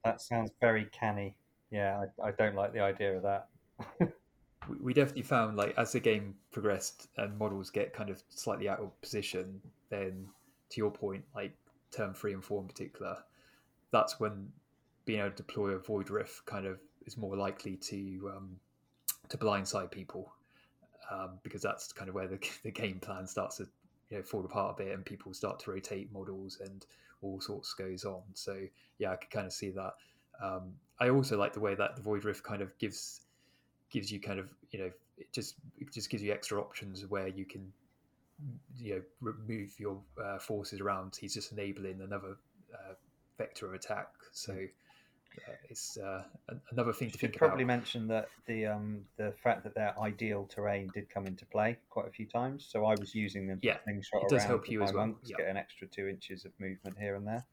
That 0.04 0.22
sounds 0.22 0.52
very 0.60 0.86
canny 0.86 1.36
yeah, 1.74 2.06
I, 2.22 2.28
I 2.28 2.32
don't 2.32 2.56
like 2.56 2.72
the 2.72 2.82
idea 2.82 3.18
of 3.18 3.24
that. 3.24 3.48
we 4.80 4.94
definitely 4.94 5.24
found 5.24 5.58
like 5.58 5.74
as 5.76 5.92
the 5.92 6.00
game 6.00 6.36
progressed 6.52 7.08
and 7.18 7.36
models 7.38 7.72
get 7.72 7.94
kind 7.94 8.12
of 8.12 8.22
slightly 8.30 8.70
out 8.70 8.80
of 8.80 9.02
position, 9.02 9.60
then 9.90 10.28
to 10.70 10.78
your 10.78 10.92
point, 10.92 11.24
like 11.36 11.52
term 11.90 12.14
three 12.14 12.34
and 12.34 12.46
four 12.46 12.62
in 12.62 12.68
particular, 12.68 13.18
that's 13.92 14.20
when 14.20 14.50
being 15.06 15.20
able 15.20 15.32
to 15.32 15.36
deploy 15.36 15.72
a 15.72 15.80
void 15.80 16.12
rift 16.12 16.46
kind 16.46 16.68
of 16.68 16.80
is 17.08 17.18
more 17.18 17.36
likely 17.36 17.76
to 17.78 18.32
um, 18.38 18.56
to 19.30 19.38
blindside 19.38 19.90
people 19.90 20.32
um, 21.12 21.40
because 21.42 21.64
that's 21.64 21.92
kind 21.92 22.08
of 22.08 22.14
where 22.14 22.28
the, 22.28 22.40
the 22.64 22.72
game 22.72 23.00
plan 23.00 23.26
starts 23.26 23.58
to 23.58 23.68
you 24.10 24.18
know 24.18 24.24
fall 24.24 24.46
apart 24.46 24.80
a 24.80 24.84
bit 24.84 24.94
and 24.94 25.06
people 25.06 25.34
start 25.34 25.60
to 25.60 25.72
rotate 25.72 26.12
models 26.12 26.60
and 26.64 26.86
all 27.22 27.40
sorts 27.40 27.74
goes 27.74 28.06
on. 28.06 28.22
So 28.34 28.60
yeah, 29.00 29.12
I 29.12 29.16
could 29.16 29.30
kind 29.30 29.46
of 29.46 29.54
see 29.54 29.72
that. 29.72 29.94
Um, 30.42 30.74
I 31.00 31.10
also 31.10 31.38
like 31.38 31.54
the 31.54 31.60
way 31.60 31.76
that 31.76 31.96
the 31.96 32.02
Void 32.02 32.26
Rift 32.26 32.44
kind 32.44 32.62
of 32.62 32.78
gives 32.78 33.22
gives 33.90 34.12
you 34.12 34.20
kind 34.20 34.40
of 34.40 34.50
you 34.72 34.80
know 34.80 34.92
it 35.18 35.32
just 35.32 35.56
it 35.80 35.92
just 35.92 36.10
gives 36.10 36.24
you 36.24 36.32
extra 36.32 36.60
options 36.60 37.06
where 37.08 37.28
you 37.28 37.46
can 37.46 37.72
you 38.78 38.96
know 38.96 39.02
remove 39.22 39.80
your 39.80 40.00
uh, 40.24 40.40
forces 40.40 40.82
around. 40.82 41.16
He's 41.20 41.34
just 41.34 41.52
enabling 41.52 42.02
another 42.02 42.38
uh, 42.74 42.94
vector 43.38 43.68
of 43.68 43.74
attack. 43.74 44.08
So 44.32 44.54
uh, 44.54 44.58
it's 45.70 45.98
uh, 45.98 46.24
another 46.72 46.94
thing 46.94 47.10
to 47.12 47.18
think 47.18 47.36
about. 47.36 47.48
probably 47.48 47.66
mention 47.66 48.08
that 48.08 48.30
the 48.46 48.68
um, 48.68 49.02
the 49.18 49.34
fact 49.44 49.64
that 49.64 49.76
their 49.76 50.00
ideal 50.00 50.48
terrain 50.50 50.90
did 50.94 51.10
come 51.10 51.26
into 51.26 51.46
play 51.46 51.78
quite 51.90 52.08
a 52.08 52.12
few 52.12 52.26
times. 52.26 52.66
So 52.70 52.86
I 52.86 52.96
was 53.00 53.16
using 53.16 53.48
them. 53.48 53.60
Yeah, 53.62 53.78
it 53.88 54.30
does 54.30 54.44
help 54.44 54.70
you 54.70 54.84
as 54.84 54.94
well. 54.94 55.08
Monks, 55.08 55.30
Get 55.30 55.48
an 55.48 55.58
extra 55.58 55.88
two 55.88 56.08
inches 56.08 56.46
of 56.46 56.52
movement 56.60 56.98
here 57.00 57.16
and 57.16 57.28
there. 57.28 57.46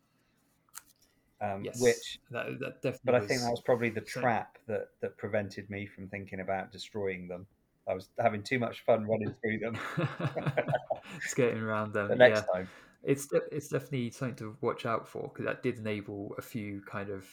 Um, 1.42 1.64
yes, 1.64 1.80
which, 1.80 2.20
that, 2.30 2.58
that 2.60 2.82
definitely 2.82 3.00
but 3.04 3.14
I 3.14 3.20
think 3.20 3.40
that 3.40 3.50
was 3.50 3.62
probably 3.62 3.88
the 3.88 4.02
trap 4.02 4.58
that, 4.66 4.88
that 5.00 5.16
prevented 5.16 5.70
me 5.70 5.86
from 5.86 6.06
thinking 6.08 6.40
about 6.40 6.70
destroying 6.70 7.28
them. 7.28 7.46
I 7.88 7.94
was 7.94 8.10
having 8.18 8.42
too 8.42 8.58
much 8.58 8.84
fun 8.84 9.06
running 9.06 9.34
through 9.40 9.58
them, 9.58 9.78
skating 11.20 11.62
around 11.62 11.94
them. 11.94 12.08
But 12.08 12.18
next 12.18 12.44
yeah. 12.46 12.54
time, 12.54 12.68
it's 13.02 13.28
it's 13.50 13.68
definitely 13.68 14.10
something 14.10 14.36
to 14.36 14.56
watch 14.60 14.84
out 14.84 15.08
for 15.08 15.22
because 15.28 15.46
that 15.46 15.62
did 15.62 15.78
enable 15.78 16.34
a 16.36 16.42
few 16.42 16.82
kind 16.86 17.08
of 17.08 17.26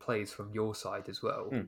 plays 0.00 0.32
from 0.32 0.52
your 0.52 0.74
side 0.74 1.08
as 1.08 1.22
well 1.22 1.44
hmm. 1.44 1.62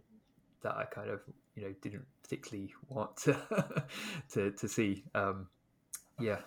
that 0.63 0.77
I 0.77 0.85
kind 0.85 1.11
of 1.11 1.21
you 1.55 1.63
know 1.63 1.75
didn't 1.83 2.07
particularly 2.23 2.73
want 2.89 3.17
to 3.19 3.85
to, 4.33 4.51
to 4.53 4.69
see. 4.69 5.05
Um, 5.15 5.49
yeah, 6.19 6.39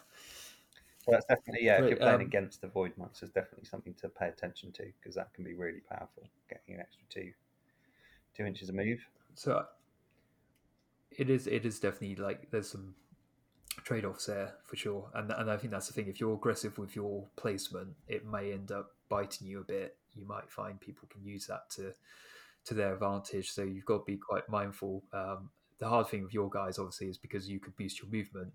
well, 1.06 1.18
that's 1.18 1.26
definitely 1.26 1.66
yeah. 1.66 1.82
if 1.82 1.90
you're 1.90 1.98
playing 1.98 2.16
um, 2.16 2.22
against 2.22 2.62
the 2.62 2.68
void 2.68 2.94
monks, 2.98 3.20
there's 3.20 3.32
definitely 3.32 3.66
something 3.66 3.94
to 3.96 4.10
pay 4.10 4.28
attention 4.28 4.72
to 4.74 4.86
because 5.00 5.16
that 5.16 5.34
can 5.34 5.44
be 5.44 5.54
really 5.54 5.82
powerful. 5.90 6.24
Getting 6.50 6.76
an 6.76 6.82
extra 6.82 7.04
two 7.10 7.32
two 8.36 8.46
inches 8.46 8.70
of 8.70 8.76
move. 8.76 9.00
So 9.36 9.66
it 11.12 11.30
is. 11.30 11.48
It 11.48 11.66
is 11.66 11.80
definitely 11.80 12.16
like 12.16 12.50
there's 12.52 12.70
some 12.70 12.96
trade 13.84 14.06
offs 14.06 14.28
there 14.28 14.56
for 14.64 14.76
sure, 14.76 15.10
and 15.14 15.32
and 15.32 15.52
I 15.52 15.58
think 15.58 15.72
that's 15.72 15.88
the 15.88 15.94
thing. 15.94 16.08
If 16.08 16.20
you're 16.20 16.36
aggressive 16.36 16.78
with 16.78 16.96
your 16.96 17.26
placement, 17.36 17.96
it 18.08 18.26
may 18.26 18.54
end 18.54 18.72
up 18.72 18.92
biting 19.10 19.48
you 19.48 19.60
a 19.60 19.64
bit. 19.64 19.98
You 20.16 20.28
might 20.28 20.50
find 20.50 20.80
people 20.80 21.08
can 21.12 21.26
use 21.26 21.48
that 21.48 21.70
to 21.72 21.94
to 22.66 22.74
their 22.74 22.94
advantage. 22.94 23.52
So 23.52 23.64
you've 23.64 23.86
got 23.86 24.00
to 24.00 24.06
be 24.06 24.18
quite 24.18 24.48
mindful. 24.48 25.04
Um, 25.12 25.50
the 25.80 25.88
hard 25.88 26.08
thing 26.08 26.24
with 26.24 26.34
your 26.34 26.50
guys, 26.50 26.80
obviously, 26.80 27.08
is 27.10 27.18
because 27.18 27.50
you 27.50 27.60
could 27.60 27.76
boost 27.76 28.02
your 28.02 28.10
movement. 28.10 28.54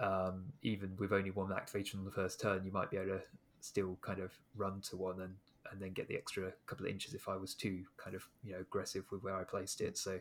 Um, 0.00 0.46
even 0.62 0.96
with 0.98 1.12
only 1.12 1.30
one 1.30 1.52
activation 1.52 1.98
on 1.98 2.04
the 2.04 2.10
first 2.10 2.40
turn, 2.40 2.64
you 2.64 2.72
might 2.72 2.90
be 2.90 2.96
able 2.96 3.18
to 3.18 3.22
still 3.60 3.98
kind 4.00 4.20
of 4.20 4.32
run 4.56 4.80
to 4.82 4.96
one 4.96 5.20
and 5.20 5.34
and 5.70 5.82
then 5.82 5.92
get 5.92 6.08
the 6.08 6.16
extra 6.16 6.50
couple 6.66 6.86
of 6.86 6.92
inches 6.92 7.12
if 7.12 7.28
I 7.28 7.36
was 7.36 7.52
too 7.54 7.84
kind 7.98 8.16
of 8.16 8.26
you 8.42 8.52
know 8.52 8.60
aggressive 8.60 9.04
with 9.10 9.22
where 9.22 9.36
I 9.36 9.44
placed 9.44 9.80
it. 9.80 9.98
So 9.98 10.12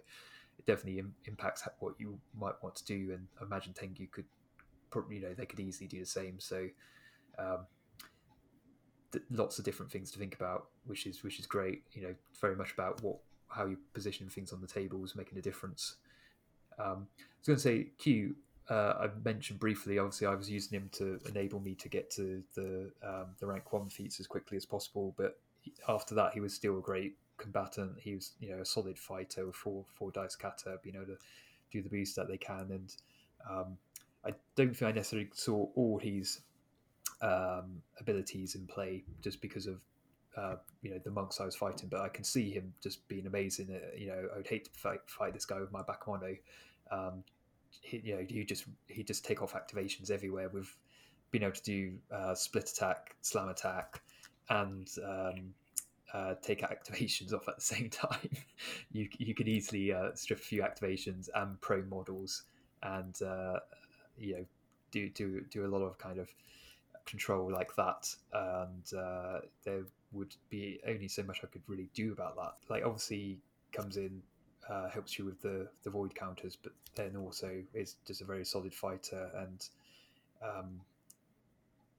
it 0.57 0.65
definitely 0.65 0.99
Im- 0.99 1.15
impacts 1.25 1.67
what 1.79 1.93
you 1.97 2.19
might 2.37 2.61
want 2.61 2.75
to 2.75 2.85
do. 2.85 3.11
And 3.13 3.27
imagine 3.41 3.73
Tengu 3.73 4.07
could, 4.07 4.25
probably, 4.89 5.17
you 5.17 5.21
know, 5.21 5.33
they 5.33 5.45
could 5.45 5.59
easily 5.59 5.87
do 5.87 5.99
the 5.99 6.05
same. 6.05 6.39
So 6.39 6.67
um, 7.37 7.65
lots 9.29 9.59
of 9.59 9.65
different 9.65 9.91
things 9.91 10.11
to 10.11 10.19
think 10.19 10.35
about, 10.35 10.67
which 10.85 11.05
is 11.05 11.23
which 11.23 11.39
is 11.39 11.45
great. 11.45 11.83
You 11.93 12.03
know, 12.03 12.15
very 12.39 12.55
much 12.55 12.73
about 12.73 13.01
what 13.03 13.17
how 13.49 13.65
you 13.65 13.77
position 13.93 14.29
things 14.29 14.51
on 14.51 14.61
the 14.61 14.67
table 14.67 15.03
is 15.03 15.15
making 15.15 15.37
a 15.37 15.41
difference. 15.41 15.95
Um, 16.79 17.07
I 17.17 17.23
was 17.39 17.47
going 17.47 17.57
to 17.57 17.61
say 17.61 17.87
Q. 17.97 18.35
Uh, 18.69 18.93
I 18.99 19.09
mentioned 19.23 19.59
briefly. 19.59 19.97
Obviously, 19.97 20.27
I 20.27 20.35
was 20.35 20.49
using 20.49 20.77
him 20.77 20.89
to 20.93 21.19
enable 21.29 21.59
me 21.59 21.73
to 21.75 21.87
get 21.87 22.11
to 22.11 22.43
the 22.55 22.91
um, 23.03 23.27
the 23.39 23.47
rank 23.47 23.71
one 23.71 23.89
feats 23.89 24.19
as 24.19 24.27
quickly 24.27 24.57
as 24.57 24.65
possible. 24.65 25.13
But 25.17 25.39
after 25.87 26.15
that, 26.15 26.33
he 26.33 26.41
was 26.41 26.53
still 26.53 26.77
a 26.77 26.81
great 26.81 27.15
combatant. 27.37 27.97
He 27.99 28.15
was, 28.15 28.31
you 28.39 28.49
know, 28.49 28.61
a 28.61 28.65
solid 28.65 28.97
fighter 28.97 29.45
with 29.45 29.55
four 29.55 29.85
four 29.93 30.11
dice 30.11 30.35
kata, 30.35 30.79
being 30.83 30.95
able 30.95 31.05
to 31.05 31.17
do 31.71 31.81
the 31.81 31.89
boost 31.89 32.15
that 32.17 32.27
they 32.27 32.37
can. 32.37 32.67
And 32.71 32.95
um, 33.49 33.77
I 34.25 34.31
don't 34.55 34.75
think 34.75 34.89
I 34.89 34.91
necessarily 34.91 35.29
saw 35.33 35.67
all 35.75 35.97
his 35.97 36.41
um, 37.21 37.81
abilities 37.99 38.55
in 38.55 38.67
play 38.67 39.03
just 39.21 39.41
because 39.41 39.67
of 39.67 39.81
uh, 40.37 40.55
you 40.81 40.91
know 40.91 40.99
the 41.03 41.11
monks 41.11 41.39
I 41.39 41.45
was 41.45 41.55
fighting, 41.55 41.89
but 41.89 42.01
I 42.01 42.09
can 42.09 42.23
see 42.23 42.51
him 42.51 42.73
just 42.81 43.07
being 43.07 43.25
amazing. 43.25 43.69
Uh, 43.71 43.95
you 43.97 44.07
know, 44.07 44.27
I 44.33 44.37
would 44.37 44.47
hate 44.47 44.65
to 44.65 44.79
fight, 44.79 44.99
fight 45.07 45.33
this 45.33 45.45
guy 45.45 45.59
with 45.59 45.71
my 45.71 45.81
bakemono. 45.81 46.37
Um, 46.91 47.23
he, 47.81 48.01
you 48.03 48.15
know, 48.15 48.25
he 48.27 48.43
just 48.43 48.65
he 48.87 49.03
just 49.03 49.25
take 49.25 49.41
off 49.41 49.53
activations 49.53 50.11
everywhere 50.11 50.49
with 50.49 50.75
being 51.31 51.43
able 51.43 51.55
to 51.55 51.63
do 51.63 51.93
uh, 52.11 52.35
split 52.35 52.69
attack, 52.69 53.15
slam 53.21 53.49
attack, 53.49 54.01
and 54.49 54.87
um, 55.03 55.53
uh, 56.13 56.35
take 56.41 56.61
activations 56.69 57.33
off 57.33 57.47
at 57.47 57.55
the 57.55 57.61
same 57.61 57.89
time. 57.89 58.29
you 58.91 59.09
you 59.17 59.33
could 59.33 59.47
easily 59.47 59.91
uh, 59.91 60.09
strip 60.13 60.39
a 60.39 60.43
few 60.43 60.61
activations 60.61 61.29
and 61.33 61.59
pro 61.61 61.83
models, 61.83 62.43
and 62.83 63.19
uh, 63.23 63.59
you 64.17 64.35
know 64.35 64.45
do 64.91 65.09
do 65.09 65.41
do 65.49 65.65
a 65.65 65.69
lot 65.69 65.81
of 65.81 65.97
kind 65.97 66.19
of 66.19 66.29
control 67.07 67.51
like 67.51 67.75
that, 67.75 68.13
and 68.33 68.93
uh, 68.99 69.39
there 69.63 69.83
would 70.11 70.35
be 70.49 70.79
only 70.87 71.07
so 71.07 71.23
much 71.23 71.39
I 71.43 71.47
could 71.47 71.63
really 71.67 71.89
do 71.93 72.11
about 72.13 72.35
that. 72.35 72.53
Like 72.69 72.85
obviously 72.85 73.39
comes 73.71 73.97
in. 73.97 74.21
Uh, 74.69 74.89
helps 74.89 75.17
you 75.17 75.23
with 75.23 75.41
the, 75.41 75.65
the 75.85 75.89
void 75.89 76.13
counters, 76.13 76.57
but 76.61 76.73
then 76.93 77.15
also 77.15 77.63
is 77.73 77.95
just 78.05 78.19
a 78.19 78.25
very 78.25 78.43
solid 78.43 78.73
fighter 78.73 79.29
and 79.37 79.69
um, 80.43 80.81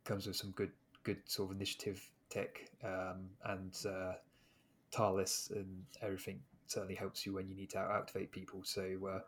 comes 0.05 0.27
with 0.27 0.37
some 0.37 0.51
good 0.51 0.73
good 1.03 1.17
sort 1.25 1.51
of 1.51 1.57
initiative 1.57 2.07
tech 2.29 2.69
um, 2.85 3.29
and 3.47 3.75
uh, 3.87 4.13
Tireless 4.91 5.51
and 5.55 5.85
everything 6.03 6.41
certainly 6.67 6.95
helps 6.95 7.27
you 7.27 7.35
when 7.35 7.49
you 7.49 7.55
need 7.55 7.71
to 7.71 7.79
activate 7.79 8.31
people. 8.33 8.61
So 8.65 8.83
uh, 9.11 9.21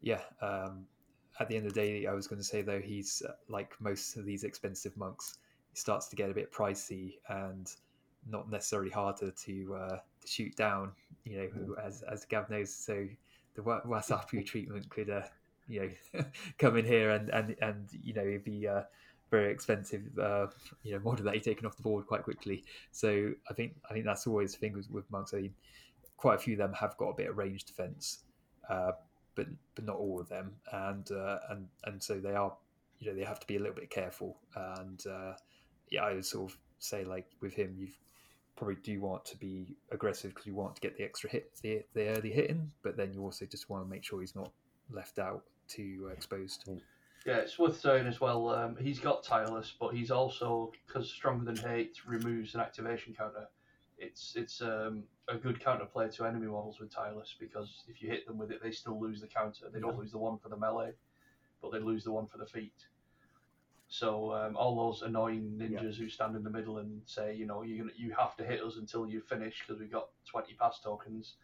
yeah, 0.00 0.20
um, 0.40 0.86
at 1.38 1.48
the 1.48 1.56
end 1.56 1.66
of 1.66 1.74
the 1.74 1.80
day, 1.80 2.06
I 2.06 2.12
was 2.12 2.26
going 2.26 2.40
to 2.40 2.46
say 2.46 2.62
though 2.62 2.80
he's 2.80 3.22
uh, 3.26 3.32
like 3.48 3.72
most 3.80 4.16
of 4.16 4.24
these 4.24 4.44
expensive 4.44 4.96
monks, 4.96 5.38
he 5.72 5.78
starts 5.78 6.08
to 6.08 6.16
get 6.16 6.30
a 6.30 6.34
bit 6.34 6.52
pricey 6.52 7.14
and 7.28 7.72
not 8.28 8.50
necessarily 8.50 8.90
harder 8.90 9.30
to, 9.30 9.74
uh, 9.74 9.98
to 10.20 10.28
shoot 10.28 10.54
down. 10.56 10.92
You 11.24 11.38
know, 11.38 11.74
as 11.82 12.02
as 12.02 12.24
Gav 12.24 12.50
knows, 12.50 12.74
so 12.74 13.06
the 13.54 13.62
Wasapu 13.62 14.44
treatment 14.46 14.88
could 14.90 15.10
uh, 15.10 15.22
you 15.68 15.94
know 16.14 16.24
come 16.58 16.76
in 16.76 16.84
here 16.84 17.10
and 17.10 17.28
and 17.30 17.56
and 17.60 17.88
you 18.02 18.12
know 18.12 18.40
be 18.44 18.66
uh, 18.66 18.82
very 19.30 19.52
expensive, 19.52 20.02
uh, 20.18 20.48
you 20.82 20.92
know, 20.92 20.98
model 21.00 21.24
that 21.24 21.34
you're 21.34 21.42
taken 21.42 21.64
off 21.64 21.76
the 21.76 21.82
board 21.82 22.06
quite 22.06 22.22
quickly. 22.22 22.64
So 22.90 23.32
I 23.48 23.54
think 23.54 23.76
I 23.88 23.92
think 23.92 24.04
that's 24.04 24.26
always 24.26 24.52
the 24.52 24.58
thing 24.58 24.72
with, 24.74 24.90
with 24.90 25.10
monks. 25.10 25.32
I 25.32 25.38
mean, 25.38 25.54
quite 26.16 26.34
a 26.34 26.38
few 26.38 26.54
of 26.54 26.58
them 26.58 26.72
have 26.74 26.96
got 26.96 27.10
a 27.10 27.14
bit 27.14 27.30
of 27.30 27.38
range 27.38 27.64
defense, 27.64 28.24
uh, 28.68 28.92
but 29.34 29.46
but 29.74 29.84
not 29.84 29.96
all 29.96 30.20
of 30.20 30.28
them, 30.28 30.52
and 30.72 31.10
uh, 31.10 31.38
and 31.50 31.68
and 31.84 32.02
so 32.02 32.18
they 32.18 32.34
are, 32.34 32.52
you 32.98 33.10
know, 33.10 33.16
they 33.16 33.24
have 33.24 33.40
to 33.40 33.46
be 33.46 33.56
a 33.56 33.58
little 33.58 33.74
bit 33.74 33.90
careful. 33.90 34.38
And 34.54 35.02
uh, 35.06 35.34
yeah, 35.90 36.04
I 36.04 36.14
would 36.14 36.24
sort 36.24 36.52
of 36.52 36.58
say 36.78 37.04
like 37.04 37.26
with 37.40 37.54
him, 37.54 37.74
you 37.76 37.88
probably 38.56 38.76
do 38.82 39.00
want 39.00 39.24
to 39.24 39.36
be 39.38 39.74
aggressive 39.90 40.30
because 40.30 40.46
you 40.46 40.54
want 40.54 40.74
to 40.74 40.80
get 40.80 40.96
the 40.96 41.02
extra 41.02 41.30
hit, 41.30 41.50
the, 41.62 41.82
the 41.94 42.08
early 42.08 42.30
hitting, 42.30 42.70
but 42.82 42.96
then 42.96 43.12
you 43.12 43.22
also 43.22 43.46
just 43.46 43.70
want 43.70 43.82
to 43.82 43.88
make 43.88 44.04
sure 44.04 44.20
he's 44.20 44.36
not 44.36 44.50
left 44.90 45.18
out 45.18 45.42
too 45.66 46.10
exposed. 46.12 46.66
Mm. 46.68 46.80
Yeah, 47.26 47.36
it's 47.36 47.58
worth 47.58 47.80
saying 47.80 48.06
as 48.06 48.20
well. 48.20 48.48
Um, 48.50 48.76
he's 48.80 48.98
got 48.98 49.22
tireless, 49.22 49.74
but 49.78 49.94
he's 49.94 50.10
also 50.10 50.72
because 50.86 51.10
stronger 51.10 51.44
than 51.44 51.56
hate 51.56 51.98
removes 52.06 52.54
an 52.54 52.60
activation 52.60 53.14
counter. 53.14 53.46
It's 53.98 54.34
it's 54.36 54.62
um, 54.62 55.04
a 55.30 55.36
good 55.36 55.60
counterplay 55.60 56.14
to 56.16 56.24
enemy 56.24 56.46
models 56.46 56.80
with 56.80 56.92
tireless 56.94 57.34
because 57.38 57.84
if 57.88 58.02
you 58.02 58.08
hit 58.08 58.26
them 58.26 58.38
with 58.38 58.50
it, 58.50 58.62
they 58.62 58.72
still 58.72 59.00
lose 59.00 59.20
the 59.20 59.26
counter. 59.26 59.66
They 59.72 59.80
don't 59.80 59.98
lose 59.98 60.12
the 60.12 60.18
one 60.18 60.38
for 60.38 60.48
the 60.48 60.56
melee, 60.56 60.92
but 61.62 61.72
they 61.72 61.78
lose 61.78 62.04
the 62.04 62.12
one 62.12 62.26
for 62.26 62.38
the 62.38 62.46
feet. 62.46 62.86
So 63.88 64.32
um, 64.32 64.56
all 64.56 64.76
those 64.76 65.02
annoying 65.02 65.58
ninjas 65.58 65.98
yeah. 65.98 66.04
who 66.04 66.08
stand 66.08 66.36
in 66.36 66.44
the 66.44 66.50
middle 66.50 66.78
and 66.78 67.00
say, 67.06 67.34
you 67.34 67.46
know, 67.46 67.62
you 67.62 67.90
you 67.96 68.14
have 68.16 68.36
to 68.36 68.44
hit 68.44 68.62
us 68.62 68.76
until 68.76 69.06
you 69.06 69.20
finish 69.20 69.62
because 69.66 69.80
we've 69.80 69.90
got 69.90 70.08
20 70.30 70.54
pass 70.54 70.80
tokens, 70.82 71.34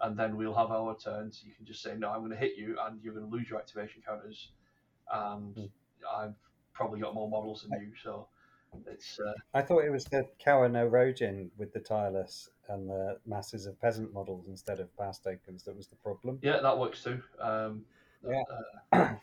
and 0.00 0.16
then 0.16 0.36
we'll 0.36 0.54
have 0.54 0.70
our 0.70 0.96
turns. 0.96 1.42
You 1.44 1.52
can 1.54 1.66
just 1.66 1.82
say, 1.82 1.96
no, 1.96 2.10
I'm 2.10 2.20
going 2.20 2.30
to 2.30 2.36
hit 2.36 2.56
you, 2.56 2.76
and 2.86 3.00
you're 3.02 3.14
going 3.14 3.28
to 3.28 3.36
lose 3.36 3.50
your 3.50 3.58
activation 3.58 4.02
counters 4.06 4.50
and 5.12 5.54
mm. 5.54 5.70
I've 6.16 6.34
probably 6.72 7.00
got 7.00 7.14
more 7.14 7.28
models 7.28 7.66
than 7.68 7.80
you, 7.80 7.92
so 8.02 8.28
it's. 8.86 9.18
Uh... 9.18 9.32
I 9.54 9.62
thought 9.62 9.84
it 9.84 9.90
was 9.90 10.04
the 10.04 10.26
Kawa 10.42 10.68
no 10.68 10.88
Rojin 10.88 11.50
with 11.56 11.72
the 11.72 11.80
tireless 11.80 12.50
and 12.68 12.88
the 12.88 13.18
masses 13.26 13.66
of 13.66 13.80
peasant 13.80 14.12
models 14.12 14.46
instead 14.48 14.80
of 14.80 14.94
pass 14.96 15.18
tokens 15.18 15.64
that 15.64 15.76
was 15.76 15.86
the 15.86 15.96
problem. 15.96 16.38
Yeah, 16.42 16.60
that 16.60 16.78
works 16.78 17.02
too. 17.02 17.20
Um, 17.40 17.84
yeah. 18.28 18.42
Uh... 18.92 19.14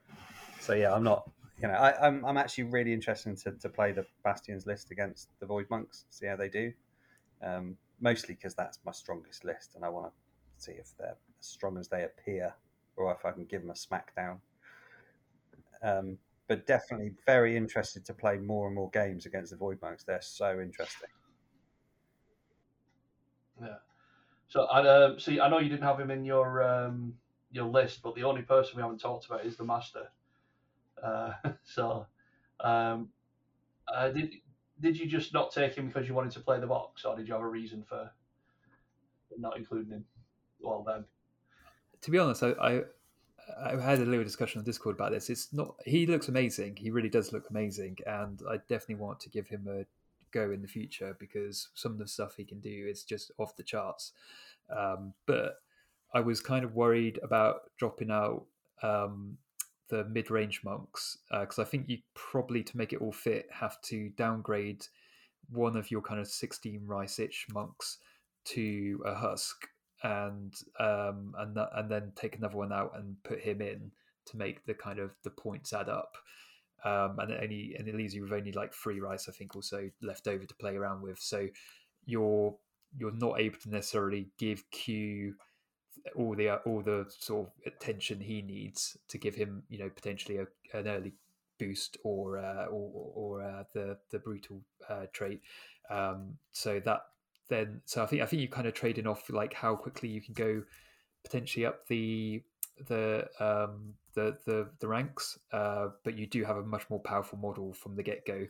so 0.60 0.74
yeah, 0.74 0.92
I'm 0.92 1.04
not. 1.04 1.30
You 1.60 1.68
know, 1.68 1.74
I, 1.74 2.06
am 2.06 2.16
I'm, 2.16 2.24
I'm 2.26 2.36
actually 2.36 2.64
really 2.64 2.92
interested 2.92 3.36
to, 3.38 3.52
to 3.52 3.68
play 3.68 3.92
the 3.92 4.04
Bastions 4.22 4.66
list 4.66 4.90
against 4.90 5.30
the 5.40 5.46
Void 5.46 5.66
Monks, 5.70 6.04
see 6.10 6.26
how 6.26 6.36
they 6.36 6.50
do. 6.50 6.72
Um, 7.42 7.78
mostly 8.00 8.34
because 8.34 8.54
that's 8.54 8.78
my 8.84 8.92
strongest 8.92 9.44
list, 9.44 9.74
and 9.74 9.84
I 9.84 9.88
want 9.88 10.06
to 10.06 10.12
see 10.62 10.72
if 10.72 10.92
they're 10.98 11.16
as 11.40 11.46
strong 11.46 11.78
as 11.78 11.88
they 11.88 12.04
appear, 12.04 12.54
or 12.96 13.12
if 13.12 13.24
I 13.24 13.32
can 13.32 13.44
give 13.44 13.62
them 13.62 13.70
a 13.70 13.74
smackdown. 13.74 14.38
Um, 15.82 16.18
but 16.48 16.66
definitely 16.66 17.12
very 17.24 17.56
interested 17.56 18.04
to 18.04 18.14
play 18.14 18.38
more 18.38 18.66
and 18.66 18.74
more 18.74 18.90
games 18.90 19.26
against 19.26 19.50
the 19.50 19.56
Void 19.56 19.78
Monks. 19.82 20.04
They're 20.04 20.20
so 20.22 20.60
interesting. 20.60 21.08
Yeah. 23.60 23.76
So 24.48 24.64
I 24.64 24.80
uh, 24.82 25.18
see. 25.18 25.40
I 25.40 25.48
know 25.48 25.58
you 25.58 25.68
didn't 25.68 25.82
have 25.82 25.98
him 25.98 26.10
in 26.10 26.24
your 26.24 26.62
um, 26.62 27.14
your 27.50 27.66
list, 27.66 28.00
but 28.02 28.14
the 28.14 28.24
only 28.24 28.42
person 28.42 28.76
we 28.76 28.82
haven't 28.82 28.98
talked 28.98 29.26
about 29.26 29.44
is 29.44 29.56
the 29.56 29.64
Master. 29.64 30.08
Uh, 31.02 31.32
so, 31.64 32.06
um, 32.60 33.08
uh, 33.92 34.08
did 34.10 34.34
did 34.80 34.98
you 34.98 35.06
just 35.06 35.32
not 35.32 35.52
take 35.52 35.74
him 35.74 35.88
because 35.88 36.06
you 36.06 36.14
wanted 36.14 36.32
to 36.32 36.40
play 36.40 36.60
the 36.60 36.66
box, 36.66 37.04
or 37.04 37.16
did 37.16 37.26
you 37.26 37.34
have 37.34 37.42
a 37.42 37.48
reason 37.48 37.82
for 37.88 38.10
not 39.36 39.56
including 39.56 39.90
him? 39.90 40.04
Well, 40.60 40.84
then. 40.86 41.04
To 42.02 42.10
be 42.10 42.18
honest, 42.18 42.42
I, 42.42 42.50
I 42.60 42.82
I 43.58 43.76
had 43.76 44.00
a 44.00 44.04
little 44.04 44.24
discussion 44.24 44.58
on 44.58 44.64
Discord 44.64 44.96
about 44.96 45.12
this. 45.12 45.30
It's 45.30 45.52
not. 45.52 45.76
He 45.84 46.06
looks 46.06 46.28
amazing. 46.28 46.76
He 46.76 46.90
really 46.90 47.08
does 47.08 47.32
look 47.32 47.48
amazing, 47.50 47.98
and 48.06 48.42
I 48.48 48.56
definitely 48.68 48.96
want 48.96 49.20
to 49.20 49.28
give 49.28 49.48
him 49.48 49.66
a 49.68 49.84
go 50.32 50.50
in 50.50 50.62
the 50.62 50.68
future 50.68 51.16
because 51.18 51.68
some 51.74 51.92
of 51.92 51.98
the 51.98 52.08
stuff 52.08 52.34
he 52.36 52.44
can 52.44 52.60
do 52.60 52.86
is 52.88 53.04
just 53.04 53.30
off 53.38 53.56
the 53.56 53.62
charts. 53.62 54.12
Um, 54.76 55.14
but 55.26 55.60
I 56.12 56.20
was 56.20 56.40
kind 56.40 56.64
of 56.64 56.74
worried 56.74 57.18
about 57.22 57.70
dropping 57.78 58.10
out 58.10 58.44
um, 58.82 59.38
the 59.88 60.04
mid-range 60.04 60.62
monks 60.64 61.18
because 61.30 61.58
uh, 61.58 61.62
I 61.62 61.64
think 61.64 61.88
you 61.88 61.98
probably 62.14 62.62
to 62.64 62.76
make 62.76 62.92
it 62.92 63.00
all 63.00 63.12
fit 63.12 63.46
have 63.50 63.80
to 63.82 64.10
downgrade 64.10 64.86
one 65.50 65.76
of 65.76 65.90
your 65.90 66.02
kind 66.02 66.20
of 66.20 66.26
16 66.26 66.82
rice 66.86 67.20
monks 67.52 67.98
to 68.44 69.02
a 69.04 69.14
husk 69.14 69.68
and 70.02 70.54
um, 70.78 71.34
and 71.38 71.54
th- 71.54 71.68
and 71.74 71.90
then 71.90 72.12
take 72.14 72.36
another 72.36 72.56
one 72.56 72.72
out 72.72 72.92
and 72.96 73.16
put 73.24 73.40
him 73.40 73.60
in 73.60 73.90
to 74.26 74.36
make 74.36 74.64
the 74.66 74.74
kind 74.74 74.98
of 74.98 75.10
the 75.24 75.30
points 75.30 75.72
add 75.72 75.88
up. 75.88 76.16
Um, 76.84 77.18
and 77.18 77.32
only 77.32 77.74
and 77.78 77.88
it 77.88 77.94
leaves 77.94 78.14
you 78.14 78.22
with 78.22 78.32
only 78.32 78.52
like 78.52 78.74
three 78.74 79.00
rice, 79.00 79.28
I 79.28 79.32
think, 79.32 79.56
also 79.56 79.90
left 80.02 80.28
over 80.28 80.44
to 80.44 80.54
play 80.54 80.76
around 80.76 81.02
with. 81.02 81.18
So 81.18 81.48
you're 82.04 82.54
you're 82.98 83.12
not 83.12 83.40
able 83.40 83.58
to 83.58 83.70
necessarily 83.70 84.28
give 84.38 84.70
Q 84.70 85.34
all 86.14 86.36
the 86.36 86.56
all 86.66 86.82
the 86.82 87.06
sort 87.08 87.48
of 87.48 87.52
attention 87.66 88.20
he 88.20 88.42
needs 88.42 88.96
to 89.08 89.18
give 89.18 89.34
him, 89.34 89.62
you 89.68 89.78
know, 89.78 89.88
potentially 89.88 90.38
a, 90.38 90.46
an 90.76 90.86
early 90.86 91.12
boost 91.58 91.96
or 92.04 92.38
uh, 92.38 92.66
or, 92.66 93.12
or 93.14 93.42
uh, 93.42 93.64
the 93.72 93.96
the 94.10 94.18
brutal 94.18 94.60
uh, 94.88 95.06
trait. 95.12 95.40
Um, 95.90 96.38
so 96.52 96.80
that 96.84 97.00
then 97.48 97.80
so 97.84 98.02
I 98.02 98.06
think 98.06 98.22
I 98.22 98.26
think 98.26 98.42
you 98.42 98.48
kind 98.48 98.66
of 98.66 98.74
trading 98.74 99.06
off 99.06 99.28
like 99.30 99.54
how 99.54 99.76
quickly 99.76 100.08
you 100.08 100.20
can 100.20 100.34
go 100.34 100.62
potentially 101.24 101.66
up 101.66 101.86
the 101.86 102.42
the 102.88 103.28
um, 103.40 103.94
the 104.14 104.36
the, 104.44 104.68
the 104.80 104.88
ranks, 104.88 105.38
uh, 105.52 105.88
but 106.04 106.16
you 106.16 106.26
do 106.26 106.44
have 106.44 106.56
a 106.56 106.62
much 106.62 106.88
more 106.90 107.00
powerful 107.00 107.38
model 107.38 107.72
from 107.72 107.96
the 107.96 108.02
get 108.02 108.26
go, 108.26 108.46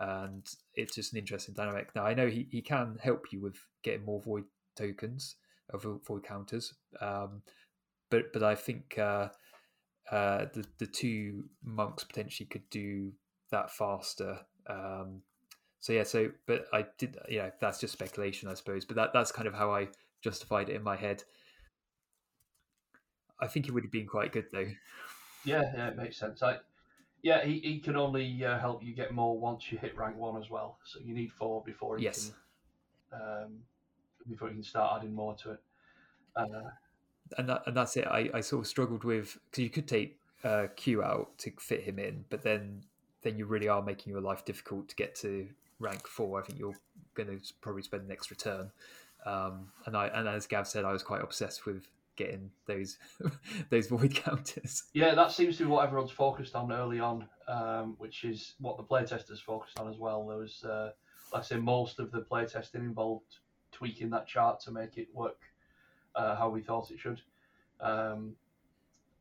and 0.00 0.46
it's 0.74 0.94
just 0.94 1.12
an 1.12 1.18
interesting 1.18 1.54
dynamic. 1.54 1.94
Now 1.94 2.04
I 2.04 2.14
know 2.14 2.28
he, 2.28 2.48
he 2.50 2.62
can 2.62 2.98
help 3.02 3.32
you 3.32 3.40
with 3.40 3.56
getting 3.82 4.04
more 4.04 4.20
void 4.20 4.44
tokens 4.76 5.36
of 5.70 5.86
void 6.06 6.24
counters, 6.24 6.74
um, 7.00 7.42
but 8.10 8.32
but 8.32 8.42
I 8.42 8.54
think 8.54 8.98
uh, 8.98 9.28
uh, 10.10 10.46
the 10.52 10.64
the 10.78 10.86
two 10.86 11.44
monks 11.62 12.04
potentially 12.04 12.46
could 12.46 12.68
do 12.70 13.12
that 13.50 13.70
faster. 13.70 14.38
Um, 14.68 15.22
so 15.84 15.92
yeah, 15.92 16.04
so 16.04 16.30
but 16.46 16.64
I 16.72 16.86
did, 16.96 17.18
yeah, 17.28 17.50
that's 17.60 17.78
just 17.78 17.92
speculation, 17.92 18.48
I 18.48 18.54
suppose. 18.54 18.86
But 18.86 18.96
that 18.96 19.12
that's 19.12 19.30
kind 19.30 19.46
of 19.46 19.52
how 19.52 19.70
I 19.70 19.88
justified 20.22 20.70
it 20.70 20.76
in 20.76 20.82
my 20.82 20.96
head. 20.96 21.24
I 23.38 23.48
think 23.48 23.66
he 23.66 23.70
would 23.70 23.82
have 23.84 23.92
been 23.92 24.06
quite 24.06 24.32
good 24.32 24.46
though. 24.50 24.68
Yeah, 25.44 25.60
yeah, 25.76 25.88
it 25.88 25.96
makes 25.98 26.16
sense. 26.16 26.42
I, 26.42 26.56
yeah, 27.22 27.44
he, 27.44 27.58
he 27.58 27.80
can 27.80 27.96
only 27.96 28.42
uh, 28.42 28.58
help 28.58 28.82
you 28.82 28.94
get 28.94 29.12
more 29.12 29.38
once 29.38 29.70
you 29.70 29.76
hit 29.76 29.94
rank 29.94 30.16
one 30.16 30.40
as 30.40 30.48
well. 30.48 30.78
So 30.86 31.00
you 31.04 31.12
need 31.12 31.30
four 31.30 31.62
before 31.66 31.98
you 31.98 32.04
yes. 32.04 32.32
can 33.10 33.20
um, 33.20 33.52
before 34.26 34.48
you 34.48 34.54
can 34.54 34.64
start 34.64 35.00
adding 35.00 35.14
more 35.14 35.34
to 35.34 35.50
it. 35.50 35.60
Uh, 36.34 36.70
and 37.36 37.46
that, 37.46 37.62
and 37.66 37.76
that's 37.76 37.94
it. 37.98 38.06
I, 38.06 38.30
I 38.32 38.40
sort 38.40 38.62
of 38.62 38.66
struggled 38.68 39.04
with 39.04 39.36
because 39.50 39.62
you 39.62 39.68
could 39.68 39.86
take 39.86 40.18
uh, 40.44 40.68
Q 40.76 41.02
out 41.02 41.36
to 41.40 41.52
fit 41.58 41.82
him 41.82 41.98
in, 41.98 42.24
but 42.30 42.42
then 42.42 42.84
then 43.20 43.36
you 43.36 43.44
really 43.44 43.68
are 43.68 43.82
making 43.82 44.14
your 44.14 44.22
life 44.22 44.46
difficult 44.46 44.88
to 44.88 44.96
get 44.96 45.14
to 45.16 45.46
rank 45.78 46.06
four. 46.06 46.40
I 46.40 46.44
think 46.44 46.58
you're 46.58 46.74
going 47.14 47.28
to 47.28 47.54
probably 47.60 47.82
spend 47.82 48.04
an 48.04 48.12
extra 48.12 48.36
turn. 48.36 48.70
Um, 49.26 49.68
and 49.86 49.96
I 49.96 50.08
and 50.08 50.28
as 50.28 50.46
Gav 50.46 50.66
said, 50.66 50.84
I 50.84 50.92
was 50.92 51.02
quite 51.02 51.22
obsessed 51.22 51.66
with 51.66 51.88
getting 52.16 52.50
those 52.66 52.98
those 53.70 53.88
void 53.88 54.14
counters. 54.24 54.84
Yeah, 54.92 55.14
that 55.14 55.32
seems 55.32 55.56
to 55.58 55.64
be 55.64 55.70
what 55.70 55.86
everyone's 55.86 56.10
focused 56.10 56.54
on 56.54 56.72
early 56.72 57.00
on, 57.00 57.26
um, 57.48 57.94
which 57.98 58.24
is 58.24 58.54
what 58.60 58.76
the 58.76 58.84
playtesters 58.84 59.40
focused 59.40 59.78
on 59.78 59.88
as 59.88 59.98
well. 59.98 60.26
There 60.26 60.38
was, 60.38 60.62
uh, 60.64 60.90
like 61.32 61.42
I 61.42 61.44
say, 61.44 61.56
most 61.56 61.98
of 61.98 62.10
the 62.10 62.20
playtesting 62.20 62.76
involved 62.76 63.38
tweaking 63.72 64.10
that 64.10 64.26
chart 64.26 64.60
to 64.60 64.70
make 64.70 64.98
it 64.98 65.08
work 65.12 65.40
uh, 66.14 66.36
how 66.36 66.48
we 66.48 66.62
thought 66.62 66.90
it 66.90 67.00
should. 67.00 67.20
Um, 67.80 68.36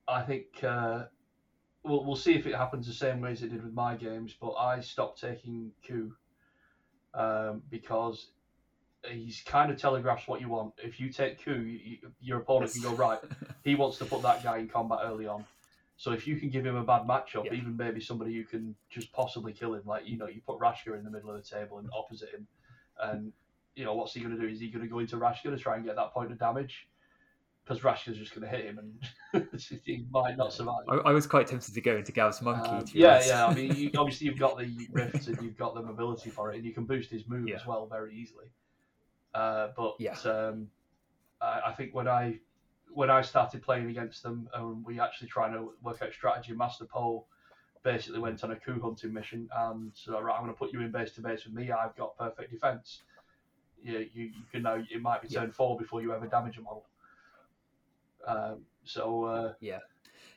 I 0.07 0.21
think 0.21 0.63
uh, 0.63 1.05
we'll 1.83 2.03
we'll 2.05 2.15
see 2.15 2.35
if 2.35 2.45
it 2.45 2.55
happens 2.55 2.87
the 2.87 2.93
same 2.93 3.21
way 3.21 3.31
as 3.31 3.41
it 3.41 3.49
did 3.49 3.63
with 3.63 3.73
my 3.73 3.95
games. 3.95 4.35
But 4.39 4.53
I 4.53 4.79
stopped 4.81 5.19
taking 5.19 5.71
Q 5.81 6.15
um, 7.13 7.61
because 7.69 8.27
he's 9.09 9.41
kind 9.45 9.71
of 9.71 9.77
telegraphs 9.77 10.27
what 10.27 10.41
you 10.41 10.49
want. 10.49 10.73
If 10.77 10.99
you 10.99 11.09
take 11.09 11.43
Ku, 11.43 11.53
you, 11.53 11.97
your 12.21 12.39
opponent 12.39 12.73
can 12.73 12.81
go 12.81 12.93
right. 12.95 13.19
He 13.63 13.75
wants 13.75 13.97
to 13.99 14.05
put 14.05 14.21
that 14.23 14.43
guy 14.43 14.57
in 14.59 14.67
combat 14.67 14.99
early 15.03 15.27
on. 15.27 15.45
So 15.97 16.11
if 16.11 16.27
you 16.27 16.37
can 16.37 16.49
give 16.49 16.65
him 16.65 16.75
a 16.75 16.83
bad 16.83 17.03
matchup, 17.03 17.45
yeah. 17.45 17.53
even 17.53 17.77
maybe 17.77 18.01
somebody 18.01 18.35
who 18.35 18.43
can 18.43 18.75
just 18.89 19.11
possibly 19.13 19.53
kill 19.53 19.73
him, 19.75 19.83
like 19.85 20.07
you 20.07 20.17
know, 20.17 20.27
you 20.27 20.41
put 20.45 20.59
Rashka 20.59 20.97
in 20.97 21.03
the 21.03 21.11
middle 21.11 21.29
of 21.29 21.41
the 21.41 21.47
table 21.47 21.77
and 21.77 21.89
opposite 21.95 22.29
him, 22.29 22.47
and 22.99 23.31
you 23.75 23.85
know 23.85 23.93
what's 23.93 24.13
he 24.13 24.19
going 24.19 24.35
to 24.35 24.41
do? 24.41 24.47
Is 24.47 24.59
he 24.59 24.69
going 24.69 24.83
to 24.83 24.89
go 24.89 24.99
into 24.99 25.17
Rashka 25.17 25.43
to 25.43 25.57
try 25.57 25.75
and 25.75 25.85
get 25.85 25.95
that 25.95 26.13
point 26.13 26.31
of 26.31 26.39
damage? 26.39 26.87
Because 27.63 27.81
Rashka's 27.81 28.17
just 28.17 28.35
going 28.35 28.41
to 28.41 28.55
hit 28.55 28.65
him 28.65 28.77
and 29.33 29.49
he 29.85 30.05
might 30.11 30.35
not 30.35 30.51
survive. 30.51 30.83
I, 30.89 30.95
I, 30.95 31.11
was 31.13 31.25
quite 31.25 31.47
tempted 31.47 31.73
to 31.73 31.79
go 31.79 31.95
into 31.95 32.11
Gav's 32.11 32.41
monkey. 32.41 32.69
Um, 32.69 32.85
yeah, 32.91 33.23
yeah. 33.25 33.47
I 33.47 33.53
mean, 33.53 33.73
you, 33.75 33.89
obviously 33.97 34.27
you've 34.27 34.37
got 34.37 34.57
the 34.57 34.69
rift 34.91 35.27
and 35.27 35.41
you've 35.41 35.57
got 35.57 35.73
the 35.73 35.81
mobility 35.81 36.29
for 36.29 36.51
it, 36.51 36.57
and 36.57 36.65
you 36.65 36.73
can 36.73 36.83
boost 36.83 37.09
his 37.09 37.25
move 37.27 37.47
yeah. 37.47 37.55
as 37.55 37.65
well 37.65 37.87
very 37.87 38.13
easily. 38.13 38.47
Uh, 39.33 39.69
but 39.77 39.95
yeah. 39.97 40.17
um, 40.25 40.67
I, 41.41 41.61
I, 41.67 41.71
think 41.71 41.95
when 41.95 42.07
I 42.07 42.39
when 42.91 43.09
I 43.09 43.21
started 43.21 43.61
playing 43.61 43.89
against 43.89 44.23
them 44.23 44.49
and 44.53 44.83
we 44.85 44.99
actually 44.99 45.29
trying 45.29 45.53
to 45.53 45.71
work 45.81 46.01
out 46.01 46.13
strategy, 46.13 46.53
Master 46.53 46.85
Pole 46.85 47.27
basically 47.83 48.19
went 48.19 48.43
on 48.43 48.51
a 48.51 48.55
Ku 48.55 48.79
hunting 48.81 49.13
mission 49.13 49.49
and 49.55 49.91
said, 49.93 50.13
right, 50.13 50.35
I'm 50.35 50.43
going 50.43 50.53
to 50.53 50.57
put 50.57 50.71
you 50.71 50.81
in 50.81 50.91
base 50.91 51.11
to 51.13 51.21
base 51.21 51.45
with 51.45 51.53
me. 51.53 51.71
I've 51.71 51.95
got 51.95 52.17
perfect 52.17 52.51
defense. 52.51 53.01
You, 53.83 54.07
you, 54.13 54.25
you 54.25 54.43
can 54.51 54.63
know 54.63 54.83
it 54.89 55.01
might 55.01 55.21
be 55.21 55.27
turn 55.27 55.47
yeah. 55.47 55.53
four 55.53 55.77
before 55.77 56.01
you 56.01 56.13
ever 56.13 56.27
damage 56.27 56.57
a 56.57 56.61
model. 56.61 56.85
Um, 58.27 58.59
so 58.83 59.25
uh, 59.25 59.53
yeah, 59.59 59.79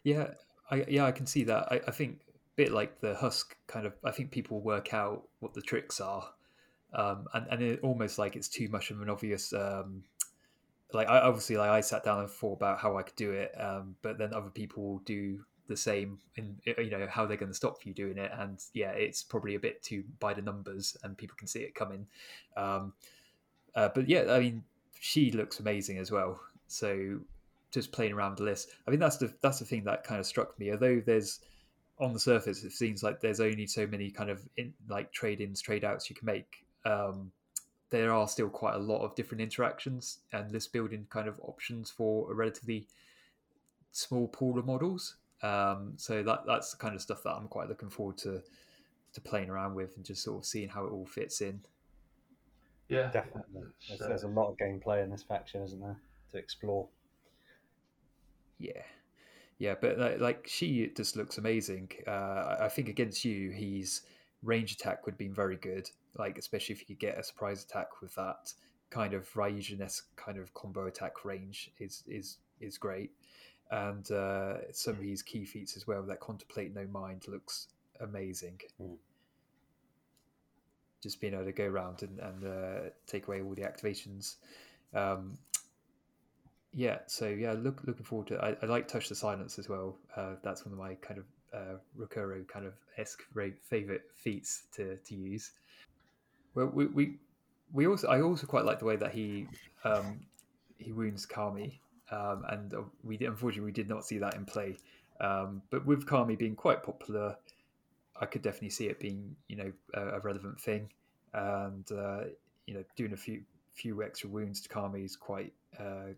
yeah, 0.03 0.29
I 0.71 0.85
yeah 0.89 1.05
I 1.05 1.13
can 1.13 1.27
see 1.27 1.45
that. 1.45 1.69
I, 1.71 1.81
I 1.89 1.91
think 1.91 2.21
a 2.29 2.57
bit 2.57 2.73
like 2.73 3.01
the 3.01 3.15
husk 3.15 3.57
kind 3.67 3.87
of. 3.87 3.95
I 4.05 4.11
think 4.11 4.31
people 4.31 4.61
work 4.61 4.95
out 4.95 5.29
what 5.41 5.55
the 5.55 5.63
tricks 5.63 6.01
are 6.01 6.29
um, 6.97 7.27
and 7.35 7.47
and 7.51 7.63
it 7.63 7.81
almost 7.83 8.19
like 8.19 8.37
it's 8.37 8.49
too 8.49 8.69
much 8.69 8.91
of 8.91 9.01
an 9.01 9.11
obvious. 9.11 9.53
Um, 9.53 10.03
like 10.93 11.09
I 11.09 11.19
obviously 11.19 11.57
like 11.57 11.71
I 11.71 11.81
sat 11.81 12.05
down 12.05 12.21
and 12.21 12.31
thought 12.31 12.55
about 12.55 12.79
how 12.79 12.97
I 12.97 13.03
could 13.03 13.17
do 13.17 13.33
it, 13.33 13.53
um, 13.61 13.97
but 14.03 14.19
then 14.19 14.33
other 14.33 14.51
people 14.51 15.01
do 15.05 15.45
the 15.69 15.77
same 15.77 16.19
in 16.37 16.57
you 16.65 16.91
know 16.91 17.07
how 17.11 17.27
they're 17.27 17.37
going 17.37 17.51
to 17.51 17.55
stop 17.55 17.85
you 17.85 17.93
doing 17.93 18.19
it, 18.19 18.31
and 18.39 18.59
yeah, 18.73 18.93
it's 18.93 19.23
probably 19.23 19.57
a 19.57 19.61
bit 19.61 19.83
too 19.83 20.05
by 20.21 20.33
the 20.33 20.43
numbers, 20.43 20.97
and 21.03 21.19
people 21.19 21.37
can 21.37 21.49
see 21.49 21.61
it 21.61 21.75
coming. 21.75 22.07
Um, 22.57 22.95
uh, 23.75 23.91
but 23.95 24.09
yeah, 24.09 24.25
I 24.31 24.41
mean, 24.41 24.65
she 24.99 25.31
looks 25.33 25.61
amazing 25.61 25.99
as 25.99 26.11
well. 26.11 26.41
So 26.69 27.21
just 27.77 27.93
playing 27.93 28.13
around 28.13 28.39
the 28.39 28.45
list, 28.45 28.71
I 28.87 28.91
mean 28.91 29.01
that's 29.01 29.19
the 29.19 29.33
that's 29.43 29.59
the 29.59 29.65
thing 29.65 29.85
that 29.85 30.05
kind 30.05 30.19
of 30.19 30.27
struck 30.27 30.59
me. 30.59 30.73
Although 30.73 31.01
there's 31.05 31.41
on 31.99 32.13
the 32.13 32.21
surface, 32.21 32.65
it 32.65 32.73
seems 32.73 33.03
like 33.03 33.21
there's 33.21 33.41
only 33.41 33.67
so 33.67 33.87
many 33.87 34.11
kind 34.11 34.31
of 34.31 34.41
in, 34.57 34.75
like 34.89 35.13
trade 35.13 35.41
ins, 35.41 35.61
trade 35.61 35.85
outs 35.85 36.11
you 36.11 36.17
can 36.17 36.27
make 36.27 36.67
um, 36.85 37.33
there 37.91 38.13
are 38.13 38.29
still 38.29 38.49
quite 38.49 38.75
a 38.75 38.79
lot 38.79 39.03
of 39.05 39.15
different 39.15 39.41
interactions 39.41 40.19
and 40.33 40.51
list 40.53 40.73
building 40.73 41.07
kind 41.11 41.29
of 41.29 41.39
options 41.41 41.91
for 41.91 42.31
a 42.31 42.35
relatively 42.35 42.87
small 43.93 44.29
pool 44.29 44.59
of 44.59 44.67
models. 44.67 45.17
Um, 45.43 45.93
so 45.97 46.23
that 46.23 46.45
that's 46.47 46.73
the 46.73 46.79
kind 46.79 46.95
of 46.95 47.03
stuff 47.03 47.23
that 47.25 47.31
I'm 47.31 47.49
quite 47.49 47.69
looking 47.69 47.91
forward 47.91 48.19
to 48.19 48.43
to 49.13 49.21
playing 49.21 49.51
around 49.51 49.75
with 49.75 49.97
and 49.97 50.05
just 50.05 50.23
sort 50.23 50.39
of 50.39 50.45
seeing 50.45 50.69
how 50.69 50.85
it 50.85 50.91
all 50.91 51.07
fits 51.07 51.41
in. 51.41 51.61
Yeah, 52.89 53.11
definitely. 53.11 53.63
There's, 53.89 54.01
there's 54.01 54.23
a 54.25 54.29
lot 54.29 54.51
of 54.51 54.57
gameplay 54.59 55.03
in 55.03 55.11
this 55.11 55.23
faction, 55.23 55.63
isn't 55.63 55.81
there, 55.81 55.97
to 56.33 56.39
explore? 56.39 56.87
Yeah, 58.59 58.83
yeah, 59.59 59.75
but 59.81 60.21
like 60.21 60.47
she 60.49 60.91
just 60.97 61.17
looks 61.17 61.39
amazing. 61.39 61.91
Uh, 62.07 62.57
I 62.61 62.69
think 62.69 62.89
against 62.89 63.25
you, 63.25 63.51
he's 63.51 64.03
range 64.43 64.73
attack 64.73 65.05
would 65.07 65.13
have 65.13 65.19
been 65.19 65.35
very 65.35 65.57
good 65.57 65.91
like 66.19 66.39
especially 66.39 66.75
if 66.75 66.81
you 66.81 66.87
could 66.87 66.99
get 66.99 67.19
a 67.19 67.23
surprise 67.23 67.65
attack 67.65 68.01
with 68.01 68.15
that 68.15 68.53
kind 68.91 69.15
of 69.15 69.29
Raijin 69.35 70.03
kind 70.17 70.39
of 70.39 70.55
combo 70.55 70.87
attack 70.87 71.25
range 71.25 71.71
is 71.79 72.03
is 72.07 72.39
is 72.61 72.79
great. 72.79 73.11
And 73.71 74.09
uh, 74.13 74.73
some 74.73 74.95
of 74.95 75.03
his 75.03 75.23
ki 75.23 75.45
feats 75.45 75.77
as 75.77 75.87
well, 75.87 76.03
that 76.05 76.21
contemplate 76.21 76.73
no 76.75 76.87
mind 76.87 77.25
looks 77.27 77.69
amazing. 78.01 78.61
Mm. 78.81 78.97
Just 81.03 81.21
being 81.21 81.35
able 81.35 81.45
to 81.45 81.53
go 81.53 81.65
around 81.65 82.03
and, 82.03 82.19
and 82.21 82.45
uh, 82.45 82.91
take 83.07 83.27
away 83.27 83.43
all 83.43 83.55
the 83.55 83.63
activations. 83.63 84.37
Um, 84.95 85.37
yeah, 86.77 86.99
so 87.07 87.27
yeah, 87.29 87.55
look, 87.59 87.81
looking 87.87 88.05
forward 88.05 88.29
to. 88.29 88.35
It. 88.35 88.41
I, 88.63 88.67
I 88.67 88.69
like 88.69 88.87
Touch 88.87 89.09
the 89.09 89.15
Silence 89.15 89.59
as 89.59 89.67
well. 89.67 89.97
Uh, 90.15 90.35
that's 90.43 90.67
one 90.67 90.75
of 90.75 90.79
my 90.79 90.95
kind 90.97 91.19
of 91.19 91.25
uh, 91.55 91.79
Rakuro 91.99 92.47
kind 92.47 92.67
of 92.67 92.75
esque 92.99 93.23
favorite 93.63 94.03
feats 94.15 94.65
to 94.75 94.97
to 94.97 95.15
use. 95.15 95.53
Well, 96.55 96.67
we, 96.67 96.87
we 96.89 97.15
we 97.73 97.87
also 97.87 98.09
I 98.09 98.21
also 98.21 98.47
quite 98.47 98.67
like 98.67 98.79
the 98.79 98.85
way 98.85 98.97
that 98.97 99.13
he 99.13 99.47
um, 99.85 100.21
he 100.77 100.93
wounds 100.93 101.25
Kami, 101.25 101.81
um, 102.11 102.45
and 102.51 102.75
uh, 102.75 102.83
we 103.03 103.17
unfortunately 103.21 103.65
we 103.65 103.73
did 103.73 103.89
not 103.89 104.05
see 104.05 104.19
that 104.19 104.35
in 104.35 104.45
play. 104.45 104.77
Um, 105.19 105.63
but 105.71 105.87
with 105.87 106.07
Kami 106.07 106.37
being 106.37 106.55
quite 106.55 106.83
popular, 106.83 107.39
I 108.21 108.27
could 108.27 108.43
definitely 108.43 108.69
see 108.69 108.89
it 108.89 109.01
being 109.01 109.35
you 109.49 109.57
know 109.57 109.73
a, 109.95 110.09
a 110.17 110.21
relevant 110.21 110.61
thing, 110.61 110.91
and 111.33 111.91
uh, 111.91 112.25
you 112.67 112.75
know 112.75 112.85
doing 112.97 113.15
a 113.15 113.17
few 113.17 113.41
few 113.73 114.03
extra 114.03 114.29
wounds 114.29 114.61
to 114.61 114.69
Kami 114.69 115.05
is 115.05 115.17
quite 115.17 115.55
uh, 115.81 116.13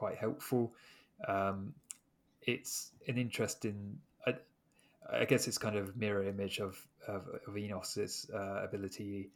quite 0.00 0.16
helpful. 0.16 0.72
Um, 1.26 1.74
it's 2.42 2.92
an 3.06 3.16
interesting. 3.18 3.98
I, 4.26 4.34
I, 5.12 5.24
guess 5.26 5.46
it's 5.48 5.58
kind 5.58 5.76
of 5.76 5.96
mirror 5.96 6.24
image 6.24 6.58
of 6.58 6.74
of, 7.06 7.22
of 7.46 7.54
Enos's 7.56 8.30
uh, 8.34 8.64
ability 8.64 9.30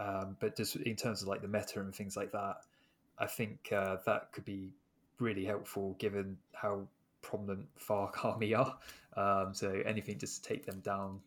um, 0.00 0.36
but 0.40 0.56
just 0.56 0.76
in 0.76 0.96
terms 0.96 1.22
of 1.22 1.28
like 1.28 1.42
the 1.42 1.48
meta 1.48 1.80
and 1.80 1.94
things 1.94 2.16
like 2.16 2.32
that, 2.32 2.56
I 3.18 3.26
think 3.26 3.68
uh, 3.70 3.98
that 4.06 4.32
could 4.32 4.46
be 4.46 4.72
really 5.18 5.44
helpful 5.44 5.94
given 5.98 6.38
how 6.54 6.86
prominent 7.20 7.66
Fark 7.76 8.24
army 8.24 8.54
are. 8.54 8.78
Um, 9.16 9.52
so 9.52 9.82
anything 9.84 10.18
just 10.18 10.42
to 10.42 10.48
take 10.48 10.64
them 10.64 10.80
down, 10.80 11.20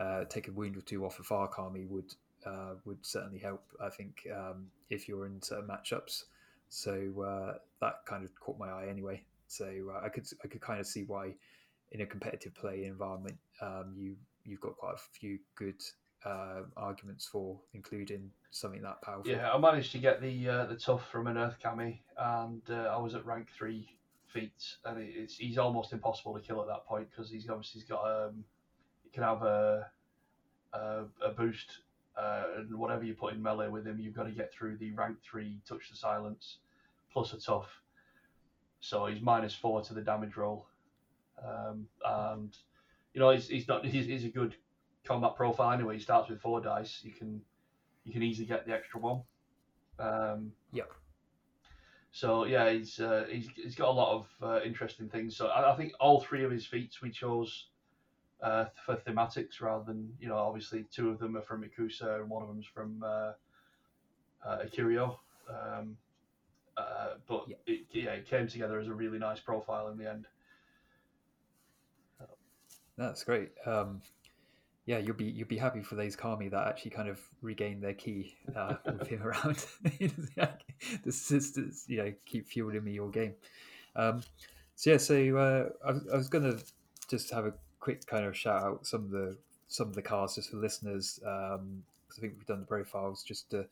uh, 0.00 0.24
take 0.24 0.48
a 0.48 0.52
wound 0.52 0.76
or 0.76 0.80
two 0.80 1.04
off 1.04 1.20
a 1.20 1.22
Fark 1.22 1.58
army 1.58 1.84
would 1.84 2.14
uh, 2.46 2.74
would 2.84 3.04
certainly 3.04 3.38
help. 3.38 3.62
I 3.82 3.90
think 3.90 4.26
um, 4.34 4.68
if 4.88 5.08
you're 5.08 5.26
in 5.26 5.42
certain 5.42 5.68
matchups. 5.68 6.24
So 6.68 6.92
uh, 7.22 7.58
that 7.80 8.04
kind 8.06 8.24
of 8.24 8.34
caught 8.40 8.58
my 8.58 8.68
eye 8.68 8.86
anyway. 8.88 9.22
So 9.46 9.66
uh, 9.94 10.04
I 10.04 10.08
could 10.08 10.26
I 10.44 10.48
could 10.48 10.60
kind 10.60 10.80
of 10.80 10.86
see 10.86 11.04
why 11.04 11.34
in 11.92 12.00
a 12.00 12.06
competitive 12.06 12.54
play 12.54 12.84
environment 12.84 13.36
um, 13.60 13.94
you 13.96 14.16
you've 14.44 14.60
got 14.60 14.76
quite 14.76 14.94
a 14.94 15.18
few 15.18 15.38
good 15.54 15.80
uh, 16.24 16.62
arguments 16.76 17.26
for 17.26 17.58
including 17.74 18.30
something 18.50 18.82
that 18.82 19.00
powerful. 19.02 19.30
Yeah, 19.30 19.52
I 19.52 19.58
managed 19.58 19.92
to 19.92 19.98
get 19.98 20.20
the 20.20 20.48
uh, 20.48 20.66
the 20.66 20.76
tough 20.76 21.08
from 21.10 21.26
an 21.26 21.38
Earth 21.38 21.56
Kami, 21.62 22.02
and 22.18 22.62
uh, 22.70 22.90
I 22.92 22.98
was 22.98 23.14
at 23.14 23.24
rank 23.24 23.48
three 23.56 23.88
feats, 24.26 24.78
and 24.84 24.98
it's 25.00 25.36
he's 25.36 25.58
almost 25.58 25.92
impossible 25.92 26.34
to 26.34 26.40
kill 26.40 26.60
at 26.60 26.66
that 26.66 26.86
point 26.86 27.08
because 27.10 27.30
he's 27.30 27.48
obviously 27.48 27.80
he's 27.80 27.88
got 27.88 28.04
um, 28.04 28.44
he 29.04 29.10
can 29.10 29.22
have 29.22 29.42
a 29.42 29.86
a, 30.72 31.04
a 31.24 31.30
boost, 31.30 31.78
uh, 32.16 32.44
and 32.56 32.74
whatever 32.74 33.04
you 33.04 33.14
put 33.14 33.34
in 33.34 33.42
melee 33.42 33.68
with 33.68 33.86
him, 33.86 33.98
you've 34.00 34.14
got 34.14 34.24
to 34.24 34.30
get 34.30 34.52
through 34.52 34.76
the 34.78 34.92
rank 34.92 35.18
three 35.22 35.58
touch 35.68 35.90
the 35.90 35.96
silence 35.96 36.58
plus 37.12 37.32
a 37.32 37.40
tough. 37.40 37.68
So 38.80 39.06
he's 39.06 39.22
minus 39.22 39.54
four 39.54 39.82
to 39.82 39.94
the 39.94 40.02
damage 40.02 40.36
roll, 40.36 40.66
um, 41.42 41.86
and 42.04 42.56
you 43.14 43.20
know 43.20 43.30
he's, 43.30 43.48
he's 43.48 43.68
not 43.68 43.84
he's, 43.84 44.06
he's 44.06 44.24
a 44.24 44.28
good 44.28 44.54
combat 45.04 45.34
profile 45.36 45.72
anyway. 45.72 45.96
He 45.96 46.02
starts 46.02 46.28
with 46.28 46.40
four 46.40 46.60
dice. 46.60 47.00
You 47.02 47.12
can 47.12 47.40
you 48.04 48.12
can 48.12 48.22
easily 48.22 48.46
get 48.46 48.66
the 48.66 48.72
extra 48.72 49.00
one. 49.00 49.22
Um, 49.98 50.52
yep. 50.72 50.90
So 52.12 52.44
yeah, 52.44 52.70
he's 52.70 53.00
uh, 53.00 53.24
he's 53.30 53.48
he's 53.54 53.74
got 53.74 53.88
a 53.88 53.92
lot 53.92 54.14
of 54.14 54.26
uh, 54.42 54.60
interesting 54.62 55.08
things. 55.08 55.36
So 55.36 55.48
I, 55.48 55.72
I, 55.72 55.76
think 55.76 55.92
all 56.00 56.20
three 56.20 56.44
of 56.44 56.50
his 56.50 56.64
feats 56.64 57.02
we 57.02 57.10
chose 57.10 57.66
uh, 58.42 58.66
for 58.84 58.96
thematics 58.96 59.60
rather 59.60 59.84
than 59.84 60.12
you 60.20 60.28
know 60.28 60.36
obviously 60.36 60.84
two 60.92 61.10
of 61.10 61.18
them 61.18 61.36
are 61.36 61.42
from 61.42 61.64
Ikusa 61.64 62.20
and 62.20 62.28
one 62.28 62.42
of 62.42 62.48
them's 62.48 62.66
from 62.66 63.02
uh, 63.04 63.32
uh, 64.44 64.58
Akirio. 64.64 65.16
Um, 65.48 65.96
uh, 66.76 67.14
but 67.26 67.46
yeah. 67.48 67.56
It, 67.66 67.86
yeah, 67.92 68.10
it 68.10 68.28
came 68.28 68.46
together 68.46 68.78
as 68.78 68.88
a 68.88 68.92
really 68.92 69.18
nice 69.18 69.40
profile 69.40 69.88
in 69.88 69.98
the 69.98 70.08
end. 70.10 70.26
That's 72.98 73.24
great. 73.24 73.50
Um, 73.66 74.00
yeah, 74.86 74.98
you'll 74.98 75.16
be 75.16 75.24
you'll 75.24 75.48
be 75.48 75.58
happy 75.58 75.82
for 75.82 75.96
those 75.96 76.14
Kami 76.16 76.48
that 76.48 76.66
actually 76.66 76.92
kind 76.92 77.08
of 77.08 77.20
regain 77.42 77.80
their 77.80 77.92
ki 77.92 78.36
uh, 78.54 78.76
with 78.86 79.08
him 79.08 79.22
around. 79.22 79.64
the 81.04 81.12
sisters, 81.12 81.84
you 81.88 81.98
know, 81.98 82.12
keep 82.24 82.46
fueling 82.46 82.84
me 82.84 82.92
your 82.92 83.10
game. 83.10 83.34
Um, 83.96 84.22
so 84.76 84.90
yeah, 84.90 84.96
so 84.98 85.36
uh, 85.36 85.68
I, 85.86 86.14
I, 86.14 86.16
was 86.16 86.28
gonna 86.28 86.58
just 87.08 87.30
have 87.32 87.46
a 87.46 87.54
quick 87.86 88.04
kind 88.04 88.24
of 88.24 88.36
shout 88.36 88.64
out 88.64 88.84
some 88.84 89.04
of 89.04 89.10
the 89.10 89.36
some 89.68 89.86
of 89.86 89.94
the 89.94 90.02
cars 90.02 90.34
just 90.34 90.50
for 90.50 90.56
listeners 90.56 91.20
because 91.20 91.60
um, 91.60 91.84
I 92.16 92.20
think 92.20 92.32
we've 92.36 92.46
done 92.46 92.58
the 92.58 92.66
profiles 92.66 93.22
just 93.22 93.48
to 93.50 93.64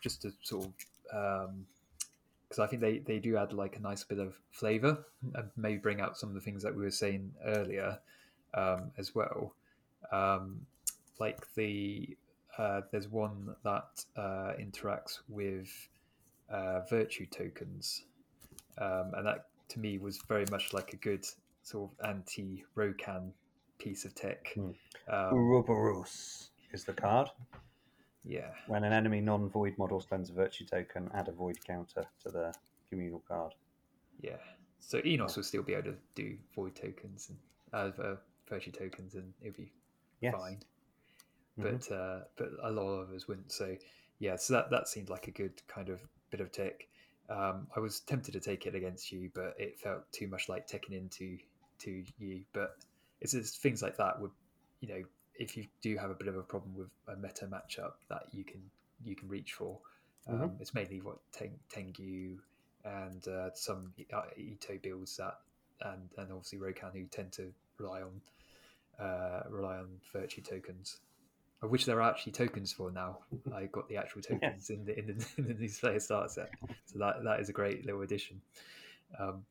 just 0.00 0.22
to 0.22 0.32
sort 0.42 0.64
of 0.64 0.72
because 2.48 2.58
um, 2.58 2.64
I 2.64 2.66
think 2.66 2.82
they 2.82 2.98
they 2.98 3.20
do 3.20 3.36
add 3.36 3.52
like 3.52 3.76
a 3.76 3.80
nice 3.80 4.02
bit 4.02 4.18
of 4.18 4.34
flavor 4.50 4.98
and 5.36 5.48
maybe 5.56 5.78
bring 5.78 6.00
out 6.00 6.18
some 6.18 6.28
of 6.28 6.34
the 6.34 6.40
things 6.40 6.60
that 6.64 6.74
we 6.74 6.82
were 6.82 6.90
saying 6.90 7.30
earlier 7.44 8.00
um, 8.54 8.90
as 8.98 9.14
well. 9.14 9.54
Um, 10.10 10.66
like 11.20 11.46
the 11.54 12.16
uh, 12.58 12.80
there's 12.90 13.06
one 13.06 13.54
that 13.62 14.04
uh, 14.16 14.54
interacts 14.60 15.20
with 15.28 15.70
uh, 16.50 16.80
virtue 16.90 17.26
tokens, 17.26 18.02
um, 18.78 19.12
and 19.16 19.24
that 19.24 19.46
to 19.68 19.78
me 19.78 19.98
was 19.98 20.18
very 20.26 20.46
much 20.50 20.72
like 20.72 20.94
a 20.94 20.96
good 20.96 21.24
sort 21.62 21.92
of 21.92 22.08
anti 22.08 22.64
Rokan 22.76 23.30
piece 23.82 24.04
of 24.04 24.14
tech. 24.14 24.52
Mm. 24.56 24.74
Um, 25.08 26.04
is 26.72 26.84
the 26.84 26.92
card. 26.92 27.28
Yeah. 28.24 28.50
When 28.66 28.84
an 28.84 28.92
enemy 28.92 29.20
non 29.20 29.48
void 29.48 29.76
model 29.78 30.00
spends 30.00 30.30
a 30.30 30.32
virtue 30.32 30.64
token, 30.64 31.10
add 31.14 31.28
a 31.28 31.32
void 31.32 31.62
counter 31.64 32.06
to 32.22 32.30
the 32.30 32.54
communal 32.88 33.22
card. 33.26 33.54
Yeah. 34.20 34.36
So 34.80 35.00
Enos 35.04 35.36
will 35.36 35.44
still 35.44 35.62
be 35.62 35.74
able 35.74 35.92
to 35.92 35.96
do 36.14 36.36
void 36.54 36.74
tokens 36.74 37.30
and 37.72 37.92
uh, 37.98 38.14
virtue 38.48 38.70
tokens, 38.70 39.14
and 39.14 39.32
it'll 39.40 39.56
be 39.56 39.72
yes. 40.20 40.34
fine. 40.34 40.60
Mm-hmm. 41.58 41.62
But 41.62 41.94
uh, 41.94 42.20
but 42.36 42.48
a 42.62 42.70
lot 42.70 42.88
of 42.88 43.10
us 43.10 43.28
wouldn't. 43.28 43.52
So 43.52 43.76
yeah, 44.18 44.36
so 44.36 44.54
that 44.54 44.70
that 44.70 44.88
seemed 44.88 45.10
like 45.10 45.28
a 45.28 45.32
good 45.32 45.60
kind 45.66 45.88
of 45.88 46.00
bit 46.30 46.40
of 46.40 46.52
tech. 46.52 46.86
Um, 47.28 47.66
I 47.76 47.80
was 47.80 48.00
tempted 48.00 48.32
to 48.32 48.40
take 48.40 48.66
it 48.66 48.74
against 48.74 49.12
you, 49.12 49.30
but 49.34 49.54
it 49.58 49.78
felt 49.78 50.10
too 50.12 50.28
much 50.28 50.48
like 50.48 50.66
taking 50.66 50.94
into 50.96 51.38
to 51.80 52.04
you. 52.18 52.42
But 52.52 52.76
it's, 53.22 53.34
it's 53.34 53.56
things 53.56 53.82
like 53.82 53.96
that 53.96 54.20
would, 54.20 54.32
you 54.80 54.88
know, 54.88 55.02
if 55.36 55.56
you 55.56 55.66
do 55.80 55.96
have 55.96 56.10
a 56.10 56.14
bit 56.14 56.28
of 56.28 56.36
a 56.36 56.42
problem 56.42 56.74
with 56.76 56.88
a 57.08 57.16
meta 57.16 57.46
matchup 57.46 57.92
that 58.10 58.24
you 58.32 58.44
can 58.44 58.60
you 59.04 59.16
can 59.16 59.28
reach 59.28 59.54
for. 59.54 59.78
Um, 60.28 60.36
mm-hmm. 60.36 60.60
It's 60.60 60.74
mainly 60.74 61.00
what 61.00 61.18
Teng, 61.32 61.52
Tengu 61.68 62.38
and 62.84 63.26
uh, 63.26 63.50
some 63.54 63.92
uh, 64.12 64.22
Ito 64.36 64.78
builds 64.82 65.16
that, 65.16 65.38
and 65.80 66.08
and 66.18 66.32
obviously 66.32 66.58
Rokan 66.58 66.92
who 66.92 67.04
tend 67.06 67.32
to 67.32 67.52
rely 67.78 68.02
on 68.02 69.04
uh, 69.04 69.42
rely 69.48 69.78
on 69.78 69.88
virtue 70.12 70.42
tokens, 70.42 70.98
of 71.62 71.70
which 71.70 71.86
there 71.86 72.00
are 72.02 72.10
actually 72.10 72.32
tokens 72.32 72.72
for 72.72 72.90
now. 72.90 73.18
I 73.54 73.66
got 73.66 73.88
the 73.88 73.96
actual 73.96 74.22
tokens 74.30 74.70
in 74.70 74.84
the 74.84 74.98
in 74.98 75.06
the, 75.06 75.26
in 75.38 75.48
the 75.48 75.54
new 75.60 75.68
Slayer 75.68 76.00
starter 76.00 76.28
set, 76.28 76.50
so 76.86 76.98
that 76.98 77.24
that 77.24 77.40
is 77.40 77.48
a 77.48 77.52
great 77.52 77.86
little 77.86 78.02
addition. 78.02 78.40
Um, 79.18 79.44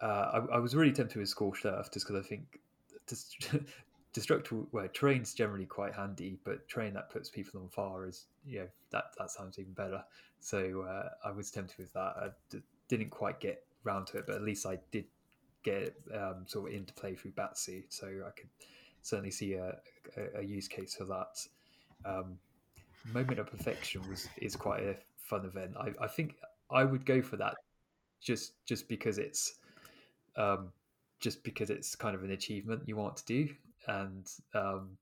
uh, 0.00 0.42
I, 0.50 0.56
I, 0.56 0.58
was 0.58 0.74
really 0.74 0.92
tempted 0.92 1.18
with 1.18 1.28
Scorched 1.28 1.64
Earth 1.64 1.90
just 1.92 2.06
because 2.06 2.24
I 2.24 2.28
think 2.28 2.60
destructible 4.12 4.66
well 4.72 4.88
terrain's 4.92 5.34
generally 5.34 5.66
quite 5.66 5.94
handy, 5.94 6.38
but 6.44 6.68
terrain 6.68 6.94
that 6.94 7.10
puts 7.10 7.28
people 7.28 7.60
on 7.60 7.68
fire 7.68 8.06
is 8.06 8.26
you 8.46 8.60
know 8.60 8.68
that 8.90 9.04
that 9.18 9.30
sounds 9.30 9.58
even 9.58 9.72
better. 9.72 10.02
So 10.40 10.82
uh, 10.82 11.08
I 11.24 11.30
was 11.30 11.50
tempted 11.50 11.78
with 11.78 11.92
that. 11.94 12.14
I 12.16 12.28
d- 12.50 12.62
didn't 12.88 13.10
quite 13.10 13.40
get 13.40 13.64
round 13.84 14.06
to 14.08 14.18
it, 14.18 14.26
but 14.26 14.36
at 14.36 14.42
least 14.42 14.66
I 14.66 14.78
did 14.90 15.04
get 15.62 15.94
um, 16.14 16.44
sort 16.46 16.70
of 16.70 16.76
into 16.76 16.92
play 16.94 17.14
through 17.14 17.32
Batsu, 17.32 17.82
so 17.88 18.06
I 18.06 18.30
could 18.38 18.48
certainly 19.02 19.30
see 19.30 19.54
a, 19.54 19.76
a, 20.16 20.40
a 20.40 20.42
use 20.42 20.68
case 20.68 20.94
for 20.94 21.04
that. 21.04 21.46
Um, 22.04 22.38
Moment 23.12 23.38
of 23.38 23.50
Perfection 23.50 24.08
was 24.08 24.28
is 24.38 24.56
quite 24.56 24.82
a 24.82 24.96
fun 25.16 25.44
event. 25.44 25.74
I, 25.78 25.92
I 26.04 26.08
think 26.08 26.36
I 26.70 26.84
would 26.84 27.06
go 27.06 27.22
for 27.22 27.36
that 27.36 27.54
just 28.20 28.64
just 28.66 28.88
because 28.88 29.18
it's 29.18 29.54
um, 30.36 30.68
just 31.20 31.42
because 31.44 31.70
it's 31.70 31.94
kind 31.94 32.14
of 32.14 32.24
an 32.24 32.30
achievement 32.30 32.82
you 32.86 32.96
want 32.96 33.16
to 33.16 33.24
do, 33.24 33.48
and 33.88 34.30
um, 34.54 34.96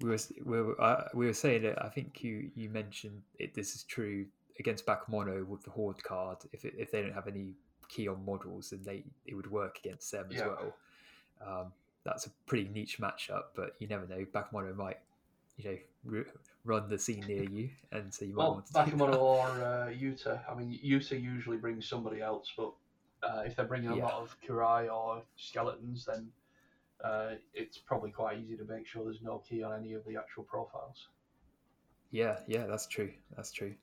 we 0.00 0.10
were 0.10 0.18
we 0.44 0.62
were, 0.62 0.80
uh, 0.80 1.04
we 1.14 1.26
were 1.26 1.32
saying 1.32 1.64
it. 1.64 1.78
I 1.80 1.88
think 1.88 2.22
you 2.22 2.50
you 2.54 2.68
mentioned 2.70 3.22
it. 3.38 3.54
This 3.54 3.74
is 3.74 3.84
true 3.84 4.26
against 4.58 4.86
Bakemono 4.86 5.46
with 5.46 5.62
the 5.62 5.70
horde 5.70 6.02
card. 6.02 6.38
If 6.52 6.64
it, 6.64 6.74
if 6.78 6.90
they 6.90 7.02
don't 7.02 7.14
have 7.14 7.28
any 7.28 7.54
ki 7.88 8.08
on 8.08 8.24
models, 8.24 8.70
then 8.70 8.80
they 8.84 9.04
it 9.26 9.34
would 9.34 9.50
work 9.50 9.78
against 9.84 10.10
them 10.10 10.26
as 10.32 10.40
well. 10.40 10.74
Um, 11.46 11.72
that's 12.04 12.26
a 12.26 12.30
pretty 12.46 12.68
niche 12.72 12.98
matchup, 12.98 13.44
but 13.54 13.74
you 13.78 13.86
never 13.86 14.06
know. 14.06 14.24
Bakemono 14.32 14.74
might, 14.74 14.98
you 15.56 15.80
know, 16.04 16.24
run 16.64 16.88
the 16.88 16.98
scene 16.98 17.24
near 17.26 17.44
you, 17.44 17.68
and 17.92 18.12
so 18.12 18.24
you 18.24 18.34
might 18.34 18.44
well, 18.44 18.54
want 18.54 18.66
to. 18.66 18.72
Bakemono 18.72 19.18
or 19.18 19.46
uh, 19.46 19.88
Yuta. 19.88 20.40
I 20.50 20.54
mean, 20.54 20.78
Yuta 20.84 21.20
usually 21.20 21.58
brings 21.58 21.88
somebody 21.88 22.20
else, 22.20 22.50
but 22.56 22.72
uh, 23.22 23.42
if 23.44 23.56
they're 23.56 23.66
bringing 23.66 23.90
a 23.90 23.96
yeah. 23.96 24.04
lot 24.04 24.14
of 24.14 24.36
Kurai 24.46 24.92
or 24.92 25.22
skeletons, 25.36 26.04
then 26.06 26.28
uh, 27.04 27.34
it's 27.54 27.78
probably 27.78 28.10
quite 28.10 28.38
easy 28.38 28.56
to 28.56 28.64
make 28.64 28.86
sure 28.86 29.04
there's 29.04 29.22
no 29.22 29.38
ki 29.38 29.62
on 29.62 29.78
any 29.78 29.94
of 29.94 30.04
the 30.04 30.16
actual 30.16 30.44
profiles. 30.44 31.08
Yeah, 32.10 32.38
yeah, 32.46 32.66
that's 32.66 32.86
true. 32.86 33.12
That's 33.36 33.52
true. 33.52 33.74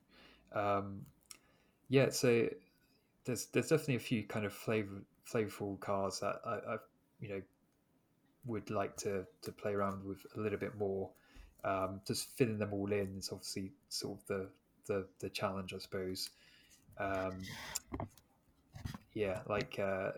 Um, 0.54 1.06
yeah, 1.90 2.10
so 2.10 2.48
there's 3.26 3.48
there's 3.48 3.70
definitely 3.70 3.96
a 3.96 4.00
few 4.00 4.24
kind 4.24 4.46
of 4.46 4.54
flavor 4.54 5.02
flavorful 5.32 5.80
cars 5.80 6.20
that 6.22 6.40
I, 6.46 6.74
I 6.74 6.78
you 7.20 7.30
know 7.30 7.42
would 8.46 8.70
like 8.70 8.96
to 8.98 9.26
to 9.42 9.52
play 9.52 9.74
around 9.74 10.04
with 10.04 10.26
a 10.36 10.40
little 10.40 10.60
bit 10.60 10.78
more. 10.78 11.10
Um, 11.64 12.02
just 12.08 12.38
filling 12.38 12.60
them 12.60 12.74
all 12.74 12.92
in 12.92 13.18
is 13.18 13.30
obviously 13.32 13.72
sort 13.90 14.20
of 14.20 14.28
the 14.28 14.50
the, 14.88 15.06
the 15.20 15.30
challenge, 15.30 15.74
I 15.74 15.80
suppose. 15.80 16.30
Um, 16.98 17.42
yeah, 19.18 19.40
like 19.48 19.80
uh, 19.80 20.12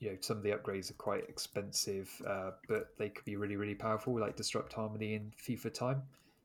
you 0.00 0.10
know, 0.10 0.16
some 0.20 0.36
of 0.36 0.42
the 0.42 0.50
upgrades 0.50 0.90
are 0.90 0.94
quite 0.94 1.28
expensive, 1.28 2.10
uh, 2.26 2.50
but 2.68 2.92
they 2.98 3.08
could 3.08 3.24
be 3.24 3.36
really 3.36 3.56
really 3.56 3.74
powerful, 3.74 4.18
like 4.18 4.36
Disrupt 4.36 4.72
Harmony 4.72 5.14
and 5.14 5.32
FIFA 5.36 5.72
Time. 5.72 6.02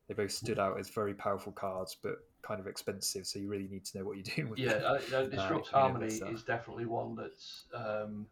They 0.08 0.14
both 0.14 0.32
stood 0.32 0.60
out 0.60 0.80
as 0.80 0.90
very 0.90 1.14
powerful 1.14 1.52
cards, 1.54 1.96
but 2.00 2.18
kind 2.42 2.60
of 2.60 2.68
expensive, 2.68 3.26
so 3.26 3.40
you 3.40 3.48
really 3.48 3.70
need 3.72 3.86
to 3.86 3.98
know 3.98 4.06
what 4.06 4.18
you're 4.18 4.24
doing 4.36 4.50
with 4.50 4.60
yeah, 4.60 4.74
them. 4.74 5.00
Yeah, 5.10 5.18
uh, 5.18 5.26
Disrupt 5.26 5.74
uh, 5.74 5.80
Harmony 5.80 6.14
is 6.14 6.44
definitely 6.44 6.86
one 6.86 7.16
that's 7.16 7.64
um, 7.74 8.28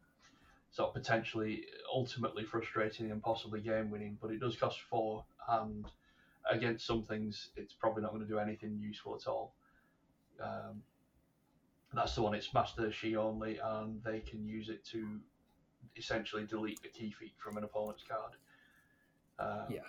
sort 0.72 0.90
of 0.90 0.94
potentially 0.94 1.64
ultimately 1.92 2.44
frustrating 2.44 3.10
and 3.10 3.24
possibly 3.24 3.62
game 3.62 3.90
winning, 3.90 4.18
but 4.22 4.32
it 4.32 4.40
does 4.40 4.56
cost 4.56 4.82
four, 4.82 5.24
and 5.50 5.86
against 6.52 6.86
some 6.86 7.04
things, 7.04 7.50
it's 7.56 7.74
probably 7.74 8.04
not 8.04 8.12
going 8.12 8.22
to 8.22 8.28
do 8.28 8.38
anything 8.38 8.78
useful 8.80 9.16
at 9.16 9.28
all. 9.28 9.54
Um, 10.44 10.84
that's 11.94 12.16
the 12.16 12.22
one. 12.22 12.34
It's 12.34 12.54
Master 12.54 12.92
Shi 12.92 13.16
only, 13.16 13.60
and 13.64 14.02
they 14.04 14.20
can 14.20 14.46
use 14.46 14.70
it 14.70 14.86
to 14.88 15.20
essentially 15.98 16.46
delete 16.46 16.82
the 16.82 16.90
ki 16.90 17.14
feat 17.18 17.34
from 17.38 17.58
an 17.58 17.64
opponent's 17.64 18.04
card. 18.04 18.34
Um, 19.40 19.66
yeah. 19.70 19.80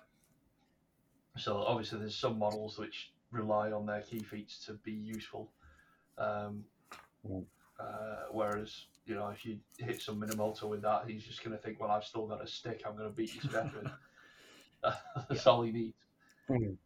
So 1.36 1.58
obviously, 1.58 2.00
there's 2.00 2.16
some 2.16 2.38
models 2.38 2.78
which 2.78 3.12
rely 3.30 3.72
on 3.72 3.86
their 3.86 4.02
ki 4.02 4.20
feats 4.20 4.64
to 4.66 4.74
be 4.74 4.92
useful. 4.92 5.50
Um, 6.18 6.64
uh, 7.80 8.26
whereas, 8.30 8.86
you 9.06 9.14
know, 9.14 9.28
if 9.28 9.44
you 9.46 9.58
hit 9.78 10.02
some 10.02 10.20
Minamoto 10.20 10.64
with 10.64 10.82
that, 10.82 11.04
he's 11.08 11.24
just 11.24 11.42
going 11.42 11.56
to 11.56 11.62
think, 11.62 11.80
well, 11.80 11.90
I've 11.90 12.04
still 12.04 12.26
got 12.26 12.42
a 12.42 12.46
stick, 12.46 12.82
I'm 12.86 12.96
going 12.96 13.08
to 13.08 13.14
beat 13.14 13.34
you 13.34 13.40
to 13.42 13.48
death 13.48 13.70
with. 13.74 13.90
That's 15.28 15.46
yeah. 15.46 15.52
all 15.52 15.62
he 15.62 15.72
needs 15.72 15.94
Mm. 16.50 16.76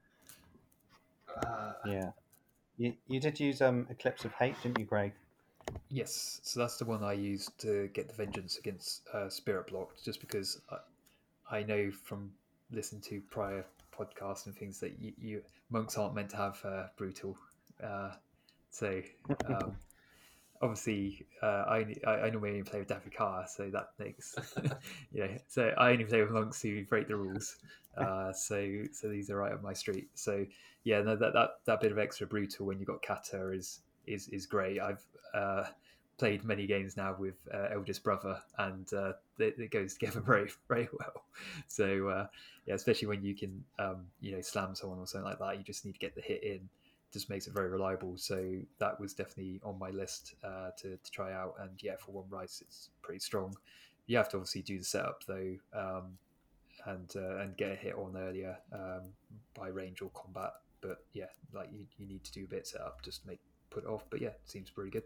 Uh, 1.44 1.72
yeah. 1.86 2.10
You, 2.78 2.94
you 3.08 3.20
did 3.20 3.40
use 3.40 3.62
um, 3.62 3.86
Eclipse 3.90 4.24
of 4.24 4.32
Hate, 4.32 4.54
didn't 4.62 4.78
you, 4.78 4.84
Greg? 4.84 5.12
Yes, 5.88 6.40
so 6.42 6.60
that's 6.60 6.76
the 6.76 6.84
one 6.84 7.02
I 7.02 7.14
used 7.14 7.58
to 7.60 7.88
get 7.88 8.08
the 8.08 8.14
vengeance 8.14 8.58
against 8.58 9.02
uh, 9.12 9.28
Spirit 9.28 9.68
Blocked, 9.68 10.04
just 10.04 10.20
because 10.20 10.60
I, 10.70 11.58
I 11.58 11.62
know 11.62 11.90
from 11.90 12.30
listening 12.70 13.00
to 13.02 13.20
prior 13.30 13.64
podcasts 13.96 14.46
and 14.46 14.54
things 14.54 14.78
that 14.80 15.00
you, 15.00 15.12
you 15.18 15.42
monks 15.70 15.96
aren't 15.96 16.14
meant 16.14 16.30
to 16.30 16.36
have 16.36 16.58
uh, 16.64 16.84
brutal. 16.96 17.36
Uh, 17.82 18.10
so 18.70 19.00
um, 19.46 19.76
obviously, 20.62 21.26
uh, 21.42 21.64
I, 21.68 21.94
I 22.06 22.30
normally 22.30 22.50
only 22.50 22.62
play 22.62 22.80
with 22.80 22.88
Dafikar, 22.88 23.48
so 23.48 23.70
that 23.70 23.90
makes 23.98 24.34
you 25.12 25.24
know. 25.24 25.36
So 25.48 25.72
I 25.78 25.92
only 25.92 26.04
play 26.04 26.22
with 26.22 26.30
monks 26.30 26.60
who 26.62 26.84
break 26.84 27.08
the 27.08 27.16
rules. 27.16 27.56
Uh, 27.96 28.30
so 28.30 28.82
so 28.92 29.08
these 29.08 29.30
are 29.30 29.36
right 29.36 29.54
up 29.54 29.62
my 29.62 29.72
street. 29.72 30.10
So 30.12 30.44
yeah, 30.84 31.00
no, 31.00 31.16
that 31.16 31.32
that 31.32 31.50
that 31.64 31.80
bit 31.80 31.92
of 31.92 31.98
extra 31.98 32.26
brutal 32.26 32.66
when 32.66 32.78
you 32.78 32.84
got 32.84 33.00
Kata 33.00 33.52
is 33.52 33.80
is 34.06 34.28
is 34.28 34.44
great. 34.44 34.78
I've 34.82 35.02
uh, 35.32 35.64
played 36.18 36.44
many 36.44 36.66
games 36.66 36.96
now 36.96 37.16
with 37.18 37.36
uh, 37.52 37.68
eldest 37.72 38.02
brother, 38.02 38.40
and 38.58 38.86
uh, 38.92 39.12
it, 39.38 39.58
it, 39.58 39.70
goes 39.70 39.94
together 39.94 40.20
very 40.20 40.50
very 40.68 40.88
well. 40.92 41.24
So 41.68 42.08
uh, 42.08 42.26
yeah, 42.66 42.74
especially 42.74 43.08
when 43.08 43.22
you 43.22 43.34
can 43.34 43.64
um, 43.78 44.06
you 44.20 44.32
know 44.32 44.40
slam 44.40 44.74
someone 44.74 44.98
or 44.98 45.06
something 45.06 45.28
like 45.28 45.38
that, 45.38 45.58
you 45.58 45.64
just 45.64 45.84
need 45.84 45.92
to 45.92 45.98
get 45.98 46.14
the 46.14 46.22
hit 46.22 46.42
in. 46.42 46.68
Just 47.16 47.30
makes 47.30 47.46
it 47.46 47.54
very 47.54 47.70
reliable. 47.70 48.18
So 48.18 48.58
that 48.78 49.00
was 49.00 49.14
definitely 49.14 49.58
on 49.64 49.78
my 49.78 49.88
list 49.88 50.34
uh, 50.44 50.70
to 50.82 50.98
to 50.98 51.10
try 51.10 51.32
out. 51.32 51.54
And 51.58 51.70
yeah, 51.82 51.96
for 51.96 52.12
one 52.12 52.26
rice, 52.28 52.60
it's 52.60 52.90
pretty 53.00 53.20
strong. 53.20 53.56
You 54.06 54.18
have 54.18 54.28
to 54.30 54.36
obviously 54.36 54.60
do 54.62 54.78
the 54.78 54.84
setup 54.84 55.24
though. 55.26 55.56
Um, 55.72 56.18
and 56.84 57.10
uh, 57.16 57.38
and 57.38 57.56
get 57.56 57.72
a 57.72 57.74
hit 57.74 57.94
on 57.94 58.16
earlier 58.16 58.56
um, 58.72 59.12
by 59.54 59.68
range 59.68 60.02
or 60.02 60.10
combat. 60.10 60.52
But 60.80 61.04
yeah, 61.14 61.30
like 61.54 61.70
you, 61.72 61.86
you 61.98 62.06
need 62.06 62.22
to 62.24 62.32
do 62.32 62.44
a 62.44 62.48
bit 62.48 62.66
setup 62.66 63.02
just 63.02 63.22
to 63.22 63.28
make 63.28 63.40
put 63.70 63.84
it 63.84 63.88
off. 63.88 64.04
But 64.10 64.20
yeah, 64.20 64.30
seems 64.44 64.70
pretty 64.70 64.90
good. 64.90 65.04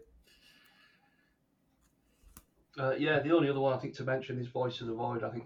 Uh, 2.77 2.95
yeah, 2.97 3.19
the 3.19 3.31
only 3.31 3.49
other 3.49 3.59
one 3.59 3.73
I 3.73 3.77
think 3.77 3.95
to 3.95 4.03
mention 4.03 4.39
is 4.39 4.47
Voice 4.47 4.81
of 4.81 4.87
the 4.87 4.93
Void. 4.93 5.23
I 5.23 5.29
think 5.29 5.45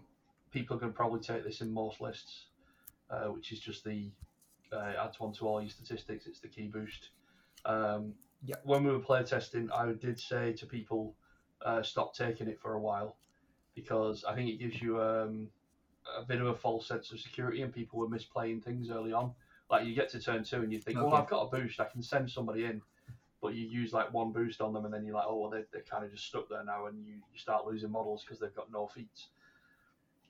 people 0.52 0.78
can 0.78 0.94
probably 0.94 1.20
take 1.20 1.44
this 1.44 1.62
in 1.62 1.72
most 1.72 2.02
lists, 2.02 2.46
uh, 3.10 3.26
which 3.26 3.52
is 3.52 3.60
just 3.60 3.84
the 3.84 4.10
uh, 4.72 4.94
adds 5.04 5.20
one 5.20 5.34
to 5.34 5.48
all 5.48 5.62
your 5.62 5.70
statistics. 5.70 6.28
It's 6.28 6.40
the 6.40 6.48
ki 6.48 6.68
boost. 6.68 7.10
Um, 7.66 8.14
yeah. 8.44 8.56
When 8.64 8.84
we 8.84 8.92
were 8.92 9.00
play 9.00 9.24
testing, 9.24 9.70
I 9.72 9.92
did 9.94 10.20
say 10.20 10.54
to 10.54 10.66
people, 10.66 11.16
uh, 11.64 11.82
stop 11.82 12.16
taking 12.16 12.48
it 12.48 12.60
for 12.60 12.74
a 12.74 12.80
while, 12.80 13.18
because 13.74 14.24
I 14.24 14.36
think 14.36 14.50
it 14.50 14.60
gives 14.60 14.82
you 14.82 15.02
um, 15.02 15.48
a 16.18 16.24
bit 16.24 16.42
of 16.42 16.48
a 16.48 16.56
false 16.56 16.88
sense 16.88 17.12
of 17.12 17.20
security, 17.20 17.62
and 17.62 17.74
people 17.74 18.00
were 18.00 18.08
misplaying 18.08 18.64
things 18.64 18.90
early 18.90 19.14
on. 19.14 19.34
Like 19.72 19.86
you 19.86 19.96
get 19.96 20.10
to 20.10 20.20
turn 20.20 20.44
two, 20.44 20.58
and 20.58 20.72
you 20.72 20.80
think, 20.80 20.98
okay. 20.98 21.06
well, 21.06 21.16
I've 21.16 21.30
got 21.30 21.42
a 21.42 21.50
boost, 21.50 21.80
I 21.80 21.86
can 21.86 22.04
send 22.04 22.30
somebody 22.30 22.66
in 22.66 22.82
but 23.46 23.54
you 23.54 23.68
use 23.68 23.94
like 23.94 24.12
one 24.12 24.32
boost 24.32 24.60
on 24.60 24.74
them, 24.74 24.86
and 24.86 24.94
then 24.94 25.06
you're 25.06 25.14
like, 25.14 25.26
oh, 25.28 25.38
well, 25.38 25.52
they, 25.52 25.64
they're 25.72 25.84
kind 25.84 26.04
of 26.04 26.12
just 26.12 26.26
stuck 26.26 26.50
there 26.50 26.64
now, 26.64 26.88
and 26.88 27.06
you, 27.06 27.14
you 27.14 27.40
start 27.40 27.68
losing 27.68 27.92
models 27.92 28.24
because 28.24 28.40
they've 28.40 28.56
got 28.56 28.72
no 28.72 28.88
feats. 28.88 29.28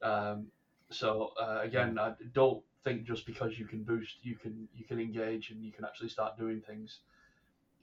Um, 0.01 0.47
so 0.89 1.31
uh, 1.41 1.61
again, 1.63 1.97
I 1.97 2.13
don't 2.33 2.61
think 2.85 3.03
just 3.03 3.25
because 3.25 3.59
you 3.59 3.65
can 3.65 3.83
boost, 3.83 4.15
you 4.23 4.35
can 4.35 4.69
you 4.73 4.85
can 4.85 4.99
engage 4.99 5.49
and 5.49 5.61
you 5.61 5.73
can 5.73 5.83
actually 5.83 6.09
start 6.09 6.37
doing 6.37 6.61
things. 6.61 6.99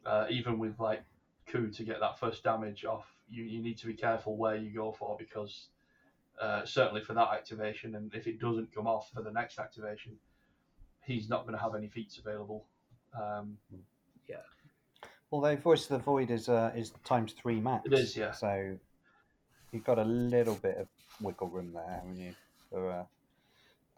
Uh, 0.06 0.26
even 0.30 0.58
with 0.58 0.78
like 0.80 1.02
Ku 1.46 1.68
to 1.68 1.84
get 1.84 2.00
that 2.00 2.18
first 2.18 2.42
damage 2.42 2.84
off, 2.86 3.04
you, 3.28 3.44
you 3.44 3.62
need 3.62 3.76
to 3.78 3.86
be 3.86 3.94
careful 3.94 4.36
where 4.36 4.56
you 4.56 4.70
go 4.72 4.92
for 4.92 5.16
because 5.18 5.66
uh, 6.40 6.64
certainly 6.64 7.02
for 7.02 7.14
that 7.14 7.28
activation, 7.32 7.96
and 7.96 8.14
if 8.14 8.26
it 8.26 8.40
doesn't 8.40 8.74
come 8.74 8.86
off 8.86 9.10
for 9.12 9.22
the 9.22 9.30
next 9.30 9.58
activation, 9.58 10.12
he's 11.04 11.28
not 11.28 11.42
going 11.42 11.56
to 11.56 11.62
have 11.62 11.74
any 11.74 11.88
feats 11.88 12.18
available. 12.18 12.64
Um, 13.20 13.58
yeah. 14.28 14.36
Although 15.30 15.56
Voice 15.56 15.82
of 15.82 15.98
the 15.98 15.98
Void 15.98 16.30
is 16.30 16.48
uh, 16.48 16.72
is 16.74 16.92
times 17.04 17.32
three 17.32 17.60
max. 17.60 17.86
It 17.86 17.92
is, 17.92 18.16
yeah. 18.16 18.32
So 18.32 18.76
you've 19.72 19.84
got 19.84 19.98
a 19.98 20.04
little 20.04 20.54
bit 20.54 20.76
of 20.78 20.88
wiggle 21.20 21.48
room 21.48 21.72
there, 21.72 21.88
haven't 21.88 22.16
you? 22.16 22.34
For 22.70 22.90
uh, 22.90 23.04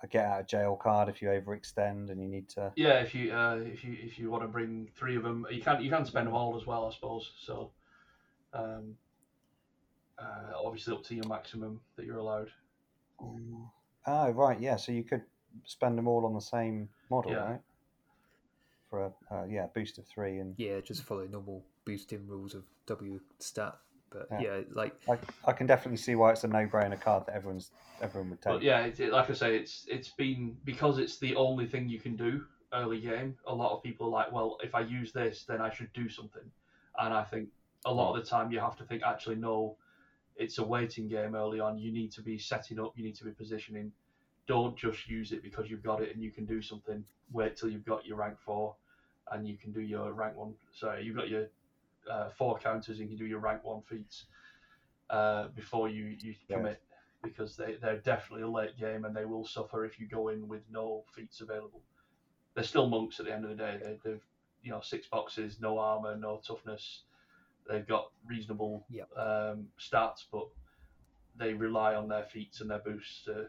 a 0.04 0.08
get 0.08 0.24
out 0.24 0.40
of 0.40 0.46
jail 0.46 0.78
card 0.80 1.08
if 1.08 1.20
you 1.20 1.28
overextend 1.28 2.10
and 2.10 2.20
you 2.20 2.28
need 2.28 2.48
to. 2.50 2.72
Yeah, 2.76 3.00
if 3.00 3.14
you 3.14 3.32
uh, 3.32 3.56
if 3.64 3.84
you 3.84 3.96
if 4.00 4.18
you 4.18 4.30
want 4.30 4.42
to 4.44 4.48
bring 4.48 4.88
three 4.96 5.16
of 5.16 5.22
them, 5.22 5.46
you 5.50 5.60
can 5.60 5.82
you 5.82 5.90
can 5.90 6.04
spend 6.04 6.26
them 6.26 6.34
all 6.34 6.56
as 6.56 6.66
well, 6.66 6.86
I 6.86 6.94
suppose. 6.94 7.32
So, 7.40 7.70
um, 8.52 8.94
uh, 10.18 10.52
obviously 10.64 10.94
up 10.94 11.04
to 11.04 11.14
your 11.14 11.26
maximum 11.26 11.80
that 11.96 12.06
you're 12.06 12.18
allowed. 12.18 12.50
Oh 14.06 14.30
right, 14.30 14.60
yeah. 14.60 14.76
So 14.76 14.92
you 14.92 15.02
could 15.02 15.22
spend 15.64 15.98
them 15.98 16.08
all 16.08 16.26
on 16.26 16.34
the 16.34 16.40
same 16.40 16.88
model, 17.10 17.32
yeah. 17.32 17.50
right? 17.50 17.60
for 18.94 19.12
a 19.30 19.34
uh, 19.34 19.44
yeah 19.48 19.66
boost 19.74 19.98
of 19.98 20.06
three 20.06 20.38
and 20.38 20.54
yeah, 20.56 20.80
just 20.80 21.02
follow 21.02 21.26
normal 21.26 21.64
boosting 21.84 22.26
rules 22.28 22.54
of 22.54 22.62
W 22.86 23.20
stat. 23.38 23.76
But 24.14 24.28
yeah, 24.30 24.56
yeah 24.56 24.60
like 24.72 24.94
I, 25.08 25.18
I 25.44 25.52
can 25.52 25.66
definitely 25.66 25.98
see 25.98 26.14
why 26.14 26.30
it's 26.30 26.44
a 26.44 26.48
no-brainer 26.48 27.00
card 27.00 27.26
that 27.26 27.34
everyone's 27.34 27.70
everyone 28.00 28.30
would 28.30 28.40
take. 28.40 28.52
But 28.52 28.62
yeah, 28.62 28.86
it, 28.86 29.12
like 29.12 29.28
I 29.28 29.34
say, 29.34 29.56
it's 29.56 29.86
it's 29.88 30.08
been 30.08 30.56
because 30.64 30.98
it's 30.98 31.18
the 31.18 31.34
only 31.34 31.66
thing 31.66 31.88
you 31.88 32.00
can 32.00 32.16
do 32.16 32.44
early 32.72 33.00
game. 33.00 33.36
A 33.46 33.54
lot 33.54 33.72
of 33.72 33.82
people 33.82 34.06
are 34.06 34.10
like, 34.10 34.32
well, 34.32 34.58
if 34.62 34.74
I 34.74 34.80
use 34.80 35.12
this, 35.12 35.44
then 35.44 35.60
I 35.60 35.70
should 35.70 35.92
do 35.92 36.08
something, 36.08 36.48
and 36.98 37.12
I 37.12 37.24
think 37.24 37.48
a 37.84 37.92
lot 37.92 38.16
of 38.16 38.22
the 38.22 38.28
time 38.28 38.50
you 38.50 38.60
have 38.60 38.76
to 38.76 38.84
think 38.84 39.02
actually 39.04 39.36
no, 39.36 39.76
it's 40.36 40.58
a 40.58 40.64
waiting 40.64 41.08
game 41.08 41.34
early 41.34 41.60
on. 41.60 41.78
You 41.78 41.92
need 41.92 42.12
to 42.12 42.22
be 42.22 42.38
setting 42.38 42.80
up, 42.80 42.92
you 42.96 43.04
need 43.04 43.16
to 43.16 43.24
be 43.24 43.32
positioning. 43.32 43.92
Don't 44.46 44.76
just 44.76 45.08
use 45.08 45.32
it 45.32 45.42
because 45.42 45.70
you've 45.70 45.82
got 45.82 46.02
it 46.02 46.14
and 46.14 46.22
you 46.22 46.30
can 46.30 46.44
do 46.44 46.60
something. 46.60 47.02
Wait 47.32 47.56
till 47.56 47.70
you've 47.70 47.84
got 47.84 48.04
your 48.04 48.18
rank 48.18 48.36
four 48.44 48.74
and 49.32 49.48
you 49.48 49.56
can 49.56 49.72
do 49.72 49.80
your 49.80 50.12
rank 50.12 50.36
one. 50.36 50.54
Sorry, 50.72 51.04
you've 51.04 51.16
got 51.16 51.28
your 51.28 51.46
uh, 52.10 52.30
four 52.30 52.58
counters 52.58 52.98
and 52.98 53.08
you 53.10 53.16
can 53.16 53.16
do 53.16 53.26
your 53.26 53.40
rank 53.40 53.64
one 53.64 53.82
feats 53.88 54.24
uh, 55.10 55.48
before 55.54 55.88
you, 55.88 56.16
you 56.20 56.34
commit 56.50 56.80
because 57.22 57.56
they, 57.56 57.76
they're 57.80 57.98
definitely 57.98 58.42
a 58.42 58.48
late 58.48 58.78
game 58.78 59.04
and 59.04 59.16
they 59.16 59.24
will 59.24 59.44
suffer 59.44 59.84
if 59.84 59.98
you 59.98 60.06
go 60.06 60.28
in 60.28 60.46
with 60.48 60.62
no 60.70 61.04
feats 61.14 61.40
available. 61.40 61.80
They're 62.54 62.64
still 62.64 62.88
monks 62.88 63.18
at 63.18 63.26
the 63.26 63.32
end 63.32 63.44
of 63.44 63.50
the 63.50 63.56
day. 63.56 63.78
They, 63.82 63.98
they've 64.04 64.22
you 64.62 64.70
know 64.70 64.80
six 64.80 65.06
boxes, 65.06 65.58
no 65.60 65.78
armor, 65.78 66.16
no 66.16 66.40
toughness. 66.46 67.02
They've 67.68 67.86
got 67.86 68.10
reasonable 68.26 68.86
yep. 68.90 69.08
um, 69.16 69.66
stats, 69.78 70.24
but 70.30 70.46
they 71.36 71.52
rely 71.54 71.94
on 71.94 72.08
their 72.08 72.24
feats 72.24 72.60
and 72.60 72.70
their 72.70 72.78
boosts 72.78 73.24
to 73.24 73.46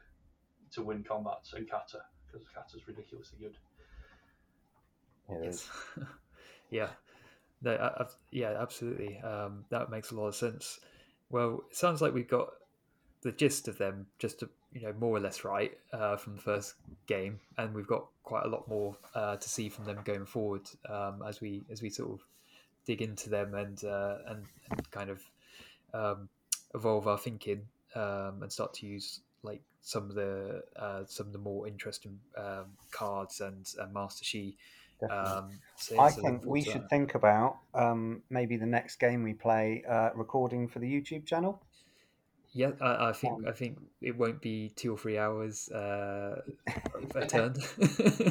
to 0.72 0.82
win 0.82 1.04
combats 1.04 1.54
and 1.54 1.70
kata 1.70 2.02
because 2.26 2.48
kata's 2.54 2.88
ridiculously 2.88 3.38
good. 3.40 3.56
Yes. 5.42 5.70
yeah. 6.70 6.90
Yeah, 8.32 8.56
absolutely. 8.60 9.20
Um, 9.20 9.66
that 9.70 9.90
makes 9.90 10.12
a 10.12 10.16
lot 10.16 10.28
of 10.28 10.36
sense. 10.36 10.80
Well, 11.30 11.64
it 11.70 11.76
sounds 11.76 12.02
like 12.02 12.14
we've 12.14 12.28
got 12.28 12.50
the 13.22 13.32
gist 13.32 13.68
of 13.68 13.78
them 13.78 14.06
just 14.20 14.40
to, 14.42 14.50
you 14.72 14.82
know 14.82 14.94
more 15.00 15.18
or 15.18 15.20
less 15.20 15.44
right 15.44 15.76
uh, 15.94 16.16
from 16.16 16.36
the 16.36 16.42
first 16.42 16.76
game, 17.08 17.40
and 17.58 17.74
we've 17.74 17.88
got 17.88 18.06
quite 18.24 18.46
a 18.46 18.48
lot 18.48 18.68
more 18.68 18.96
uh, 19.16 19.36
to 19.38 19.50
see 19.50 19.70
from 19.70 19.86
them 19.86 20.00
going 20.04 20.26
forward 20.26 20.62
um, 20.90 21.24
as 21.28 21.42
we 21.42 21.64
as 21.72 21.82
we 21.82 21.90
sort 21.90 22.12
of 22.12 22.20
dig 22.86 23.02
into 23.02 23.30
them 23.30 23.56
and 23.56 23.84
uh, 23.84 24.18
and, 24.28 24.46
and, 24.70 24.92
kind 24.92 25.10
of 25.10 25.22
um, 25.94 26.30
evolve 26.76 27.08
our 27.08 27.18
thinking 27.18 27.62
um, 27.96 28.42
and 28.42 28.52
start 28.52 28.74
to 28.74 28.86
use 28.86 29.22
like 29.44 29.62
some 29.82 30.04
of 30.10 30.16
the 30.16 30.64
uh, 30.76 31.04
some 31.08 31.28
of 31.28 31.34
the 31.34 31.40
more 31.40 31.68
interesting 31.68 32.20
um, 32.38 32.66
cards 32.92 33.42
and, 33.42 33.74
and 33.80 33.94
Master 33.94 34.24
Shi 34.24 34.56
um, 35.04 35.60
so, 35.76 36.00
I 36.00 36.10
so 36.10 36.22
think 36.22 36.46
we 36.46 36.62
should 36.62 36.90
think 36.90 37.16
about 37.16 37.58
um, 37.74 38.22
maybe 38.30 38.58
the 38.58 38.66
next 38.66 38.98
game 38.98 39.24
we 39.24 39.34
play 39.34 39.84
uh, 39.88 40.10
recording 40.16 40.68
for 40.68 40.80
the 40.80 40.88
YouTube 40.88 41.26
channel. 41.26 41.62
Yeah, 42.54 42.72
I, 42.80 43.10
I 43.10 43.12
think 43.12 43.46
I 43.46 43.52
think 43.52 43.80
it 44.02 44.18
won't 44.18 44.42
be 44.42 44.72
two 44.78 44.94
or 44.94 44.98
three 44.98 45.18
hours 45.18 45.70
uh, 45.70 46.42
a 47.14 47.26
turn. 47.28 47.56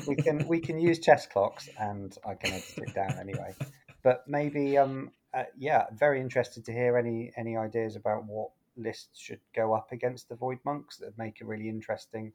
we 0.07 0.17
can 0.17 0.49
we 0.49 0.61
can 0.61 0.79
use 0.79 0.99
chess 1.07 1.27
clocks, 1.27 1.69
and 1.79 2.17
I 2.27 2.35
can 2.35 2.55
edit 2.55 2.79
it 2.79 2.95
down 2.95 3.19
anyway. 3.21 3.55
But 4.03 4.27
maybe, 4.27 4.79
um, 4.79 5.11
uh, 5.35 5.45
yeah, 5.59 5.85
very 5.95 6.21
interested 6.23 6.65
to 6.65 6.73
hear 6.73 6.97
any 6.97 7.33
any 7.37 7.59
ideas 7.59 7.97
about 7.97 8.25
what 8.25 8.49
lists 8.77 9.21
should 9.21 9.41
go 9.55 9.75
up 9.75 9.93
against 9.93 10.31
the 10.31 10.37
Void 10.37 10.59
Monks 10.65 10.97
that 10.99 11.19
make 11.19 11.43
a 11.43 11.45
really 11.45 11.69
interesting 11.69 12.33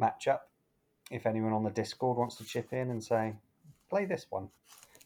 matchup 0.00 0.40
if 1.10 1.26
anyone 1.26 1.52
on 1.52 1.64
the 1.64 1.70
Discord 1.70 2.16
wants 2.16 2.36
to 2.36 2.44
chip 2.44 2.72
in 2.72 2.90
and 2.90 3.02
say, 3.02 3.34
play 3.88 4.04
this 4.04 4.26
one, 4.30 4.48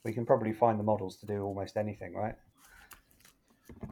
we 0.04 0.12
can 0.12 0.26
probably 0.26 0.52
find 0.52 0.78
the 0.78 0.84
models 0.84 1.16
to 1.16 1.26
do 1.26 1.42
almost 1.42 1.76
anything, 1.76 2.14
right? 2.14 2.34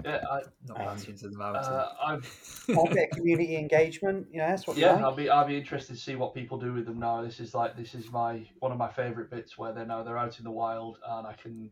Yeah, 0.04 0.20
I, 0.30 0.40
not 0.68 0.80
um, 0.80 0.98
into 1.06 1.28
the 1.28 1.36
moment. 1.36 1.64
Uh, 1.64 1.88
I'm 2.04 2.22
a 2.68 2.94
bit 2.94 3.10
of 3.10 3.16
community 3.16 3.56
engagement. 3.56 4.26
You 4.30 4.38
know, 4.38 4.48
that's 4.48 4.66
what. 4.66 4.76
Yeah, 4.76 4.92
like. 4.92 5.04
I'll 5.04 5.14
be 5.14 5.30
I'll 5.30 5.46
be 5.46 5.56
interested 5.56 5.94
to 5.94 6.00
see 6.00 6.14
what 6.14 6.34
people 6.34 6.58
do 6.58 6.72
with 6.72 6.86
them 6.86 6.98
now. 6.98 7.22
This 7.22 7.40
is 7.40 7.54
like 7.54 7.76
this 7.76 7.94
is 7.94 8.10
my 8.10 8.46
one 8.60 8.72
of 8.72 8.78
my 8.78 8.90
favorite 8.90 9.30
bits 9.30 9.58
where 9.58 9.72
they're 9.72 9.86
now 9.86 10.02
they're 10.02 10.18
out 10.18 10.38
in 10.38 10.44
the 10.44 10.50
wild 10.50 10.98
and 11.06 11.26
I 11.26 11.34
can, 11.34 11.70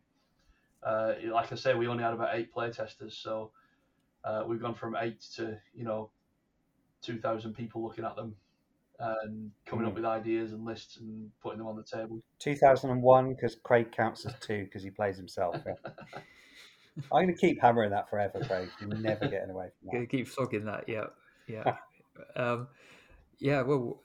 uh, 0.82 1.14
like 1.30 1.52
I 1.52 1.56
say, 1.56 1.74
we 1.74 1.88
only 1.88 2.02
had 2.02 2.12
about 2.12 2.34
eight 2.34 2.52
play 2.52 2.70
testers, 2.70 3.14
so 3.14 3.52
uh, 4.24 4.44
we've 4.46 4.60
gone 4.60 4.74
from 4.74 4.96
eight 4.96 5.20
to 5.36 5.58
you 5.74 5.84
know, 5.84 6.10
two 7.02 7.18
thousand 7.18 7.54
people 7.54 7.82
looking 7.82 8.04
at 8.04 8.16
them 8.16 8.34
and 9.01 9.51
coming 9.66 9.86
up 9.86 9.94
with 9.94 10.05
ideas 10.05 10.52
and 10.52 10.64
lists 10.64 10.98
and 10.98 11.31
putting 11.43 11.59
them 11.59 11.66
on 11.66 11.77
the 11.77 11.82
table. 11.82 12.22
2001 12.39 13.35
because 13.35 13.56
Craig 13.62 13.93
counts 13.93 14.27
as 14.27 14.35
two 14.40 14.64
because 14.64 14.82
he 14.82 14.90
plays 14.90 15.16
himself. 15.16 15.56
Yeah. 15.66 15.90
I'm 17.12 17.24
going 17.24 17.35
to 17.35 17.40
keep 17.40 17.60
hammering 17.60 17.90
that 17.90 18.10
forever, 18.10 18.40
Craig. 18.40 18.68
You're 18.81 18.90
never 18.90 19.28
getting 19.28 19.51
away 19.51 19.68
from 19.78 20.01
that. 20.01 20.10
Keep 20.10 20.28
flogging 20.28 20.64
that. 20.66 20.85
Yeah, 20.89 21.06
yeah, 21.47 21.77
um, 22.36 22.68
yeah. 23.39 23.62
Well, 23.62 24.01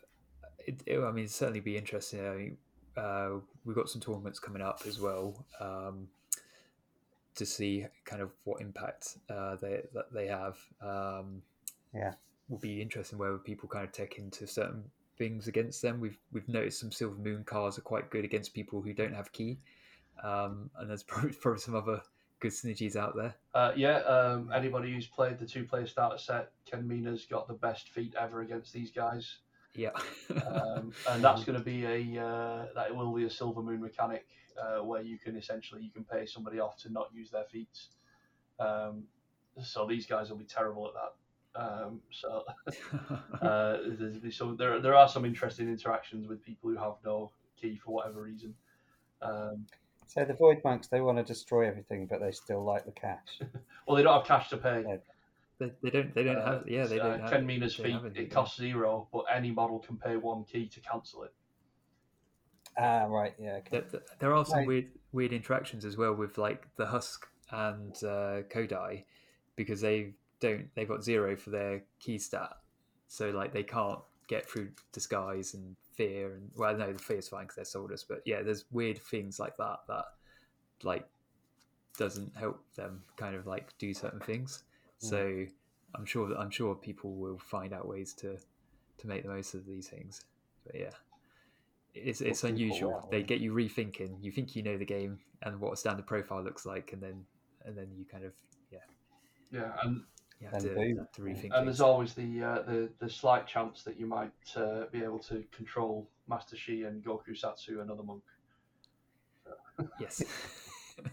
it, 0.60 0.82
it, 0.86 1.00
I 1.00 1.12
mean, 1.12 1.28
certainly 1.28 1.60
be 1.60 1.78
interesting. 1.78 2.26
I 2.26 2.36
mean, 2.36 2.58
uh, 2.96 3.30
we've 3.66 3.76
got 3.76 3.90
some 3.90 4.02
tournaments 4.02 4.40
coming 4.40 4.62
up 4.62 4.82
as 4.88 5.00
well 5.00 5.46
um, 5.60 6.08
to 7.36 7.46
see 7.46 7.86
kind 8.06 8.22
of 8.22 8.32
what 8.44 8.62
impact 8.62 9.18
uh, 9.30 9.56
they 9.56 9.82
that 9.94 10.14
they 10.14 10.28
have. 10.28 10.58
Um, 10.82 11.42
yeah, 11.94 12.14
will 12.50 12.58
be 12.58 12.82
interesting 12.82 13.18
whether 13.18 13.38
people 13.38 13.68
kind 13.68 13.86
of 13.86 13.92
take 13.92 14.18
into 14.18 14.48
certain 14.48 14.84
things 15.18 15.48
against 15.48 15.82
them. 15.82 16.00
We've 16.00 16.18
we've 16.32 16.48
noticed 16.48 16.80
some 16.80 16.92
Silver 16.92 17.16
Moon 17.16 17.44
cards 17.44 17.78
are 17.78 17.82
quite 17.82 18.10
good 18.10 18.26
against 18.26 18.54
people 18.54 18.82
who 18.82 18.94
don't 18.94 19.14
have 19.14 19.32
ki, 19.32 19.58
um, 20.24 20.70
and 20.78 20.90
there's 20.90 21.04
probably, 21.08 21.32
probably 21.32 21.62
some 21.62 21.76
other 21.76 22.02
good 22.40 22.52
synergies 22.52 22.96
out 22.96 23.16
there. 23.16 23.36
Uh, 23.54 23.72
yeah, 23.76 23.98
um, 24.00 24.52
anybody 24.54 24.94
who's 24.94 25.08
played 25.08 25.40
the 25.40 25.46
two-player 25.46 25.88
starter 25.88 26.18
set, 26.18 26.52
Ken 26.70 26.88
Mina's 26.88 27.26
got 27.26 27.48
the 27.48 27.54
best 27.54 27.90
feat 27.90 28.14
ever 28.20 28.42
against 28.42 28.74
these 28.74 28.92
guys. 28.92 29.38
Yeah, 29.74 29.92
um, 30.46 30.94
and 31.10 31.24
that's 31.24 31.44
going 31.44 31.58
to 31.58 31.64
be 31.64 31.86
a 31.86 32.24
uh, 32.24 32.66
that 32.76 32.96
will 32.96 33.14
be 33.14 33.26
a 33.26 33.30
Silver 33.30 33.62
Moon 33.62 33.82
mechanic 33.82 34.26
uh, 34.62 34.84
where 34.84 35.02
you 35.02 35.18
can 35.18 35.36
essentially 35.36 35.82
you 35.82 35.92
can 35.92 36.04
pay 36.04 36.26
somebody 36.26 36.60
off 36.60 36.78
to 36.84 36.92
not 36.92 37.10
use 37.14 37.30
their 37.32 37.46
feats. 37.46 37.90
Um, 38.60 39.04
so 39.62 39.86
these 39.86 40.06
guys 40.06 40.30
will 40.30 40.38
be 40.38 40.46
terrible 40.46 40.88
at 40.88 40.94
that. 40.94 41.14
Um, 41.56 42.02
so, 42.12 42.44
uh, 43.42 43.78
so 44.30 44.54
there 44.54 44.80
there 44.82 44.94
are 44.94 45.08
some 45.08 45.26
interesting 45.26 45.70
interactions 45.70 46.28
with 46.28 46.44
people 46.44 46.70
who 46.70 46.78
have 46.78 46.96
no 47.06 47.32
ki 47.60 47.80
for 47.84 47.92
whatever 47.92 48.22
reason. 48.22 48.54
Um, 49.22 49.66
so 50.08 50.26
the 50.26 50.34
Void 50.34 50.62
Monks 50.64 50.88
they 50.88 51.02
want 51.02 51.18
to 51.18 51.24
destroy 51.24 51.68
everything, 51.68 52.08
but 52.08 52.20
they 52.20 52.32
still 52.32 52.64
like 52.64 52.86
the 52.86 52.92
cash. 52.92 53.40
well, 53.88 53.96
they 53.96 54.04
don't 54.04 54.18
have 54.18 54.26
cash 54.26 54.50
to 54.50 54.58
pay. 54.58 54.84
Yeah. 54.88 54.98
They, 55.58 55.72
they 55.82 55.90
don't. 55.90 56.14
They 56.14 56.24
don't 56.24 56.42
have. 56.42 56.64
Yeah, 56.68 56.86
they 56.86 56.98
don't. 56.98 57.12
Uh, 57.12 57.18
have, 57.20 57.32
Ken 57.32 57.46
Mina's 57.46 57.76
feat. 57.76 57.96
It 58.16 58.32
costs 58.32 58.58
zero, 58.58 59.08
but 59.14 59.24
any 59.34 59.52
model 59.52 59.80
can 59.80 59.96
pay 59.96 60.18
one 60.18 60.44
ki 60.44 60.68
to 60.68 60.80
cancel 60.82 61.24
it. 61.24 61.34
Ah, 62.78 63.06
right. 63.06 63.34
Yeah. 63.40 63.60
Okay. 63.60 63.84
There, 63.90 64.02
there, 64.20 64.34
are 64.34 64.46
some 64.46 64.60
right. 64.60 64.68
weird, 64.68 64.88
weird 65.14 65.32
interactions 65.32 65.86
as 65.86 65.96
well 65.96 66.14
with 66.14 66.38
like 66.38 66.68
the 66.76 66.86
Husk 66.86 67.26
and 67.52 67.96
uh, 68.04 68.42
Kodai, 68.52 69.06
because 69.56 69.80
they 69.80 70.14
don't. 70.40 70.68
They've 70.76 70.88
got 70.88 71.04
zero 71.04 71.36
for 71.36 71.50
their 71.50 71.84
ki 72.00 72.18
stat, 72.18 72.52
so 73.08 73.30
like 73.30 73.54
they 73.54 73.64
can't 73.64 74.00
get 74.28 74.48
through 74.50 74.70
disguise 74.92 75.54
and 75.54 75.76
fear 75.94 76.34
and 76.34 76.50
well, 76.56 76.76
no, 76.76 76.92
the 76.92 77.00
fear 77.00 77.18
is 77.18 77.28
fine 77.28 77.44
because 77.44 77.56
they're 77.56 77.66
soldiers, 77.66 78.06
but 78.08 78.22
yeah, 78.26 78.42
there's 78.42 78.66
weird 78.72 78.98
things 78.98 79.40
like 79.40 79.56
that 79.58 79.80
that 79.88 80.06
like 80.84 81.08
doesn't 81.98 82.36
help 82.36 82.64
them 82.76 83.02
kind 83.18 83.36
of 83.36 83.48
like 83.48 83.78
do 83.78 83.94
certain 83.94 84.20
things. 84.20 84.64
Mm. 85.04 85.10
So 85.10 85.46
I'm 85.96 86.06
sure 86.06 86.28
that 86.30 86.38
I'm 86.38 86.50
sure 86.50 86.76
people 86.76 87.16
will 87.16 87.38
find 87.38 87.74
out 87.74 87.88
ways 87.88 88.14
to 88.16 88.38
to 88.98 89.08
make 89.08 89.24
the 89.24 89.30
most 89.30 89.54
of 89.54 89.66
these 89.66 89.88
things. 89.88 90.26
But 90.66 90.76
yeah, 90.76 90.92
it's 91.94 92.22
it's 92.22 92.44
unusual. 92.44 93.08
They 93.12 93.24
get 93.24 93.40
you 93.40 93.54
rethinking. 93.54 94.18
You 94.22 94.32
think 94.32 94.56
you 94.56 94.64
know 94.64 94.78
the 94.78 94.86
game 94.86 95.20
and 95.44 95.60
what 95.60 95.74
a 95.74 95.78
standard 95.78 96.08
profile 96.08 96.44
looks 96.44 96.66
like, 96.66 96.92
and 96.94 97.02
then 97.02 97.26
and 97.66 97.78
then 97.78 97.88
you 97.98 98.06
kind 98.06 98.26
of 98.26 98.34
yeah 98.72 98.80
yeah 99.52 99.72
and. 99.84 100.04
You 100.46 100.52
have 100.52 100.62
to, 100.62 101.08
to, 101.14 101.22
rethink 101.22 101.50
and 101.54 101.68
there's 101.68 101.82
always 101.82 102.14
the, 102.14 102.44
uh, 102.44 102.62
the 102.64 102.90
the 103.00 103.10
slight 103.10 103.48
chance 103.48 103.82
that 103.84 104.00
you 104.00 104.06
might 104.06 104.32
uh, 104.56 104.84
be 104.92 105.04
able 105.04 105.20
to 105.20 105.44
control 105.52 106.08
Master 106.28 106.56
Shi 106.56 106.84
and 106.84 107.04
Goku 107.04 107.32
Satsu, 107.32 107.82
another 107.82 108.04
monk. 108.04 108.22
Yes. 110.00 110.24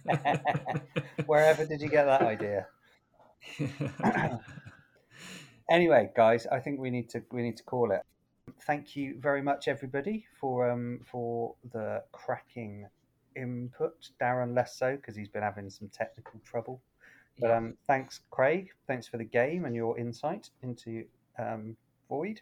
Wherever 1.26 1.64
did 1.64 1.80
you 1.80 1.88
get 1.88 2.04
that 2.04 2.22
idea? 2.22 2.66
anyway, 5.70 6.10
guys, 6.14 6.46
I 6.46 6.60
think 6.60 6.78
we 6.78 6.90
need 6.90 7.08
to 7.10 7.22
we 7.30 7.42
need 7.42 7.56
to 7.56 7.62
call 7.64 7.90
it. 7.90 8.02
Thank 8.66 8.96
you 8.96 9.16
very 9.18 9.42
much, 9.42 9.66
everybody, 9.66 10.26
for 10.38 10.70
um 10.70 11.00
for 11.10 11.54
the 11.72 12.02
cracking 12.12 12.86
input. 13.34 14.10
Darren 14.20 14.54
less 14.54 14.76
so 14.76 14.96
because 14.96 15.16
he's 15.16 15.28
been 15.28 15.42
having 15.42 15.70
some 15.70 15.88
technical 15.88 16.38
trouble. 16.44 16.82
But 17.38 17.50
um, 17.50 17.74
thanks, 17.86 18.20
Craig. 18.30 18.68
Thanks 18.86 19.08
for 19.08 19.16
the 19.16 19.24
game 19.24 19.64
and 19.64 19.74
your 19.74 19.98
insight 19.98 20.50
into 20.62 21.04
um, 21.38 21.76
Void. 22.08 22.40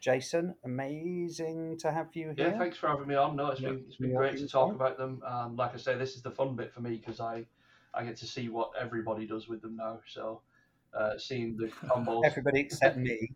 Jason, 0.00 0.54
amazing 0.64 1.76
to 1.78 1.92
have 1.92 2.08
you 2.14 2.32
here. 2.36 2.48
Yeah, 2.48 2.58
thanks 2.58 2.78
for 2.78 2.88
having 2.88 3.06
me 3.06 3.14
on. 3.14 3.36
No, 3.36 3.50
it's 3.50 3.60
been 3.60 3.84
it's 3.86 3.96
been 3.96 4.14
great 4.14 4.38
to 4.38 4.48
talk 4.48 4.74
about 4.74 4.96
them. 4.96 5.22
And 5.24 5.58
like 5.58 5.74
I 5.74 5.76
say, 5.76 5.96
this 5.96 6.16
is 6.16 6.22
the 6.22 6.30
fun 6.30 6.56
bit 6.56 6.72
for 6.72 6.80
me 6.80 6.96
because 6.96 7.20
I 7.20 7.44
I 7.92 8.04
get 8.04 8.16
to 8.18 8.26
see 8.26 8.48
what 8.48 8.70
everybody 8.80 9.26
does 9.26 9.46
with 9.46 9.60
them 9.60 9.76
now. 9.76 10.00
So 10.06 10.40
uh, 10.94 11.18
seeing 11.18 11.56
the 11.56 11.66
combos, 11.86 12.22
everybody 12.24 12.60
except 12.60 12.96
me. 12.96 13.30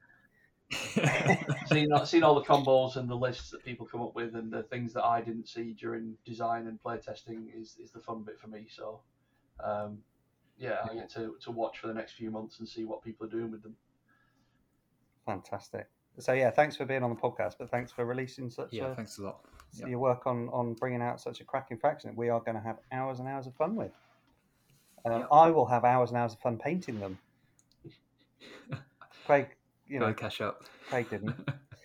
seeing 1.66 1.90
seeing 2.06 2.22
all 2.22 2.35
the 2.35 2.47
combos 2.47 2.97
and 2.97 3.09
the 3.09 3.14
lists 3.14 3.51
that 3.51 3.62
people 3.62 3.86
come 3.86 4.01
up 4.01 4.14
with 4.14 4.35
and 4.35 4.51
the 4.51 4.62
things 4.62 4.94
that 4.94 5.05
I 5.05 5.20
didn't 5.20 5.48
see 5.48 5.74
during 5.78 6.16
design 6.24 6.66
and 6.66 6.82
playtesting 6.82 7.48
is 7.55 7.76
is 7.78 7.90
the 7.90 8.01
fun 8.01 8.22
bit 8.22 8.40
for 8.40 8.48
me. 8.48 8.66
So 8.74 9.01
um, 9.62 9.98
yeah, 10.59 10.78
I 10.90 10.94
get 10.94 11.10
to, 11.10 11.35
to 11.43 11.51
watch 11.51 11.78
for 11.78 11.89
the 11.89 11.94
next 11.94 12.12
few 12.12 12.31
months 12.31 12.59
and 12.59 12.68
see 12.68 12.85
what 12.85 13.02
people 13.02 13.26
are 13.26 13.31
doing 13.31 13.51
with 13.51 13.62
them. 13.62 13.76
Fantastic. 15.26 15.89
So 16.18 16.32
yeah, 16.32 16.51
thanks 16.51 16.76
for 16.76 16.85
being 16.85 17.02
on 17.02 17.10
the 17.10 17.16
podcast, 17.16 17.55
but 17.59 17.70
thanks 17.70 17.90
for 17.90 18.05
releasing 18.05 18.51
such. 18.51 18.68
Yeah, 18.72 18.93
a, 18.93 18.94
thanks 18.94 19.18
a 19.18 19.24
lot. 19.24 19.40
Yep. 19.74 19.89
Your 19.89 19.98
work 19.98 20.26
on 20.26 20.48
on 20.51 20.74
bringing 20.74 21.02
out 21.02 21.20
such 21.20 21.40
a 21.40 21.44
cracking 21.44 21.78
faction 21.78 22.10
that 22.10 22.16
we 22.16 22.28
are 22.28 22.40
going 22.40 22.55
to 22.55 22.62
have 22.62 22.78
hours 22.93 23.18
and 23.18 23.28
hours 23.28 23.47
of 23.47 23.55
fun 23.56 23.74
with. 23.74 23.90
Um, 25.05 25.20
yep. 25.20 25.28
I 25.32 25.51
will 25.51 25.66
have 25.66 25.85
hours 25.85 26.10
and 26.10 26.18
hours 26.18 26.35
of 26.35 26.39
fun 26.39 26.56
painting 26.56 27.01
them. 27.01 27.18
Craig, 29.26 29.48
you 29.89 29.98
know, 29.98 30.14
cash 30.14 30.40
up. 30.40 30.62
Craig 30.89 31.10
didn't. 31.10 31.35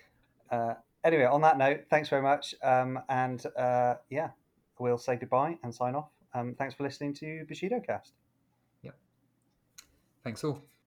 uh, 0.51 0.75
anyway, 1.03 1.25
on 1.25 1.41
that 1.41 1.57
note, 1.57 1.85
thanks 1.89 2.09
very 2.09 2.21
much, 2.21 2.53
um, 2.61 2.99
and 3.09 3.43
uh, 3.57 3.95
yeah, 4.11 4.29
we'll 4.77 4.99
say 4.99 5.15
goodbye 5.15 5.57
and 5.63 5.73
sign 5.73 5.95
off. 5.95 6.11
Um, 6.35 6.53
thanks 6.55 6.75
for 6.75 6.83
listening 6.83 7.15
to 7.15 7.45
Bushido 7.47 7.79
Cast. 7.79 8.13
Thanks 10.23 10.43
all. 10.43 10.69